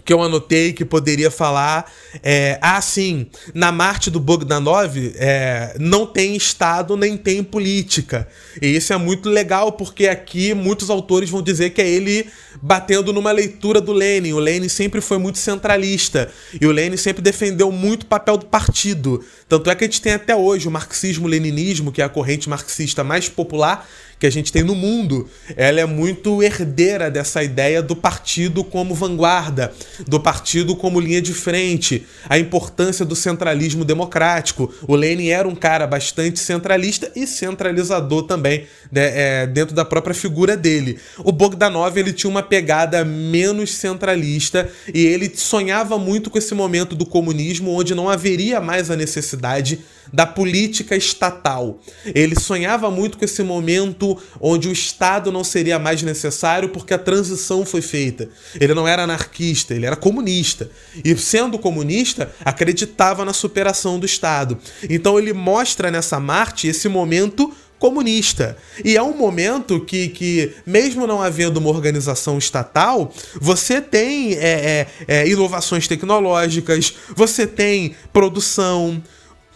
que 0.06 0.14
eu 0.14 0.24
anotei 0.24 0.72
que 0.72 0.86
poderia 0.86 1.30
falar. 1.30 1.92
É, 2.24 2.58
ah, 2.62 2.82
sim, 2.82 3.28
na 3.54 3.70
Marte 3.70 4.10
do 4.10 4.20
Bogdanov 4.20 4.96
é, 5.18 5.76
não 5.78 6.06
tem 6.06 6.38
Estado 6.38 6.96
nem 6.96 7.18
tem 7.18 7.44
política. 7.44 8.28
E 8.62 8.68
isso 8.68 8.94
é 8.94 8.98
muito 8.98 9.30
legal, 9.30 9.74
porque 9.74 10.08
aqui 10.08 10.54
muitos 10.54 10.90
autores 10.90 11.30
vão 11.30 11.42
dizer 11.42 11.72
que 11.72 11.82
é 11.82 11.88
ele 11.88 12.28
batendo 12.62 13.12
numa 13.12 13.32
leitura 13.32 13.82
do 13.82 13.92
Lenin. 13.92 14.34
O 14.34 14.40
Lenin 14.40 14.70
sempre 14.70 15.02
foi 15.02 15.18
muito 15.18 15.38
centralista. 15.38 16.32
E 16.60 16.66
o 16.66 16.72
Lenin 16.72 16.98
sempre 16.98 17.22
defendeu 17.22 17.72
muito 17.72 18.04
o 18.04 18.08
papel 18.08 18.38
do 18.38 18.46
partido. 18.46 19.24
Tanto 19.48 19.70
é 19.70 19.76
que 19.76 19.84
a 19.84 19.88
gente 19.88 20.02
tem 20.02 20.14
até 20.14 20.36
hoje 20.36 20.68
o 20.68 20.72
marxismo-leninismo, 20.72 21.92
que 21.92 22.02
é 22.02 22.06
a 22.06 22.10
corrente 22.10 22.48
marxista 22.48 23.04
mais 23.04 23.28
popular, 23.28 23.88
que 24.20 24.28
a 24.28 24.30
gente 24.30 24.52
tem 24.52 24.64
no 24.64 24.76
mundo, 24.76 25.30
ela 25.56 25.80
é 25.80 25.86
muito 25.86 26.44
herdeira 26.44 27.10
dessa 27.10 27.42
ideia 27.42 27.82
do 27.82 27.96
partido 27.96 28.66
como 28.66 28.94
vanguarda, 28.94 29.72
do 30.06 30.20
partido 30.20 30.76
como 30.76 31.00
linha 31.00 31.22
de 31.22 31.34
frente, 31.34 32.06
a 32.28 32.38
importância 32.38 33.06
do 33.06 33.16
centralismo 33.16 33.86
democrático. 33.86 34.72
O 34.86 34.96
Lenin 34.96 35.30
era 35.30 35.48
um 35.48 35.56
cara 35.56 35.88
bastante 35.88 36.38
centralista 36.38 37.10
e 37.16 37.26
centralizador 37.26 38.24
também, 38.24 38.66
né, 38.92 39.44
é, 39.44 39.48
dentro 39.48 39.74
da 39.74 39.86
própria 39.86 40.14
figura 40.14 40.58
dele. 40.58 41.00
O 41.20 41.32
Bogdanov 41.32 41.98
ele 41.98 42.12
tinha 42.12 42.30
uma 42.30 42.44
pegada 42.44 43.06
menos 43.06 43.74
centralista 43.74 44.70
e 44.94 45.06
ele 45.06 45.32
sonhava 45.34 45.98
muito 45.98 46.30
com 46.30 46.38
esse 46.38 46.54
momento 46.54 46.94
do 46.94 47.06
comunismo 47.06 47.72
onde 47.72 47.96
não 47.96 48.10
haveria 48.10 48.60
mais 48.60 48.92
a 48.92 48.98
necessidade 48.98 49.80
da 50.12 50.26
política 50.26 50.96
estatal. 50.96 51.80
Ele 52.06 52.40
sonhava 52.40 52.90
muito 52.90 53.18
com 53.18 53.26
esse 53.26 53.44
momento 53.44 54.18
onde 54.40 54.68
o 54.68 54.72
Estado 54.72 55.32
não 55.32 55.44
seria 55.44 55.80
mais 55.80 56.02
necessário 56.02 56.70
porque 56.70 56.94
a 56.94 57.00
transição 57.00 57.66
foi 57.66 57.82
feita. 57.82 58.30
Ele 58.60 58.74
não 58.74 58.88
era 58.88 59.04
anarquista, 59.04 59.74
ele 59.74 59.86
era 59.86 59.96
comunista. 59.96 60.70
E 61.04 61.16
sendo 61.18 61.60
comunista, 61.60 62.32
acreditava 62.44 63.26
na 63.26 63.34
superação 63.34 64.00
do 64.00 64.06
Estado. 64.06 64.58
Então 64.90 65.18
ele 65.18 65.34
mostra 65.34 65.92
nessa 65.92 66.20
Marte 66.20 66.68
esse 66.68 66.88
momento 66.88 67.54
comunista. 67.80 68.58
E 68.84 68.98
é 68.98 69.02
um 69.02 69.16
momento 69.16 69.80
que, 69.80 70.10
que 70.10 70.52
mesmo 70.66 71.08
não 71.08 71.22
havendo 71.22 71.58
uma 71.58 71.70
organização 71.70 72.38
estatal, 72.38 73.12
você 73.40 73.82
tem 73.82 74.34
é, 74.34 74.38
é, 74.38 74.88
é, 75.08 75.28
inovações 75.28 75.88
tecnológicas, 75.88 76.94
você 77.16 77.48
tem 77.48 77.96
produção, 78.12 79.02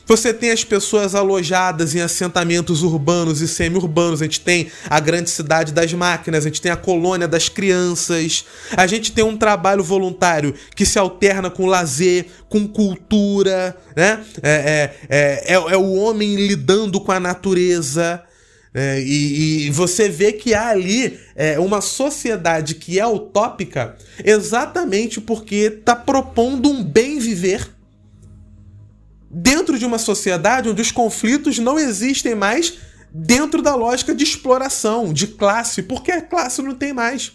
você 0.06 0.34
tem 0.34 0.52
as 0.52 0.64
pessoas 0.64 1.16
alojadas 1.16 1.96
em 1.96 2.02
assentamentos 2.02 2.84
urbanos 2.84 3.42
e 3.42 3.48
semi-urbanos. 3.48 4.22
A 4.22 4.26
gente 4.26 4.42
tem 4.42 4.70
a 4.90 5.00
grande 5.00 5.30
cidade 5.30 5.72
das 5.72 5.94
máquinas, 5.94 6.46
a 6.46 6.50
gente 6.50 6.62
tem 6.62 6.72
a 6.72 6.78
colônia 6.78 7.28
das 7.28 7.48
crianças. 7.48 8.46
A 8.76 8.86
gente 8.86 9.12
tem 9.12 9.24
um 9.24 9.38
trabalho 9.38 9.84
voluntário 9.84 10.54
que 10.76 10.86
se 10.86 11.00
alterna 11.00 11.50
com 11.50 11.66
lazer, 11.66 12.26
com 12.50 12.68
cultura, 12.68 13.76
né? 13.96 14.24
É, 14.42 14.52
é, 14.52 14.96
é, 15.10 15.54
é, 15.54 15.54
é 15.54 15.78
o 15.78 15.94
homem 15.94 16.36
lidando 16.36 17.00
com 17.00 17.12
a 17.12 17.20
natureza. 17.20 18.22
É, 18.76 19.00
e, 19.00 19.68
e, 19.68 19.70
você 19.70 20.10
vê 20.10 20.34
que 20.34 20.56
há 20.56 20.70
ali 20.70 21.20
é, 21.36 21.60
uma 21.60 21.80
sociedade 21.80 22.74
que 22.74 23.00
é 23.00 23.06
utópica 23.06 23.96
exatamente 24.26 25.22
porque 25.22 25.76
está 25.78 25.96
propondo 25.96 26.72
um 26.72 26.84
bem 26.84 27.20
viver 27.20 27.73
dentro 29.34 29.80
de 29.80 29.86
uma 29.86 29.98
sociedade 29.98 30.70
onde 30.70 30.82
os 30.82 30.92
conflitos 30.92 31.58
não 31.58 31.80
existem 31.80 32.36
mais 32.36 32.76
dentro 33.12 33.62
da 33.62 33.76
lógica 33.76 34.14
de 34.14 34.24
exploração, 34.24 35.12
de 35.12 35.28
classe, 35.28 35.82
porque 35.82 36.12
a 36.12 36.22
classe 36.22 36.62
não 36.62 36.76
tem 36.76 36.94
mais. 36.94 37.32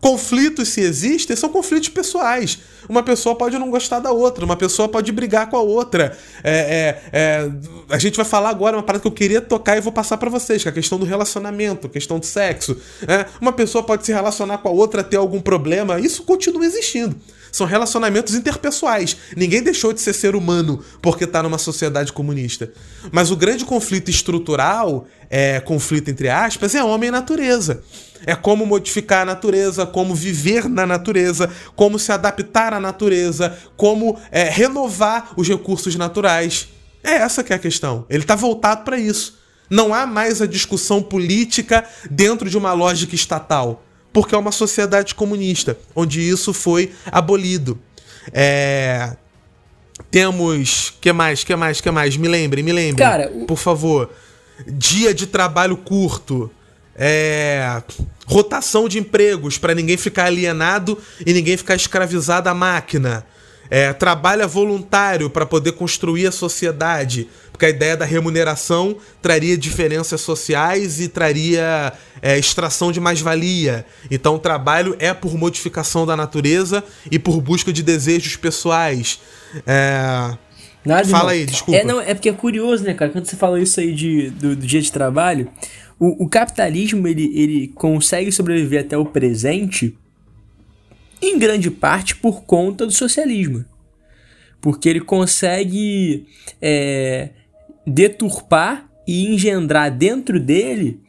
Conflitos, 0.00 0.68
se 0.68 0.80
existem, 0.80 1.34
são 1.34 1.48
conflitos 1.48 1.88
pessoais. 1.88 2.58
Uma 2.88 3.02
pessoa 3.02 3.34
pode 3.34 3.58
não 3.58 3.68
gostar 3.68 3.98
da 3.98 4.12
outra, 4.12 4.44
uma 4.44 4.54
pessoa 4.56 4.88
pode 4.88 5.10
brigar 5.10 5.50
com 5.50 5.56
a 5.56 5.60
outra. 5.60 6.16
É, 6.44 6.52
é, 6.52 7.02
é, 7.12 7.50
a 7.90 7.98
gente 7.98 8.16
vai 8.16 8.24
falar 8.24 8.50
agora 8.50 8.76
uma 8.76 8.82
parada 8.82 9.02
que 9.02 9.08
eu 9.08 9.12
queria 9.12 9.40
tocar 9.40 9.76
e 9.76 9.80
vou 9.80 9.92
passar 9.92 10.16
para 10.16 10.30
vocês, 10.30 10.62
que 10.62 10.68
é 10.68 10.70
a 10.70 10.74
questão 10.74 10.98
do 10.98 11.04
relacionamento, 11.04 11.88
questão 11.88 12.20
do 12.20 12.26
sexo. 12.26 12.76
É, 13.08 13.26
uma 13.40 13.52
pessoa 13.52 13.82
pode 13.82 14.06
se 14.06 14.12
relacionar 14.12 14.58
com 14.58 14.68
a 14.68 14.72
outra, 14.72 15.02
ter 15.02 15.16
algum 15.16 15.40
problema, 15.40 15.98
isso 15.98 16.22
continua 16.22 16.64
existindo. 16.64 17.16
São 17.58 17.66
relacionamentos 17.66 18.36
interpessoais. 18.36 19.16
Ninguém 19.36 19.60
deixou 19.60 19.92
de 19.92 20.00
ser 20.00 20.12
ser 20.12 20.36
humano 20.36 20.80
porque 21.02 21.24
está 21.24 21.42
numa 21.42 21.58
sociedade 21.58 22.12
comunista. 22.12 22.72
Mas 23.10 23.32
o 23.32 23.36
grande 23.36 23.64
conflito 23.64 24.12
estrutural, 24.12 25.08
é, 25.28 25.58
conflito 25.58 26.08
entre 26.08 26.28
aspas, 26.28 26.76
é 26.76 26.84
homem 26.84 27.08
e 27.08 27.10
natureza. 27.10 27.82
É 28.24 28.36
como 28.36 28.64
modificar 28.64 29.22
a 29.22 29.24
natureza, 29.24 29.84
como 29.84 30.14
viver 30.14 30.68
na 30.68 30.86
natureza, 30.86 31.50
como 31.74 31.98
se 31.98 32.12
adaptar 32.12 32.72
à 32.72 32.78
natureza, 32.78 33.58
como 33.76 34.16
é, 34.30 34.44
renovar 34.44 35.32
os 35.36 35.48
recursos 35.48 35.96
naturais. 35.96 36.68
É 37.02 37.14
essa 37.14 37.42
que 37.42 37.52
é 37.52 37.56
a 37.56 37.58
questão. 37.58 38.06
Ele 38.08 38.22
está 38.22 38.36
voltado 38.36 38.84
para 38.84 39.00
isso. 39.00 39.36
Não 39.68 39.92
há 39.92 40.06
mais 40.06 40.40
a 40.40 40.46
discussão 40.46 41.02
política 41.02 41.84
dentro 42.08 42.48
de 42.48 42.56
uma 42.56 42.72
lógica 42.72 43.16
estatal 43.16 43.82
porque 44.12 44.34
é 44.34 44.38
uma 44.38 44.52
sociedade 44.52 45.14
comunista, 45.14 45.78
onde 45.94 46.20
isso 46.20 46.52
foi 46.52 46.92
abolido. 47.06 47.78
É... 48.32 49.16
Temos. 50.10 50.94
que 51.00 51.12
mais? 51.12 51.44
que 51.44 51.54
mais? 51.54 51.80
que 51.80 51.90
mais? 51.90 52.16
Me 52.16 52.28
lembre, 52.28 52.62
me 52.62 52.72
lembre. 52.72 53.02
Cara, 53.02 53.30
o... 53.32 53.46
por 53.46 53.58
favor. 53.58 54.10
Dia 54.66 55.12
de 55.12 55.26
trabalho 55.26 55.76
curto. 55.76 56.50
É... 56.94 57.82
Rotação 58.26 58.88
de 58.88 58.98
empregos 58.98 59.56
para 59.56 59.74
ninguém 59.74 59.96
ficar 59.96 60.26
alienado 60.26 60.98
e 61.24 61.32
ninguém 61.32 61.56
ficar 61.56 61.76
escravizado 61.76 62.48
à 62.48 62.54
máquina. 62.54 63.24
É, 63.70 63.92
trabalha 63.92 64.46
voluntário 64.46 65.28
para 65.28 65.44
poder 65.44 65.72
construir 65.72 66.26
a 66.26 66.32
sociedade 66.32 67.28
porque 67.58 67.66
a 67.66 67.70
ideia 67.70 67.96
da 67.96 68.04
remuneração 68.04 68.96
traria 69.20 69.58
diferenças 69.58 70.20
sociais 70.20 71.00
e 71.00 71.08
traria 71.08 71.92
é, 72.22 72.38
extração 72.38 72.92
de 72.92 73.00
mais-valia. 73.00 73.84
Então 74.08 74.36
o 74.36 74.38
trabalho 74.38 74.94
é 75.00 75.12
por 75.12 75.36
modificação 75.36 76.06
da 76.06 76.16
natureza 76.16 76.84
e 77.10 77.18
por 77.18 77.40
busca 77.40 77.72
de 77.72 77.82
desejos 77.82 78.36
pessoais. 78.36 79.18
É... 79.66 80.36
Nada, 80.84 81.08
Fala 81.08 81.32
aí, 81.32 81.44
desculpa. 81.44 81.80
É, 81.80 81.84
não, 81.84 82.00
é 82.00 82.14
porque 82.14 82.28
é 82.28 82.32
curioso, 82.32 82.84
né, 82.84 82.94
cara? 82.94 83.10
Quando 83.10 83.26
você 83.26 83.34
falou 83.34 83.58
isso 83.58 83.80
aí 83.80 83.92
de, 83.92 84.30
do, 84.30 84.54
do 84.54 84.64
dia 84.64 84.80
de 84.80 84.92
trabalho, 84.92 85.50
o, 85.98 86.26
o 86.26 86.28
capitalismo 86.28 87.08
ele, 87.08 87.24
ele 87.34 87.68
consegue 87.74 88.30
sobreviver 88.30 88.82
até 88.82 88.96
o 88.96 89.04
presente 89.04 89.98
em 91.20 91.36
grande 91.36 91.72
parte 91.72 92.14
por 92.14 92.44
conta 92.44 92.86
do 92.86 92.92
socialismo. 92.92 93.64
Porque 94.60 94.88
ele 94.88 95.00
consegue 95.00 96.24
é, 96.62 97.30
deturpar 97.88 98.88
e 99.06 99.34
engendrar 99.34 99.90
dentro 99.90 100.38
dele 100.38 101.00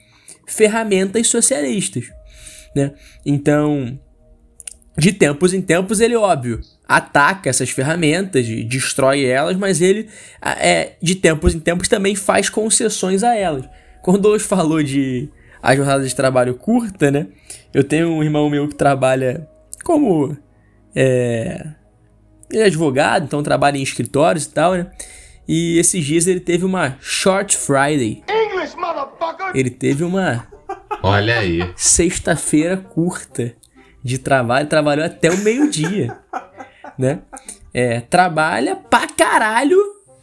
ferramentas 0.48 1.28
socialistas, 1.28 2.10
né? 2.76 2.94
Então, 3.26 4.00
de 4.98 5.14
tempos 5.14 5.54
em 5.54 5.62
tempos, 5.62 6.00
ele, 6.00 6.16
óbvio, 6.16 6.62
ataca 6.88 7.50
essas 7.50 7.70
ferramentas, 7.70 8.48
destrói 8.68 9.26
elas, 9.26 9.56
mas 9.56 9.82
ele, 9.82 10.10
é, 10.42 10.94
de 11.02 11.16
tempos 11.16 11.54
em 11.54 11.60
tempos, 11.60 11.88
também 11.88 12.16
faz 12.16 12.50
concessões 12.50 13.24
a 13.24 13.36
elas. 13.36 13.66
Quando 14.02 14.22
Douglas 14.22 14.44
falou 14.44 14.82
de 14.82 15.30
a 15.62 15.76
jornada 15.76 16.06
de 16.06 16.16
trabalho 16.16 16.56
curta, 16.56 17.12
né? 17.12 17.28
Eu 17.74 17.84
tenho 17.84 18.10
um 18.10 18.24
irmão 18.24 18.50
meu 18.50 18.68
que 18.68 18.76
trabalha 18.76 19.48
como 19.84 20.36
é, 20.96 21.66
ele 22.52 22.64
é 22.64 22.66
advogado, 22.66 23.26
então 23.26 23.44
trabalha 23.44 23.78
em 23.78 23.84
escritórios 23.84 24.46
e 24.46 24.50
tal, 24.50 24.74
né? 24.74 24.88
E 25.52 25.80
esses 25.80 26.06
dias 26.06 26.28
ele 26.28 26.40
teve 26.40 26.64
uma 26.64 26.96
Short 27.02 27.58
Friday. 27.58 28.24
English, 28.30 28.76
ele 29.56 29.72
teve 29.72 30.04
uma. 30.04 30.48
Olha 31.02 31.40
aí. 31.40 31.74
Sexta-feira 31.76 32.78
curta 32.78 33.56
de 34.04 34.20
trabalho. 34.20 34.68
Trabalhou 34.68 35.04
até 35.04 35.32
o 35.32 35.38
meio-dia. 35.40 36.16
né? 36.96 37.22
É, 37.74 38.00
trabalha 38.02 38.76
pra 38.76 39.08
caralho. 39.08 39.76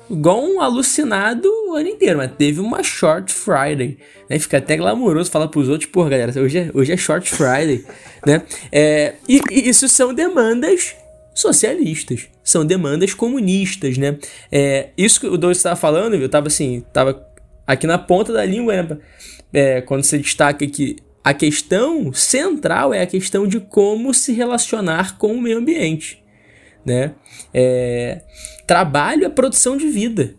Igual 0.09 0.45
um 0.45 0.61
alucinado 0.61 1.49
o 1.69 1.75
ano 1.75 1.89
inteiro, 1.89 2.19
mas 2.19 2.31
teve 2.39 2.61
uma 2.61 2.81
Short 2.85 3.33
Friday, 3.33 3.99
né? 4.31 4.39
Fica 4.39 4.59
até 4.59 4.77
glamouroso 4.77 5.29
falar 5.29 5.49
pros 5.49 5.69
outros, 5.69 5.91
pô, 5.91 6.05
galera, 6.05 6.41
hoje 6.41 6.59
é, 6.59 6.71
hoje 6.73 6.93
é 6.93 6.97
Short 6.97 7.29
Friday, 7.29 7.85
né? 8.25 8.43
É, 8.71 9.15
e, 9.29 9.43
e 9.51 9.69
isso 9.69 9.89
são 9.89 10.15
demandas 10.15 10.95
socialistas, 11.35 12.29
são 12.47 12.65
demandas 12.65 13.13
comunistas, 13.13 13.99
né? 13.99 14.17
É, 14.53 14.91
isso 14.97 15.19
que 15.19 15.27
o 15.27 15.31
Douglas 15.31 15.57
estava 15.57 15.75
falando, 15.75 16.15
eu 16.15 16.27
estava 16.27 16.47
assim, 16.47 16.79
estava 16.79 17.29
aqui 17.67 17.89
na 17.89 17.99
ponta 17.99 18.33
da 18.33 18.45
língua, 18.45 18.83
né? 18.83 18.99
É, 19.53 19.81
quando 19.81 20.05
você 20.05 20.17
destaca 20.17 20.65
que 20.65 20.97
a 21.25 21.35
questão 21.35 22.13
central 22.13 22.95
é 22.95 23.03
a 23.03 23.07
questão 23.07 23.49
de 23.49 23.59
como 23.59 24.15
se 24.15 24.33
relacionar 24.33 25.19
com 25.19 25.33
o 25.33 25.43
meio 25.43 25.59
ambiente, 25.59 26.23
né? 26.85 27.15
É, 27.53 28.23
trabalho 28.65 29.25
é 29.25 29.29
produção 29.29 29.77
de 29.77 29.89
vida. 29.89 30.37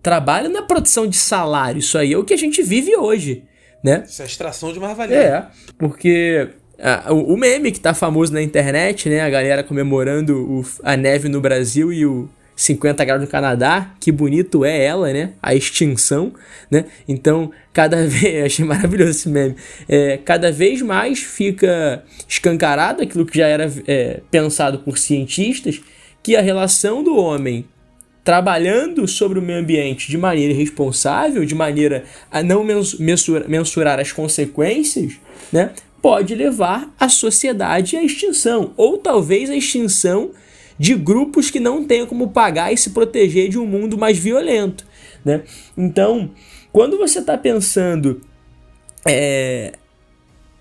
Trabalho 0.00 0.48
não 0.48 0.60
é 0.60 0.66
produção 0.66 1.04
de 1.04 1.16
salário, 1.16 1.80
isso 1.80 1.98
aí 1.98 2.12
é 2.12 2.16
o 2.16 2.22
que 2.22 2.34
a 2.34 2.38
gente 2.38 2.62
vive 2.62 2.94
hoje, 2.94 3.42
né? 3.82 4.04
Isso 4.06 4.22
é 4.22 4.26
extração 4.26 4.72
de 4.72 4.78
mais-valia. 4.78 5.16
É, 5.16 5.46
porque 5.76 6.50
ah, 6.78 7.12
o, 7.12 7.34
o, 7.34 7.36
meme 7.36 7.70
que 7.70 7.80
tá 7.80 7.94
famoso 7.94 8.32
na 8.32 8.42
internet, 8.42 9.08
né? 9.08 9.20
A 9.20 9.30
galera 9.30 9.62
comemorando 9.62 10.36
o, 10.36 10.64
a 10.82 10.96
neve 10.96 11.28
no 11.28 11.40
Brasil 11.40 11.92
e 11.92 12.04
o 12.04 12.28
50 12.56 13.04
graus 13.04 13.20
no 13.20 13.26
Canadá. 13.26 13.94
Que 14.00 14.10
bonito 14.10 14.64
é 14.64 14.84
ela, 14.84 15.12
né? 15.12 15.32
A 15.42 15.54
extinção, 15.54 16.32
né? 16.70 16.84
Então, 17.06 17.50
cada 17.72 18.04
vez. 18.06 18.44
Achei 18.44 18.64
maravilhoso 18.64 19.10
esse 19.10 19.28
meme. 19.28 19.56
É, 19.88 20.18
cada 20.24 20.50
vez 20.50 20.82
mais 20.82 21.20
fica 21.20 22.02
escancarado 22.28 23.02
aquilo 23.02 23.26
que 23.26 23.38
já 23.38 23.46
era 23.46 23.70
é, 23.86 24.20
pensado 24.30 24.80
por 24.80 24.98
cientistas: 24.98 25.80
que 26.22 26.36
a 26.36 26.40
relação 26.40 27.02
do 27.02 27.16
homem 27.16 27.66
trabalhando 28.24 29.06
sobre 29.06 29.38
o 29.38 29.42
meio 29.42 29.58
ambiente 29.58 30.10
de 30.10 30.16
maneira 30.16 30.52
irresponsável, 30.52 31.44
de 31.44 31.54
maneira 31.54 32.04
a 32.30 32.42
não 32.42 32.64
mensurar, 32.98 33.46
mensurar 33.46 34.00
as 34.00 34.10
consequências, 34.10 35.12
né, 35.52 35.70
pode 36.04 36.34
levar 36.34 36.94
a 37.00 37.08
sociedade 37.08 37.96
à 37.96 38.04
extinção, 38.04 38.74
ou 38.76 38.98
talvez 38.98 39.48
à 39.48 39.56
extinção 39.56 40.32
de 40.78 40.94
grupos 40.94 41.50
que 41.50 41.58
não 41.58 41.82
tenham 41.82 42.06
como 42.06 42.28
pagar 42.28 42.70
e 42.70 42.76
se 42.76 42.90
proteger 42.90 43.48
de 43.48 43.58
um 43.58 43.64
mundo 43.64 43.96
mais 43.96 44.18
violento. 44.18 44.86
Né? 45.24 45.44
Então, 45.74 46.30
quando 46.70 46.98
você 46.98 47.20
está 47.20 47.38
pensando 47.38 48.20
é, 49.06 49.72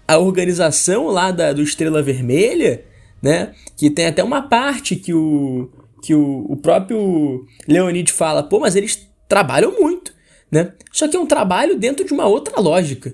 a 0.07 0.17
organização 0.17 1.07
lá 1.07 1.29
da, 1.29 1.51
do 1.51 1.61
Estrela 1.61 2.01
Vermelha, 2.01 2.85
né, 3.21 3.51
que 3.75 3.89
tem 3.89 4.05
até 4.05 4.23
uma 4.23 4.43
parte 4.43 4.95
que 4.95 5.13
o 5.13 5.69
que 6.01 6.15
o, 6.15 6.45
o 6.49 6.55
próprio 6.55 7.45
Leonid 7.67 8.13
fala, 8.13 8.43
pô, 8.43 8.61
mas 8.61 8.77
eles 8.77 9.09
trabalham 9.27 9.77
muito, 9.77 10.13
né? 10.49 10.73
Só 10.91 11.05
que 11.07 11.17
é 11.17 11.19
um 11.19 11.25
trabalho 11.25 11.77
dentro 11.77 12.05
de 12.05 12.13
uma 12.13 12.27
outra 12.27 12.61
lógica. 12.61 13.13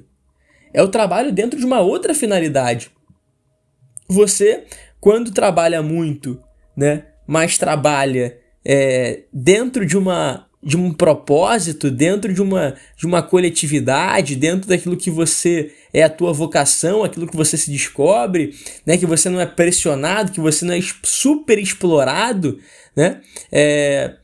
É 0.73 0.81
o 0.81 0.87
trabalho 0.87 1.31
dentro 1.31 1.59
de 1.59 1.65
uma 1.65 1.79
outra 1.79 2.13
finalidade. 2.13 2.91
Você, 4.07 4.63
quando 4.99 5.31
trabalha 5.31 5.81
muito, 5.81 6.41
né, 6.75 7.05
mas 7.27 7.57
trabalha 7.57 8.37
é, 8.65 9.23
dentro 9.31 9.85
de 9.85 9.97
uma 9.97 10.49
de 10.61 10.75
um 10.75 10.93
propósito, 10.93 11.89
dentro 11.89 12.33
de 12.33 12.41
uma, 12.41 12.75
de 12.97 13.05
uma 13.05 13.23
coletividade, 13.23 14.35
dentro 14.35 14.67
daquilo 14.67 14.97
que 14.97 15.09
você 15.09 15.73
é 15.93 16.03
a 16.03 16.09
tua 16.09 16.33
vocação, 16.33 17.03
aquilo 17.03 17.27
que 17.27 17.35
você 17.35 17.55
se 17.55 17.71
descobre, 17.71 18.53
né, 18.85 18.97
que 18.97 19.05
você 19.05 19.29
não 19.29 19.39
é 19.39 19.45
pressionado, 19.45 20.33
que 20.33 20.39
você 20.41 20.65
não 20.65 20.73
é 20.73 20.79
super 21.01 21.57
explorado, 21.57 22.59
né, 22.93 23.21
é, 23.51 24.15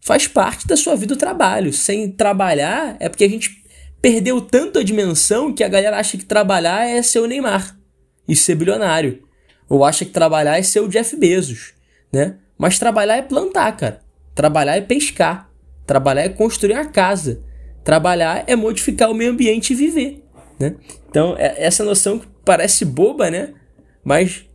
faz 0.00 0.26
parte 0.26 0.66
da 0.66 0.76
sua 0.76 0.96
vida 0.96 1.12
o 1.12 1.18
trabalho. 1.18 1.72
Sem 1.74 2.10
trabalhar 2.10 2.96
é 2.98 3.10
porque 3.10 3.24
a 3.24 3.28
gente 3.28 3.62
perdeu 4.08 4.40
tanto 4.40 4.78
a 4.78 4.82
dimensão 4.82 5.52
que 5.52 5.62
a 5.62 5.68
galera 5.68 5.98
acha 5.98 6.16
que 6.16 6.24
trabalhar 6.24 6.88
é 6.88 7.02
ser 7.02 7.18
o 7.18 7.26
Neymar 7.26 7.78
e 8.26 8.34
ser 8.34 8.54
bilionário, 8.54 9.22
ou 9.68 9.84
acha 9.84 10.02
que 10.02 10.10
trabalhar 10.10 10.58
é 10.58 10.62
ser 10.62 10.80
o 10.80 10.88
Jeff 10.88 11.14
Bezos, 11.14 11.74
né? 12.10 12.36
Mas 12.56 12.78
trabalhar 12.78 13.18
é 13.18 13.22
plantar, 13.22 13.70
cara. 13.76 14.00
Trabalhar 14.34 14.78
é 14.78 14.80
pescar. 14.80 15.50
Trabalhar 15.86 16.22
é 16.22 16.30
construir 16.30 16.72
a 16.72 16.86
casa. 16.86 17.42
Trabalhar 17.84 18.44
é 18.46 18.56
modificar 18.56 19.10
o 19.10 19.14
meio 19.14 19.30
ambiente 19.30 19.74
e 19.74 19.76
viver. 19.76 20.24
Né? 20.58 20.74
Então, 21.10 21.36
é, 21.38 21.62
essa 21.62 21.84
noção 21.84 22.18
que 22.18 22.26
parece 22.46 22.86
boba, 22.86 23.30
né? 23.30 23.52
Mas 24.02 24.46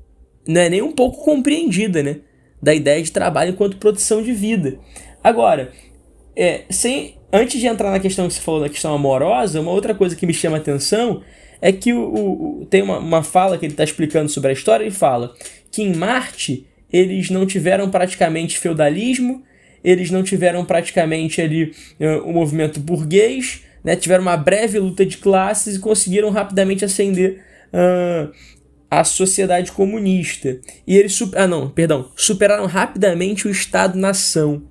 não 0.48 0.62
é 0.62 0.70
nem 0.70 0.82
um 0.82 0.92
pouco 0.92 1.24
compreendida, 1.24 2.02
né? 2.02 2.22
Da 2.60 2.74
ideia 2.74 3.04
de 3.04 3.12
trabalho 3.12 3.52
enquanto 3.52 3.78
produção 3.78 4.24
de 4.24 4.34
vida. 4.34 4.80
Agora, 5.24 5.72
é, 6.36 6.64
sem, 6.72 7.18
antes 7.34 7.60
de 7.60 7.66
entrar 7.66 7.90
na 7.90 8.00
questão 8.00 8.28
que 8.28 8.36
você 8.36 8.42
falou 8.42 8.62
da 8.62 8.70
questão 8.70 8.94
amorosa, 8.94 9.60
uma 9.60 9.72
outra 9.72 9.96
coisa 9.96 10.16
que 10.16 10.28
me 10.28 10.34
chama 10.34 10.58
a 10.58 10.60
atenção 10.60 11.24
é 11.60 11.72
que 11.72 11.92
o, 11.94 12.62
o 12.62 12.66
tem 12.70 12.84
uma, 12.84 13.00
uma 13.00 13.24
fala 13.24 13.58
que 13.58 13.66
ele 13.66 13.74
está 13.74 13.84
explicando 13.84 14.30
sobre 14.30 14.52
a 14.52 14.54
história. 14.54 14.84
Ele 14.84 14.92
fala 14.92 15.34
que 15.72 15.82
em 15.82 15.96
Marte 15.96 16.68
eles 16.92 17.30
não 17.32 17.46
tiveram 17.46 17.90
praticamente 17.90 18.60
feudalismo, 18.60 19.42
eles 19.84 20.12
não 20.12 20.22
tiveram 20.22 20.64
praticamente 20.64 21.42
ali 21.42 21.74
uh, 22.00 22.30
o 22.30 22.32
movimento 22.32 22.80
burguês, 22.80 23.64
né? 23.84 23.96
tiveram 23.96 24.22
uma 24.22 24.38
breve 24.38 24.78
luta 24.78 25.06
de 25.06 25.18
classes 25.18 25.76
e 25.76 25.80
conseguiram 25.80 26.30
rapidamente 26.30 26.86
ascender 26.86 27.42
uh, 27.74 28.32
a 28.92 29.04
sociedade 29.04 29.72
comunista. 29.72 30.60
E 30.86 30.96
eles 30.96 31.20
ah 31.36 31.48
não, 31.48 31.70
perdão, 31.70 32.12
superaram 32.16 32.68
rapidamente 32.68 33.48
o 33.48 33.52
Estado-nação. 33.52 34.62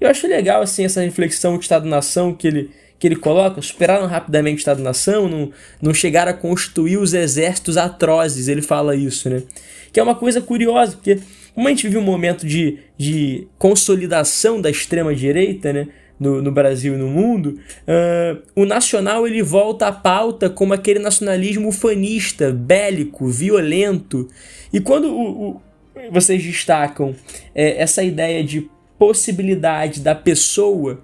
Eu 0.00 0.08
acho 0.08 0.26
legal 0.26 0.62
assim 0.62 0.84
essa 0.84 1.02
reflexão 1.02 1.56
do 1.56 1.60
Estado-nação 1.60 2.34
que 2.34 2.46
ele 2.46 2.70
que 3.00 3.06
ele 3.06 3.16
coloca, 3.16 3.62
superaram 3.62 4.06
rapidamente 4.06 4.56
o 4.56 4.58
Estado-nação, 4.58 5.26
não, 5.26 5.50
não 5.80 5.94
chegaram 5.94 6.32
a 6.32 6.34
constituir 6.34 6.98
os 6.98 7.14
exércitos 7.14 7.78
atrozes, 7.78 8.46
ele 8.46 8.60
fala 8.60 8.94
isso, 8.94 9.30
né? 9.30 9.42
Que 9.90 9.98
é 9.98 10.02
uma 10.02 10.14
coisa 10.14 10.42
curiosa, 10.42 10.92
porque 10.92 11.18
como 11.54 11.66
a 11.66 11.70
gente 11.70 11.84
vive 11.84 11.96
um 11.96 12.02
momento 12.02 12.46
de, 12.46 12.78
de 12.98 13.48
consolidação 13.58 14.60
da 14.60 14.70
extrema-direita, 14.70 15.72
né? 15.72 15.88
No, 16.18 16.42
no, 16.42 16.52
Brasil 16.52 16.94
e 16.94 16.98
no 16.98 17.08
mundo, 17.08 17.58
uh, 17.88 18.42
o 18.54 18.66
nacional 18.66 19.26
ele 19.26 19.42
volta 19.42 19.86
à 19.86 19.92
pauta 19.92 20.50
como 20.50 20.74
aquele 20.74 20.98
nacionalismo 20.98 21.68
ufanista, 21.68 22.52
bélico, 22.52 23.26
violento. 23.26 24.28
E 24.70 24.80
quando 24.80 25.06
o, 25.06 25.48
o, 25.48 25.62
vocês 26.10 26.44
destacam 26.44 27.16
é, 27.54 27.80
essa 27.80 28.02
ideia 28.02 28.44
de 28.44 28.68
possibilidade 29.00 30.00
da 30.00 30.14
pessoa, 30.14 31.00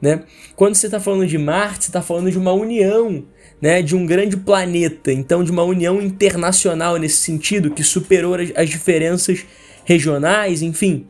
né? 0.00 0.22
Quando 0.54 0.76
você 0.76 0.86
está 0.86 1.00
falando 1.00 1.26
de 1.26 1.36
Marte, 1.36 1.88
está 1.88 2.00
falando 2.00 2.30
de 2.30 2.38
uma 2.38 2.52
união, 2.52 3.24
né? 3.60 3.82
De 3.82 3.96
um 3.96 4.06
grande 4.06 4.36
planeta, 4.36 5.12
então 5.12 5.42
de 5.42 5.50
uma 5.50 5.64
união 5.64 6.00
internacional 6.00 6.96
nesse 6.96 7.16
sentido 7.16 7.72
que 7.72 7.82
superou 7.82 8.36
as, 8.36 8.52
as 8.54 8.70
diferenças 8.70 9.44
regionais, 9.84 10.62
enfim. 10.62 11.08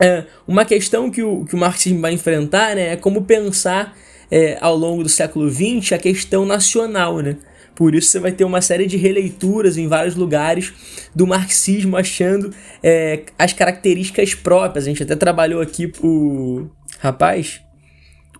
É, 0.00 0.24
uma 0.48 0.64
questão 0.64 1.10
que 1.10 1.22
o, 1.22 1.44
que 1.44 1.54
o 1.54 1.58
marxismo 1.58 2.00
vai 2.00 2.14
enfrentar 2.14 2.74
né, 2.74 2.94
é 2.94 2.96
como 2.96 3.22
pensar 3.22 3.96
é, 4.30 4.56
ao 4.58 4.74
longo 4.74 5.02
do 5.02 5.08
século 5.08 5.48
XX 5.50 5.92
a 5.92 5.98
questão 5.98 6.46
nacional. 6.46 7.18
Né? 7.18 7.36
Por 7.82 7.96
isso 7.96 8.10
você 8.10 8.20
vai 8.20 8.30
ter 8.30 8.44
uma 8.44 8.62
série 8.62 8.86
de 8.86 8.96
releituras 8.96 9.76
em 9.76 9.88
vários 9.88 10.14
lugares 10.14 10.72
do 11.12 11.26
marxismo 11.26 11.96
achando 11.96 12.54
é, 12.80 13.24
as 13.36 13.52
características 13.52 14.36
próprias. 14.36 14.84
A 14.84 14.88
gente 14.88 15.02
até 15.02 15.16
trabalhou 15.16 15.60
aqui 15.60 15.90
o 16.00 16.68
rapaz, 17.00 17.60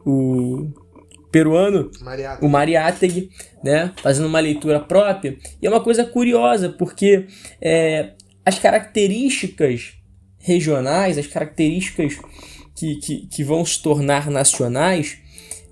o 0.06 0.70
peruano, 1.32 1.90
Mariátegui. 2.00 2.46
o 2.46 2.48
Mariátegui, 2.48 3.30
né, 3.64 3.92
fazendo 4.00 4.28
uma 4.28 4.38
leitura 4.38 4.78
própria. 4.78 5.36
E 5.60 5.66
é 5.66 5.68
uma 5.68 5.80
coisa 5.80 6.04
curiosa, 6.04 6.68
porque 6.68 7.26
é, 7.60 8.12
as 8.46 8.60
características 8.60 9.94
regionais, 10.38 11.18
as 11.18 11.26
características 11.26 12.16
que, 12.76 12.94
que, 13.00 13.26
que 13.26 13.42
vão 13.42 13.64
se 13.64 13.82
tornar 13.82 14.30
nacionais, 14.30 15.18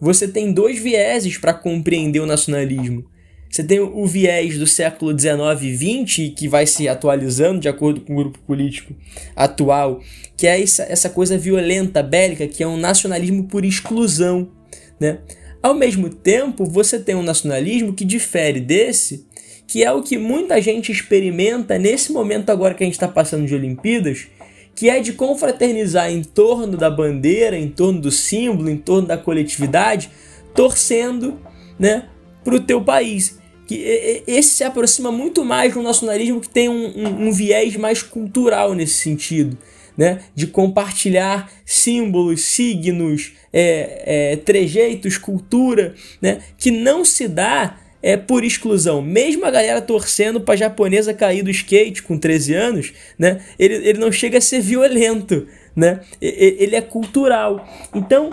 você 0.00 0.26
tem 0.26 0.52
dois 0.52 0.76
vieses 0.76 1.38
para 1.38 1.54
compreender 1.54 2.18
o 2.18 2.26
nacionalismo. 2.26 3.08
Você 3.50 3.64
tem 3.64 3.80
o 3.80 4.06
viés 4.06 4.56
do 4.56 4.66
século 4.66 5.18
XIX 5.18 5.62
e 5.62 6.04
XX, 6.06 6.32
que 6.36 6.46
vai 6.46 6.66
se 6.66 6.88
atualizando 6.88 7.58
de 7.58 7.68
acordo 7.68 8.00
com 8.00 8.12
o 8.12 8.16
grupo 8.16 8.38
político 8.46 8.94
atual, 9.34 10.00
que 10.36 10.46
é 10.46 10.62
essa, 10.62 10.84
essa 10.84 11.10
coisa 11.10 11.36
violenta, 11.36 12.00
bélica, 12.02 12.46
que 12.46 12.62
é 12.62 12.66
um 12.66 12.76
nacionalismo 12.76 13.48
por 13.48 13.64
exclusão. 13.64 14.48
Né? 15.00 15.18
Ao 15.60 15.74
mesmo 15.74 16.08
tempo, 16.08 16.64
você 16.64 17.00
tem 17.00 17.16
um 17.16 17.24
nacionalismo 17.24 17.92
que 17.92 18.04
difere 18.04 18.60
desse 18.60 19.28
que 19.70 19.84
é 19.84 19.92
o 19.92 20.02
que 20.02 20.18
muita 20.18 20.60
gente 20.60 20.90
experimenta 20.90 21.78
nesse 21.78 22.10
momento 22.10 22.50
agora 22.50 22.74
que 22.74 22.82
a 22.82 22.86
gente 22.86 22.94
está 22.94 23.06
passando 23.06 23.46
de 23.46 23.54
Olimpíadas, 23.54 24.26
que 24.74 24.90
é 24.90 24.98
de 24.98 25.12
confraternizar 25.12 26.10
em 26.10 26.24
torno 26.24 26.76
da 26.76 26.90
bandeira, 26.90 27.56
em 27.56 27.68
torno 27.68 28.00
do 28.00 28.10
símbolo, 28.10 28.68
em 28.68 28.76
torno 28.76 29.06
da 29.06 29.16
coletividade, 29.16 30.10
torcendo 30.56 31.38
né, 31.78 32.08
para 32.42 32.56
o 32.56 32.58
teu 32.58 32.82
país. 32.82 33.39
Que 33.70 34.24
esse 34.26 34.48
se 34.48 34.64
aproxima 34.64 35.12
muito 35.12 35.44
mais 35.44 35.72
do 35.72 35.80
nacionalismo 35.80 36.40
que 36.40 36.48
tem 36.48 36.68
um, 36.68 36.86
um, 36.88 37.28
um 37.28 37.32
viés 37.32 37.76
mais 37.76 38.02
cultural 38.02 38.74
nesse 38.74 38.94
sentido. 38.94 39.56
Né, 39.98 40.22
de 40.34 40.46
compartilhar 40.46 41.52
símbolos, 41.66 42.46
signos, 42.46 43.32
é, 43.52 44.32
é, 44.32 44.36
trejeitos, 44.36 45.18
cultura, 45.18 45.94
né, 46.22 46.40
que 46.56 46.70
não 46.70 47.04
se 47.04 47.28
dá 47.28 47.78
é 48.02 48.16
por 48.16 48.42
exclusão. 48.42 49.02
Mesmo 49.02 49.44
a 49.44 49.50
galera 49.50 49.82
torcendo 49.82 50.40
pra 50.40 50.56
japonesa 50.56 51.12
cair 51.12 51.42
do 51.42 51.50
skate 51.50 52.02
com 52.02 52.16
13 52.16 52.54
anos, 52.54 52.92
né? 53.18 53.42
Ele, 53.58 53.74
ele 53.74 53.98
não 53.98 54.10
chega 54.10 54.38
a 54.38 54.40
ser 54.40 54.60
violento, 54.60 55.46
né? 55.76 56.00
Ele 56.18 56.74
é 56.74 56.80
cultural. 56.80 57.68
Então, 57.94 58.30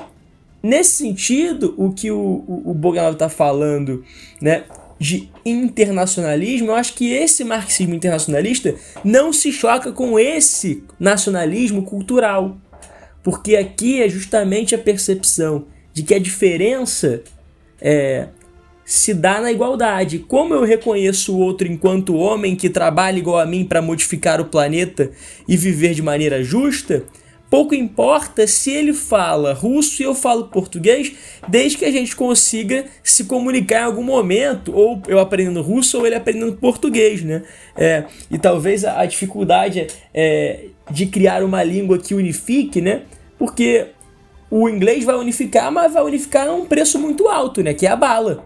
nesse 0.63 0.91
sentido, 0.91 1.75
o 1.77 1.91
que 1.91 2.09
o, 2.11 2.45
o, 2.47 2.71
o 2.71 3.15
tá 3.15 3.27
falando, 3.27 4.05
né? 4.39 4.63
De 4.99 5.29
internacionalismo, 5.45 6.69
eu 6.69 6.75
acho 6.75 6.93
que 6.93 7.11
esse 7.11 7.43
marxismo 7.43 7.93
internacionalista 7.93 8.75
não 9.03 9.31
se 9.31 9.51
choca 9.51 9.91
com 9.91 10.19
esse 10.19 10.83
nacionalismo 10.99 11.83
cultural. 11.83 12.57
Porque 13.21 13.55
aqui 13.55 14.01
é 14.01 14.09
justamente 14.09 14.73
a 14.73 14.77
percepção 14.77 15.65
de 15.93 16.01
que 16.01 16.13
a 16.13 16.19
diferença 16.19 17.21
é, 17.81 18.27
se 18.85 19.13
dá 19.13 19.41
na 19.41 19.51
igualdade. 19.51 20.19
Como 20.19 20.53
eu 20.53 20.63
reconheço 20.63 21.35
o 21.35 21.39
outro 21.39 21.67
enquanto 21.67 22.15
homem 22.15 22.55
que 22.55 22.69
trabalha 22.69 23.17
igual 23.17 23.37
a 23.37 23.45
mim 23.45 23.65
para 23.65 23.81
modificar 23.81 24.39
o 24.39 24.45
planeta 24.45 25.11
e 25.47 25.57
viver 25.57 25.93
de 25.93 26.01
maneira 26.01 26.41
justa, 26.41 27.03
pouco 27.49 27.73
importa 27.75 28.45
se 28.47 28.71
ele 28.71 28.93
fala 28.93 29.53
russo 29.53 30.01
e 30.01 30.05
eu 30.05 30.13
falo 30.13 30.47
português, 30.47 31.13
desde 31.47 31.77
que 31.77 31.85
a 31.85 31.91
gente 31.91 32.15
consiga 32.15 32.85
se 33.03 33.25
comunicar 33.25 33.81
em 33.81 33.85
algum 33.85 34.03
momento, 34.03 34.75
ou 34.75 35.01
eu 35.07 35.19
aprendendo 35.19 35.61
russo 35.61 35.99
ou 35.99 36.05
ele 36.05 36.15
aprendendo 36.15 36.57
português, 36.57 37.23
né? 37.23 37.43
É, 37.75 38.05
e 38.29 38.37
talvez 38.37 38.83
a, 38.83 39.05
dificuldade 39.05 39.87
é, 40.13 40.65
de 40.91 41.05
criar 41.05 41.43
uma 41.43 41.63
língua 41.63 41.97
que 41.97 42.13
unifique, 42.13 42.81
né? 42.81 43.03
porque 43.37 43.87
o 44.49 44.67
inglês 44.67 45.03
vai 45.03 45.15
unificar, 45.15 45.71
mas 45.71 45.93
vai 45.93 46.03
unificar 46.03 46.47
a 46.47 46.53
um 46.53 46.65
preço 46.65 46.99
muito 46.99 47.27
alto, 47.27 47.61
né? 47.61 47.73
Que 47.73 47.85
é 47.85 47.89
a 47.89 47.95
bala, 47.95 48.43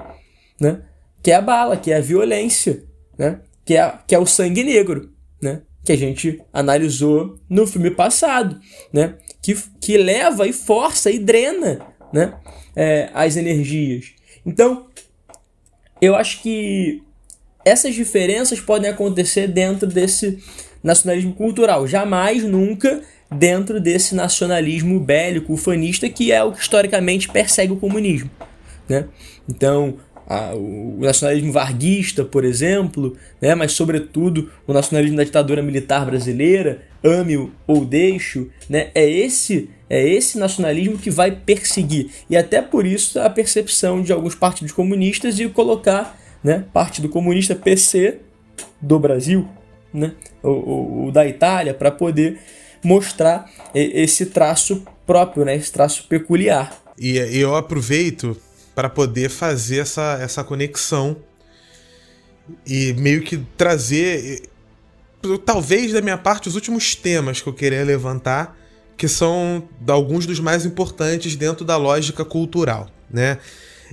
né? 0.60 0.82
Que 1.24 1.32
é 1.32 1.36
a 1.36 1.42
bala, 1.42 1.78
que 1.78 1.92
é 1.92 1.98
a 1.98 2.02
violência, 2.02 2.84
né? 3.18 3.40
Que 3.64 3.78
é, 3.78 3.94
que 4.08 4.16
é 4.16 4.20
o 4.20 4.26
sangue 4.26 4.64
negro, 4.64 5.12
né? 5.42 5.62
Que 5.84 5.92
a 5.92 5.98
gente 5.98 6.42
analisou 6.54 7.40
no 7.50 7.66
filme 7.66 7.92
passado, 7.92 8.60
né? 8.94 9.16
Que, 9.42 9.56
que 9.80 9.98
leva 9.98 10.48
e 10.48 10.54
força 10.54 11.10
e 11.10 11.18
drena, 11.18 11.82
né? 12.14 12.36
É, 12.76 13.10
as 13.14 13.36
energias. 13.36 14.14
Então, 14.46 14.88
eu 16.02 16.16
acho 16.16 16.42
que 16.42 17.04
essas 17.66 17.94
diferenças 17.94 18.60
podem 18.60 18.90
acontecer 18.90 19.48
dentro 19.48 19.88
desse 19.88 20.40
nacionalismo 20.84 21.34
cultural. 21.34 21.88
Jamais, 21.88 22.44
nunca 22.44 23.02
dentro 23.32 23.80
desse 23.80 24.14
nacionalismo 24.14 25.00
bélico, 25.00 25.54
ufanista, 25.54 26.10
que 26.10 26.32
é 26.32 26.44
o 26.44 26.52
que 26.52 26.62
historicamente 26.62 27.30
persegue 27.30 27.72
o 27.72 27.78
comunismo. 27.78 28.30
Né? 28.90 29.06
Então, 29.48 29.98
a, 30.28 30.54
o 30.54 30.98
nacionalismo 31.00 31.52
varguista, 31.52 32.24
por 32.24 32.44
exemplo, 32.44 33.16
né? 33.42 33.56
mas 33.56 33.72
sobretudo 33.74 34.50
o 34.68 34.74
nacionalismo 34.74 35.18
da 35.18 35.24
ditadura 35.24 35.62
militar 35.62 36.06
brasileira, 36.06 36.84
ame 37.04 37.52
ou 37.68 37.86
deixo, 37.86 38.50
né? 38.70 38.92
é 38.94 39.10
esse 39.10 39.70
é 39.90 40.08
esse 40.08 40.38
nacionalismo 40.38 40.98
que 40.98 41.10
vai 41.10 41.32
perseguir. 41.32 42.10
E 42.30 42.38
até 42.38 42.62
por 42.62 42.86
isso 42.86 43.20
a 43.20 43.30
percepção 43.30 44.02
de 44.02 44.14
alguns 44.14 44.34
partidos 44.34 44.72
comunistas 44.72 45.36
de 45.36 45.50
colocar 45.50 46.18
né, 46.42 46.64
Partido 46.72 47.10
Comunista 47.10 47.54
PC 47.56 48.20
do 48.80 48.98
Brasil, 48.98 49.46
né, 49.94 50.14
o, 50.42 51.08
o 51.08 51.12
da 51.12 51.28
Itália, 51.28 51.74
para 51.74 51.92
poder 51.92 52.40
mostrar 52.82 53.52
esse 53.76 54.28
traço 54.28 54.82
próprio, 55.06 55.44
né, 55.44 55.58
esse 55.58 55.72
traço 55.72 56.08
peculiar. 56.08 56.82
E 56.98 57.18
eu 57.18 57.56
aproveito 57.56 58.38
para 58.74 58.90
poder 58.90 59.30
fazer 59.30 59.80
essa, 59.80 60.18
essa 60.22 60.44
conexão 60.44 61.18
e 62.66 62.94
meio 62.94 63.22
que 63.22 63.38
trazer, 63.58 64.50
talvez 65.46 65.94
da 65.94 66.02
minha 66.02 66.18
parte, 66.18 66.48
os 66.48 66.56
últimos 66.56 66.96
temas 66.96 67.42
que 67.42 67.48
eu 67.48 67.54
queria 67.54 67.84
levantar, 67.84 68.58
que 68.98 69.08
são 69.08 69.68
alguns 69.88 70.26
dos 70.26 70.40
mais 70.40 70.66
importantes 70.66 71.36
dentro 71.36 71.66
da 71.66 71.78
lógica 71.78 72.24
cultural, 72.24 72.90
né? 73.10 73.38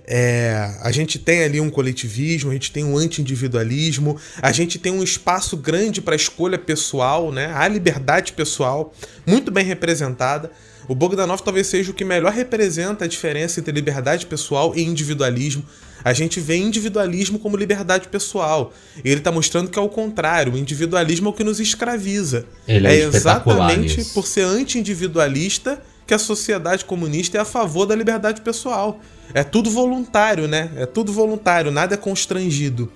É, 0.07 0.77
a 0.81 0.93
gente 0.93 1.19
tem 1.19 1.43
ali 1.43 1.61
um 1.61 1.71
coletivismo, 1.71 2.51
a 2.51 2.53
gente 2.53 2.71
tem 2.71 2.85
um 2.85 2.97
anti-individualismo, 2.97 4.17
a 4.41 4.53
gente 4.53 4.79
tem 4.79 4.93
um 4.93 5.03
espaço 5.03 5.57
grande 5.57 6.01
para 6.01 6.15
escolha 6.15 6.59
pessoal, 6.59 7.33
né? 7.33 7.53
A 7.55 7.67
liberdade 7.67 8.33
pessoal, 8.33 8.95
muito 9.27 9.51
bem 9.51 9.65
representada. 9.65 10.53
O 10.89 10.94
Bogdanov 10.94 11.43
talvez 11.43 11.66
seja 11.66 11.90
o 11.90 11.94
que 11.94 12.05
melhor 12.05 12.32
representa 12.32 13.05
a 13.05 13.09
diferença 13.09 13.60
entre 13.60 13.73
liberdade 13.73 14.24
pessoal 14.24 14.73
e 14.74 14.82
individualismo. 14.82 15.62
A 16.02 16.15
gente 16.15 16.40
vê 16.40 16.56
individualismo 16.56 17.39
como 17.39 17.56
liberdade 17.56 18.09
pessoal. 18.09 18.73
E 19.05 19.10
ele 19.10 19.20
está 19.20 19.31
mostrando 19.31 19.69
que 19.70 19.78
é 19.78 19.82
o 19.82 19.89
contrário. 19.89 20.55
O 20.55 20.59
individualismo 20.59 21.28
é 21.28 21.31
o 21.31 21.35
que 21.35 21.44
nos 21.44 21.60
escraviza. 21.60 22.47
Ele 22.66 22.86
é, 22.86 23.01
é 23.01 23.05
exatamente 23.05 23.98
nisso. 23.98 24.15
por 24.15 24.27
ser 24.27 24.44
anti-individualista 24.44 25.82
que 26.06 26.15
a 26.15 26.19
sociedade 26.19 26.86
comunista 26.86 27.36
é 27.36 27.40
a 27.40 27.44
favor 27.44 27.85
da 27.85 27.94
liberdade 27.94 28.40
pessoal. 28.40 28.98
É 29.35 29.44
tudo 29.44 29.70
voluntário, 29.70 30.48
né? 30.48 30.70
É 30.77 30.86
tudo 30.86 31.12
voluntário, 31.12 31.70
nada 31.70 31.94
é 31.94 31.98
constrangido. 31.98 32.90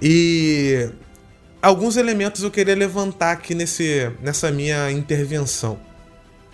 E 0.00 0.88
alguns 1.60 1.98
elementos 1.98 2.42
eu 2.42 2.50
queria 2.50 2.74
levantar 2.74 3.32
aqui 3.32 3.54
nesse, 3.54 4.10
nessa 4.22 4.50
minha 4.50 4.90
intervenção. 4.90 5.78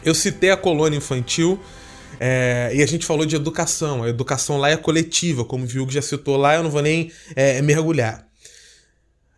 Eu 0.04 0.14
citei 0.14 0.50
a 0.50 0.56
colônia 0.56 0.96
infantil 0.96 1.60
é, 2.18 2.72
e 2.74 2.82
a 2.82 2.86
gente 2.86 3.06
falou 3.06 3.24
de 3.24 3.36
educação. 3.36 4.02
A 4.02 4.08
educação 4.08 4.58
lá 4.58 4.70
é 4.70 4.76
coletiva, 4.76 5.44
como 5.44 5.64
o 5.64 5.66
Viúgo 5.66 5.90
já 5.90 6.02
citou 6.02 6.36
lá, 6.36 6.54
eu 6.54 6.62
não 6.62 6.70
vou 6.70 6.82
nem 6.82 7.10
é, 7.34 7.60
mergulhar. 7.62 8.26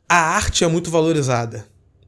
A 0.09 0.17
arte 0.17 0.65
é 0.65 0.67
muito 0.67 0.91
valorizada. 0.91 1.67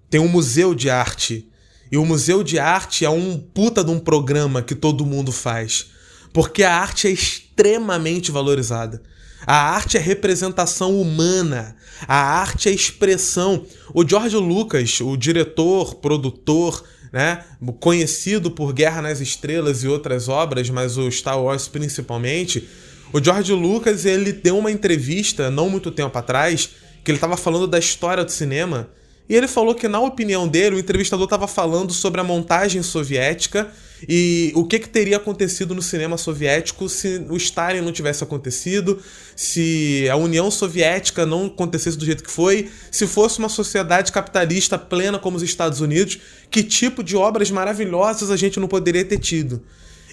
Tem 0.09 0.21
um 0.21 0.29
museu 0.29 0.75
de 0.75 0.89
arte 0.89 1.51
e 1.91 1.97
o 1.97 2.05
Museu 2.05 2.43
de 2.43 2.59
Arte 2.59 3.05
é 3.05 3.11
um 3.11 3.39
puta 3.39 3.85
de 3.85 3.91
um 3.91 3.99
programa 3.99 4.63
que 4.63 4.75
todo 4.75 5.07
mundo 5.07 5.31
faz. 5.31 5.87
Porque 6.33 6.63
a 6.63 6.75
arte 6.75 7.07
é 7.07 7.11
extremamente 7.11 8.31
valorizada. 8.31 9.03
A 9.47 9.71
arte 9.71 9.97
é 9.97 10.01
representação 10.01 11.01
humana. 11.01 11.77
A 12.09 12.17
arte 12.17 12.69
é 12.69 12.73
expressão. 12.73 13.65
O 13.95 14.07
George 14.07 14.37
Lucas, 14.37 15.01
o 15.01 15.17
diretor, 15.17 15.97
produtor, 15.97 16.83
né, 17.17 17.43
conhecido 17.81 18.51
por 18.51 18.75
Guerra 18.75 19.01
nas 19.01 19.23
Estrelas 19.23 19.83
e 19.83 19.89
outras 19.89 20.29
obras, 20.29 20.69
mas 20.69 20.99
o 20.99 21.11
Star 21.11 21.43
Wars 21.43 21.67
principalmente, 21.67 22.69
o 23.11 23.25
George 23.25 23.55
Lucas 23.55 24.05
ele 24.05 24.35
deu 24.35 24.59
uma 24.59 24.71
entrevista 24.71 25.51
não 25.51 25.71
muito 25.71 25.91
tempo 25.91 26.19
atrás 26.19 26.69
que 27.03 27.11
ele 27.11 27.17
estava 27.17 27.35
falando 27.35 27.67
da 27.67 27.79
história 27.79 28.23
do 28.23 28.31
cinema 28.31 28.91
e 29.29 29.35
ele 29.35 29.49
falou 29.49 29.75
que, 29.75 29.89
na 29.89 30.01
opinião 30.01 30.47
dele, 30.47 30.77
o 30.77 30.79
entrevistador 30.79 31.25
estava 31.25 31.49
falando 31.49 31.93
sobre 31.93 32.21
a 32.21 32.25
montagem 32.25 32.83
soviética 32.83 33.69
e 34.09 34.53
o 34.55 34.65
que, 34.65 34.79
que 34.79 34.89
teria 34.89 35.17
acontecido 35.17 35.75
no 35.75 35.83
cinema 35.83 36.17
soviético 36.17 36.89
se 36.89 37.25
o 37.29 37.37
Stalin 37.37 37.81
não 37.81 37.93
tivesse 37.93 38.23
acontecido, 38.23 39.01
se 39.35 40.07
a 40.11 40.17
União 40.17 40.51
Soviética 40.51 41.25
não 41.25 41.47
acontecesse 41.47 41.97
do 41.97 42.05
jeito 42.05 42.23
que 42.23 42.31
foi, 42.31 42.71
se 42.91 43.07
fosse 43.07 43.39
uma 43.39 43.49
sociedade 43.49 44.13
capitalista 44.13 44.79
plena 44.79 45.19
como 45.19 45.37
os 45.37 45.43
Estados 45.43 45.81
Unidos, 45.81 46.19
que 46.51 46.63
tipo 46.63 47.03
de 47.03 47.17
obras 47.17 47.51
maravilhosas 47.51 48.31
a 48.31 48.37
gente 48.37 48.61
não 48.61 48.69
poderia 48.69 49.05
ter 49.05 49.19
tido. 49.19 49.63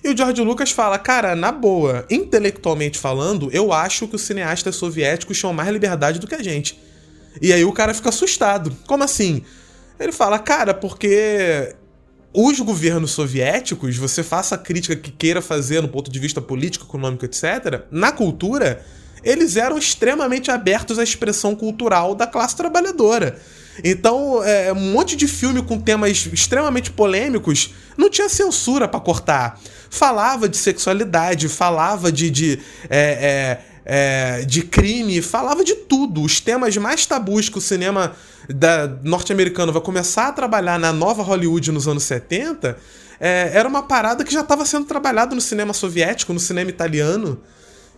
E 0.03 0.09
o 0.09 0.17
George 0.17 0.41
Lucas 0.41 0.71
fala, 0.71 0.97
cara, 0.97 1.35
na 1.35 1.51
boa, 1.51 2.05
intelectualmente 2.09 2.97
falando, 2.97 3.49
eu 3.53 3.71
acho 3.71 4.07
que 4.07 4.15
os 4.15 4.21
cineastas 4.23 4.75
soviéticos 4.75 5.37
tinham 5.37 5.53
mais 5.53 5.69
liberdade 5.69 6.19
do 6.19 6.27
que 6.27 6.35
a 6.35 6.43
gente. 6.43 6.77
E 7.41 7.51
aí 7.51 7.63
o 7.63 7.71
cara 7.71 7.93
fica 7.93 8.09
assustado. 8.09 8.75
Como 8.87 9.03
assim? 9.03 9.43
Ele 9.99 10.11
fala, 10.11 10.39
cara, 10.39 10.73
porque 10.73 11.75
os 12.33 12.59
governos 12.59 13.11
soviéticos, 13.11 13.95
você 13.95 14.23
faça 14.23 14.55
a 14.55 14.57
crítica 14.57 14.95
que 14.95 15.11
queira 15.11 15.41
fazer 15.41 15.81
no 15.81 15.87
ponto 15.87 16.09
de 16.09 16.19
vista 16.19 16.41
político, 16.41 16.85
econômico, 16.85 17.25
etc., 17.25 17.83
na 17.91 18.11
cultura, 18.11 18.83
eles 19.23 19.55
eram 19.55 19.77
extremamente 19.77 20.49
abertos 20.49 20.97
à 20.97 21.03
expressão 21.03 21.55
cultural 21.55 22.15
da 22.15 22.27
classe 22.27 22.55
trabalhadora. 22.55 23.39
Então, 23.83 24.43
é, 24.43 24.71
um 24.73 24.91
monte 24.91 25.15
de 25.15 25.27
filme 25.27 25.61
com 25.61 25.79
temas 25.79 26.27
extremamente 26.31 26.91
polêmicos 26.91 27.73
não 27.97 28.09
tinha 28.09 28.29
censura 28.29 28.87
para 28.87 28.99
cortar. 28.99 29.59
Falava 29.89 30.49
de 30.49 30.57
sexualidade, 30.57 31.47
falava 31.47 32.11
de, 32.11 32.29
de 32.29 32.59
é, 32.89 32.99
é, 32.99 33.61
é, 33.85 34.43
de 34.45 34.61
crime, 34.63 35.21
falava 35.21 35.63
de 35.63 35.75
tudo. 35.75 36.21
Os 36.21 36.39
temas 36.39 36.75
mais 36.77 37.05
tabus 37.05 37.49
que 37.49 37.57
o 37.57 37.61
cinema 37.61 38.15
norte-americano 39.03 39.71
vai 39.71 39.81
começar 39.81 40.27
a 40.27 40.31
trabalhar 40.31 40.77
na 40.77 40.91
nova 40.91 41.23
Hollywood 41.23 41.71
nos 41.71 41.87
anos 41.87 42.03
70 42.03 42.77
é, 43.19 43.51
era 43.53 43.69
uma 43.69 43.83
parada 43.83 44.21
que 44.23 44.33
já 44.33 44.41
estava 44.41 44.65
sendo 44.65 44.85
trabalhado 44.85 45.33
no 45.33 45.39
cinema 45.39 45.71
soviético, 45.71 46.33
no 46.33 46.41
cinema 46.41 46.69
italiano. 46.69 47.39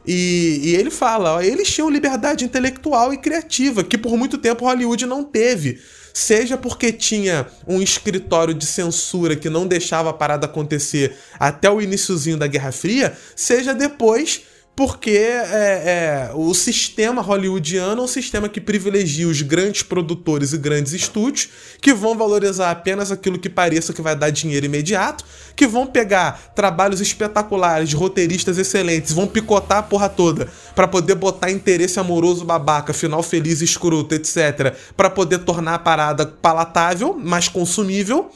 E, 0.05 0.59
e, 0.63 0.75
ele 0.75 0.91
fala, 0.91 1.37
ó, 1.37 1.41
eles 1.41 1.67
tinham 1.67 1.89
liberdade 1.89 2.45
intelectual 2.45 3.11
e 3.11 3.17
criativa, 3.17 3.83
que 3.83 3.97
por 3.97 4.15
muito 4.15 4.37
tempo 4.37 4.65
Hollywood 4.65 5.03
não 5.07 5.23
teve. 5.23 5.81
Seja 6.13 6.55
porque 6.57 6.91
tinha 6.91 7.47
um 7.67 7.81
escritório 7.81 8.53
de 8.53 8.67
censura 8.67 9.35
que 9.35 9.49
não 9.49 9.65
deixava 9.65 10.11
a 10.11 10.13
parada 10.13 10.45
acontecer 10.45 11.17
até 11.39 11.71
o 11.71 11.81
iníciozinho 11.81 12.37
da 12.37 12.45
Guerra 12.45 12.71
Fria, 12.71 13.17
seja 13.35 13.73
depois 13.73 14.43
porque 14.75 15.11
é, 15.11 16.29
é, 16.29 16.31
o 16.33 16.53
sistema 16.53 17.21
hollywoodiano 17.21 18.01
é 18.01 18.03
um 18.03 18.07
sistema 18.07 18.49
que 18.49 18.59
privilegia 18.59 19.27
os 19.27 19.41
grandes 19.41 19.83
produtores 19.83 20.51
e 20.51 20.57
grandes 20.57 20.91
estúdios, 20.91 21.47
que 21.81 21.93
vão 21.93 22.17
valorizar 22.17 22.71
apenas 22.71 23.09
aquilo 23.09 23.39
que 23.39 23.49
pareça 23.49 23.93
que 23.93 24.01
vai 24.01 24.15
dar 24.17 24.31
dinheiro 24.31 24.65
imediato, 24.65 25.23
que 25.55 25.65
vão 25.65 25.87
pegar 25.87 26.51
trabalhos 26.53 26.99
espetaculares 26.99 27.87
de 27.87 27.95
roteiristas 27.95 28.57
excelentes, 28.57 29.13
vão 29.13 29.27
picotar 29.27 29.77
a 29.77 29.83
porra 29.83 30.09
toda 30.09 30.49
para 30.75 30.87
poder 30.87 31.15
botar 31.15 31.49
interesse 31.49 31.97
amoroso 31.97 32.43
babaca, 32.43 32.91
final 32.91 33.23
feliz, 33.23 33.61
escroto, 33.61 34.13
etc, 34.13 34.75
para 34.97 35.09
poder 35.09 35.39
tornar 35.39 35.75
a 35.75 35.79
parada 35.79 36.25
palatável, 36.25 37.13
mais 37.13 37.47
consumível. 37.47 38.29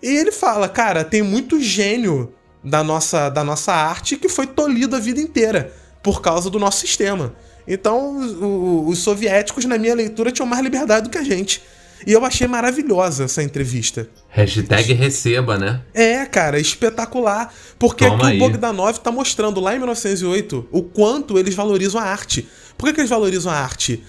E 0.00 0.08
ele 0.08 0.30
fala, 0.30 0.68
cara, 0.68 1.04
tem 1.04 1.22
muito 1.22 1.60
gênio 1.60 2.32
da 2.62 2.84
nossa, 2.84 3.28
da 3.28 3.42
nossa 3.42 3.72
arte 3.72 4.16
que 4.16 4.28
foi 4.28 4.46
tolhido 4.46 4.96
a 4.96 5.00
vida 5.00 5.20
inteira 5.20 5.72
por 6.02 6.20
causa 6.20 6.50
do 6.50 6.58
nosso 6.58 6.80
sistema. 6.80 7.34
Então, 7.66 8.18
o, 8.40 8.88
os 8.88 8.98
soviéticos, 8.98 9.64
na 9.64 9.78
minha 9.78 9.94
leitura, 9.94 10.32
tinham 10.32 10.46
mais 10.46 10.62
liberdade 10.62 11.04
do 11.04 11.10
que 11.10 11.18
a 11.18 11.22
gente. 11.22 11.62
E 12.04 12.12
eu 12.12 12.24
achei 12.24 12.48
maravilhosa 12.48 13.24
essa 13.24 13.42
entrevista. 13.42 14.08
Hashtag 14.28 14.92
receba, 14.92 15.56
né? 15.56 15.80
É, 15.94 16.26
cara, 16.26 16.58
espetacular. 16.58 17.52
Porque 17.78 18.04
Toma 18.04 18.28
aqui 18.28 18.36
o 18.36 18.38
Bogdanov 18.40 18.98
tá 18.98 19.12
mostrando 19.12 19.60
lá 19.60 19.74
em 19.74 19.78
1908 19.78 20.68
o 20.72 20.82
quanto 20.82 21.38
eles 21.38 21.54
valorizam 21.54 22.00
a 22.00 22.04
arte. 22.04 22.48
Por 22.76 22.86
que, 22.86 22.94
que 22.94 23.00
eles 23.00 23.10
valorizam 23.10 23.52
a 23.52 23.56
arte? 23.56 24.02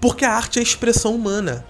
Porque 0.00 0.24
a 0.24 0.32
arte 0.32 0.58
é 0.58 0.60
a 0.60 0.62
expressão 0.62 1.14
humana. 1.14 1.66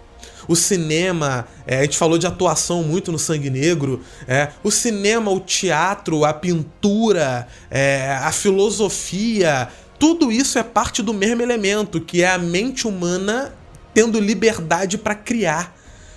O 0.50 0.56
cinema, 0.56 1.46
é, 1.64 1.78
a 1.78 1.82
gente 1.82 1.96
falou 1.96 2.18
de 2.18 2.26
atuação 2.26 2.82
muito 2.82 3.12
no 3.12 3.20
Sangue 3.20 3.48
Negro, 3.48 4.02
é, 4.26 4.48
o 4.64 4.70
cinema, 4.72 5.30
o 5.30 5.38
teatro, 5.38 6.24
a 6.24 6.34
pintura, 6.34 7.46
é, 7.70 8.18
a 8.20 8.32
filosofia, 8.32 9.68
tudo 9.96 10.32
isso 10.32 10.58
é 10.58 10.64
parte 10.64 11.02
do 11.02 11.14
mesmo 11.14 11.40
elemento, 11.40 12.00
que 12.00 12.24
é 12.24 12.28
a 12.28 12.36
mente 12.36 12.88
humana 12.88 13.54
tendo 13.94 14.18
liberdade 14.18 14.98
para 14.98 15.14
criar. 15.14 15.72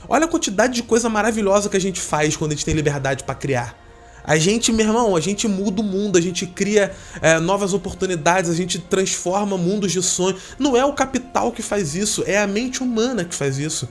Olha 0.09 0.25
a 0.25 0.27
quantidade 0.27 0.73
de 0.73 0.81
coisa 0.81 1.07
maravilhosa 1.07 1.69
que 1.69 1.77
a 1.77 1.81
gente 1.81 2.01
faz 2.01 2.35
quando 2.35 2.53
a 2.53 2.55
gente 2.55 2.65
tem 2.65 2.73
liberdade 2.73 3.23
para 3.23 3.35
criar. 3.35 3.77
A 4.23 4.35
gente, 4.35 4.71
meu 4.71 4.87
irmão, 4.87 5.15
a 5.15 5.19
gente 5.19 5.47
muda 5.47 5.81
o 5.81 5.83
mundo, 5.83 6.17
a 6.17 6.21
gente 6.21 6.47
cria 6.47 6.91
é, 7.21 7.39
novas 7.39 7.71
oportunidades, 7.71 8.49
a 8.49 8.55
gente 8.55 8.79
transforma 8.79 9.59
mundos 9.59 9.91
de 9.91 10.01
sonho. 10.01 10.35
Não 10.57 10.75
é 10.75 10.83
o 10.83 10.93
capital 10.93 11.51
que 11.51 11.61
faz 11.61 11.93
isso, 11.93 12.23
é 12.25 12.39
a 12.39 12.47
mente 12.47 12.81
humana 12.81 13.23
que 13.23 13.35
faz 13.35 13.59
isso. 13.59 13.87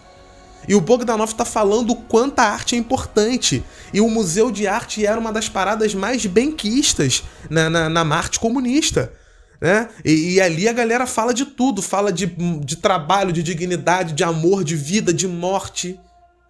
E 0.68 0.74
o 0.74 0.80
Bogdanov 0.80 1.30
está 1.30 1.44
falando 1.44 1.90
o 1.90 1.96
quanto 1.96 2.38
a 2.38 2.44
arte 2.44 2.74
é 2.74 2.78
importante. 2.78 3.64
E 3.92 4.00
o 4.00 4.08
Museu 4.08 4.50
de 4.50 4.66
Arte 4.66 5.04
era 5.04 5.18
uma 5.18 5.32
das 5.32 5.48
paradas 5.48 5.94
mais 5.94 6.24
benquistas 6.24 7.24
na, 7.50 7.68
na, 7.68 7.88
na 7.88 8.16
arte 8.16 8.38
comunista. 8.38 9.12
Né? 9.60 9.88
E, 10.04 10.34
e, 10.34 10.40
ali 10.40 10.68
a 10.68 10.72
galera 10.72 11.06
fala 11.06 11.32
de 11.32 11.44
tudo, 11.44 11.80
fala 11.80 12.12
de, 12.12 12.26
de 12.26 12.76
trabalho, 12.76 13.32
de 13.32 13.42
dignidade, 13.42 14.12
de 14.12 14.24
amor, 14.24 14.64
de 14.64 14.76
vida, 14.76 15.12
de 15.12 15.28
morte. 15.28 15.98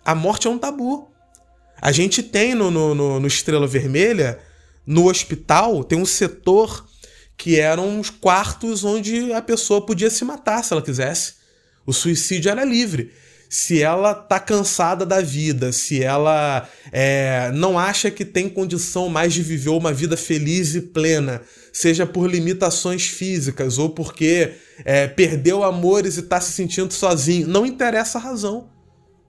A 0.05 0.15
morte 0.15 0.47
é 0.47 0.51
um 0.51 0.59
tabu. 0.59 1.11
A 1.81 1.93
gente 1.93 2.23
tem 2.23 2.55
no, 2.55 2.71
no, 2.71 2.95
no, 2.95 3.21
no 3.21 3.27
Estrela 3.27 3.67
Vermelha, 3.67 4.39
no 4.87 5.11
hospital, 5.11 5.85
tem 5.85 5.99
um 5.99 6.07
setor 6.07 6.87
que 7.37 7.59
eram 7.59 7.99
os 7.99 8.09
quartos 8.09 8.85
onde 8.85 9.33
a 9.33 9.43
pessoa 9.43 9.85
podia 9.85 10.09
se 10.09 10.25
matar 10.25 10.63
se 10.63 10.73
ela 10.73 10.81
quisesse. 10.81 11.35
O 11.85 11.93
suicídio 11.93 12.51
era 12.51 12.65
livre. 12.65 13.13
Se 13.55 13.83
ela 13.83 14.15
tá 14.15 14.41
cansada 14.41 15.05
da 15.05 15.21
vida, 15.21 15.73
se 15.73 16.03
ela 16.03 16.67
é, 16.91 17.51
não 17.53 17.79
acha 17.79 18.11
que 18.11 18.25
tem 18.25 18.49
condição 18.49 19.11
mais 19.11 19.35
de 19.35 19.43
viver 19.43 19.69
uma 19.69 19.93
vida 19.93 20.17
feliz 20.17 20.75
e 20.75 20.81
plena, 20.81 21.43
seja 21.71 22.07
por 22.07 22.31
limitações 22.31 23.09
físicas 23.09 23.77
ou 23.77 23.91
porque 23.91 24.55
é, 24.87 25.07
perdeu 25.07 25.63
amores 25.63 26.17
e 26.17 26.21
está 26.21 26.41
se 26.41 26.53
sentindo 26.53 26.95
sozinho, 26.95 27.47
não 27.47 27.67
interessa 27.67 28.17
a 28.17 28.23
razão. 28.23 28.72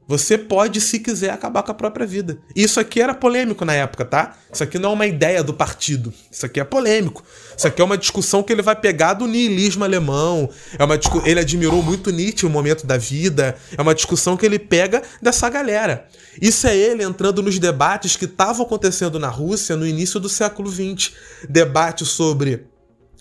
Você 0.08 0.38
pode, 0.38 0.82
se 0.82 1.00
quiser, 1.00 1.30
acabar 1.30 1.64
com 1.64 1.72
a 1.72 1.76
própria 1.76 2.06
vida. 2.06 2.38
Isso 2.56 2.80
aqui 2.80 3.02
era 3.02 3.14
polêmico 3.14 3.64
na 3.64 3.74
época, 3.74 4.04
tá? 4.04 4.36
Isso 4.52 4.64
aqui 4.64 4.78
não 4.78 4.92
é 4.92 4.94
uma 4.94 5.08
ideia 5.08 5.42
do 5.42 5.54
partido. 5.54 6.14
Isso 6.30 6.46
aqui 6.46 6.60
é 6.60 6.64
polêmico. 6.64 7.24
Isso 7.58 7.68
aqui 7.68 7.82
é 7.82 7.86
uma 7.86 7.98
discussão 7.98 8.44
que 8.44 8.52
ele 8.52 8.62
vai 8.62 8.76
pegar 8.76 9.14
do 9.14 9.26
niilismo 9.26 9.84
alemão. 9.84 10.50
É 10.78 10.84
uma 10.84 11.00
ele 11.26 11.40
admirou 11.40 11.82
muito 11.82 12.12
Nietzsche 12.12 12.46
no 12.46 12.52
momento 12.52 12.86
da 12.86 12.98
vida. 12.98 13.56
É 13.78 13.82
uma 13.82 13.96
discussão 13.96 14.36
que 14.36 14.46
ele 14.46 14.60
pega 14.60 15.02
dessa 15.22 15.50
galera. 15.50 16.08
Isso 16.42 16.68
é 16.68 16.76
ele 16.76 17.04
entrando 17.04 17.42
nos 17.42 17.58
debates 17.58 18.16
que 18.18 18.26
estavam 18.26 18.66
acontecendo 18.66 19.18
na 19.18 19.30
Rússia 19.30 19.78
no 19.78 19.88
início 19.88 20.20
do 20.20 20.28
século 20.28 20.70
XX. 20.70 21.14
Debate 21.48 22.06
sobre 22.06 22.73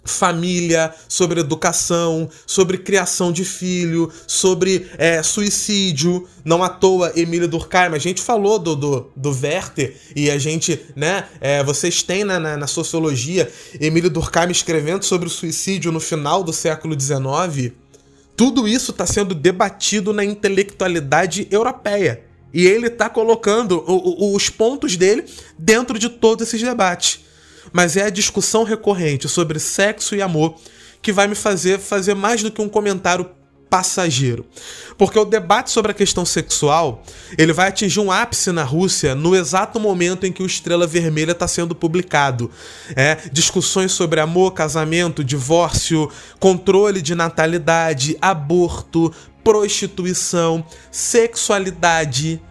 família, 0.04 0.92
sobre 1.08 1.40
educação, 1.40 2.28
sobre 2.46 2.78
criação 2.78 3.30
de 3.30 3.44
filho, 3.44 4.10
sobre 4.26 4.90
é, 4.98 5.22
suicídio. 5.22 6.26
Não 6.44 6.62
à 6.62 6.68
toa, 6.68 7.12
Emília 7.14 7.46
Durkheim, 7.46 7.94
a 7.94 7.98
gente 7.98 8.20
falou 8.20 8.58
do, 8.58 8.74
do, 8.74 9.10
do 9.14 9.30
Werther 9.30 9.96
e 10.16 10.30
a 10.30 10.38
gente, 10.38 10.80
né, 10.96 11.26
é, 11.40 11.62
vocês 11.62 12.02
têm 12.02 12.24
na, 12.24 12.40
na, 12.40 12.56
na 12.56 12.66
sociologia 12.66 13.50
Emília 13.80 14.10
Durkheim 14.10 14.50
escrevendo 14.50 15.04
sobre 15.04 15.28
o 15.28 15.30
suicídio 15.30 15.92
no 15.92 16.00
final 16.00 16.42
do 16.42 16.52
século 16.52 16.98
XIX. 16.98 17.72
Tudo 18.36 18.66
isso 18.66 18.90
está 18.90 19.06
sendo 19.06 19.34
debatido 19.34 20.12
na 20.12 20.24
intelectualidade 20.24 21.46
europeia. 21.50 22.24
E 22.52 22.66
ele 22.66 22.88
está 22.88 23.08
colocando 23.08 23.82
o, 23.86 24.32
o, 24.32 24.36
os 24.36 24.50
pontos 24.50 24.96
dele 24.96 25.24
dentro 25.58 25.98
de 25.98 26.08
todos 26.08 26.46
esses 26.46 26.60
debates 26.60 27.20
mas 27.72 27.96
é 27.96 28.04
a 28.04 28.10
discussão 28.10 28.64
recorrente 28.64 29.28
sobre 29.28 29.58
sexo 29.58 30.14
e 30.14 30.22
amor 30.22 30.56
que 31.02 31.12
vai 31.12 31.26
me 31.26 31.34
fazer 31.34 31.78
fazer 31.78 32.14
mais 32.14 32.42
do 32.42 32.50
que 32.50 32.62
um 32.62 32.68
comentário 32.68 33.28
passageiro. 33.72 34.44
Porque 34.98 35.18
o 35.18 35.24
debate 35.24 35.70
sobre 35.70 35.92
a 35.92 35.94
questão 35.94 36.26
sexual, 36.26 37.02
ele 37.38 37.54
vai 37.54 37.68
atingir 37.68 38.00
um 38.00 38.12
ápice 38.12 38.52
na 38.52 38.62
Rússia 38.62 39.14
no 39.14 39.34
exato 39.34 39.80
momento 39.80 40.26
em 40.26 40.30
que 40.30 40.42
o 40.42 40.46
Estrela 40.46 40.86
Vermelha 40.86 41.32
está 41.32 41.48
sendo 41.48 41.74
publicado. 41.74 42.50
É, 42.94 43.16
discussões 43.32 43.90
sobre 43.92 44.20
amor, 44.20 44.52
casamento, 44.52 45.24
divórcio, 45.24 46.10
controle 46.38 47.00
de 47.00 47.14
natalidade, 47.14 48.14
aborto, 48.20 49.10
prostituição, 49.42 50.62
sexualidade, 50.90 52.42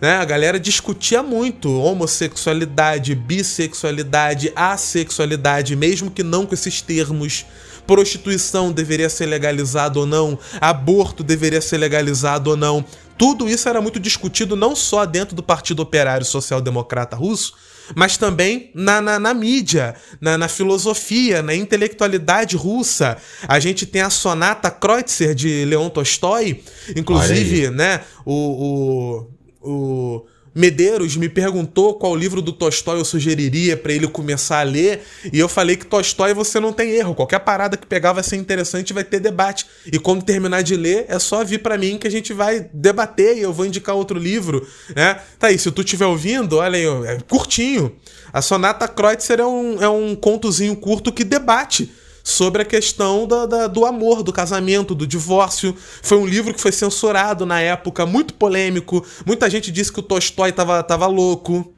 né? 0.00 0.16
A 0.16 0.24
galera 0.24 0.58
discutia 0.58 1.22
muito 1.22 1.70
homossexualidade, 1.78 3.14
bissexualidade, 3.14 4.52
assexualidade, 4.56 5.76
mesmo 5.76 6.10
que 6.10 6.22
não 6.22 6.46
com 6.46 6.54
esses 6.54 6.80
termos. 6.80 7.44
Prostituição 7.86 8.70
deveria 8.70 9.10
ser 9.10 9.26
legalizado 9.26 10.00
ou 10.00 10.06
não, 10.06 10.38
aborto 10.60 11.24
deveria 11.24 11.60
ser 11.60 11.76
legalizado 11.78 12.50
ou 12.50 12.56
não. 12.56 12.84
Tudo 13.18 13.48
isso 13.48 13.68
era 13.68 13.80
muito 13.80 13.98
discutido 14.00 14.56
não 14.56 14.74
só 14.74 15.04
dentro 15.04 15.34
do 15.34 15.42
Partido 15.42 15.80
Operário 15.80 16.24
Social 16.24 16.60
Democrata 16.60 17.16
Russo, 17.16 17.54
mas 17.94 18.16
também 18.16 18.70
na, 18.74 19.00
na, 19.00 19.18
na 19.18 19.34
mídia, 19.34 19.94
na, 20.20 20.38
na, 20.38 20.48
filosofia, 20.48 21.42
na 21.42 21.54
intelectualidade 21.54 22.56
russa. 22.56 23.16
A 23.46 23.58
gente 23.58 23.84
tem 23.84 24.02
a 24.02 24.10
sonata 24.10 24.70
Kreutzer 24.70 25.34
de 25.34 25.64
Leon 25.64 25.88
Tolstói, 25.90 26.62
inclusive, 26.96 27.70
né, 27.70 28.02
o, 28.24 28.34
o 28.34 29.30
o 29.60 30.24
Medeiros 30.54 31.16
me 31.16 31.28
perguntou 31.28 31.94
qual 31.94 32.16
livro 32.16 32.42
do 32.42 32.52
Tolstói 32.52 32.98
eu 32.98 33.04
sugeriria 33.04 33.76
para 33.76 33.92
ele 33.92 34.08
começar 34.08 34.60
a 34.60 34.64
ler, 34.64 35.02
e 35.32 35.38
eu 35.38 35.48
falei 35.48 35.76
que 35.76 35.86
Tolstói 35.86 36.34
você 36.34 36.58
não 36.58 36.72
tem 36.72 36.90
erro, 36.90 37.14
qualquer 37.14 37.38
parada 37.40 37.76
que 37.76 37.86
pegar 37.86 38.12
vai 38.12 38.24
ser 38.24 38.36
interessante, 38.36 38.92
vai 38.92 39.04
ter 39.04 39.20
debate. 39.20 39.66
E 39.86 39.98
quando 39.98 40.24
terminar 40.24 40.62
de 40.62 40.76
ler, 40.76 41.06
é 41.08 41.18
só 41.18 41.44
vir 41.44 41.60
para 41.60 41.78
mim 41.78 41.98
que 41.98 42.06
a 42.06 42.10
gente 42.10 42.32
vai 42.32 42.68
debater 42.72 43.36
e 43.36 43.42
eu 43.42 43.52
vou 43.52 43.64
indicar 43.64 43.94
outro 43.94 44.18
livro, 44.18 44.66
né? 44.94 45.20
Tá 45.38 45.48
aí, 45.48 45.58
se 45.58 45.70
tu 45.70 45.82
estiver 45.82 46.06
ouvindo, 46.06 46.56
olha 46.56 46.76
aí, 46.76 47.06
é 47.06 47.18
curtinho. 47.28 47.94
A 48.32 48.42
Sonata 48.42 48.88
Kreutzer 48.88 49.40
é 49.40 49.46
um, 49.46 49.82
é 49.82 49.88
um 49.88 50.14
contozinho 50.16 50.74
curto 50.76 51.12
que 51.12 51.24
debate 51.24 51.92
sobre 52.22 52.62
a 52.62 52.64
questão 52.64 53.26
da, 53.26 53.46
da, 53.46 53.66
do 53.66 53.84
amor, 53.84 54.22
do 54.22 54.32
casamento, 54.32 54.94
do 54.94 55.06
divórcio. 55.06 55.76
Foi 56.02 56.18
um 56.18 56.26
livro 56.26 56.54
que 56.54 56.60
foi 56.60 56.72
censurado 56.72 57.44
na 57.44 57.60
época, 57.60 58.06
muito 58.06 58.34
polêmico. 58.34 59.04
Muita 59.26 59.48
gente 59.50 59.70
disse 59.70 59.92
que 59.92 60.00
o 60.00 60.02
Tolstói 60.02 60.52
tava, 60.52 60.82
tava 60.82 61.06
louco. 61.06 61.74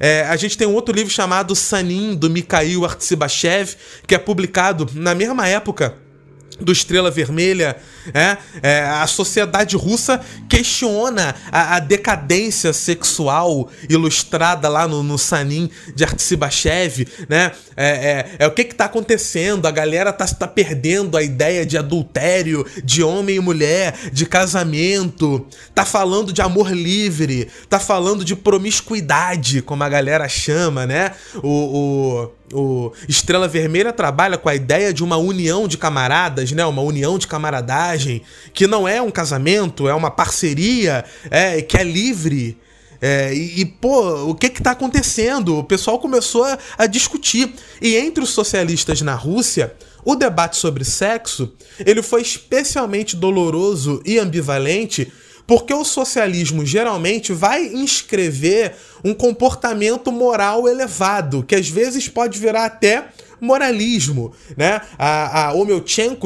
É, 0.00 0.22
a 0.22 0.36
gente 0.36 0.58
tem 0.58 0.66
um 0.66 0.74
outro 0.74 0.94
livro 0.94 1.12
chamado 1.12 1.54
Sanin, 1.54 2.14
do 2.16 2.28
Mikhail 2.28 2.84
Artsibachev, 2.84 3.76
que 4.06 4.14
é 4.14 4.18
publicado 4.18 4.88
na 4.94 5.14
mesma 5.14 5.46
época 5.48 6.03
do 6.60 6.72
Estrela 6.72 7.10
Vermelha, 7.10 7.76
é, 8.12 8.36
é, 8.62 8.80
a 8.80 9.06
sociedade 9.06 9.76
russa 9.76 10.20
questiona 10.48 11.34
a, 11.50 11.76
a, 11.76 11.78
decadência 11.80 12.72
sexual 12.72 13.70
ilustrada 13.88 14.68
lá 14.68 14.86
no, 14.86 15.02
no 15.02 15.18
Sanin 15.18 15.70
de 15.94 16.04
Artsibachev, 16.04 17.06
né? 17.28 17.52
É, 17.76 17.86
é, 17.86 18.36
é, 18.40 18.46
o 18.46 18.52
que 18.52 18.64
que 18.64 18.74
tá 18.74 18.84
acontecendo? 18.84 19.66
A 19.66 19.70
galera 19.70 20.12
tá, 20.12 20.26
tá 20.26 20.46
perdendo 20.46 21.16
a 21.16 21.22
ideia 21.22 21.66
de 21.66 21.76
adultério, 21.76 22.64
de 22.84 23.02
homem 23.02 23.36
e 23.36 23.40
mulher, 23.40 23.94
de 24.12 24.26
casamento, 24.26 25.46
tá 25.74 25.84
falando 25.84 26.32
de 26.32 26.40
amor 26.40 26.70
livre, 26.70 27.48
tá 27.68 27.80
falando 27.80 28.24
de 28.24 28.36
promiscuidade, 28.36 29.62
como 29.62 29.82
a 29.82 29.88
galera 29.88 30.28
chama, 30.28 30.86
né? 30.86 31.12
o, 31.42 31.48
o 31.48 32.30
o 32.54 32.92
Estrela 33.08 33.48
Vermelha 33.48 33.92
trabalha 33.92 34.38
com 34.38 34.48
a 34.48 34.54
ideia 34.54 34.92
de 34.92 35.02
uma 35.02 35.16
união 35.16 35.66
de 35.66 35.76
camaradas, 35.76 36.52
né? 36.52 36.64
Uma 36.64 36.82
união 36.82 37.18
de 37.18 37.26
camaradagem, 37.26 38.22
que 38.52 38.66
não 38.66 38.86
é 38.86 39.02
um 39.02 39.10
casamento, 39.10 39.88
é 39.88 39.94
uma 39.94 40.10
parceria, 40.10 41.04
é, 41.30 41.60
que 41.60 41.76
é 41.76 41.82
livre. 41.82 42.56
É, 43.00 43.34
e, 43.34 43.60
e, 43.60 43.64
pô, 43.64 44.30
o 44.30 44.34
que 44.34 44.48
que 44.48 44.62
tá 44.62 44.70
acontecendo? 44.70 45.58
O 45.58 45.64
pessoal 45.64 45.98
começou 45.98 46.44
a, 46.44 46.58
a 46.78 46.86
discutir. 46.86 47.52
E 47.82 47.96
entre 47.96 48.22
os 48.22 48.30
socialistas 48.30 49.02
na 49.02 49.14
Rússia, 49.14 49.74
o 50.04 50.14
debate 50.14 50.56
sobre 50.56 50.84
sexo, 50.84 51.52
ele 51.84 52.02
foi 52.02 52.22
especialmente 52.22 53.16
doloroso 53.16 54.00
e 54.04 54.18
ambivalente 54.18 55.12
porque 55.46 55.74
o 55.74 55.84
socialismo 55.84 56.64
geralmente 56.64 57.32
vai 57.32 57.66
inscrever 57.66 58.74
um 59.04 59.12
comportamento 59.12 60.10
moral 60.10 60.68
elevado, 60.68 61.42
que 61.42 61.54
às 61.54 61.68
vezes 61.68 62.08
pode 62.08 62.38
virar 62.38 62.64
até 62.64 63.08
moralismo, 63.40 64.32
né? 64.56 64.80
A, 64.98 65.48
a 65.48 65.54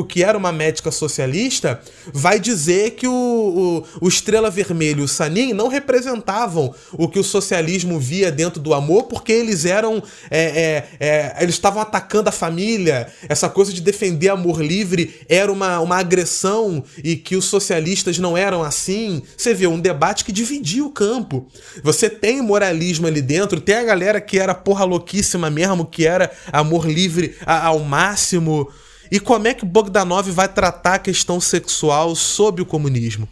que 0.09 0.23
era 0.23 0.37
uma 0.37 0.53
médica 0.53 0.91
socialista, 0.91 1.81
vai 2.13 2.39
dizer 2.39 2.93
que 2.93 3.07
o, 3.07 3.85
o, 4.01 4.07
o 4.07 4.09
Estrela 4.09 4.51
Vermelho 4.51 5.01
e 5.01 5.05
o 5.05 5.09
Sanin 5.09 5.53
não 5.53 5.69
representavam 5.69 6.75
o 6.93 7.09
que 7.09 7.19
o 7.19 7.25
socialismo 7.25 7.99
via 7.99 8.31
dentro 8.31 8.61
do 8.61 8.75
amor, 8.75 9.05
porque 9.05 9.33
eles 9.33 9.65
eram. 9.65 10.03
É, 10.31 10.85
é, 11.01 11.07
é, 11.09 11.37
eles 11.41 11.55
estavam 11.55 11.81
atacando 11.81 12.29
a 12.29 12.33
família, 12.33 13.09
essa 13.29 13.49
coisa 13.49 13.73
de 13.73 13.81
defender 13.81 14.29
amor 14.29 14.63
livre 14.63 15.21
era 15.29 15.53
uma, 15.53 15.81
uma 15.81 15.97
agressão 15.97 16.83
e 17.03 17.17
que 17.17 17.37
os 17.37 17.45
socialistas 17.45 18.19
não 18.19 18.37
eram 18.37 18.63
assim. 18.63 19.23
Você 19.37 19.55
vê 19.55 19.67
um 19.67 19.81
debate 19.81 20.25
que 20.25 20.33
dividia 20.33 20.85
o 20.85 20.91
campo. 20.91 21.47
Você 21.83 22.09
tem 22.11 22.43
moralismo 22.43 23.07
ali 23.07 23.23
dentro, 23.23 23.61
tem 23.61 23.77
a 23.77 23.85
galera 23.85 24.21
que 24.21 24.39
era 24.39 24.55
porra 24.55 24.85
louquíssima 24.85 25.51
mesmo, 25.51 25.85
que 25.85 26.07
era 26.07 26.31
amor 26.53 26.87
livre 26.87 26.98
livre 26.99 27.37
a, 27.47 27.67
ao 27.67 27.79
máximo. 27.81 28.71
E 29.11 29.19
como 29.21 29.47
é 29.47 29.55
que 29.55 29.65
Bogdanov 29.65 30.31
vai 30.31 30.49
tratar 30.49 30.95
a 30.95 30.99
questão 30.99 31.41
sexual 31.41 32.15
sob 32.15 32.61
o 32.61 32.67
comunismo? 32.67 33.29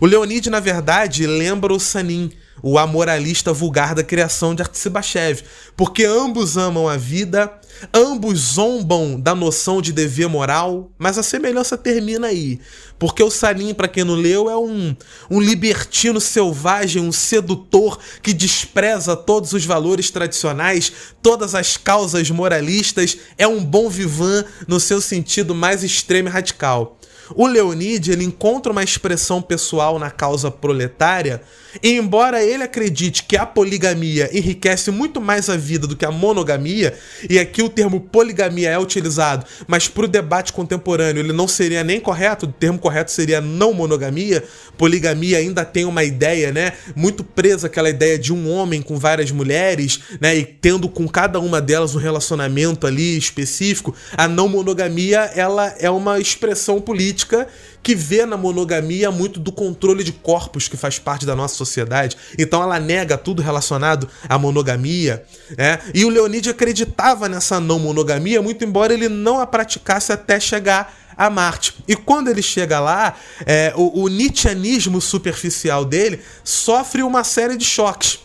O 0.00 0.06
Leonid, 0.06 0.48
na 0.48 0.58
verdade, 0.58 1.26
lembra 1.26 1.72
o 1.72 1.78
Sanin, 1.78 2.32
o 2.62 2.78
amoralista 2.78 3.52
vulgar 3.52 3.94
da 3.94 4.02
criação 4.02 4.54
de 4.54 4.62
Artsibachev, 4.62 5.42
porque 5.76 6.04
ambos 6.04 6.56
amam 6.56 6.88
a 6.88 6.96
vida, 6.96 7.52
ambos 7.92 8.38
zombam 8.54 9.18
da 9.18 9.34
noção 9.34 9.80
de 9.80 9.92
dever 9.92 10.28
moral, 10.28 10.90
mas 10.98 11.18
a 11.18 11.22
semelhança 11.22 11.78
termina 11.78 12.26
aí, 12.26 12.60
porque 12.98 13.22
o 13.22 13.30
Salim, 13.30 13.72
para 13.72 13.88
quem 13.88 14.04
não 14.04 14.14
leu, 14.14 14.50
é 14.50 14.56
um, 14.56 14.94
um 15.30 15.40
libertino 15.40 16.20
selvagem, 16.20 17.02
um 17.02 17.12
sedutor 17.12 17.98
que 18.22 18.32
despreza 18.32 19.16
todos 19.16 19.52
os 19.52 19.64
valores 19.64 20.10
tradicionais, 20.10 20.92
todas 21.22 21.54
as 21.54 21.76
causas 21.76 22.30
moralistas, 22.30 23.16
é 23.38 23.46
um 23.46 23.64
bom 23.64 23.88
vivan 23.88 24.44
no 24.68 24.78
seu 24.78 25.00
sentido 25.00 25.54
mais 25.54 25.82
extremo 25.82 26.28
e 26.28 26.32
radical. 26.32 26.98
O 27.34 27.46
Leonid 27.46 28.10
ele 28.10 28.24
encontra 28.24 28.72
uma 28.72 28.82
expressão 28.82 29.40
pessoal 29.40 29.98
na 29.98 30.10
causa 30.10 30.50
proletária, 30.50 31.40
e 31.82 31.92
embora 31.92 32.42
ele 32.42 32.62
acredite 32.62 33.24
que 33.24 33.36
a 33.36 33.46
poligamia 33.46 34.30
enriquece 34.32 34.90
muito 34.90 35.20
mais 35.20 35.48
a 35.48 35.56
vida 35.56 35.86
do 35.86 35.96
que 35.96 36.04
a 36.04 36.10
monogamia, 36.10 36.94
e 37.28 37.38
aqui 37.38 37.62
o 37.62 37.68
termo 37.68 38.00
poligamia 38.00 38.70
é 38.70 38.78
utilizado, 38.78 39.44
mas 39.66 39.88
para 39.88 40.04
o 40.04 40.08
debate 40.08 40.52
contemporâneo 40.52 41.20
ele 41.20 41.32
não 41.32 41.48
seria 41.48 41.84
nem 41.84 42.00
correto, 42.00 42.46
o 42.46 42.52
termo 42.52 42.78
correto 42.78 43.10
seria 43.10 43.40
não 43.40 43.72
monogamia. 43.72 44.42
Poligamia 44.76 45.38
ainda 45.38 45.64
tem 45.64 45.84
uma 45.84 46.04
ideia, 46.04 46.52
né, 46.52 46.72
muito 46.94 47.22
presa 47.22 47.66
aquela 47.66 47.90
ideia 47.90 48.18
de 48.18 48.32
um 48.32 48.50
homem 48.50 48.82
com 48.82 48.98
várias 48.98 49.30
mulheres, 49.30 50.00
né, 50.20 50.36
e 50.36 50.44
tendo 50.44 50.88
com 50.88 51.06
cada 51.08 51.38
uma 51.38 51.60
delas 51.60 51.94
um 51.94 51.98
relacionamento 51.98 52.86
ali 52.86 53.16
específico. 53.16 53.94
A 54.16 54.26
não 54.26 54.48
monogamia, 54.48 55.30
ela 55.34 55.74
é 55.78 55.90
uma 55.90 56.18
expressão 56.18 56.80
política 56.80 57.46
que 57.82 57.94
vê 57.94 58.26
na 58.26 58.36
monogamia 58.36 59.10
muito 59.10 59.40
do 59.40 59.50
controle 59.50 60.04
de 60.04 60.12
corpos 60.12 60.68
que 60.68 60.76
faz 60.76 60.98
parte 60.98 61.24
da 61.24 61.34
nossa 61.34 61.54
sociedade. 61.54 62.16
Então 62.38 62.62
ela 62.62 62.78
nega 62.78 63.16
tudo 63.16 63.42
relacionado 63.42 64.08
à 64.28 64.38
monogamia. 64.38 65.24
Né? 65.56 65.78
E 65.94 66.04
o 66.04 66.08
Leonid 66.08 66.48
acreditava 66.50 67.28
nessa 67.28 67.58
não 67.60 67.78
monogamia, 67.78 68.42
muito 68.42 68.64
embora 68.64 68.92
ele 68.92 69.08
não 69.08 69.40
a 69.40 69.46
praticasse 69.46 70.12
até 70.12 70.38
chegar 70.38 70.94
a 71.16 71.28
Marte. 71.28 71.74
E 71.86 71.94
quando 71.94 72.28
ele 72.28 72.42
chega 72.42 72.80
lá, 72.80 73.14
é, 73.44 73.72
o, 73.76 74.04
o 74.04 74.08
Nietzscheanismo 74.08 75.00
superficial 75.00 75.84
dele 75.84 76.20
sofre 76.42 77.02
uma 77.02 77.24
série 77.24 77.56
de 77.56 77.64
choques. 77.64 78.20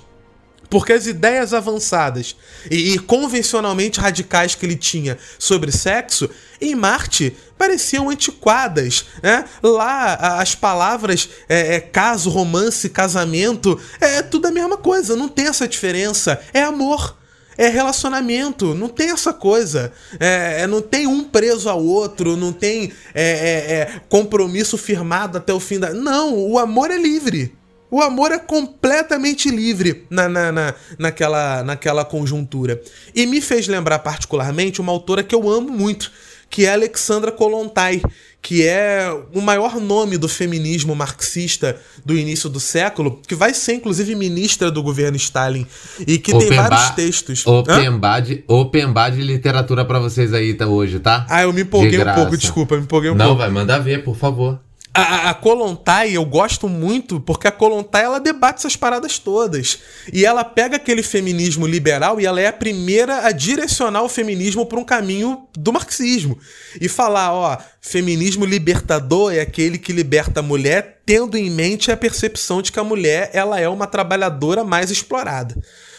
Porque 0.76 0.92
as 0.92 1.08
ideias 1.08 1.54
avançadas 1.54 2.36
e, 2.70 2.96
e, 2.96 3.00
convencionalmente 3.00 3.98
radicais 3.98 4.56
que 4.56 4.66
ele 4.66 4.76
tinha 4.76 5.18
sobre 5.40 5.72
sexo, 5.72 6.30
em 6.60 6.76
Marte 6.76 7.34
pareciam 7.58 8.10
antiquadas. 8.10 9.06
Né? 9.24 9.46
Lá, 9.64 10.16
as 10.38 10.54
palavras 10.54 11.30
é, 11.48 11.76
é, 11.76 11.80
caso, 11.80 12.30
romance, 12.30 12.90
casamento, 12.90 13.80
é, 14.02 14.22
tudo 14.22 14.48
a 14.48 14.52
mesma 14.52 14.76
coisa, 14.76 15.16
não 15.16 15.30
tem 15.30 15.48
essa 15.48 15.66
diferença. 15.66 16.42
É 16.54 16.64
amor 16.64 17.16
é 17.58 17.70
relacionamento, 17.70 18.76
não 18.76 18.90
tem 18.90 19.12
essa 19.12 19.32
coisa. 19.32 19.94
É, 20.20 20.64
é 20.64 20.68
não 20.68 20.82
tem 20.82 21.08
um 21.08 21.24
preso 21.24 21.70
ao 21.70 21.82
outro, 21.82 22.36
não 22.36 22.52
tem 22.52 22.92
é, 23.14 23.24
é, 23.24 24.02
compromisso 24.10 24.78
firmado 24.78 25.38
até 25.38 25.54
o 25.54 25.60
fim 25.62 25.80
da. 25.80 25.94
Não, 25.94 26.38
o 26.38 26.60
amor 26.60 26.92
é 26.92 26.98
livre. 26.98 27.56
O 27.96 28.02
amor 28.02 28.34
é 28.34 28.38
completamente 28.38 29.50
livre 29.50 30.06
na, 30.10 30.28
na, 30.28 30.52
na, 30.52 30.74
naquela, 31.00 31.64
naquela 31.64 32.04
conjuntura. 32.04 32.82
E 33.16 33.26
me 33.26 33.40
fez 33.40 33.70
lembrar 33.70 34.00
particularmente 34.00 34.82
uma 34.82 34.92
autora 34.92 35.24
que 35.24 35.34
eu 35.34 35.50
amo 35.50 35.72
muito, 35.72 36.12
que 36.50 36.66
é 36.66 36.74
Alexandra 36.74 37.32
Kolontai, 37.32 38.02
que 38.42 38.68
é 38.68 39.10
o 39.34 39.40
maior 39.40 39.80
nome 39.80 40.18
do 40.18 40.28
feminismo 40.28 40.94
marxista 40.94 41.80
do 42.04 42.18
início 42.18 42.50
do 42.50 42.60
século, 42.60 43.22
que 43.26 43.34
vai 43.34 43.54
ser 43.54 43.76
inclusive 43.76 44.14
ministra 44.14 44.70
do 44.70 44.84
governo 44.84 45.16
Stalin 45.16 45.66
e 46.06 46.18
que 46.18 46.36
open 46.36 46.50
tem 46.50 46.58
vários 46.58 46.90
textos. 46.90 47.48
Open 47.48 47.98
bar, 47.98 48.20
de, 48.20 48.44
open 48.46 48.92
bar 48.92 49.10
de 49.10 49.22
literatura 49.22 49.86
para 49.86 50.00
vocês 50.00 50.34
aí 50.34 50.54
tá, 50.54 50.68
hoje, 50.68 51.00
tá? 51.00 51.26
Ah, 51.30 51.44
eu 51.44 51.54
me 51.54 51.62
empolguei 51.62 51.98
um 51.98 52.14
pouco, 52.14 52.38
desculpa, 52.38 52.76
me 52.76 52.84
empolguei 52.84 53.10
um 53.10 53.16
Não, 53.16 53.28
pouco. 53.28 53.40
Não, 53.42 53.46
vai, 53.46 53.54
manda 53.54 53.80
ver, 53.80 54.04
por 54.04 54.18
favor. 54.18 54.65
A, 54.96 55.30
a 55.30 55.34
Kolontai 55.34 56.12
eu 56.12 56.24
gosto 56.24 56.70
muito 56.70 57.20
porque 57.20 57.50
a 57.50 57.52
Kolontai 57.52 58.06
ela 58.06 58.18
debate 58.18 58.60
essas 58.60 58.78
paradas 58.78 59.20
todas. 59.20 59.80
E 60.14 60.26
ela 60.26 60.44
pega 60.46 60.78
aquele 60.78 61.04
feminismo 61.04 61.68
liberal 61.68 62.22
e 62.22 62.26
ela 62.26 62.40
é 62.40 62.48
a 62.48 62.54
primeira 62.54 63.28
a 63.28 63.32
direcionar 63.34 64.04
o 64.04 64.10
feminismo 64.10 64.66
para 64.66 64.80
um 64.80 64.86
caminho 64.86 65.48
do 65.54 65.74
marxismo. 65.74 66.40
E 66.80 66.88
falar, 66.88 67.34
ó, 67.34 67.58
feminismo 67.82 68.46
libertador 68.46 69.34
é 69.34 69.42
aquele 69.42 69.78
que 69.78 69.92
liberta 69.92 70.40
a 70.40 70.44
mulher 70.44 71.02
tendo 71.06 71.38
em 71.38 71.50
mente 71.50 71.92
a 71.92 71.98
percepção 71.98 72.62
de 72.62 72.72
que 72.72 72.80
a 72.80 72.84
mulher 72.84 73.30
ela 73.34 73.60
é 73.60 73.68
uma 73.68 73.86
trabalhadora 73.86 74.64
mais 74.64 74.90
explorada. 74.90 75.56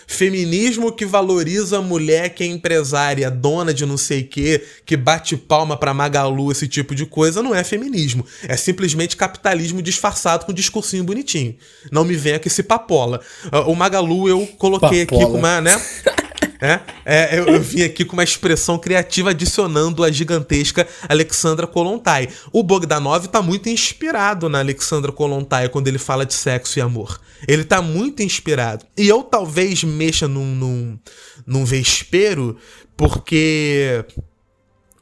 Feminismo 0.07 0.93
que 0.93 1.05
valoriza 1.05 1.79
a 1.79 1.83
mulher 1.83 2.31
que 2.31 2.45
é 2.45 2.47
empresária, 2.47 3.31
dona 3.31 3.75
de 3.75 3.85
não 3.85 3.97
sei 3.97 4.21
o 4.21 4.27
quê, 4.27 4.65
que 4.85 4.97
bate 4.97 5.37
palma 5.37 5.77
pra 5.77 5.93
Magalu, 5.93 6.53
esse 6.53 6.69
tipo 6.69 6.95
de 6.95 7.05
coisa, 7.05 7.43
não 7.43 7.55
é 7.55 7.65
feminismo. 7.65 8.25
É 8.47 8.57
simplesmente 8.57 9.17
capitalismo 9.17 9.83
disfarçado 9.83 10.47
com 10.47 10.53
um 10.53 10.55
discursinho 10.55 11.05
bonitinho. 11.05 11.57
Não 11.91 12.05
me 12.05 12.15
venha 12.15 12.39
com 12.39 12.49
esse 12.49 12.63
papola. 12.63 13.21
O 13.67 13.75
Magalu 13.75 14.29
eu 14.29 14.47
coloquei 14.59 15.05
papola. 15.05 15.23
aqui 15.23 15.33
com 15.33 15.39
uma, 15.39 15.61
né? 15.61 15.81
É, 16.61 16.81
é 17.05 17.39
eu, 17.39 17.47
eu, 17.47 17.61
vim 17.61 17.83
aqui 17.83 18.05
com 18.05 18.15
uma 18.15 18.25
expressão 18.25 18.79
criativa 18.79 19.31
adicionando 19.31 20.03
a 20.03 20.11
gigantesca 20.11 20.87
Alexandra 21.09 21.67
Kolontai. 21.67 22.29
O 22.53 22.63
Bogdanov 22.63 23.27
tá 23.29 23.43
muito 23.43 23.69
inspirado 23.69 24.49
na 24.49 24.59
Alexandra 24.59 25.13
Kolontai 25.13 25.69
quando 25.69 25.89
ele 25.89 25.99
fala 25.99 26.25
de 26.25 26.35
sexo 26.35 26.79
e 26.79 26.83
amor. 26.83 27.21
Ele 27.47 27.65
tá 27.65 27.83
muito 27.83 28.23
inspirado. 28.23 28.85
E 28.97 29.07
eu 29.07 29.23
talvez 29.23 29.85
mexa 29.85 30.27
num, 30.27 30.55
num, 30.55 30.99
num 31.47 31.65
vespero, 31.65 32.57
porque 32.97 34.05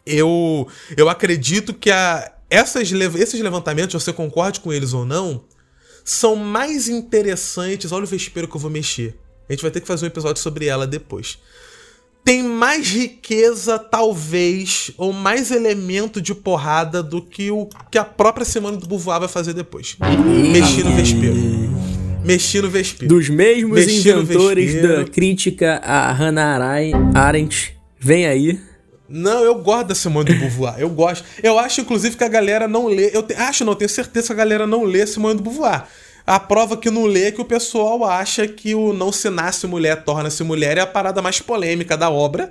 eu, 0.05 0.66
eu 0.97 1.09
acredito 1.09 1.72
que 1.72 1.90
a, 1.90 2.32
essas, 2.51 2.90
esses 2.90 3.40
levantamentos, 3.40 4.02
você 4.02 4.12
concorde 4.12 4.60
com 4.60 4.72
eles 4.72 4.93
ou 4.93 5.05
não, 5.05 5.44
são 6.05 6.36
mais 6.36 6.89
interessantes. 6.89 7.93
Olha 7.93 8.05
o 8.05 8.09
vespeiro 8.09 8.48
que 8.48 8.56
eu 8.56 8.60
vou 8.60 8.70
mexer 8.70 9.24
a 9.49 9.53
gente 9.53 9.62
vai 9.62 9.71
ter 9.71 9.81
que 9.81 9.87
fazer 9.87 10.05
um 10.05 10.09
episódio 10.09 10.43
sobre 10.43 10.66
ela 10.66 10.87
depois. 10.87 11.39
Tem 12.25 12.43
mais 12.43 12.89
riqueza, 12.89 13.79
talvez, 13.79 14.91
ou 14.97 15.12
mais 15.12 15.51
elemento 15.51 16.23
de 16.23 16.35
porrada 16.35 17.03
do 17.03 17.21
que 17.21 17.51
o 17.51 17.69
que 17.91 17.99
a 17.99 18.05
própria 18.05 18.47
Semana 18.47 18.79
do 18.79 18.87
Beauvoir 18.87 19.21
vai 19.21 19.29
fazer 19.29 19.53
depois. 19.53 19.97
Mexi 20.51 20.83
no 20.83 20.93
vespeiro. 20.93 21.37
Mexi 22.25 22.62
no 22.62 22.71
vespeiro. 22.71 23.15
Dos 23.15 23.29
mesmos 23.29 23.79
Mexi 23.79 24.09
inventores 24.09 24.81
da 24.81 25.05
crítica 25.05 25.83
a 25.85 26.11
Hannah 26.12 26.59
Arendt. 27.15 27.77
Vem 28.01 28.27
aí. 28.27 28.59
Não, 29.07 29.45
eu 29.45 29.57
gosto 29.57 29.89
da 29.89 29.95
Simone 29.95 30.33
do 30.33 30.39
Beauvoir. 30.41 30.77
Eu 30.79 30.89
gosto. 30.89 31.25
Eu 31.43 31.59
acho, 31.59 31.83
inclusive, 31.83 32.16
que 32.16 32.25
a 32.25 32.29
galera 32.29 32.66
não 32.66 32.87
lê. 32.87 33.11
Eu 33.12 33.23
te, 33.23 33.35
acho, 33.35 33.65
não, 33.65 33.75
tenho 33.75 33.89
certeza 33.89 34.29
que 34.29 34.33
a 34.33 34.37
galera 34.37 34.66
não 34.66 34.83
lê 34.85 35.07
Simone 35.07 35.37
do 35.37 35.43
Beauvoir. 35.43 35.87
A 36.27 36.41
prova 36.41 36.75
que 36.75 36.91
não 36.91 37.05
lê 37.05 37.25
é 37.25 37.33
que 37.33 37.41
o 37.41 37.45
pessoal 37.45 38.03
acha 38.03 38.49
que 38.49 38.75
o 38.75 38.95
não 38.95 39.13
se 39.13 39.29
nasce 39.29 39.67
mulher, 39.67 40.05
torna-se 40.05 40.43
mulher 40.43 40.79
é 40.79 40.81
a 40.81 40.87
parada 40.87 41.21
mais 41.21 41.39
polêmica 41.39 41.99
da 41.99 42.09
obra. 42.09 42.51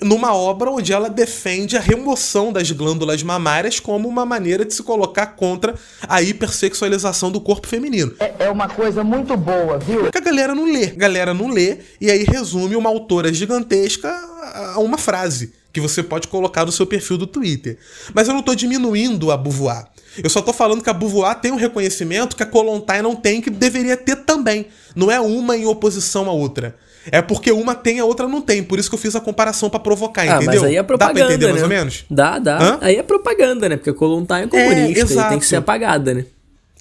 Numa 0.00 0.34
obra 0.34 0.70
onde 0.70 0.94
ela 0.94 1.10
defende 1.10 1.76
a 1.76 1.80
remoção 1.80 2.50
das 2.50 2.70
glândulas 2.72 3.22
mamárias 3.22 3.78
como 3.78 4.08
uma 4.08 4.24
maneira 4.24 4.64
de 4.64 4.72
se 4.72 4.82
colocar 4.82 5.26
contra 5.26 5.74
a 6.08 6.22
hipersexualização 6.22 7.30
do 7.30 7.40
corpo 7.40 7.68
feminino. 7.68 8.14
É, 8.18 8.46
é 8.46 8.50
uma 8.50 8.66
coisa 8.66 9.04
muito 9.04 9.36
boa, 9.36 9.78
viu? 9.78 10.10
Que 10.10 10.18
a 10.18 10.22
galera 10.22 10.54
não 10.54 10.64
lê. 10.64 10.86
A 10.86 10.96
galera 10.96 11.34
não 11.34 11.50
lê 11.50 11.80
e 12.00 12.10
aí 12.10 12.24
resume 12.24 12.76
uma 12.76 12.88
autora 12.88 13.32
gigantesca 13.32 14.08
a 14.74 14.80
uma 14.80 14.96
frase 14.96 15.52
que 15.70 15.80
você 15.80 16.02
pode 16.02 16.28
colocar 16.28 16.64
no 16.64 16.72
seu 16.72 16.86
perfil 16.86 17.18
do 17.18 17.26
Twitter. 17.26 17.78
Mas 18.14 18.26
eu 18.26 18.32
não 18.32 18.40
estou 18.40 18.54
diminuindo 18.54 19.30
a 19.30 19.36
Beauvoir. 19.36 19.91
Eu 20.22 20.28
só 20.28 20.42
tô 20.42 20.52
falando 20.52 20.82
que 20.82 20.90
a 20.90 20.92
Beauvoir 20.92 21.36
tem 21.40 21.52
um 21.52 21.56
reconhecimento 21.56 22.36
que 22.36 22.42
a 22.42 22.46
Kolontai 22.46 23.00
não 23.02 23.14
tem, 23.14 23.40
que 23.40 23.50
deveria 23.50 23.96
ter 23.96 24.16
também. 24.16 24.66
Não 24.94 25.10
é 25.10 25.20
uma 25.20 25.56
em 25.56 25.66
oposição 25.66 26.28
à 26.28 26.32
outra. 26.32 26.74
É 27.10 27.20
porque 27.20 27.50
uma 27.50 27.74
tem, 27.74 27.98
a 27.98 28.04
outra 28.04 28.28
não 28.28 28.40
tem. 28.40 28.62
Por 28.62 28.78
isso 28.78 28.88
que 28.88 28.94
eu 28.94 28.98
fiz 28.98 29.16
a 29.16 29.20
comparação 29.20 29.68
para 29.68 29.80
provocar, 29.80 30.22
ah, 30.22 30.36
entendeu? 30.36 30.60
Mas 30.60 30.70
aí 30.70 30.76
é 30.76 30.82
propaganda, 30.82 31.18
Dá 31.20 31.26
pra 31.26 31.34
entender 31.34 31.46
né? 31.46 31.52
mais 31.52 31.62
ou 31.62 31.68
menos? 31.68 32.04
Dá, 32.08 32.38
dá. 32.38 32.58
Hã? 32.58 32.78
Aí 32.80 32.96
é 32.96 33.02
propaganda, 33.02 33.68
né? 33.68 33.76
Porque 33.76 33.90
a 33.90 33.94
Kolontai 33.94 34.44
é 34.44 34.46
comunista 34.46 34.78
É, 34.78 34.90
e 34.90 34.94
tem 34.94 35.02
exato. 35.02 35.38
que 35.38 35.46
ser 35.46 35.56
apagada, 35.56 36.14
né? 36.14 36.26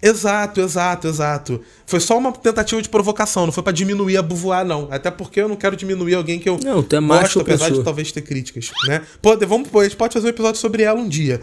Exato, 0.02 0.60
exato, 0.62 1.08
exato. 1.08 1.62
Foi 1.86 2.00
só 2.00 2.18
uma 2.18 2.32
tentativa 2.32 2.82
de 2.82 2.90
provocação, 2.90 3.46
não 3.46 3.54
foi 3.54 3.62
pra 3.62 3.72
diminuir 3.72 4.18
a 4.18 4.22
Beauvoir, 4.22 4.66
não. 4.66 4.88
Até 4.90 5.12
porque 5.12 5.40
eu 5.40 5.48
não 5.48 5.56
quero 5.56 5.76
diminuir 5.76 6.16
alguém 6.16 6.40
que 6.40 6.50
eu 6.50 6.58
Não, 6.64 6.82
tu 6.82 6.96
é 6.96 7.00
macho 7.00 7.40
gosto, 7.40 7.42
apesar 7.42 7.70
de 7.70 7.84
talvez 7.84 8.12
ter 8.12 8.22
críticas, 8.22 8.72
né? 8.88 9.02
Pode, 9.22 9.46
vamos, 9.46 9.70
pô, 9.70 9.80
a 9.80 9.84
gente 9.84 9.96
pode 9.96 10.14
fazer 10.14 10.28
um 10.28 10.30
episódio 10.30 10.60
sobre 10.60 10.84
ela 10.84 11.00
um 11.00 11.08
dia. 11.08 11.40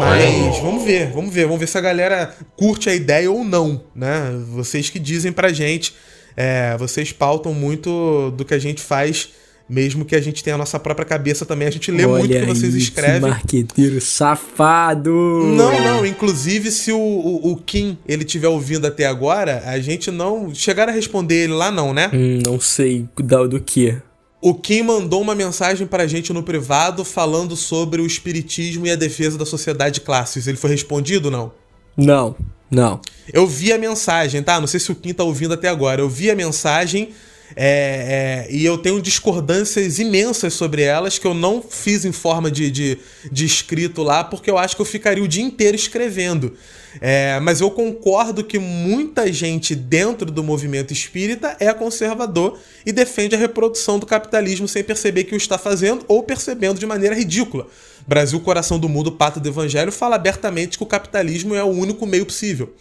Mas 0.00 0.58
vamos 0.58 0.82
ver, 0.82 1.12
vamos 1.12 1.32
ver, 1.32 1.44
vamos 1.44 1.60
ver 1.60 1.68
se 1.68 1.78
a 1.78 1.80
galera 1.80 2.34
curte 2.56 2.90
a 2.90 2.94
ideia 2.94 3.30
ou 3.30 3.44
não, 3.44 3.84
né? 3.94 4.32
Vocês 4.48 4.90
que 4.90 4.98
dizem 4.98 5.30
pra 5.30 5.52
gente, 5.52 5.94
é, 6.36 6.76
vocês 6.78 7.12
pautam 7.12 7.54
muito 7.54 8.32
do 8.36 8.44
que 8.44 8.54
a 8.54 8.58
gente 8.58 8.82
faz, 8.82 9.28
mesmo 9.72 10.04
que 10.04 10.14
a 10.14 10.20
gente 10.20 10.44
tenha 10.44 10.54
a 10.54 10.58
nossa 10.58 10.78
própria 10.78 11.06
cabeça 11.06 11.46
também. 11.46 11.66
A 11.66 11.70
gente 11.70 11.90
lê 11.90 12.06
muito 12.06 12.26
o 12.26 12.28
que 12.28 12.44
vocês 12.44 12.74
escrevem. 12.74 13.22
Que 13.22 13.28
marqueteiro 13.28 14.00
safado! 14.02 15.10
Não, 15.56 15.82
não. 15.82 16.04
Inclusive, 16.04 16.70
se 16.70 16.92
o, 16.92 16.98
o, 16.98 17.52
o 17.52 17.56
Kim 17.56 17.96
ele 18.06 18.22
tiver 18.22 18.48
ouvindo 18.48 18.86
até 18.86 19.06
agora, 19.06 19.62
a 19.64 19.80
gente 19.80 20.10
não. 20.10 20.54
Chegaram 20.54 20.92
a 20.92 20.94
responder 20.94 21.44
ele 21.44 21.54
lá, 21.54 21.70
não, 21.70 21.94
né? 21.94 22.10
Hum, 22.12 22.40
não 22.44 22.60
sei 22.60 23.08
do, 23.16 23.48
do 23.48 23.60
que. 23.60 23.96
O 24.42 24.54
Kim 24.54 24.82
mandou 24.82 25.22
uma 25.22 25.34
mensagem 25.34 25.86
pra 25.86 26.06
gente 26.06 26.32
no 26.32 26.42
privado 26.42 27.02
falando 27.04 27.56
sobre 27.56 28.02
o 28.02 28.06
espiritismo 28.06 28.86
e 28.86 28.90
a 28.90 28.96
defesa 28.96 29.38
da 29.38 29.46
sociedade 29.46 29.94
de 29.94 30.00
classes. 30.02 30.46
Ele 30.46 30.56
foi 30.58 30.70
respondido 30.70 31.30
não? 31.30 31.52
Não, 31.96 32.36
não. 32.70 33.00
Eu 33.32 33.46
vi 33.46 33.72
a 33.72 33.78
mensagem, 33.78 34.42
tá? 34.42 34.60
Não 34.60 34.66
sei 34.66 34.80
se 34.80 34.90
o 34.92 34.94
Kim 34.94 35.14
tá 35.14 35.24
ouvindo 35.24 35.54
até 35.54 35.68
agora. 35.68 36.02
Eu 36.02 36.10
vi 36.10 36.30
a 36.30 36.34
mensagem 36.34 37.10
é, 37.56 38.46
é, 38.48 38.54
e 38.54 38.64
eu 38.64 38.78
tenho 38.78 39.00
discordâncias 39.00 39.98
imensas 39.98 40.54
sobre 40.54 40.82
elas 40.82 41.18
que 41.18 41.26
eu 41.26 41.34
não 41.34 41.62
fiz 41.62 42.04
em 42.04 42.12
forma 42.12 42.50
de, 42.50 42.70
de, 42.70 42.98
de 43.30 43.44
escrito 43.44 44.02
lá, 44.02 44.24
porque 44.24 44.50
eu 44.50 44.58
acho 44.58 44.76
que 44.76 44.82
eu 44.82 44.86
ficaria 44.86 45.22
o 45.22 45.28
dia 45.28 45.42
inteiro 45.42 45.76
escrevendo. 45.76 46.54
É, 47.00 47.40
mas 47.40 47.60
eu 47.60 47.70
concordo 47.70 48.44
que 48.44 48.58
muita 48.58 49.32
gente 49.32 49.74
dentro 49.74 50.30
do 50.30 50.42
movimento 50.42 50.92
espírita 50.92 51.56
é 51.58 51.72
conservador 51.72 52.58
e 52.84 52.92
defende 52.92 53.34
a 53.34 53.38
reprodução 53.38 53.98
do 53.98 54.04
capitalismo 54.04 54.68
sem 54.68 54.84
perceber 54.84 55.24
que 55.24 55.34
o 55.34 55.36
está 55.36 55.56
fazendo 55.56 56.04
ou 56.06 56.22
percebendo 56.22 56.78
de 56.78 56.86
maneira 56.86 57.14
ridícula. 57.14 57.66
Brasil, 58.06 58.38
coração 58.40 58.78
do 58.78 58.88
mundo, 58.88 59.12
pata 59.12 59.40
do 59.40 59.48
evangelho, 59.48 59.92
fala 59.92 60.16
abertamente 60.16 60.76
que 60.76 60.82
o 60.82 60.86
capitalismo 60.86 61.54
é 61.54 61.62
o 61.62 61.68
único 61.68 62.04
meio 62.06 62.26
possível. 62.26 62.74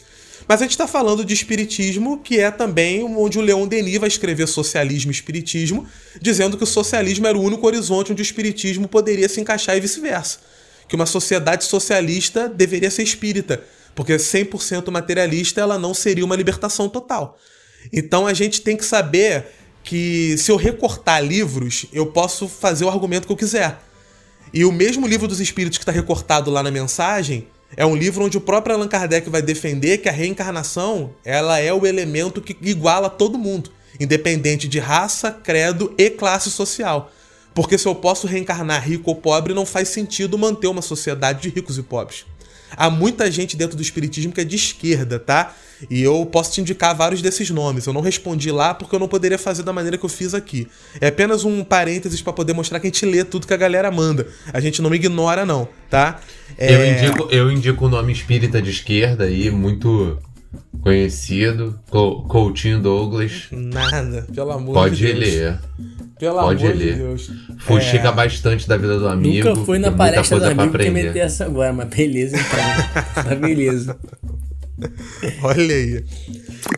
Mas 0.51 0.59
a 0.61 0.65
gente 0.65 0.71
está 0.71 0.85
falando 0.85 1.23
de 1.23 1.33
espiritismo, 1.33 2.17
que 2.17 2.37
é 2.37 2.51
também 2.51 3.05
onde 3.05 3.39
o 3.39 3.41
Leon 3.41 3.65
Denis 3.65 3.97
vai 3.97 4.09
escrever 4.09 4.49
socialismo 4.49 5.09
e 5.09 5.13
espiritismo, 5.13 5.87
dizendo 6.21 6.57
que 6.57 6.63
o 6.65 6.67
socialismo 6.67 7.25
era 7.25 7.37
o 7.37 7.41
único 7.41 7.65
horizonte 7.65 8.11
onde 8.11 8.21
o 8.21 8.21
espiritismo 8.21 8.85
poderia 8.85 9.29
se 9.29 9.39
encaixar 9.39 9.77
e 9.77 9.79
vice-versa. 9.79 10.39
Que 10.89 10.95
uma 10.97 11.05
sociedade 11.05 11.63
socialista 11.63 12.49
deveria 12.49 12.91
ser 12.91 13.03
espírita, 13.03 13.63
porque 13.95 14.13
100% 14.17 14.91
materialista 14.91 15.61
ela 15.61 15.79
não 15.79 15.93
seria 15.93 16.25
uma 16.25 16.35
libertação 16.35 16.89
total. 16.89 17.39
Então 17.93 18.27
a 18.27 18.33
gente 18.33 18.59
tem 18.59 18.75
que 18.75 18.83
saber 18.83 19.45
que 19.85 20.35
se 20.37 20.51
eu 20.51 20.57
recortar 20.57 21.23
livros, 21.23 21.85
eu 21.93 22.07
posso 22.07 22.49
fazer 22.49 22.83
o 22.83 22.89
argumento 22.89 23.25
que 23.25 23.31
eu 23.31 23.37
quiser. 23.37 23.79
E 24.53 24.65
o 24.65 24.71
mesmo 24.73 25.07
livro 25.07 25.29
dos 25.29 25.39
espíritos 25.39 25.77
que 25.77 25.83
está 25.83 25.93
recortado 25.93 26.51
lá 26.51 26.61
na 26.61 26.71
mensagem 26.71 27.47
é 27.75 27.85
um 27.85 27.95
livro 27.95 28.25
onde 28.25 28.37
o 28.37 28.41
próprio 28.41 28.75
Allan 28.75 28.87
Kardec 28.87 29.29
vai 29.29 29.41
defender 29.41 29.99
que 29.99 30.09
a 30.09 30.11
reencarnação 30.11 31.11
ela 31.23 31.59
é 31.59 31.73
o 31.73 31.85
elemento 31.85 32.41
que 32.41 32.57
iguala 32.61 33.09
todo 33.09 33.37
mundo, 33.37 33.71
independente 33.99 34.67
de 34.67 34.79
raça, 34.79 35.31
credo 35.31 35.93
e 35.97 36.09
classe 36.09 36.51
social. 36.51 37.11
Porque 37.53 37.77
se 37.77 37.87
eu 37.87 37.95
posso 37.95 38.27
reencarnar 38.27 38.83
rico 38.83 39.09
ou 39.09 39.15
pobre, 39.15 39.53
não 39.53 39.65
faz 39.65 39.89
sentido 39.89 40.37
manter 40.37 40.67
uma 40.67 40.81
sociedade 40.81 41.41
de 41.41 41.49
ricos 41.49 41.77
e 41.77 41.83
pobres. 41.83 42.25
Há 42.75 42.89
muita 42.89 43.29
gente 43.29 43.55
dentro 43.55 43.75
do 43.75 43.81
espiritismo 43.81 44.31
que 44.31 44.41
é 44.41 44.43
de 44.43 44.55
esquerda, 44.55 45.19
tá? 45.19 45.55
E 45.89 46.01
eu 46.01 46.25
posso 46.25 46.53
te 46.53 46.61
indicar 46.61 46.95
vários 46.95 47.21
desses 47.21 47.49
nomes. 47.49 47.85
Eu 47.85 47.93
não 47.93 48.01
respondi 48.01 48.51
lá 48.51 48.73
porque 48.73 48.93
eu 48.95 48.99
não 48.99 49.07
poderia 49.07 49.37
fazer 49.37 49.63
da 49.63 49.73
maneira 49.73 49.97
que 49.97 50.05
eu 50.05 50.09
fiz 50.09 50.33
aqui. 50.33 50.67
É 50.99 51.07
apenas 51.07 51.43
um 51.43 51.63
parênteses 51.63 52.21
para 52.21 52.33
poder 52.33 52.53
mostrar 52.53 52.79
que 52.79 52.87
a 52.87 52.89
gente 52.89 53.05
lê 53.05 53.23
tudo 53.23 53.47
que 53.47 53.53
a 53.53 53.57
galera 53.57 53.89
manda. 53.89 54.27
A 54.53 54.59
gente 54.59 54.81
não 54.81 54.93
ignora, 54.93 55.45
não, 55.45 55.67
tá? 55.89 56.19
É, 56.57 56.73
Eu, 56.73 56.85
indico, 56.85 57.27
eu 57.31 57.51
indico 57.51 57.85
o 57.85 57.89
nome 57.89 58.11
espírita 58.11 58.61
de 58.61 58.69
esquerda 58.69 59.23
aí, 59.23 59.49
muito 59.49 60.19
conhecido. 60.81 61.79
Co 61.89 62.23
Coutinho 62.23 62.79
Douglas. 62.81 63.47
Nada, 63.51 64.27
pelo 64.33 64.51
amor 64.51 64.73
Pode 64.73 64.95
de 64.95 65.07
Deus. 65.07 65.19
ler. 65.19 65.59
Pelo 66.19 66.39
Pode 66.39 66.65
amor 66.65 66.75
ler. 66.77 66.93
de 66.93 66.99
Deus. 66.99 67.31
Fuxica 67.59 68.07
É. 68.09 68.11
bastante 68.11 68.67
da 68.67 68.77
vida 68.77 68.97
do 68.99 69.07
amigo. 69.07 69.49
Nunca 69.49 69.65
fui 69.65 69.79
na 69.79 69.91
palestra 69.91 70.39
do 70.39 70.45
amigo 70.45 70.77
que 70.77 70.89
meter 70.89 71.19
essa 71.19 71.45
agora, 71.45 71.71
mas 71.73 71.87
beleza 71.89 72.35
então. 72.37 73.23
tá 73.23 73.35
beleza. 73.35 73.97
Olha 75.43 75.75
aí. 75.75 76.03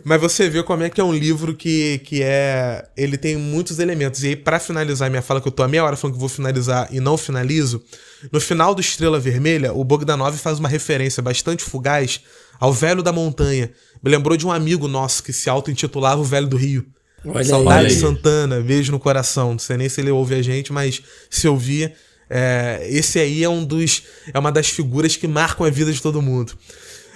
Mas 0.04 0.20
você 0.20 0.50
vê 0.50 0.62
como 0.62 0.82
é 0.82 0.90
que 0.90 1.00
é 1.00 1.04
um 1.04 1.12
livro 1.12 1.54
que, 1.54 1.98
que 2.04 2.22
é. 2.22 2.84
Ele 2.96 3.16
tem 3.16 3.36
muitos 3.36 3.78
elementos. 3.78 4.22
E 4.22 4.28
aí, 4.28 4.36
pra 4.36 4.58
finalizar 4.58 5.08
minha 5.08 5.22
fala, 5.22 5.40
que 5.40 5.48
eu 5.48 5.52
tô 5.52 5.62
a 5.62 5.68
meia 5.68 5.84
hora 5.84 5.96
falando 5.96 6.14
que 6.14 6.20
vou 6.20 6.28
finalizar 6.28 6.88
e 6.90 7.00
não 7.00 7.16
finalizo, 7.16 7.82
no 8.30 8.40
final 8.40 8.74
do 8.74 8.80
Estrela 8.82 9.18
Vermelha, 9.18 9.72
o 9.72 9.82
Bogdanov 9.84 10.36
faz 10.36 10.58
uma 10.58 10.68
referência 10.68 11.22
bastante 11.22 11.62
fugaz 11.64 12.20
ao 12.58 12.72
Velho 12.72 13.02
da 13.02 13.12
Montanha. 13.12 13.70
Me 14.02 14.10
lembrou 14.10 14.36
de 14.36 14.46
um 14.46 14.52
amigo 14.52 14.88
nosso 14.88 15.22
que 15.22 15.32
se 15.32 15.48
auto-intitulava 15.48 16.20
o 16.20 16.24
Velho 16.24 16.46
do 16.46 16.56
Rio. 16.56 16.86
Olha 17.26 17.44
Saudade 17.44 17.86
aí. 17.86 17.94
Santana, 17.94 18.60
beijo 18.60 18.92
no 18.92 18.98
coração. 18.98 19.52
Não 19.52 19.58
sei 19.58 19.76
nem 19.76 19.88
se 19.88 20.00
ele 20.00 20.10
ouve 20.10 20.34
a 20.34 20.42
gente, 20.42 20.72
mas 20.72 21.02
se 21.30 21.48
ouvir, 21.48 21.94
é, 22.28 22.86
esse 22.90 23.18
aí 23.18 23.42
é 23.42 23.48
um 23.48 23.64
dos. 23.64 24.02
É 24.32 24.38
uma 24.38 24.52
das 24.52 24.68
figuras 24.68 25.16
que 25.16 25.26
marcam 25.26 25.66
a 25.66 25.70
vida 25.70 25.92
de 25.92 26.00
todo 26.00 26.20
mundo. 26.20 26.52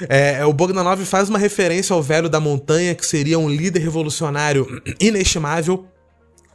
É, 0.09 0.45
o 0.47 0.53
Bogdanov 0.53 1.05
faz 1.05 1.29
uma 1.29 1.39
referência 1.39 1.93
ao 1.93 2.03
velho 2.03 2.29
da 2.29 2.39
montanha, 2.39 2.95
que 2.95 3.05
seria 3.05 3.39
um 3.39 3.49
líder 3.49 3.81
revolucionário 3.81 4.81
inestimável, 5.01 5.87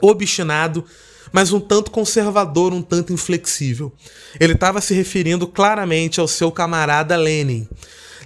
obstinado, 0.02 0.86
mas 1.32 1.52
um 1.52 1.60
tanto 1.60 1.92
conservador, 1.92 2.74
um 2.74 2.82
tanto 2.82 3.12
inflexível. 3.12 3.92
Ele 4.40 4.54
estava 4.54 4.80
se 4.80 4.94
referindo 4.94 5.46
claramente 5.46 6.20
ao 6.20 6.28
seu 6.28 6.52
camarada 6.52 7.18
Lenin. 7.18 7.68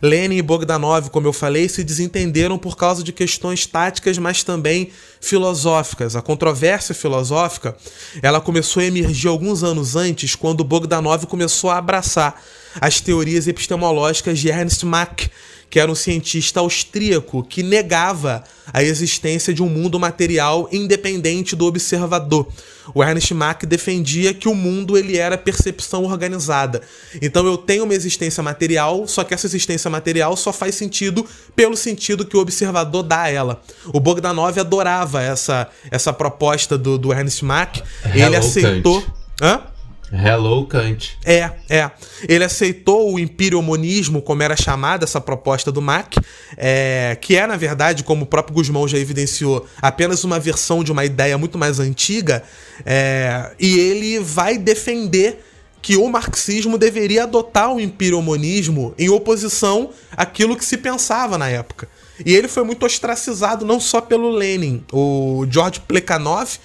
Lenin 0.01 0.37
e 0.37 0.41
Bogdanov, 0.41 1.09
como 1.09 1.27
eu 1.27 1.33
falei, 1.33 1.67
se 1.67 1.83
desentenderam 1.83 2.57
por 2.57 2.77
causa 2.77 3.03
de 3.03 3.11
questões 3.11 3.65
táticas, 3.65 4.17
mas 4.17 4.43
também 4.43 4.91
filosóficas. 5.19 6.15
A 6.15 6.21
controvérsia 6.21 6.93
filosófica, 6.93 7.75
ela 8.21 8.39
começou 8.39 8.81
a 8.81 8.85
emergir 8.85 9.27
alguns 9.27 9.63
anos 9.63 9.95
antes, 9.95 10.35
quando 10.35 10.63
Bogdanov 10.63 11.25
começou 11.25 11.69
a 11.69 11.77
abraçar 11.77 12.41
as 12.79 13.01
teorias 13.01 13.47
epistemológicas 13.47 14.39
de 14.39 14.49
Ernst 14.49 14.83
Mach, 14.83 15.29
que 15.69 15.79
era 15.79 15.91
um 15.91 15.95
cientista 15.95 16.59
austríaco 16.59 17.43
que 17.43 17.61
negava 17.61 18.43
a 18.73 18.83
existência 18.83 19.53
de 19.53 19.61
um 19.61 19.69
mundo 19.69 19.99
material 19.99 20.67
independente 20.71 21.55
do 21.55 21.65
observador. 21.65 22.47
O 22.93 23.03
Ernst 23.03 23.31
Mach 23.31 23.65
defendia 23.65 24.33
que 24.33 24.47
o 24.47 24.55
mundo 24.55 24.97
ele 24.97 25.17
era 25.17 25.37
percepção 25.37 26.05
organizada. 26.05 26.81
Então 27.21 27.45
eu 27.45 27.57
tenho 27.57 27.83
uma 27.83 27.93
existência 27.93 28.41
material, 28.41 29.05
só 29.07 29.23
que 29.23 29.33
essa 29.33 29.45
existência 29.45 29.89
material 29.89 30.37
só 30.37 30.53
faz 30.53 30.75
sentido 30.75 31.25
pelo 31.55 31.75
sentido 31.75 32.25
que 32.25 32.37
o 32.37 32.39
observador 32.39 33.03
dá 33.03 33.23
a 33.23 33.29
ela. 33.29 33.61
O 33.87 33.99
Bogdanov 33.99 34.57
adorava 34.57 35.21
essa, 35.21 35.67
essa 35.91 36.13
proposta 36.13 36.77
do, 36.77 36.97
do 36.97 37.11
Ernst 37.11 37.41
Mach. 37.43 37.81
Ele 38.05 38.21
Hello, 38.21 38.37
aceitou. 38.37 39.01
Kant. 39.01 39.13
Hã? 39.41 39.76
Hello, 40.11 40.65
Kant. 40.65 41.17
É, 41.25 41.51
é. 41.69 41.91
Ele 42.27 42.43
aceitou 42.43 43.13
o 43.13 43.19
empiriomonismo, 43.19 44.21
como 44.21 44.41
era 44.41 44.55
chamada 44.55 45.03
essa 45.03 45.19
proposta 45.19 45.71
do 45.71 45.81
Mach, 45.81 46.15
é, 46.55 47.17
que 47.19 47.35
é, 47.35 47.45
na 47.45 47.57
verdade, 47.57 48.03
como 48.03 48.23
o 48.23 48.27
próprio 48.27 48.55
Guzmão 48.55 48.87
já 48.87 48.97
evidenciou, 48.97 49.67
apenas 49.81 50.23
uma 50.23 50.39
versão 50.39 50.83
de 50.83 50.91
uma 50.91 51.03
ideia 51.03 51.37
muito 51.37 51.57
mais 51.57 51.79
antiga, 51.79 52.43
é, 52.85 53.51
e 53.59 53.77
ele 53.77 54.19
vai 54.19 54.57
defender 54.57 55.43
que 55.81 55.95
o 55.95 56.09
marxismo 56.09 56.77
deveria 56.77 57.23
adotar 57.23 57.73
o 57.73 57.79
empiriomonismo 57.79 58.93
em 58.97 59.09
oposição 59.09 59.91
àquilo 60.15 60.55
que 60.55 60.65
se 60.65 60.77
pensava 60.77 61.37
na 61.37 61.49
época. 61.49 61.87
E 62.25 62.35
ele 62.35 62.47
foi 62.47 62.63
muito 62.63 62.85
ostracizado 62.85 63.65
não 63.65 63.79
só 63.79 64.01
pelo 64.01 64.29
Lenin, 64.29 64.83
o 64.91 65.45
George 65.49 65.79
Plekhanov, 65.81 66.57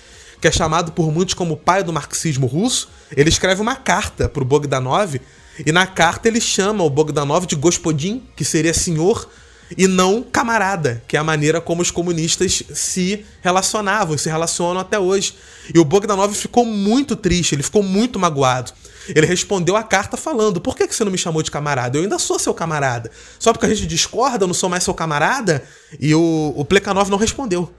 que 0.42 0.48
é 0.48 0.50
chamado 0.50 0.90
por 0.90 1.12
muitos 1.12 1.34
como 1.34 1.56
pai 1.56 1.84
do 1.84 1.92
marxismo 1.92 2.48
russo, 2.48 2.88
ele 3.16 3.28
escreve 3.28 3.62
uma 3.62 3.76
carta 3.76 4.28
para 4.28 4.42
o 4.42 4.44
Bogdanov, 4.44 5.20
e 5.64 5.70
na 5.70 5.86
carta 5.86 6.26
ele 6.26 6.40
chama 6.40 6.82
o 6.82 6.90
Bogdanov 6.90 7.46
de 7.46 7.54
gospodin, 7.54 8.20
que 8.34 8.44
seria 8.44 8.74
senhor, 8.74 9.30
e 9.78 9.86
não 9.86 10.20
camarada, 10.20 11.00
que 11.06 11.16
é 11.16 11.20
a 11.20 11.24
maneira 11.24 11.60
como 11.60 11.80
os 11.80 11.92
comunistas 11.92 12.64
se 12.74 13.24
relacionavam, 13.40 14.18
se 14.18 14.28
relacionam 14.28 14.80
até 14.80 14.98
hoje. 14.98 15.34
E 15.72 15.78
o 15.78 15.84
Bogdanov 15.84 16.34
ficou 16.34 16.64
muito 16.66 17.14
triste, 17.14 17.54
ele 17.54 17.62
ficou 17.62 17.82
muito 17.82 18.18
magoado. 18.18 18.72
Ele 19.08 19.26
respondeu 19.26 19.76
a 19.76 19.82
carta 19.84 20.16
falando: 20.16 20.60
Por 20.60 20.76
que, 20.76 20.88
você 20.88 21.04
não 21.04 21.12
me 21.12 21.18
chamou 21.18 21.40
de 21.40 21.52
camarada? 21.52 21.96
Eu 21.96 22.02
ainda 22.02 22.18
sou 22.18 22.38
seu 22.38 22.52
camarada. 22.52 23.12
Só 23.38 23.52
porque 23.52 23.66
a 23.66 23.68
gente 23.68 23.86
discorda, 23.86 24.42
eu 24.44 24.48
não 24.48 24.54
sou 24.54 24.68
mais 24.68 24.82
seu 24.82 24.92
camarada? 24.92 25.62
E 26.00 26.12
o, 26.14 26.52
o 26.56 26.64
Plekhanov 26.64 27.08
não 27.10 27.18
respondeu. 27.18 27.72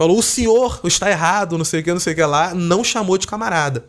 Falou, 0.00 0.18
o 0.18 0.22
senhor 0.22 0.80
está 0.84 1.10
errado, 1.10 1.58
não 1.58 1.64
sei 1.64 1.80
o 1.80 1.84
que, 1.84 1.92
não 1.92 2.00
sei 2.00 2.14
o 2.14 2.16
que 2.16 2.24
lá, 2.24 2.54
não 2.54 2.82
chamou 2.82 3.18
de 3.18 3.26
camarada. 3.26 3.84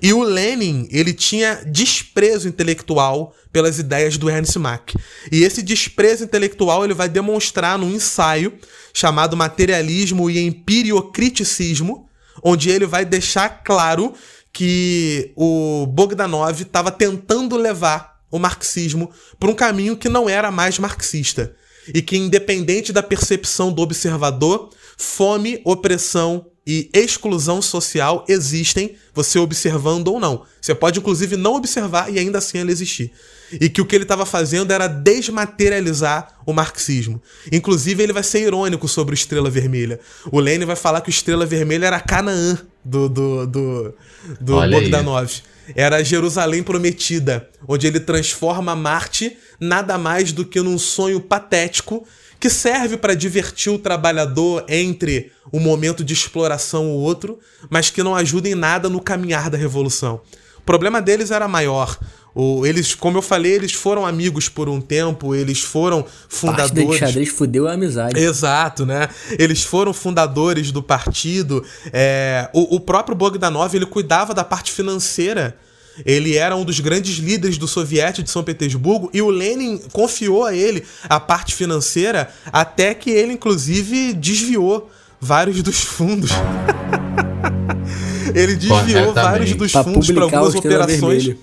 E 0.00 0.12
o 0.12 0.22
Lenin, 0.22 0.86
ele 0.92 1.12
tinha 1.12 1.56
desprezo 1.66 2.46
intelectual 2.46 3.34
pelas 3.52 3.76
ideias 3.76 4.16
do 4.16 4.30
Ernst 4.30 4.54
Mach. 4.58 4.94
E 5.32 5.42
esse 5.42 5.62
desprezo 5.62 6.22
intelectual 6.22 6.84
ele 6.84 6.94
vai 6.94 7.08
demonstrar 7.08 7.76
num 7.76 7.90
ensaio 7.90 8.56
chamado 8.94 9.36
Materialismo 9.36 10.30
e 10.30 10.38
Empiriocriticismo, 10.38 12.08
onde 12.44 12.70
ele 12.70 12.86
vai 12.86 13.04
deixar 13.04 13.64
claro 13.64 14.14
que 14.52 15.32
o 15.34 15.84
Bogdanov 15.88 16.62
estava 16.62 16.92
tentando 16.92 17.56
levar 17.56 18.20
o 18.30 18.38
marxismo 18.38 19.10
para 19.36 19.50
um 19.50 19.54
caminho 19.54 19.96
que 19.96 20.08
não 20.08 20.28
era 20.28 20.52
mais 20.52 20.78
marxista. 20.78 21.56
E 21.92 22.02
que, 22.02 22.16
independente 22.16 22.92
da 22.92 23.02
percepção 23.02 23.72
do 23.72 23.82
observador, 23.82 24.70
Fome, 24.96 25.60
opressão 25.64 26.46
e 26.66 26.90
exclusão 26.92 27.62
social 27.62 28.24
existem, 28.28 28.96
você 29.14 29.38
observando 29.38 30.08
ou 30.08 30.18
não. 30.18 30.44
Você 30.60 30.74
pode, 30.74 30.98
inclusive, 30.98 31.36
não 31.36 31.54
observar 31.54 32.12
e 32.12 32.18
ainda 32.18 32.38
assim 32.38 32.58
ela 32.58 32.72
existir. 32.72 33.12
E 33.52 33.68
que 33.68 33.80
o 33.80 33.86
que 33.86 33.94
ele 33.94 34.02
estava 34.02 34.26
fazendo 34.26 34.72
era 34.72 34.88
desmaterializar 34.88 36.40
o 36.44 36.52
marxismo. 36.52 37.22
Inclusive, 37.52 38.02
ele 38.02 38.12
vai 38.12 38.24
ser 38.24 38.40
irônico 38.40 38.88
sobre 38.88 39.14
o 39.14 39.14
Estrela 39.14 39.48
Vermelha. 39.48 40.00
O 40.32 40.40
Lenin 40.40 40.64
vai 40.64 40.74
falar 40.74 41.00
que 41.00 41.08
o 41.08 41.10
Estrela 41.10 41.46
Vermelha 41.46 41.86
era 41.86 42.00
Canaã 42.00 42.58
do, 42.84 43.08
do, 43.08 43.46
do, 43.46 43.94
do 44.40 44.68
Bogdanov. 44.68 45.30
Era 45.74 46.02
Jerusalém 46.02 46.62
prometida, 46.62 47.48
onde 47.68 47.86
ele 47.86 48.00
transforma 48.00 48.74
Marte 48.74 49.36
nada 49.60 49.96
mais 49.96 50.32
do 50.32 50.44
que 50.44 50.60
num 50.60 50.78
sonho 50.78 51.20
patético 51.20 52.06
que 52.38 52.50
serve 52.50 52.96
para 52.96 53.14
divertir 53.14 53.72
o 53.72 53.78
trabalhador 53.78 54.64
entre 54.68 55.32
um 55.52 55.60
momento 55.60 56.04
de 56.04 56.12
exploração 56.12 56.90
ou 56.90 57.00
outro, 57.00 57.38
mas 57.70 57.90
que 57.90 58.02
não 58.02 58.14
ajuda 58.14 58.48
em 58.48 58.54
nada 58.54 58.88
no 58.88 59.00
caminhar 59.00 59.50
da 59.50 59.56
revolução. 59.56 60.20
O 60.58 60.62
problema 60.62 61.00
deles 61.00 61.30
era 61.30 61.46
maior. 61.46 61.98
O, 62.34 62.66
eles, 62.66 62.94
como 62.94 63.16
eu 63.16 63.22
falei, 63.22 63.52
eles 63.52 63.72
foram 63.72 64.04
amigos 64.04 64.46
por 64.46 64.68
um 64.68 64.78
tempo, 64.78 65.34
eles 65.34 65.62
foram 65.62 66.04
fundadores. 66.28 66.86
Parte 66.86 67.00
da 67.00 67.06
xadrez 67.06 67.28
fudeu 67.30 67.66
a 67.66 67.72
amizade. 67.72 68.20
Exato, 68.20 68.84
né? 68.84 69.08
Eles 69.38 69.62
foram 69.62 69.94
fundadores 69.94 70.70
do 70.70 70.82
partido. 70.82 71.64
É, 71.90 72.50
o, 72.52 72.76
o 72.76 72.80
próprio 72.80 73.16
Bogdanov 73.16 73.74
ele 73.74 73.86
cuidava 73.86 74.34
da 74.34 74.44
parte 74.44 74.70
financeira 74.70 75.56
ele 76.04 76.36
era 76.36 76.56
um 76.56 76.64
dos 76.64 76.80
grandes 76.80 77.16
líderes 77.16 77.58
do 77.58 77.68
soviético 77.68 78.24
de 78.24 78.30
São 78.30 78.42
Petersburgo 78.42 79.10
e 79.12 79.22
o 79.22 79.30
Lenin 79.30 79.78
confiou 79.92 80.44
a 80.44 80.54
ele 80.54 80.84
a 81.08 81.18
parte 81.18 81.54
financeira 81.54 82.28
até 82.52 82.94
que 82.94 83.10
ele, 83.10 83.32
inclusive, 83.32 84.12
desviou 84.12 84.90
vários 85.20 85.62
dos 85.62 85.80
fundos. 85.80 86.30
ele 88.34 88.56
desviou 88.56 89.14
vários 89.14 89.54
dos 89.54 89.72
fundos 89.72 90.10
para 90.10 90.24
algumas 90.24 90.54
operações. 90.54 91.30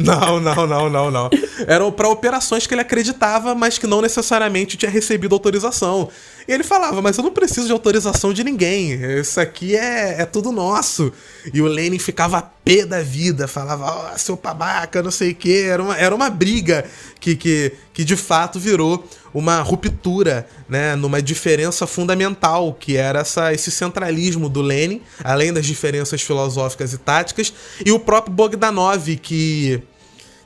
Não, 0.00 0.40
não, 0.40 0.66
não, 0.66 0.88
não, 0.88 1.10
não. 1.10 1.30
Eram 1.66 1.92
para 1.92 2.08
operações 2.08 2.66
que 2.66 2.72
ele 2.72 2.80
acreditava, 2.80 3.54
mas 3.54 3.76
que 3.76 3.86
não 3.86 4.00
necessariamente 4.00 4.78
tinha 4.78 4.90
recebido 4.90 5.34
autorização. 5.34 6.08
E 6.50 6.52
ele 6.52 6.64
falava, 6.64 7.00
mas 7.00 7.16
eu 7.16 7.22
não 7.22 7.30
preciso 7.30 7.68
de 7.68 7.72
autorização 7.72 8.32
de 8.32 8.42
ninguém. 8.42 8.94
Isso 9.20 9.40
aqui 9.40 9.76
é, 9.76 10.20
é 10.20 10.26
tudo 10.26 10.50
nosso. 10.50 11.12
E 11.54 11.62
o 11.62 11.66
Lenin 11.66 12.00
ficava 12.00 12.42
pé 12.42 12.84
da 12.84 13.00
vida, 13.00 13.46
falava, 13.46 14.12
oh, 14.12 14.18
seu 14.18 14.34
babaca, 14.34 15.00
não 15.00 15.12
sei 15.12 15.30
o 15.30 15.34
quê. 15.36 15.66
Era 15.68 15.80
uma, 15.80 15.96
era 15.96 16.12
uma 16.12 16.28
briga 16.28 16.84
que, 17.20 17.36
que, 17.36 17.72
que 17.92 18.02
de 18.02 18.16
fato 18.16 18.58
virou 18.58 19.08
uma 19.32 19.60
ruptura, 19.60 20.44
né, 20.68 20.96
numa 20.96 21.22
diferença 21.22 21.86
fundamental, 21.86 22.74
que 22.74 22.96
era 22.96 23.20
essa, 23.20 23.54
esse 23.54 23.70
centralismo 23.70 24.48
do 24.48 24.60
Lenin, 24.60 25.02
além 25.22 25.52
das 25.52 25.64
diferenças 25.64 26.20
filosóficas 26.20 26.92
e 26.92 26.98
táticas, 26.98 27.54
e 27.86 27.92
o 27.92 28.00
próprio 28.00 28.34
Bogdanov, 28.34 29.06
que 29.22 29.80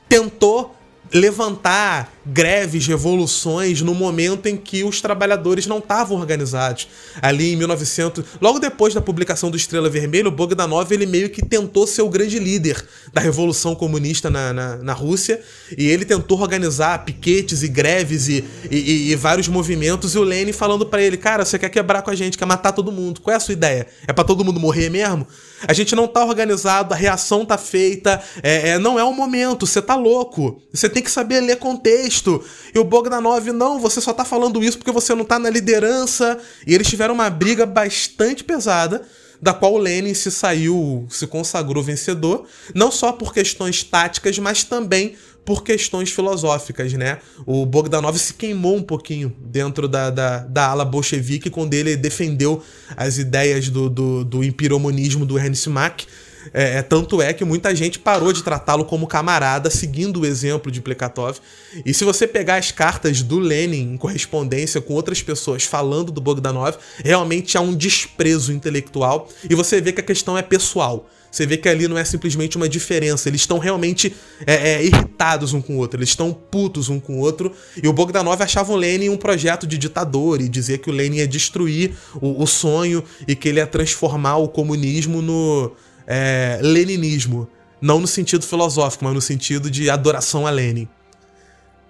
tentou 0.07 0.75
levantar 1.13 2.11
greves, 2.25 2.87
revoluções 2.87 3.81
no 3.81 3.93
momento 3.93 4.47
em 4.47 4.57
que 4.57 4.83
os 4.83 4.99
trabalhadores 4.99 5.67
não 5.67 5.77
estavam 5.77 6.17
organizados. 6.17 6.87
Ali 7.21 7.53
em 7.53 7.55
1900, 7.55 8.25
logo 8.41 8.59
depois 8.59 8.93
da 8.93 9.01
publicação 9.01 9.51
do 9.51 9.57
Estrela 9.57 9.89
Vermelha, 9.89 10.27
o 10.27 10.31
Bogdanov 10.31 10.91
ele 10.91 11.05
meio 11.05 11.29
que 11.29 11.45
tentou 11.45 11.85
ser 11.85 12.01
o 12.01 12.09
grande 12.09 12.39
líder 12.39 12.83
da 13.13 13.21
revolução 13.21 13.75
comunista 13.75 14.29
na, 14.29 14.51
na, 14.51 14.77
na 14.77 14.93
Rússia 14.93 15.41
e 15.77 15.87
ele 15.87 16.03
tentou 16.03 16.39
organizar 16.39 17.05
piquetes 17.05 17.61
e 17.61 17.67
greves 17.67 18.27
e, 18.27 18.43
e, 18.69 19.11
e 19.11 19.15
vários 19.15 19.47
movimentos 19.47 20.15
e 20.15 20.17
o 20.17 20.23
Lenin 20.23 20.51
falando 20.51 20.85
para 20.85 21.01
ele, 21.01 21.17
cara, 21.17 21.45
você 21.45 21.59
quer 21.59 21.69
quebrar 21.69 22.01
com 22.01 22.09
a 22.09 22.15
gente, 22.15 22.37
quer 22.37 22.45
matar 22.45 22.71
todo 22.71 22.91
mundo, 22.91 23.21
qual 23.21 23.33
é 23.33 23.37
a 23.37 23.39
sua 23.39 23.53
ideia? 23.53 23.87
É 24.07 24.13
para 24.13 24.23
todo 24.23 24.43
mundo 24.43 24.59
morrer 24.59 24.89
mesmo? 24.89 25.27
A 25.67 25.73
gente 25.73 25.95
não 25.95 26.07
tá 26.07 26.23
organizado, 26.23 26.93
a 26.93 26.97
reação 26.97 27.45
tá 27.45 27.57
feita, 27.57 28.21
é, 28.43 28.69
é, 28.69 28.79
não 28.79 28.99
é 28.99 29.03
o 29.03 29.13
momento, 29.13 29.65
você 29.65 29.81
tá 29.81 29.95
louco. 29.95 30.61
Você 30.73 30.89
tem 30.89 31.01
que 31.03 31.11
saber 31.11 31.39
ler 31.41 31.57
contexto. 31.57 32.43
E 32.73 32.79
o 32.79 32.83
Bogdanov, 32.83 33.45
não, 33.51 33.79
você 33.79 34.01
só 34.01 34.13
tá 34.13 34.25
falando 34.25 34.63
isso 34.63 34.77
porque 34.77 34.91
você 34.91 35.13
não 35.15 35.25
tá 35.25 35.39
na 35.39 35.49
liderança. 35.49 36.37
E 36.65 36.73
eles 36.73 36.87
tiveram 36.87 37.13
uma 37.13 37.29
briga 37.29 37.65
bastante 37.65 38.43
pesada 38.43 39.01
da 39.41 39.53
qual 39.53 39.73
o 39.73 39.77
Lenin 39.77 40.13
se 40.13 40.31
saiu, 40.31 41.05
se 41.09 41.27
consagrou 41.27 41.83
vencedor, 41.83 42.47
não 42.73 42.89
só 42.89 43.11
por 43.11 43.33
questões 43.33 43.83
táticas, 43.83 44.39
mas 44.39 44.63
também 44.63 45.15
por 45.45 45.63
questões 45.63 46.11
filosóficas, 46.11 46.91
né? 46.93 47.19
O 47.45 47.65
Bogdanov 47.65 48.17
se 48.17 48.33
queimou 48.33 48.75
um 48.75 48.81
pouquinho 48.81 49.33
dentro 49.39 49.87
da, 49.87 50.09
da, 50.09 50.39
da 50.39 50.67
ala 50.67 50.83
bolchevique 50.83 51.49
quando 51.49 51.75
ele 51.75 51.95
defendeu 51.95 52.61
as 52.97 53.19
ideias 53.19 53.69
do, 53.69 53.89
do, 53.89 54.25
do 54.25 54.43
empiromonismo 54.43 55.25
do 55.25 55.37
Ernst 55.37 55.67
Mach. 55.67 56.05
É, 56.53 56.77
é, 56.77 56.81
tanto 56.81 57.21
é 57.21 57.33
que 57.33 57.43
muita 57.43 57.75
gente 57.75 57.97
parou 57.97 58.31
de 58.31 58.43
tratá-lo 58.43 58.85
como 58.85 59.07
camarada, 59.07 59.69
seguindo 59.69 60.21
o 60.21 60.25
exemplo 60.25 60.71
de 60.71 60.81
Plekatov. 60.81 61.39
E 61.85 61.93
se 61.93 62.03
você 62.03 62.27
pegar 62.27 62.57
as 62.57 62.71
cartas 62.71 63.21
do 63.21 63.39
Lenin 63.39 63.93
em 63.93 63.97
correspondência 63.97 64.81
com 64.81 64.93
outras 64.93 65.21
pessoas 65.21 65.63
falando 65.63 66.11
do 66.11 66.21
Bogdanov, 66.21 66.77
realmente 67.03 67.57
há 67.57 67.61
um 67.61 67.73
desprezo 67.73 68.51
intelectual 68.51 69.29
e 69.49 69.55
você 69.55 69.81
vê 69.81 69.91
que 69.91 70.01
a 70.01 70.03
questão 70.03 70.37
é 70.37 70.41
pessoal. 70.41 71.09
Você 71.35 71.45
vê 71.45 71.57
que 71.57 71.67
ali 71.67 71.85
não 71.85 71.97
é 71.97 72.05
simplesmente 72.05 72.55
uma 72.55 72.69
diferença. 72.69 73.27
Eles 73.27 73.41
estão 73.41 73.57
realmente 73.57 74.15
é, 74.47 74.75
é, 74.75 74.85
irritados 74.85 75.53
um 75.53 75.61
com 75.61 75.75
o 75.75 75.77
outro. 75.79 75.99
Eles 75.99 76.07
estão 76.07 76.31
putos 76.31 76.87
um 76.87 76.97
com 76.97 77.17
o 77.17 77.19
outro. 77.19 77.51
E 77.83 77.85
o 77.89 77.91
Bogdanov 77.91 78.41
achava 78.41 78.71
o 78.71 78.75
Lenin 78.77 79.09
um 79.09 79.17
projeto 79.17 79.67
de 79.67 79.77
ditador 79.77 80.39
e 80.39 80.47
dizia 80.47 80.77
que 80.77 80.89
o 80.89 80.93
Lenin 80.93 81.17
ia 81.17 81.27
destruir 81.27 81.93
o, 82.21 82.41
o 82.41 82.47
sonho 82.47 83.03
e 83.27 83.35
que 83.35 83.49
ele 83.49 83.59
ia 83.59 83.67
transformar 83.67 84.37
o 84.37 84.47
comunismo 84.47 85.21
no 85.21 85.73
é, 86.07 86.57
leninismo. 86.61 87.49
Não 87.81 87.99
no 87.99 88.07
sentido 88.07 88.45
filosófico, 88.45 89.03
mas 89.03 89.13
no 89.13 89.21
sentido 89.21 89.69
de 89.69 89.89
adoração 89.89 90.47
a 90.47 90.49
Lenin 90.49 90.87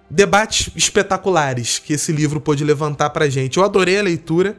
debates 0.08 0.70
espetaculares 0.76 1.80
que 1.80 1.94
esse 1.94 2.12
livro 2.12 2.40
pôde 2.40 2.64
levantar 2.64 3.10
pra 3.10 3.28
gente. 3.28 3.58
Eu 3.58 3.64
adorei 3.64 3.98
a 3.98 4.04
leitura. 4.04 4.56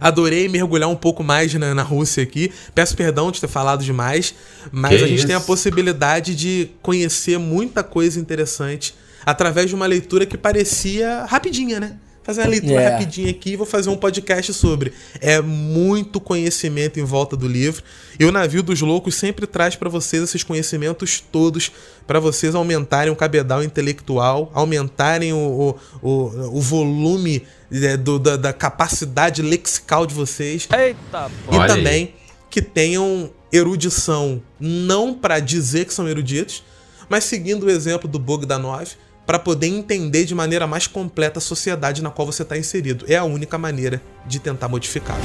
Adorei 0.00 0.48
mergulhar 0.48 0.88
um 0.88 0.96
pouco 0.96 1.22
mais 1.22 1.52
na, 1.54 1.74
na 1.74 1.82
Rússia 1.82 2.22
aqui. 2.22 2.52
Peço 2.74 2.96
perdão 2.96 3.30
de 3.30 3.40
ter 3.40 3.48
falado 3.48 3.84
demais, 3.84 4.34
mas 4.70 4.98
que 4.98 5.04
a 5.04 5.06
gente 5.06 5.18
isso? 5.18 5.26
tem 5.26 5.36
a 5.36 5.40
possibilidade 5.40 6.34
de 6.34 6.70
conhecer 6.82 7.38
muita 7.38 7.82
coisa 7.82 8.18
interessante 8.18 8.94
através 9.24 9.68
de 9.68 9.74
uma 9.74 9.86
leitura 9.86 10.26
que 10.26 10.36
parecia 10.36 11.24
rapidinha, 11.24 11.80
né? 11.80 11.96
Fazer 12.24 12.40
uma 12.40 12.48
leitura 12.48 12.72
yeah. 12.72 12.88
É. 12.88 12.98
rapidinha 12.98 13.30
aqui 13.30 13.50
e 13.50 13.56
vou 13.56 13.66
fazer 13.66 13.90
um 13.90 13.96
podcast 13.96 14.52
sobre. 14.54 14.94
É 15.20 15.42
muito 15.42 16.18
conhecimento 16.18 16.98
em 16.98 17.04
volta 17.04 17.36
do 17.36 17.46
livro. 17.46 17.84
E 18.18 18.24
o 18.24 18.32
Navio 18.32 18.62
dos 18.62 18.80
Loucos 18.80 19.14
sempre 19.14 19.46
traz 19.46 19.76
para 19.76 19.90
vocês 19.90 20.22
esses 20.22 20.42
conhecimentos 20.42 21.20
todos, 21.20 21.70
para 22.06 22.18
vocês 22.18 22.54
aumentarem 22.54 23.12
o 23.12 23.16
cabedal 23.16 23.62
intelectual, 23.62 24.50
aumentarem 24.54 25.34
o, 25.34 25.76
o, 26.02 26.08
o, 26.08 26.56
o 26.56 26.60
volume 26.62 27.42
é, 27.70 27.94
do, 27.94 28.18
da, 28.18 28.36
da, 28.38 28.52
capacidade 28.54 29.42
lexical 29.42 30.06
de 30.06 30.14
vocês. 30.14 30.66
Eita, 30.74 31.30
e 31.52 31.66
também 31.66 32.14
que 32.48 32.62
tenham 32.62 33.30
erudição, 33.52 34.40
não 34.58 35.12
para 35.12 35.40
dizer 35.40 35.84
que 35.84 35.92
são 35.92 36.08
eruditos, 36.08 36.64
mas 37.08 37.24
seguindo 37.24 37.66
o 37.66 37.70
exemplo 37.70 38.08
do 38.08 38.18
Bogdanov, 38.18 38.92
para 39.26 39.38
poder 39.38 39.66
entender 39.66 40.24
de 40.24 40.34
maneira 40.34 40.66
mais 40.66 40.86
completa 40.86 41.38
a 41.38 41.42
sociedade 41.42 42.02
na 42.02 42.10
qual 42.10 42.26
você 42.26 42.42
está 42.42 42.56
inserido. 42.56 43.04
É 43.08 43.16
a 43.16 43.24
única 43.24 43.56
maneira 43.58 44.02
de 44.26 44.38
tentar 44.38 44.68
modificar. 44.68 45.18